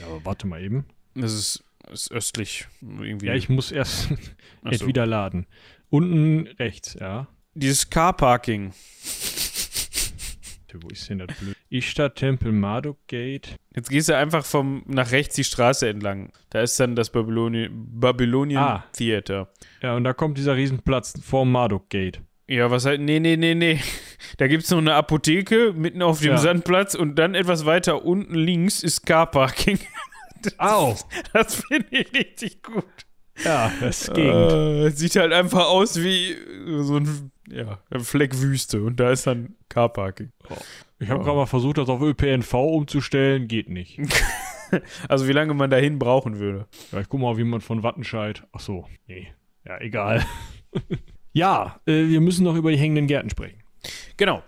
Ja, 0.00 0.06
aber 0.08 0.24
warte 0.24 0.46
mal 0.46 0.62
eben. 0.62 0.84
das 1.14 1.32
ist, 1.32 1.64
ist 1.92 2.10
östlich 2.10 2.66
irgendwie. 2.80 3.26
Ja, 3.26 3.34
ich 3.34 3.48
muss 3.48 3.70
erst 3.72 4.08
so. 4.72 4.86
wieder 4.86 5.06
laden. 5.06 5.46
Unten 5.90 6.48
rechts, 6.58 6.96
ja. 6.98 7.28
Dieses 7.54 7.88
Carparking. 10.74 10.82
Wo 10.82 10.88
ist 10.92 11.08
denn 11.10 11.18
das 11.18 11.36
blöd? 11.38 11.56
Ishtar 11.70 12.14
Tempel 12.14 12.52
Marduk 12.52 12.98
Gate. 13.06 13.56
Jetzt 13.74 13.90
gehst 13.90 14.08
du 14.08 14.16
einfach 14.16 14.44
vom 14.44 14.82
nach 14.86 15.10
rechts 15.12 15.34
die 15.36 15.44
Straße 15.44 15.88
entlang. 15.88 16.30
Da 16.50 16.60
ist 16.62 16.78
dann 16.80 16.94
das 16.96 17.10
Babyloni 17.10 17.68
Babylonian 17.70 18.62
Ah. 18.62 18.84
Theater. 18.92 19.48
Ja, 19.82 19.94
und 19.96 20.04
da 20.04 20.12
kommt 20.12 20.38
dieser 20.38 20.56
Riesenplatz 20.56 21.14
vor 21.22 21.44
Marduk 21.46 21.88
Gate. 21.90 22.20
Ja, 22.46 22.70
was 22.70 22.84
halt, 22.84 23.00
nee, 23.00 23.20
nee, 23.20 23.36
nee, 23.36 23.54
nee. 23.54 23.80
Da 24.38 24.46
gibt 24.48 24.64
es 24.64 24.70
noch 24.70 24.78
eine 24.78 24.94
Apotheke 24.94 25.72
mitten 25.76 26.02
auf 26.02 26.20
dem 26.20 26.30
Ja. 26.32 26.38
Sandplatz 26.38 26.94
und 26.94 27.16
dann 27.16 27.34
etwas 27.34 27.64
weiter 27.66 28.04
unten 28.04 28.34
links 28.34 28.82
ist 28.82 29.04
Carparking. 29.06 29.78
Au! 30.58 30.94
Das 31.32 31.56
finde 31.56 31.86
ich 31.90 32.12
richtig 32.14 32.62
gut. 32.62 32.84
Ja, 33.44 33.72
das 33.80 34.10
Gegend. 34.12 34.52
Äh, 34.52 34.90
sieht 34.90 35.16
halt 35.16 35.32
einfach 35.32 35.66
aus 35.66 36.00
wie 36.02 36.36
so 36.82 36.96
ein, 36.98 37.30
ja, 37.48 37.78
ein 37.90 38.00
Fleck 38.00 38.40
Wüste 38.40 38.82
und 38.82 39.00
da 39.00 39.10
ist 39.10 39.26
dann 39.26 39.54
Carparking. 39.68 40.30
ich 40.98 41.08
habe 41.10 41.22
gerade 41.24 41.36
mal 41.36 41.46
versucht, 41.46 41.78
das 41.78 41.88
auf 41.88 42.00
ÖPNV 42.00 42.54
umzustellen. 42.54 43.48
Geht 43.48 43.68
nicht. 43.68 43.98
Also 45.08 45.28
wie 45.28 45.32
lange 45.32 45.54
man 45.54 45.70
dahin 45.70 46.00
brauchen 46.00 46.40
würde. 46.40 46.66
Ja, 46.90 47.00
ich 47.00 47.08
guck 47.08 47.20
mal, 47.20 47.36
wie 47.36 47.44
man 47.44 47.60
von 47.60 47.84
Wattenscheid. 47.84 48.44
Ach 48.52 48.58
so, 48.58 48.88
nee. 49.06 49.28
Ja, 49.64 49.80
egal. 49.80 50.24
ja, 51.32 51.80
äh, 51.86 52.08
wir 52.08 52.20
müssen 52.20 52.42
noch 52.42 52.56
über 52.56 52.72
die 52.72 52.76
hängenden 52.76 53.06
Gärten 53.06 53.30
sprechen. 53.30 53.62
Genau. 54.16 54.42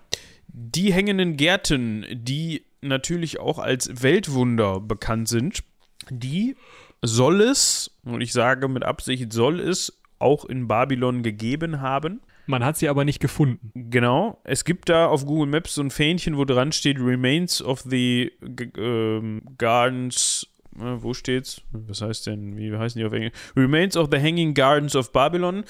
Die 0.49 0.93
hängenden 0.93 1.37
Gärten, 1.37 2.07
die 2.11 2.65
natürlich 2.81 3.39
auch 3.39 3.61
als 3.61 4.03
Weltwunder 4.03 4.81
bekannt 4.81 5.29
sind, 5.29 5.63
die 6.11 6.57
soll 7.03 7.41
es, 7.41 7.91
und 8.05 8.21
ich 8.21 8.33
sage 8.33 8.69
mit 8.69 8.85
Absicht, 8.85 9.33
soll 9.33 9.61
es 9.61 10.01
auch 10.19 10.45
in 10.45 10.67
Babylon 10.67 11.23
gegeben 11.23 11.81
haben. 11.81 12.21
Man 12.47 12.65
hat 12.65 12.77
sie 12.77 12.89
aber 12.89 13.05
nicht 13.05 13.21
gefunden. 13.21 13.71
Genau. 13.75 14.41
Es 14.45 14.65
gibt 14.65 14.89
da 14.89 15.07
auf 15.07 15.27
Google 15.27 15.49
Maps 15.49 15.75
so 15.75 15.83
ein 15.83 15.91
Fähnchen, 15.91 16.37
wo 16.37 16.45
dran 16.45 16.73
steht 16.73 16.99
Remains 16.99 17.61
of 17.63 17.81
the 17.81 18.33
G 18.41 18.71
ähm, 18.77 19.43
Gardens. 19.59 20.47
Äh, 20.79 21.03
wo 21.03 21.15
steht's? 21.15 21.63
Was 21.73 22.03
heißt 22.03 22.27
denn? 22.27 22.57
Wie 22.57 22.75
heißen 22.77 22.99
die 22.99 23.05
auf 23.05 23.13
Englisch? 23.13 23.33
Remains 23.57 23.97
of 23.97 24.09
the 24.13 24.19
Hanging 24.19 24.55
Gardens 24.55 24.95
of 24.95 25.13
Babylon. 25.13 25.65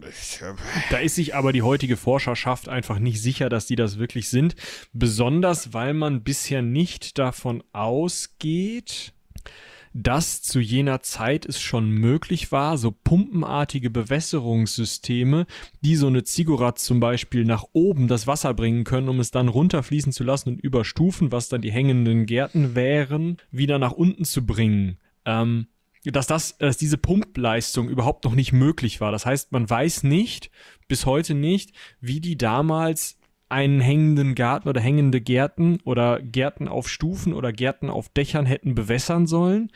Äh, 0.00 0.06
Da 0.90 0.98
ist 0.98 1.14
sich 1.16 1.34
aber 1.34 1.52
die 1.52 1.62
heutige 1.62 1.96
Forscherschaft 1.96 2.68
einfach 2.68 2.98
nicht 2.98 3.20
sicher, 3.22 3.48
dass 3.48 3.66
die 3.66 3.76
das 3.76 3.98
wirklich 3.98 4.28
sind. 4.28 4.56
Besonders, 4.92 5.72
weil 5.72 5.94
man 5.94 6.22
bisher 6.22 6.62
nicht 6.62 7.18
davon 7.18 7.62
ausgeht, 7.72 9.12
dass 10.02 10.42
zu 10.42 10.60
jener 10.60 11.00
Zeit 11.00 11.44
es 11.44 11.60
schon 11.60 11.90
möglich 11.90 12.52
war, 12.52 12.78
so 12.78 12.92
pumpenartige 12.92 13.90
Bewässerungssysteme, 13.90 15.46
die 15.80 15.96
so 15.96 16.06
eine 16.06 16.22
Ziggurat 16.22 16.78
zum 16.78 17.00
Beispiel 17.00 17.44
nach 17.44 17.64
oben 17.72 18.06
das 18.06 18.26
Wasser 18.26 18.54
bringen 18.54 18.84
können, 18.84 19.08
um 19.08 19.18
es 19.18 19.32
dann 19.32 19.48
runterfließen 19.48 20.12
zu 20.12 20.22
lassen 20.22 20.50
und 20.50 20.60
über 20.60 20.84
Stufen, 20.84 21.32
was 21.32 21.48
dann 21.48 21.62
die 21.62 21.72
hängenden 21.72 22.26
Gärten 22.26 22.76
wären, 22.76 23.38
wieder 23.50 23.78
nach 23.80 23.92
unten 23.92 24.24
zu 24.24 24.46
bringen. 24.46 24.98
Ähm, 25.24 25.66
dass 26.04 26.28
das, 26.28 26.56
dass 26.58 26.76
diese 26.76 26.96
Pumpleistung 26.96 27.88
überhaupt 27.88 28.24
noch 28.24 28.34
nicht 28.34 28.52
möglich 28.52 29.00
war. 29.00 29.10
Das 29.10 29.26
heißt, 29.26 29.50
man 29.50 29.68
weiß 29.68 30.04
nicht, 30.04 30.50
bis 30.86 31.06
heute 31.06 31.34
nicht, 31.34 31.72
wie 32.00 32.20
die 32.20 32.38
damals 32.38 33.17
einen 33.48 33.80
hängenden 33.80 34.34
Garten 34.34 34.68
oder 34.68 34.80
hängende 34.80 35.20
Gärten 35.20 35.78
oder 35.84 36.20
Gärten 36.20 36.68
auf 36.68 36.88
Stufen 36.88 37.32
oder 37.32 37.52
Gärten 37.52 37.88
auf 37.90 38.08
Dächern 38.08 38.46
hätten 38.46 38.74
bewässern 38.74 39.26
sollen. 39.26 39.70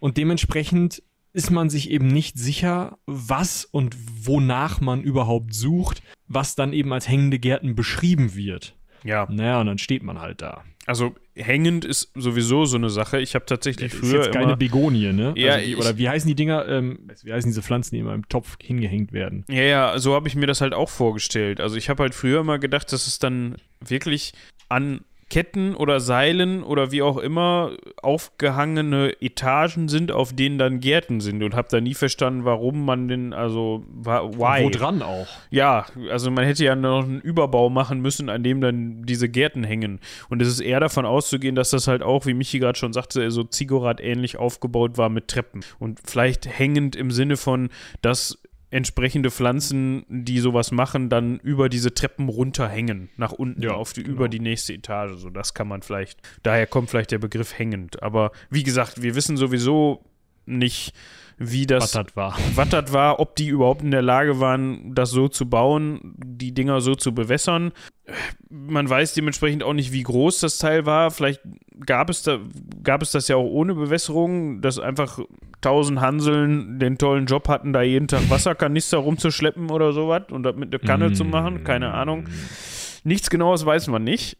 Und 0.00 0.16
dementsprechend 0.16 1.02
ist 1.32 1.50
man 1.50 1.68
sich 1.68 1.90
eben 1.90 2.08
nicht 2.08 2.38
sicher, 2.38 2.98
was 3.06 3.64
und 3.64 3.96
wonach 4.26 4.80
man 4.80 5.02
überhaupt 5.02 5.54
sucht, 5.54 6.02
was 6.26 6.54
dann 6.54 6.72
eben 6.72 6.92
als 6.92 7.08
hängende 7.08 7.38
Gärten 7.38 7.74
beschrieben 7.74 8.34
wird. 8.34 8.77
Ja, 9.04 9.26
Naja, 9.30 9.60
und 9.60 9.66
dann 9.66 9.78
steht 9.78 10.02
man 10.02 10.20
halt 10.20 10.42
da. 10.42 10.64
also 10.86 11.14
hängend 11.34 11.84
ist 11.84 12.10
sowieso 12.14 12.64
so 12.64 12.76
eine 12.76 12.90
Sache. 12.90 13.20
Ich 13.20 13.34
habe 13.34 13.46
tatsächlich 13.46 13.92
ist 13.92 14.00
früher 14.00 14.24
jetzt 14.24 14.32
keine 14.32 14.56
Begonie, 14.56 15.12
ne? 15.12 15.32
Ja, 15.36 15.52
also 15.54 15.66
die, 15.66 15.76
oder 15.76 15.96
wie 15.98 16.08
heißen 16.08 16.26
die 16.28 16.34
Dinger? 16.34 16.66
Ähm, 16.68 16.98
wie 17.22 17.32
heißen 17.32 17.48
diese 17.50 17.62
Pflanzen, 17.62 17.94
die 17.94 18.00
immer 18.00 18.14
im 18.14 18.28
Topf 18.28 18.56
hingehängt 18.60 19.12
werden? 19.12 19.44
Ja, 19.48 19.62
ja, 19.62 19.98
so 19.98 20.14
habe 20.14 20.26
ich 20.28 20.34
mir 20.34 20.46
das 20.46 20.60
halt 20.60 20.74
auch 20.74 20.88
vorgestellt. 20.88 21.60
Also 21.60 21.76
ich 21.76 21.88
habe 21.88 22.02
halt 22.02 22.14
früher 22.14 22.40
immer 22.40 22.58
gedacht, 22.58 22.92
dass 22.92 23.06
es 23.06 23.18
dann 23.18 23.56
wirklich 23.80 24.32
an 24.68 25.02
Ketten 25.30 25.74
oder 25.74 26.00
Seilen 26.00 26.62
oder 26.62 26.90
wie 26.90 27.02
auch 27.02 27.18
immer 27.18 27.72
aufgehangene 28.02 29.12
Etagen 29.20 29.88
sind, 29.88 30.10
auf 30.10 30.32
denen 30.32 30.58
dann 30.58 30.80
Gärten 30.80 31.20
sind 31.20 31.42
und 31.42 31.54
habe 31.54 31.68
da 31.70 31.80
nie 31.80 31.94
verstanden, 31.94 32.44
warum 32.44 32.84
man 32.84 33.08
den, 33.08 33.34
also 33.34 33.84
why. 33.92 34.64
Wo 34.64 34.70
dran 34.70 35.02
auch? 35.02 35.26
Ja, 35.50 35.86
also 36.10 36.30
man 36.30 36.44
hätte 36.44 36.64
ja 36.64 36.74
noch 36.74 37.04
einen 37.04 37.20
Überbau 37.20 37.68
machen 37.68 38.00
müssen, 38.00 38.30
an 38.30 38.42
dem 38.42 38.60
dann 38.60 39.02
diese 39.04 39.28
Gärten 39.28 39.64
hängen. 39.64 40.00
Und 40.30 40.40
es 40.40 40.48
ist 40.48 40.60
eher 40.60 40.80
davon 40.80 41.04
auszugehen, 41.04 41.54
dass 41.54 41.70
das 41.70 41.88
halt 41.88 42.02
auch, 42.02 42.24
wie 42.24 42.34
Michi 42.34 42.58
gerade 42.58 42.78
schon 42.78 42.94
sagte, 42.94 43.30
so 43.30 43.44
Ziggurat-ähnlich 43.44 44.38
aufgebaut 44.38 44.96
war 44.96 45.10
mit 45.10 45.28
Treppen. 45.28 45.60
Und 45.78 46.00
vielleicht 46.04 46.46
hängend 46.46 46.96
im 46.96 47.10
Sinne 47.10 47.36
von, 47.36 47.68
dass 48.00 48.38
entsprechende 48.70 49.30
Pflanzen, 49.30 50.04
die 50.08 50.40
sowas 50.40 50.72
machen, 50.72 51.08
dann 51.08 51.38
über 51.38 51.68
diese 51.68 51.94
Treppen 51.94 52.28
runterhängen, 52.28 53.08
nach 53.16 53.32
unten 53.32 53.62
Ja, 53.62 53.72
auf 53.72 53.92
die, 53.92 54.02
genau. 54.02 54.16
über 54.16 54.28
die 54.28 54.40
nächste 54.40 54.74
Etage. 54.74 55.12
So, 55.16 55.30
das 55.30 55.54
kann 55.54 55.68
man 55.68 55.82
vielleicht, 55.82 56.20
daher 56.42 56.66
kommt 56.66 56.90
vielleicht 56.90 57.10
der 57.10 57.18
Begriff 57.18 57.58
hängend. 57.58 58.02
Aber 58.02 58.32
wie 58.50 58.62
gesagt, 58.62 59.02
wir 59.02 59.14
wissen 59.14 59.36
sowieso 59.36 60.04
nicht, 60.44 60.92
wie 61.38 61.66
das, 61.66 61.92
das 61.92 62.16
war. 62.16 62.36
das 62.70 62.92
war, 62.92 63.20
ob 63.20 63.36
die 63.36 63.48
überhaupt 63.48 63.82
in 63.82 63.90
der 63.90 64.02
Lage 64.02 64.40
waren, 64.40 64.94
das 64.94 65.10
so 65.10 65.28
zu 65.28 65.48
bauen, 65.48 66.14
die 66.18 66.52
Dinger 66.52 66.80
so 66.80 66.94
zu 66.94 67.14
bewässern. 67.14 67.72
Man 68.50 68.88
weiß 68.88 69.14
dementsprechend 69.14 69.62
auch 69.62 69.72
nicht, 69.74 69.92
wie 69.92 70.02
groß 70.02 70.40
das 70.40 70.58
Teil 70.58 70.84
war. 70.84 71.10
Vielleicht 71.10 71.40
gab 71.86 72.10
es, 72.10 72.22
da, 72.22 72.40
gab 72.82 73.02
es 73.02 73.12
das 73.12 73.28
ja 73.28 73.36
auch 73.36 73.48
ohne 73.48 73.74
Bewässerung, 73.74 74.60
dass 74.60 74.78
einfach 74.78 75.20
tausend 75.60 76.00
Hanseln 76.00 76.78
den 76.78 76.98
tollen 76.98 77.26
Job 77.26 77.48
hatten, 77.48 77.72
da 77.72 77.82
jeden 77.82 78.08
Tag 78.08 78.30
Wasserkanister 78.30 78.98
rumzuschleppen 78.98 79.70
oder 79.70 79.92
sowas 79.92 80.24
und 80.30 80.42
das 80.42 80.56
mit 80.56 80.72
der 80.72 80.80
Kanne 80.80 81.12
zu 81.12 81.24
machen. 81.24 81.64
Keine 81.64 81.92
Ahnung. 81.94 82.28
Nichts 83.04 83.30
Genaues 83.30 83.64
weiß 83.64 83.88
man 83.88 84.04
nicht. 84.04 84.38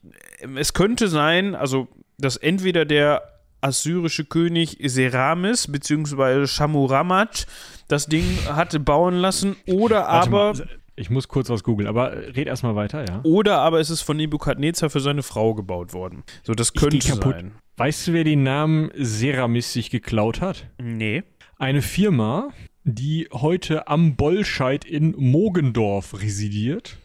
Es 0.56 0.74
könnte 0.74 1.08
sein, 1.08 1.54
also, 1.54 1.88
dass 2.18 2.36
entweder 2.36 2.84
der 2.84 3.22
assyrische 3.60 4.24
König 4.24 4.78
Seramis 4.82 5.70
bzw. 5.70 6.46
Shamuramat 6.46 7.46
das 7.88 8.06
Ding 8.06 8.24
hatte 8.48 8.78
bauen 8.78 9.14
lassen 9.14 9.56
oder 9.66 10.02
Warte 10.02 10.08
aber 10.08 10.52
mal, 10.54 10.68
ich 10.98 11.10
muss 11.10 11.28
kurz 11.28 11.48
was 11.48 11.62
googeln, 11.62 11.88
aber 11.88 12.12
red 12.36 12.46
erstmal 12.46 12.74
weiter, 12.74 13.04
ja. 13.08 13.20
oder 13.22 13.58
aber 13.58 13.80
es 13.80 13.90
ist 13.90 14.02
von 14.02 14.16
Nebukadnezar 14.16 14.90
für 14.90 15.00
seine 15.00 15.22
Frau 15.22 15.54
gebaut 15.54 15.92
worden. 15.92 16.24
So, 16.42 16.54
das 16.54 16.72
könnte 16.72 16.98
kaputt. 16.98 17.34
sein. 17.34 17.52
Weißt 17.76 18.08
du, 18.08 18.12
wer 18.12 18.24
den 18.24 18.42
Namen 18.42 18.90
Seramis 18.96 19.72
sich 19.72 19.90
geklaut 19.90 20.40
hat? 20.40 20.66
Nee. 20.82 21.22
Eine 21.56 21.82
Firma, 21.82 22.50
die 22.84 23.28
heute 23.32 23.88
am 23.88 24.16
Bollscheid 24.16 24.84
in 24.84 25.14
Mogendorf 25.16 26.20
residiert. 26.20 26.98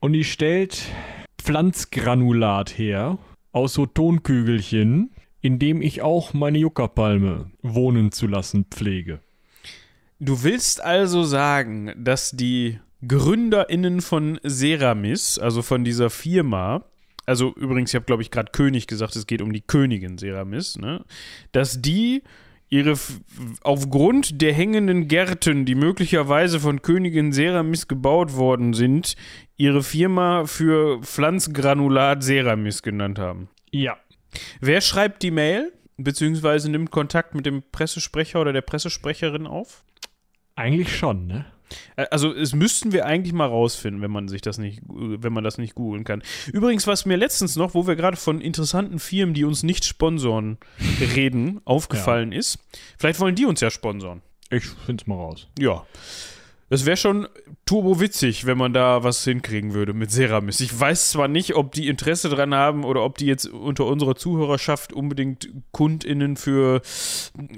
Und 0.00 0.12
die 0.12 0.24
stellt 0.24 0.86
Pflanzgranulat 1.42 2.78
her 2.78 3.18
aus 3.52 3.74
so 3.74 3.86
Tonkügelchen, 3.86 5.10
in 5.40 5.58
dem 5.58 5.82
ich 5.82 6.02
auch 6.02 6.32
meine 6.32 6.58
Juckerpalme 6.58 7.50
wohnen 7.62 8.12
zu 8.12 8.26
lassen 8.26 8.66
pflege. 8.70 9.20
Du 10.20 10.42
willst 10.42 10.82
also 10.82 11.22
sagen, 11.22 11.92
dass 11.96 12.32
die 12.32 12.80
GründerInnen 13.06 14.00
von 14.00 14.40
Seramis, 14.42 15.38
also 15.38 15.62
von 15.62 15.84
dieser 15.84 16.10
Firma, 16.10 16.84
also 17.24 17.54
übrigens, 17.54 17.90
ich 17.90 17.94
habe 17.94 18.06
glaube 18.06 18.22
ich 18.22 18.30
gerade 18.32 18.50
König 18.50 18.88
gesagt, 18.88 19.14
es 19.14 19.26
geht 19.26 19.42
um 19.42 19.52
die 19.52 19.60
Königin 19.60 20.18
Seramis, 20.18 20.76
ne? 20.76 21.04
Dass 21.52 21.80
die 21.80 22.24
ihre 22.68 22.98
aufgrund 23.62 24.42
der 24.42 24.52
hängenden 24.52 25.06
Gärten, 25.08 25.64
die 25.64 25.74
möglicherweise 25.74 26.58
von 26.58 26.82
Königin 26.82 27.32
Seramis 27.32 27.86
gebaut 27.86 28.34
worden 28.34 28.74
sind, 28.74 29.14
ihre 29.56 29.82
Firma 29.82 30.46
für 30.46 31.00
Pflanzgranulat 31.02 32.24
Seramis 32.24 32.82
genannt 32.82 33.18
haben. 33.18 33.48
Ja. 33.70 33.96
Wer 34.60 34.80
schreibt 34.80 35.22
die 35.22 35.30
Mail? 35.30 35.72
Beziehungsweise 35.96 36.70
nimmt 36.70 36.90
Kontakt 36.90 37.34
mit 37.34 37.46
dem 37.46 37.62
Pressesprecher 37.72 38.40
oder 38.40 38.52
der 38.52 38.62
Pressesprecherin 38.62 39.46
auf? 39.46 39.84
Eigentlich 40.58 40.96
schon, 40.96 41.26
ne? 41.26 41.44
Äh, 41.96 42.06
Also, 42.10 42.34
es 42.34 42.52
müssten 42.54 42.92
wir 42.92 43.06
eigentlich 43.06 43.32
mal 43.32 43.46
rausfinden, 43.46 44.02
wenn 44.02 44.10
man 44.10 44.28
sich 44.28 44.40
das 44.42 44.58
nicht, 44.58 44.80
wenn 44.88 45.32
man 45.32 45.44
das 45.44 45.56
nicht 45.58 45.74
googeln 45.74 46.04
kann. 46.04 46.22
Übrigens, 46.52 46.86
was 46.86 47.06
mir 47.06 47.16
letztens 47.16 47.56
noch, 47.56 47.74
wo 47.74 47.86
wir 47.86 47.94
gerade 47.96 48.16
von 48.16 48.40
interessanten 48.40 48.98
Firmen, 48.98 49.34
die 49.34 49.44
uns 49.44 49.62
nicht 49.62 49.84
sponsoren, 49.84 50.58
reden, 51.14 51.60
aufgefallen 51.64 52.32
ist. 52.32 52.58
Vielleicht 52.98 53.20
wollen 53.20 53.34
die 53.34 53.46
uns 53.46 53.60
ja 53.60 53.70
sponsoren. 53.70 54.22
Ich 54.50 54.64
find's 54.86 55.06
mal 55.06 55.14
raus. 55.16 55.46
Ja. 55.58 55.86
Das 56.70 56.84
wäre 56.84 56.96
schon 56.96 57.28
turbo 57.64 57.98
witzig, 58.00 58.44
wenn 58.46 58.58
man 58.58 58.72
da 58.74 59.02
was 59.02 59.24
hinkriegen 59.24 59.72
würde 59.72 59.94
mit 59.94 60.10
Seramis. 60.10 60.60
Ich 60.60 60.78
weiß 60.78 61.10
zwar 61.10 61.28
nicht, 61.28 61.54
ob 61.54 61.72
die 61.72 61.88
Interesse 61.88 62.28
dran 62.28 62.54
haben 62.54 62.84
oder 62.84 63.04
ob 63.04 63.16
die 63.16 63.26
jetzt 63.26 63.46
unter 63.46 63.86
unserer 63.86 64.16
Zuhörerschaft 64.16 64.92
unbedingt 64.92 65.48
KundInnen 65.72 66.36
für 66.36 66.82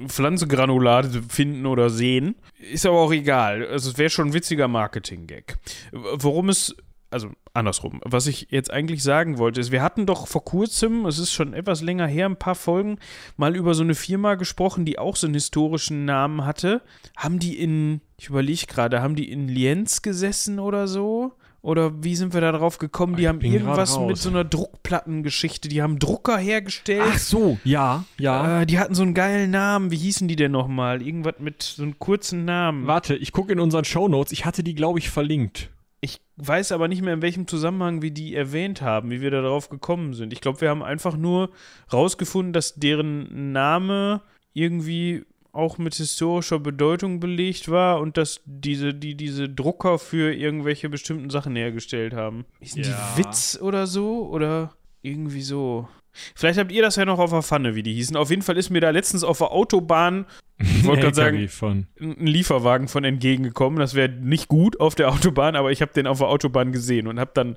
Pflanzengranulate 0.06 1.22
finden 1.28 1.66
oder 1.66 1.90
sehen. 1.90 2.36
Ist 2.72 2.86
aber 2.86 3.00
auch 3.00 3.12
egal. 3.12 3.66
Also 3.66 3.90
es 3.90 3.98
wäre 3.98 4.10
schon 4.10 4.28
ein 4.28 4.34
witziger 4.34 4.68
Marketing-Gag. 4.68 5.56
Worum 5.92 6.48
es 6.48 6.76
also 7.10 7.30
andersrum. 7.54 8.00
Was 8.04 8.26
ich 8.26 8.48
jetzt 8.50 8.70
eigentlich 8.72 9.02
sagen 9.02 9.38
wollte, 9.38 9.60
ist, 9.60 9.72
wir 9.72 9.82
hatten 9.82 10.06
doch 10.06 10.26
vor 10.26 10.44
kurzem, 10.44 11.06
es 11.06 11.18
ist 11.18 11.32
schon 11.32 11.54
etwas 11.54 11.82
länger 11.82 12.06
her, 12.06 12.26
ein 12.26 12.36
paar 12.36 12.54
Folgen, 12.54 12.98
mal 13.36 13.56
über 13.56 13.74
so 13.74 13.82
eine 13.82 13.94
Firma 13.94 14.36
gesprochen, 14.36 14.84
die 14.84 14.98
auch 14.98 15.16
so 15.16 15.26
einen 15.26 15.34
historischen 15.34 16.04
Namen 16.04 16.44
hatte. 16.44 16.82
Haben 17.16 17.38
die 17.38 17.58
in, 17.58 18.00
ich 18.16 18.28
überlege 18.28 18.66
gerade, 18.66 19.02
haben 19.02 19.16
die 19.16 19.30
in 19.30 19.48
Lienz 19.48 20.02
gesessen 20.02 20.58
oder 20.58 20.86
so? 20.86 21.32
Oder 21.62 22.02
wie 22.02 22.16
sind 22.16 22.32
wir 22.32 22.40
da 22.40 22.52
drauf 22.52 22.78
gekommen? 22.78 23.16
Die 23.16 23.22
Ich 23.22 23.28
haben 23.28 23.42
irgendwas 23.42 23.98
mit 23.98 24.16
so 24.16 24.30
einer 24.30 24.44
Druckplattengeschichte. 24.44 25.68
Die 25.68 25.82
haben 25.82 25.98
Drucker 25.98 26.38
hergestellt. 26.38 27.02
Ach 27.06 27.18
so, 27.18 27.58
ja, 27.64 28.04
ja. 28.18 28.62
Äh, 28.62 28.66
die 28.66 28.78
hatten 28.78 28.94
so 28.94 29.02
einen 29.02 29.12
geilen 29.12 29.50
Namen. 29.50 29.90
Wie 29.90 29.98
hießen 29.98 30.26
die 30.26 30.36
denn 30.36 30.52
nochmal? 30.52 31.02
Irgendwas 31.02 31.34
mit 31.38 31.62
so 31.62 31.82
einem 31.82 31.98
kurzen 31.98 32.46
Namen. 32.46 32.86
Warte, 32.86 33.14
ich 33.14 33.32
gucke 33.32 33.52
in 33.52 33.60
unseren 33.60 33.84
Shownotes. 33.84 34.32
Ich 34.32 34.46
hatte 34.46 34.62
die, 34.62 34.74
glaube 34.74 35.00
ich, 35.00 35.10
verlinkt. 35.10 35.68
Ich 36.00 36.20
weiß 36.36 36.72
aber 36.72 36.88
nicht 36.88 37.02
mehr, 37.02 37.14
in 37.14 37.22
welchem 37.22 37.46
Zusammenhang 37.46 38.00
wir 38.00 38.10
die 38.10 38.34
erwähnt 38.34 38.80
haben, 38.80 39.10
wie 39.10 39.20
wir 39.20 39.30
da 39.30 39.42
drauf 39.42 39.68
gekommen 39.68 40.14
sind. 40.14 40.32
Ich 40.32 40.40
glaube, 40.40 40.60
wir 40.62 40.70
haben 40.70 40.82
einfach 40.82 41.16
nur 41.16 41.50
rausgefunden, 41.92 42.52
dass 42.54 42.74
deren 42.74 43.52
Name 43.52 44.22
irgendwie 44.54 45.24
auch 45.52 45.78
mit 45.78 45.94
historischer 45.94 46.58
Bedeutung 46.60 47.20
belegt 47.20 47.68
war 47.68 48.00
und 48.00 48.16
dass 48.16 48.40
diese, 48.44 48.94
die 48.94 49.14
diese 49.16 49.48
Drucker 49.48 49.98
für 49.98 50.32
irgendwelche 50.32 50.88
bestimmten 50.88 51.28
Sachen 51.28 51.56
hergestellt 51.56 52.14
haben. 52.14 52.44
Hießen 52.60 52.82
Ja. 52.84 53.12
die 53.16 53.18
Witz 53.24 53.58
oder 53.60 53.86
so? 53.86 54.28
Oder 54.28 54.72
irgendwie 55.02 55.42
so? 55.42 55.88
Vielleicht 56.34 56.58
habt 56.58 56.72
ihr 56.72 56.82
das 56.82 56.96
ja 56.96 57.04
noch 57.04 57.18
auf 57.18 57.30
der 57.30 57.42
Pfanne, 57.42 57.74
wie 57.74 57.82
die 57.82 57.94
hießen. 57.94 58.16
Auf 58.16 58.30
jeden 58.30 58.42
Fall 58.42 58.56
ist 58.56 58.70
mir 58.70 58.80
da 58.80 58.90
letztens 58.90 59.24
auf 59.24 59.38
der 59.38 59.52
Autobahn, 59.52 60.26
ich 60.58 60.84
wollte 60.84 61.02
gerade 61.02 61.16
sagen, 61.16 61.48
von. 61.48 61.86
ein 62.00 62.26
Lieferwagen 62.26 62.88
von 62.88 63.04
entgegengekommen. 63.04 63.78
Das 63.78 63.94
wäre 63.94 64.10
nicht 64.10 64.48
gut 64.48 64.78
auf 64.80 64.94
der 64.94 65.10
Autobahn, 65.12 65.56
aber 65.56 65.72
ich 65.72 65.82
habe 65.82 65.92
den 65.92 66.06
auf 66.06 66.18
der 66.18 66.28
Autobahn 66.28 66.72
gesehen 66.72 67.06
und 67.06 67.18
habe 67.18 67.30
dann 67.34 67.56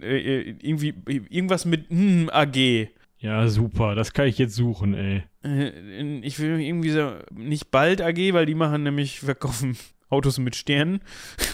äh, 0.00 0.50
irgendwie 0.60 0.94
irgendwas 1.06 1.64
mit 1.64 1.88
hm, 1.88 2.28
AG. 2.32 2.88
Ja, 3.18 3.48
super. 3.48 3.94
Das 3.94 4.12
kann 4.12 4.26
ich 4.26 4.36
jetzt 4.36 4.54
suchen, 4.54 4.94
ey. 4.94 5.22
Äh, 5.42 6.18
ich 6.20 6.38
will 6.38 6.60
irgendwie 6.60 6.90
so 6.90 7.12
nicht 7.34 7.70
bald 7.70 8.02
AG, 8.02 8.34
weil 8.34 8.44
die 8.44 8.54
machen 8.54 8.82
nämlich 8.82 9.20
verkaufen 9.20 9.78
Autos 10.10 10.38
mit 10.38 10.56
Sternen. 10.56 11.00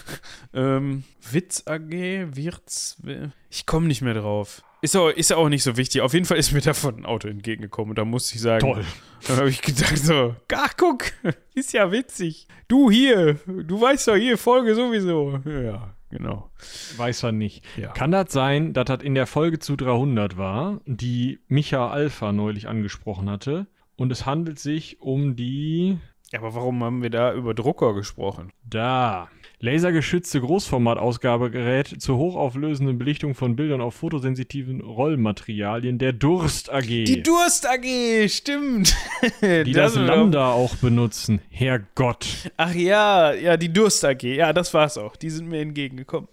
ähm, 0.53 1.03
Witz 1.31 1.63
AG, 1.65 1.91
Wirts. 2.35 3.01
Ich 3.49 3.65
komme 3.65 3.87
nicht 3.87 4.01
mehr 4.01 4.15
drauf. 4.15 4.63
Ist 4.81 4.95
auch, 4.95 5.09
ist 5.09 5.31
auch 5.31 5.47
nicht 5.47 5.61
so 5.61 5.77
wichtig. 5.77 6.01
Auf 6.01 6.13
jeden 6.13 6.25
Fall 6.25 6.37
ist 6.37 6.51
mir 6.51 6.61
davon 6.61 6.97
ein 6.97 7.05
Auto 7.05 7.27
entgegengekommen 7.27 7.91
und 7.91 7.97
da 7.99 8.05
musste 8.05 8.35
ich 8.35 8.41
sagen, 8.41 8.61
Toll. 8.61 8.85
Dann 9.27 9.37
habe 9.37 9.49
ich 9.49 9.61
gedacht 9.61 9.97
so, 9.97 10.35
ach 10.53 10.73
guck, 10.75 11.11
ist 11.53 11.73
ja 11.73 11.91
witzig. 11.91 12.47
Du 12.67 12.89
hier, 12.89 13.35
du 13.45 13.79
weißt 13.79 14.07
doch 14.07 14.15
hier, 14.15 14.39
Folge 14.39 14.73
sowieso. 14.73 15.39
Ja, 15.45 15.95
genau. 16.09 16.51
Weiß 16.97 17.23
er 17.23 17.31
nicht. 17.31 17.63
Ja. 17.77 17.91
Kann 17.91 18.09
das 18.11 18.31
sein, 18.31 18.73
dass 18.73 18.85
das 18.85 19.03
in 19.03 19.13
der 19.13 19.27
Folge 19.27 19.59
zu 19.59 19.75
300 19.75 20.37
war, 20.37 20.81
die 20.85 21.39
Micha 21.47 21.89
Alpha 21.89 22.31
neulich 22.31 22.67
angesprochen 22.67 23.29
hatte? 23.29 23.67
Und 23.97 24.11
es 24.11 24.25
handelt 24.25 24.57
sich 24.57 24.99
um 24.99 25.35
die. 25.35 25.99
Ja, 26.31 26.39
aber 26.39 26.55
warum 26.55 26.83
haben 26.83 27.03
wir 27.03 27.11
da 27.11 27.33
über 27.33 27.53
Drucker 27.53 27.93
gesprochen? 27.93 28.51
Da. 28.63 29.29
Lasergeschützte 29.63 30.41
Großformat-Ausgabegerät 30.41 32.01
zur 32.01 32.17
hochauflösenden 32.17 32.97
Belichtung 32.97 33.35
von 33.35 33.55
Bildern 33.55 33.79
auf 33.79 33.93
fotosensitiven 33.93 34.81
Rollmaterialien 34.81 35.99
der 35.99 36.13
Durst 36.13 36.71
AG. 36.71 36.87
Die 36.87 37.21
Durst 37.21 37.67
AG, 37.67 38.27
stimmt. 38.27 38.95
die 39.43 39.71
das 39.73 39.95
wir 39.95 40.01
Lambda 40.01 40.51
auch 40.51 40.75
benutzen. 40.77 41.41
Herrgott. 41.51 42.49
Ach 42.57 42.73
ja, 42.73 43.33
ja, 43.33 43.55
die 43.55 43.71
Durst 43.71 44.03
AG. 44.03 44.23
Ja, 44.23 44.51
das 44.51 44.73
war's 44.73 44.97
auch. 44.97 45.15
Die 45.15 45.29
sind 45.29 45.47
mir 45.47 45.61
entgegengekommen. 45.61 46.27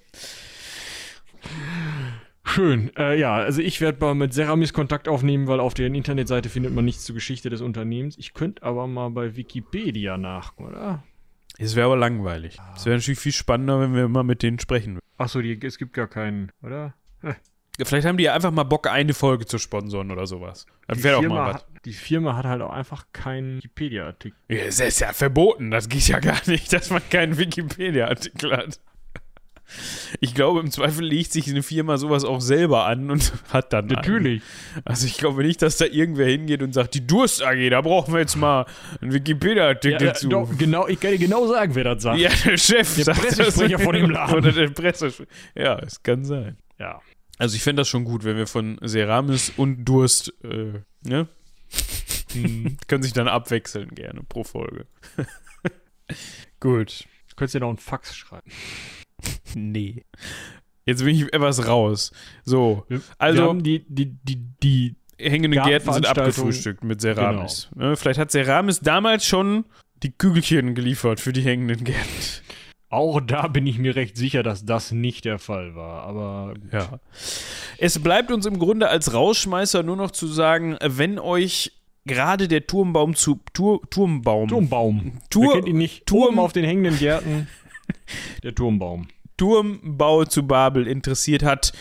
Schön. 2.44 2.90
Äh, 2.96 3.20
ja, 3.20 3.34
also 3.34 3.60
ich 3.60 3.82
werde 3.82 4.00
mal 4.00 4.14
mit 4.14 4.32
Seramis 4.32 4.72
Kontakt 4.72 5.06
aufnehmen, 5.06 5.48
weil 5.48 5.60
auf 5.60 5.74
deren 5.74 5.94
Internetseite 5.94 6.48
findet 6.48 6.72
man 6.72 6.86
nichts 6.86 7.04
zur 7.04 7.14
Geschichte 7.14 7.50
des 7.50 7.60
Unternehmens. 7.60 8.16
Ich 8.16 8.32
könnte 8.32 8.62
aber 8.62 8.86
mal 8.86 9.10
bei 9.10 9.36
Wikipedia 9.36 10.16
nachgucken, 10.16 10.70
oder? 10.70 11.02
Es 11.58 11.74
wäre 11.76 11.86
aber 11.86 11.96
langweilig. 11.96 12.56
Es 12.76 12.86
wäre 12.86 12.96
natürlich 12.96 13.18
viel 13.18 13.32
spannender, 13.32 13.80
wenn 13.80 13.94
wir 13.94 14.04
immer 14.04 14.22
mit 14.22 14.42
denen 14.42 14.58
sprechen 14.58 14.94
würden. 14.94 15.04
Achso, 15.18 15.40
es 15.40 15.78
gibt 15.78 15.92
gar 15.92 16.06
keinen, 16.06 16.52
oder? 16.62 16.94
Vielleicht 17.80 18.06
haben 18.08 18.16
die 18.16 18.24
ja 18.24 18.34
einfach 18.34 18.50
mal 18.50 18.64
Bock, 18.64 18.88
eine 18.88 19.14
Folge 19.14 19.46
zu 19.46 19.58
sponsoren 19.58 20.10
oder 20.10 20.26
sowas. 20.26 20.66
Das 20.88 20.98
Die 20.98 21.04
wäre 21.04 21.20
Firma 21.20 21.34
mal 21.36 21.46
was. 21.54 21.54
hat- 21.62 21.66
Die 21.84 21.92
Firma 21.92 22.36
hat 22.36 22.44
halt 22.44 22.60
auch 22.60 22.72
einfach 22.72 23.06
keinen 23.12 23.58
Wikipedia-Artikel. 23.58 24.36
Ja, 24.48 24.56
es 24.64 24.80
ist 24.80 25.00
ja 25.00 25.12
verboten. 25.12 25.70
Das 25.70 25.88
geht 25.88 26.08
ja 26.08 26.18
gar 26.18 26.40
nicht, 26.48 26.72
dass 26.72 26.90
man 26.90 27.02
keinen 27.08 27.38
Wikipedia-Artikel 27.38 28.56
hat. 28.56 28.80
Ich 30.20 30.34
glaube, 30.34 30.60
im 30.60 30.70
Zweifel 30.70 31.04
legt 31.04 31.32
sich 31.32 31.48
eine 31.48 31.62
Firma 31.62 31.98
sowas 31.98 32.24
auch 32.24 32.40
selber 32.40 32.86
an 32.86 33.10
und 33.10 33.32
hat 33.52 33.72
dann. 33.72 33.86
Natürlich. 33.86 34.42
Einen. 34.74 34.82
Also 34.86 35.06
ich 35.06 35.16
glaube 35.18 35.42
nicht, 35.42 35.60
dass 35.62 35.76
da 35.76 35.84
irgendwer 35.84 36.26
hingeht 36.26 36.62
und 36.62 36.72
sagt, 36.72 36.94
die 36.94 37.06
Durst 37.06 37.42
AG, 37.42 37.68
da 37.70 37.80
brauchen 37.82 38.12
wir 38.14 38.20
jetzt 38.20 38.36
mal 38.36 38.66
einen 39.00 39.12
Wikipedia-Artikel 39.12 40.06
Ja, 40.06 40.14
zu. 40.14 40.28
doch, 40.28 40.48
genau, 40.56 40.88
ich 40.88 40.98
kann 41.00 41.12
dir 41.12 41.18
genau 41.18 41.46
sagen, 41.46 41.74
wer 41.74 41.84
das 41.84 42.02
sagt. 42.02 42.18
Ja, 42.18 42.30
der 42.44 42.56
Chef 42.56 42.94
Der 42.96 43.04
sagt 43.04 43.20
Pressesprecher 43.20 43.76
das. 43.76 43.82
von 43.84 43.94
dem 43.94 44.10
Laden. 44.10 44.34
Oder 44.36 44.52
der 44.52 44.68
Pressesprecher. 44.70 45.30
Ja, 45.54 45.78
es 45.80 46.02
kann 46.02 46.24
sein. 46.24 46.56
Ja. 46.78 47.00
Also 47.38 47.54
ich 47.56 47.62
fände 47.62 47.80
das 47.80 47.88
schon 47.88 48.04
gut, 48.04 48.24
wenn 48.24 48.36
wir 48.36 48.46
von 48.46 48.78
Seramis 48.82 49.52
und 49.56 49.84
Durst, 49.84 50.32
äh, 50.42 50.80
ne? 51.04 51.28
Können 52.88 53.02
sich 53.02 53.12
dann 53.12 53.28
abwechseln 53.28 53.94
gerne 53.94 54.22
pro 54.28 54.44
Folge. 54.44 54.86
Gut. 56.60 57.04
Du 57.30 57.36
könntest 57.36 57.54
dir 57.54 57.60
noch 57.60 57.68
einen 57.68 57.78
Fax 57.78 58.16
schreiben. 58.16 58.50
Nee. 59.54 60.04
Jetzt 60.84 61.04
bin 61.04 61.14
ich 61.14 61.32
etwas 61.34 61.66
raus. 61.66 62.12
So, 62.44 62.86
also 63.18 63.52
die, 63.54 63.84
die, 63.88 64.06
die, 64.22 64.36
die 64.62 64.96
hängende 65.18 65.58
Gärten 65.60 65.92
sind 65.92 66.06
abgefrühstückt 66.06 66.82
mit 66.84 67.00
Seramis. 67.00 67.68
Ne, 67.74 67.96
Vielleicht 67.96 68.18
hat 68.18 68.30
Seramis 68.30 68.80
damals 68.80 69.26
schon 69.26 69.64
die 70.02 70.12
Kügelchen 70.12 70.74
geliefert 70.74 71.20
für 71.20 71.32
die 71.32 71.42
hängenden 71.42 71.84
Gärten. 71.84 72.08
Auch 72.90 73.20
da 73.20 73.48
bin 73.48 73.66
ich 73.66 73.78
mir 73.78 73.96
recht 73.96 74.16
sicher, 74.16 74.42
dass 74.42 74.64
das 74.64 74.92
nicht 74.92 75.26
der 75.26 75.38
Fall 75.38 75.74
war. 75.74 76.04
Aber. 76.04 76.54
Ja. 76.72 77.00
Es 77.76 77.98
bleibt 77.98 78.30
uns 78.32 78.46
im 78.46 78.58
Grunde 78.58 78.88
als 78.88 79.12
Rausschmeißer 79.12 79.82
nur 79.82 79.96
noch 79.96 80.10
zu 80.10 80.26
sagen, 80.26 80.78
wenn 80.82 81.18
euch 81.18 81.72
gerade 82.06 82.48
der 82.48 82.66
Turmbaum 82.66 83.14
zu 83.14 83.40
Tur, 83.52 83.82
Turmbaum 83.90 84.48
Turmbaum. 84.48 85.12
Tur- 85.28 85.52
kennt 85.52 85.68
ihn 85.68 85.76
nicht? 85.76 86.06
Turm- 86.06 86.28
Turm 86.28 86.38
auf 86.38 86.54
den 86.54 86.64
hängenden 86.64 86.98
Gärten. 86.98 87.46
Der 88.42 88.54
Turmbaum. 88.54 89.08
Turmbau 89.36 90.24
zu 90.24 90.46
Babel 90.46 90.86
interessiert 90.86 91.42
hat, 91.42 91.72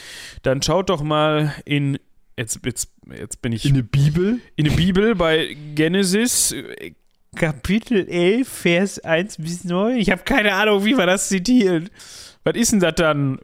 dann 0.43 0.61
schaut 0.61 0.89
doch 0.89 1.01
mal 1.01 1.53
in 1.65 1.97
jetzt 2.38 2.59
jetzt 2.65 2.91
jetzt 3.15 3.41
bin 3.41 3.51
ich 3.51 3.65
In 3.65 3.73
der 3.73 3.81
Bibel? 3.81 4.39
in 4.55 4.65
der 4.65 4.73
Bibel 4.73 5.15
bei 5.15 5.57
Genesis 5.75 6.51
äh, 6.51 6.91
Kapitel 7.35 8.07
11 8.07 8.47
Vers 8.47 8.99
1 8.99 9.38
bis 9.38 9.63
9. 9.63 9.97
Ich 9.97 10.11
habe 10.11 10.23
keine 10.23 10.53
Ahnung, 10.53 10.85
wie 10.85 10.97
wir 10.97 11.05
das 11.05 11.29
zitieren. 11.29 11.89
Was 12.43 12.55
ist 12.55 12.71
denn 12.71 12.79
das 12.79 12.95
dann? 12.95 13.39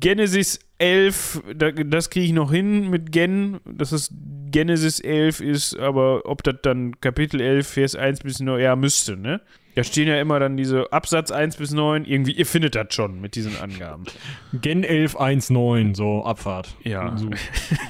Genesis 0.00 0.58
11, 0.78 1.42
da, 1.54 1.70
das 1.70 2.10
kriege 2.10 2.26
ich 2.26 2.32
noch 2.32 2.50
hin 2.50 2.90
mit 2.90 3.12
Gen, 3.12 3.58
dass 3.64 3.92
es 3.92 4.12
Genesis 4.50 4.98
11 5.00 5.40
ist, 5.40 5.78
aber 5.78 6.22
ob 6.24 6.42
das 6.42 6.56
dann 6.62 7.00
Kapitel 7.00 7.40
11, 7.40 7.66
Vers 7.68 7.94
1 7.94 8.20
bis 8.20 8.40
9, 8.40 8.60
ja, 8.60 8.76
müsste, 8.76 9.16
ne? 9.16 9.40
Da 9.78 9.84
stehen 9.84 10.08
ja 10.08 10.20
immer 10.20 10.40
dann 10.40 10.56
diese 10.56 10.92
Absatz 10.92 11.30
1 11.30 11.56
bis 11.56 11.70
9, 11.70 12.04
irgendwie, 12.04 12.32
ihr 12.32 12.46
findet 12.46 12.74
das 12.74 12.92
schon 12.92 13.20
mit 13.20 13.36
diesen 13.36 13.56
Angaben. 13.58 14.06
Gen 14.52 14.78
1119, 14.84 15.94
so 15.94 16.24
Abfahrt. 16.24 16.74
Ja. 16.82 17.16
So. 17.16 17.30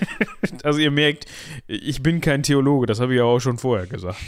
Also 0.64 0.80
ihr 0.80 0.90
merkt, 0.90 1.24
ich 1.66 2.02
bin 2.02 2.20
kein 2.20 2.42
Theologe, 2.42 2.84
das 2.84 3.00
habe 3.00 3.14
ich 3.14 3.18
ja 3.18 3.24
auch 3.24 3.38
schon 3.38 3.56
vorher 3.56 3.86
gesagt. 3.86 4.18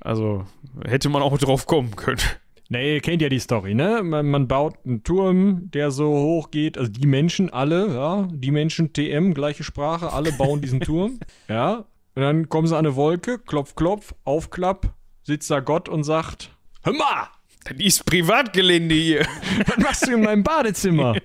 Also 0.00 0.44
hätte 0.84 1.08
man 1.08 1.22
auch 1.22 1.38
drauf 1.38 1.64
kommen 1.64 1.96
können. 1.96 2.20
Nee, 2.68 2.96
ihr 2.96 3.00
kennt 3.00 3.22
ja 3.22 3.30
die 3.30 3.38
Story, 3.38 3.72
ne? 3.72 4.02
Man, 4.04 4.26
man 4.26 4.46
baut 4.46 4.74
einen 4.84 5.02
Turm, 5.02 5.70
der 5.70 5.90
so 5.90 6.12
hoch 6.12 6.50
geht. 6.50 6.76
Also 6.76 6.92
die 6.92 7.06
Menschen 7.06 7.48
alle, 7.48 7.94
ja, 7.94 8.28
die 8.30 8.50
Menschen 8.50 8.92
TM, 8.92 9.32
gleiche 9.32 9.64
Sprache, 9.64 10.12
alle 10.12 10.30
bauen 10.32 10.60
diesen 10.60 10.80
Turm. 10.80 11.20
Ja. 11.48 11.86
Und 12.14 12.22
dann 12.22 12.48
kommen 12.50 12.66
sie 12.66 12.76
an 12.76 12.84
eine 12.84 12.96
Wolke, 12.96 13.38
klopf, 13.38 13.76
klopf, 13.76 14.12
aufklapp, 14.24 14.94
sitzt 15.22 15.50
da 15.50 15.60
Gott 15.60 15.88
und 15.88 16.04
sagt: 16.04 16.50
Hör 16.88 16.94
mal, 16.94 17.28
Das 17.64 17.76
ist 17.76 18.06
Privatgelände 18.06 18.94
hier. 18.94 19.20
was 19.66 19.76
machst 19.76 20.06
du 20.06 20.12
in 20.14 20.22
meinem 20.22 20.42
Badezimmer? 20.42 21.16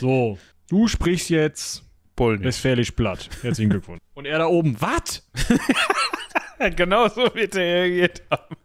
so, 0.00 0.38
du 0.70 0.88
sprichst 0.88 1.28
jetzt 1.28 1.84
Polnisch. 2.16 2.46
westfälisch 2.46 2.92
platt. 2.92 3.28
Herzlichen 3.42 3.68
Glückwunsch. 3.68 4.00
Und 4.14 4.24
er 4.24 4.38
da 4.38 4.46
oben, 4.46 4.74
was? 4.80 5.22
genau 6.76 7.08
so 7.08 7.28
wird 7.34 7.56
er 7.56 7.60
reagiert 7.62 8.22
haben. 8.30 8.56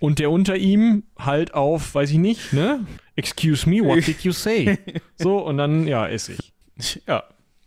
Und 0.00 0.18
der 0.18 0.32
unter 0.32 0.56
ihm 0.56 1.04
halt 1.16 1.54
auf, 1.54 1.94
weiß 1.94 2.10
ich 2.10 2.18
nicht, 2.18 2.52
ne? 2.52 2.84
Excuse 3.14 3.70
me, 3.70 3.76
what 3.76 4.04
did 4.04 4.22
you 4.22 4.32
say? 4.32 4.76
So, 5.18 5.38
und 5.38 5.56
dann, 5.56 5.86
ja, 5.86 6.08
Essig. 6.08 6.52
Ja. 7.06 7.22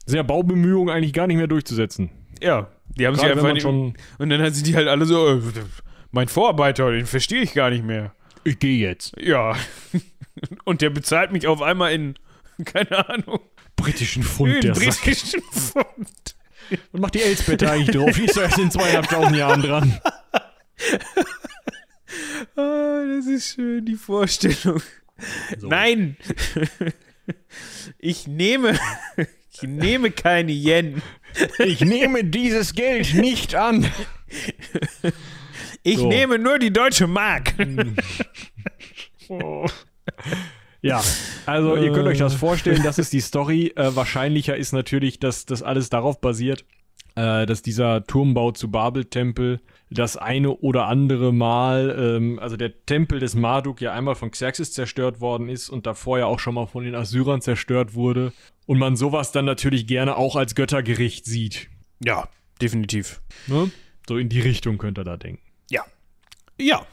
Sehr 0.05 0.25
Baubemühungen 0.25 0.93
eigentlich 0.93 1.13
gar 1.13 1.25
nicht 1.25 1.37
mehr 1.37 1.47
durchzusetzen. 1.47 2.09
Ja. 2.43 2.67
Die 2.97 3.07
haben 3.07 3.15
sich 3.15 3.23
Gerade 3.23 3.37
wenn 3.37 3.45
einfach 3.45 3.53
nicht, 3.53 3.61
schon, 3.61 3.93
Und 4.17 4.29
dann 4.29 4.53
sind 4.53 4.67
die 4.67 4.75
halt 4.75 4.89
alle 4.89 5.05
so, 5.05 5.37
äh, 5.37 5.41
mein 6.11 6.27
Vorarbeiter, 6.27 6.91
den 6.91 7.05
verstehe 7.05 7.41
ich 7.41 7.53
gar 7.53 7.69
nicht 7.69 7.83
mehr. 7.83 8.13
ich 8.43 8.59
gehe 8.59 8.77
jetzt. 8.77 9.13
Ja. 9.19 9.55
Und 10.63 10.81
der 10.81 10.89
bezahlt 10.89 11.31
mich 11.31 11.47
auf 11.47 11.61
einmal 11.61 11.91
in, 11.93 12.15
keine 12.65 13.09
Ahnung, 13.09 13.39
Britischen 13.75 14.23
Pfund, 14.23 14.55
in 14.55 14.61
der 14.61 14.75
Sack. 14.75 15.01
britischen 15.03 15.41
Pfund. 15.41 16.35
Und 16.91 17.01
macht 17.01 17.15
die 17.15 17.21
Elsbette 17.21 17.71
eigentlich 17.71 17.95
drauf. 17.95 18.11
Die 18.15 18.25
ist 18.25 18.37
erst 18.37 18.59
in 18.59 18.69
zweieinhalbtausend 18.69 19.35
Jahren 19.37 19.61
dran. 19.61 19.99
Ah, 22.55 23.03
das 23.15 23.25
ist 23.25 23.55
schön, 23.55 23.85
die 23.85 23.95
Vorstellung. 23.95 24.81
So. 25.57 25.67
Nein! 25.67 26.15
Ich 27.97 28.27
nehme, 28.27 28.77
ich 29.51 29.63
nehme 29.63 30.11
keine 30.11 30.51
Yen. 30.51 31.01
Ich 31.57 31.81
nehme 31.81 32.23
dieses 32.23 32.73
Geld 32.73 33.13
nicht 33.15 33.55
an. 33.55 33.89
Ich 35.83 35.97
So. 35.97 36.07
nehme 36.07 36.37
nur 36.39 36.59
die 36.59 36.71
deutsche 36.71 37.07
Mark. 37.07 37.53
Ja, 40.81 41.03
also 41.45 41.75
ihr 41.75 41.91
könnt 41.91 42.07
euch 42.07 42.19
das 42.19 42.35
vorstellen, 42.35 42.81
das 42.83 42.99
ist 42.99 43.11
die 43.11 43.19
Story. 43.19 43.73
Äh, 43.75 43.95
wahrscheinlicher 43.95 44.55
ist 44.55 44.71
natürlich, 44.71 45.19
dass 45.19 45.45
das 45.45 45.61
alles 45.61 45.89
darauf 45.89 46.21
basiert, 46.21 46.63
äh, 47.15 47.45
dass 47.45 47.61
dieser 47.61 48.05
Turmbau 48.05 48.51
zu 48.51 48.71
Babel-Tempel 48.71 49.59
das 49.89 50.15
eine 50.15 50.51
oder 50.51 50.85
andere 50.85 51.33
Mal, 51.33 51.95
ähm, 51.99 52.39
also 52.39 52.55
der 52.55 52.85
Tempel 52.85 53.19
des 53.19 53.35
Marduk 53.35 53.81
ja 53.81 53.91
einmal 53.91 54.15
von 54.15 54.31
Xerxes 54.31 54.71
zerstört 54.71 55.19
worden 55.19 55.49
ist 55.49 55.69
und 55.69 55.85
davor 55.85 56.17
ja 56.19 56.27
auch 56.27 56.39
schon 56.39 56.53
mal 56.55 56.65
von 56.67 56.85
den 56.85 56.95
Assyrern 56.95 57.41
zerstört 57.41 57.93
wurde. 57.93 58.31
Und 58.65 58.79
man 58.79 58.95
sowas 58.95 59.33
dann 59.33 59.43
natürlich 59.45 59.85
gerne 59.85 60.15
auch 60.15 60.37
als 60.37 60.55
Göttergericht 60.55 61.25
sieht. 61.25 61.67
Ja, 62.01 62.29
definitiv. 62.61 63.19
Ne? 63.47 63.69
So 64.07 64.17
in 64.17 64.29
die 64.29 64.39
Richtung 64.39 64.77
könnt 64.77 64.97
ihr 64.97 65.03
da 65.03 65.17
denken. 65.17 65.43
Ja. 65.69 65.83
Ja. 66.59 66.85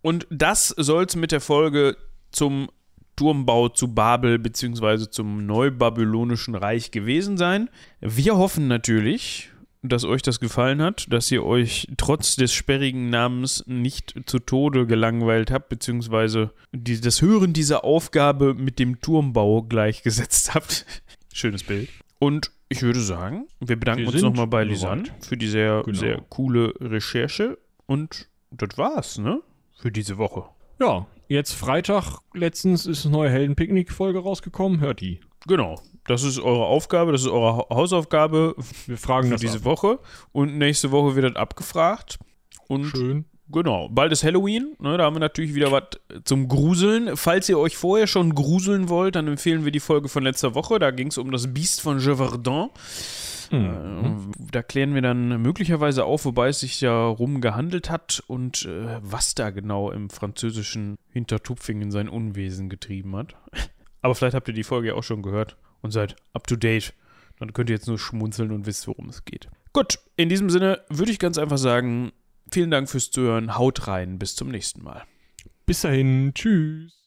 Und 0.00 0.26
das 0.30 0.68
soll 0.68 1.04
es 1.04 1.16
mit 1.16 1.32
der 1.32 1.40
Folge 1.40 1.96
zum 2.32 2.70
Turmbau 3.16 3.68
zu 3.68 3.88
Babel 3.94 4.38
bzw. 4.38 5.10
zum 5.10 5.46
Neubabylonischen 5.46 6.54
Reich 6.54 6.90
gewesen 6.90 7.36
sein. 7.36 7.68
Wir 8.00 8.36
hoffen 8.36 8.68
natürlich, 8.68 9.50
dass 9.82 10.04
euch 10.04 10.22
das 10.22 10.40
gefallen 10.40 10.80
hat, 10.80 11.12
dass 11.12 11.30
ihr 11.30 11.44
euch 11.44 11.88
trotz 11.96 12.36
des 12.36 12.52
sperrigen 12.52 13.10
Namens 13.10 13.64
nicht 13.66 14.14
zu 14.26 14.38
Tode 14.38 14.86
gelangweilt 14.86 15.50
habt, 15.50 15.68
beziehungsweise 15.68 16.52
die, 16.72 17.00
das 17.00 17.20
Hören 17.20 17.52
dieser 17.52 17.84
Aufgabe 17.84 18.54
mit 18.54 18.78
dem 18.78 19.00
Turmbau 19.00 19.62
gleichgesetzt 19.62 20.54
habt. 20.54 20.86
Schönes 21.34 21.64
Bild. 21.64 21.88
Und 22.18 22.50
ich 22.68 22.82
würde 22.82 23.00
sagen, 23.00 23.46
wir 23.60 23.76
bedanken 23.78 24.04
Wir 24.04 24.12
uns 24.12 24.22
nochmal 24.22 24.46
bei 24.46 24.64
Lisanne 24.64 25.04
für 25.20 25.36
die 25.36 25.48
sehr, 25.48 25.82
Genau. 25.84 25.98
sehr 25.98 26.22
coole 26.30 26.72
Recherche. 26.80 27.58
Und 27.86 28.28
das 28.50 28.76
war's, 28.78 29.18
ne? 29.18 29.40
Für 29.78 29.90
diese 29.92 30.18
Woche. 30.18 30.44
Ja, 30.80 31.06
jetzt 31.28 31.52
Freitag 31.52 32.18
letztens 32.34 32.86
ist 32.86 33.04
eine 33.06 33.12
neue 33.16 33.30
Heldenpicknick-Folge 33.30 34.20
rausgekommen. 34.20 34.80
Hört 34.80 35.00
die. 35.00 35.20
Genau. 35.46 35.80
Das 36.06 36.22
ist 36.24 36.38
eure 36.40 36.66
Aufgabe, 36.66 37.12
das 37.12 37.22
ist 37.22 37.28
eure 37.28 37.56
Ha- 37.58 37.66
Hausaufgabe 37.70 38.54
Wir 38.86 38.96
fragen 38.96 39.28
für 39.30 39.36
diese 39.36 39.58
ab. 39.58 39.64
Woche. 39.64 39.98
Und 40.32 40.58
nächste 40.58 40.90
Woche 40.90 41.14
wird 41.16 41.24
das 41.26 41.36
abgefragt. 41.36 42.18
Und 42.68 42.86
Schön. 42.86 43.24
genau, 43.48 43.88
bald 43.88 44.12
ist 44.12 44.24
Halloween. 44.24 44.74
Ne, 44.80 44.96
da 44.98 45.04
haben 45.04 45.14
wir 45.16 45.20
natürlich 45.20 45.54
wieder 45.54 45.70
was 45.72 45.84
zum 46.24 46.48
Gruseln. 46.48 47.16
Falls 47.16 47.48
ihr 47.48 47.58
euch 47.58 47.76
vorher 47.76 48.06
schon 48.06 48.34
gruseln 48.34 48.88
wollt, 48.88 49.14
dann 49.16 49.28
empfehlen 49.28 49.64
wir 49.64 49.72
die 49.72 49.80
Folge 49.80 50.08
von 50.08 50.22
letzter 50.24 50.54
Woche. 50.54 50.78
Da 50.78 50.90
ging 50.90 51.08
es 51.08 51.18
um 51.18 51.30
das 51.30 51.52
Biest 51.52 51.80
von 51.80 51.98
Gévaudan. 51.98 52.70
Mhm. 53.52 54.32
Da 54.50 54.62
klären 54.62 54.94
wir 54.94 55.02
dann 55.02 55.40
möglicherweise 55.42 56.04
auf, 56.04 56.24
wobei 56.24 56.48
es 56.48 56.60
sich 56.60 56.80
ja 56.80 57.06
rum 57.06 57.40
gehandelt 57.40 57.90
hat 57.90 58.22
und 58.26 58.64
äh, 58.64 58.98
was 59.02 59.34
da 59.34 59.50
genau 59.50 59.90
im 59.90 60.10
französischen 60.10 60.96
Hintertupfingen 61.10 61.90
sein 61.90 62.08
Unwesen 62.08 62.68
getrieben 62.68 63.14
hat. 63.16 63.36
Aber 64.00 64.14
vielleicht 64.14 64.34
habt 64.34 64.48
ihr 64.48 64.54
die 64.54 64.64
Folge 64.64 64.88
ja 64.88 64.94
auch 64.94 65.04
schon 65.04 65.22
gehört 65.22 65.56
und 65.80 65.92
seid 65.92 66.16
up 66.32 66.46
to 66.46 66.56
date. 66.56 66.94
Dann 67.38 67.52
könnt 67.52 67.70
ihr 67.70 67.76
jetzt 67.76 67.88
nur 67.88 67.98
schmunzeln 67.98 68.52
und 68.52 68.66
wisst, 68.66 68.86
worum 68.88 69.08
es 69.08 69.24
geht. 69.24 69.48
Gut, 69.72 69.98
in 70.16 70.28
diesem 70.28 70.50
Sinne 70.50 70.80
würde 70.88 71.12
ich 71.12 71.18
ganz 71.18 71.38
einfach 71.38 71.58
sagen, 71.58 72.12
vielen 72.50 72.70
Dank 72.70 72.88
fürs 72.88 73.10
Zuhören, 73.10 73.56
haut 73.56 73.86
rein, 73.88 74.18
bis 74.18 74.36
zum 74.36 74.48
nächsten 74.50 74.82
Mal. 74.82 75.02
Bis 75.66 75.82
dahin. 75.82 76.32
Tschüss. 76.34 77.01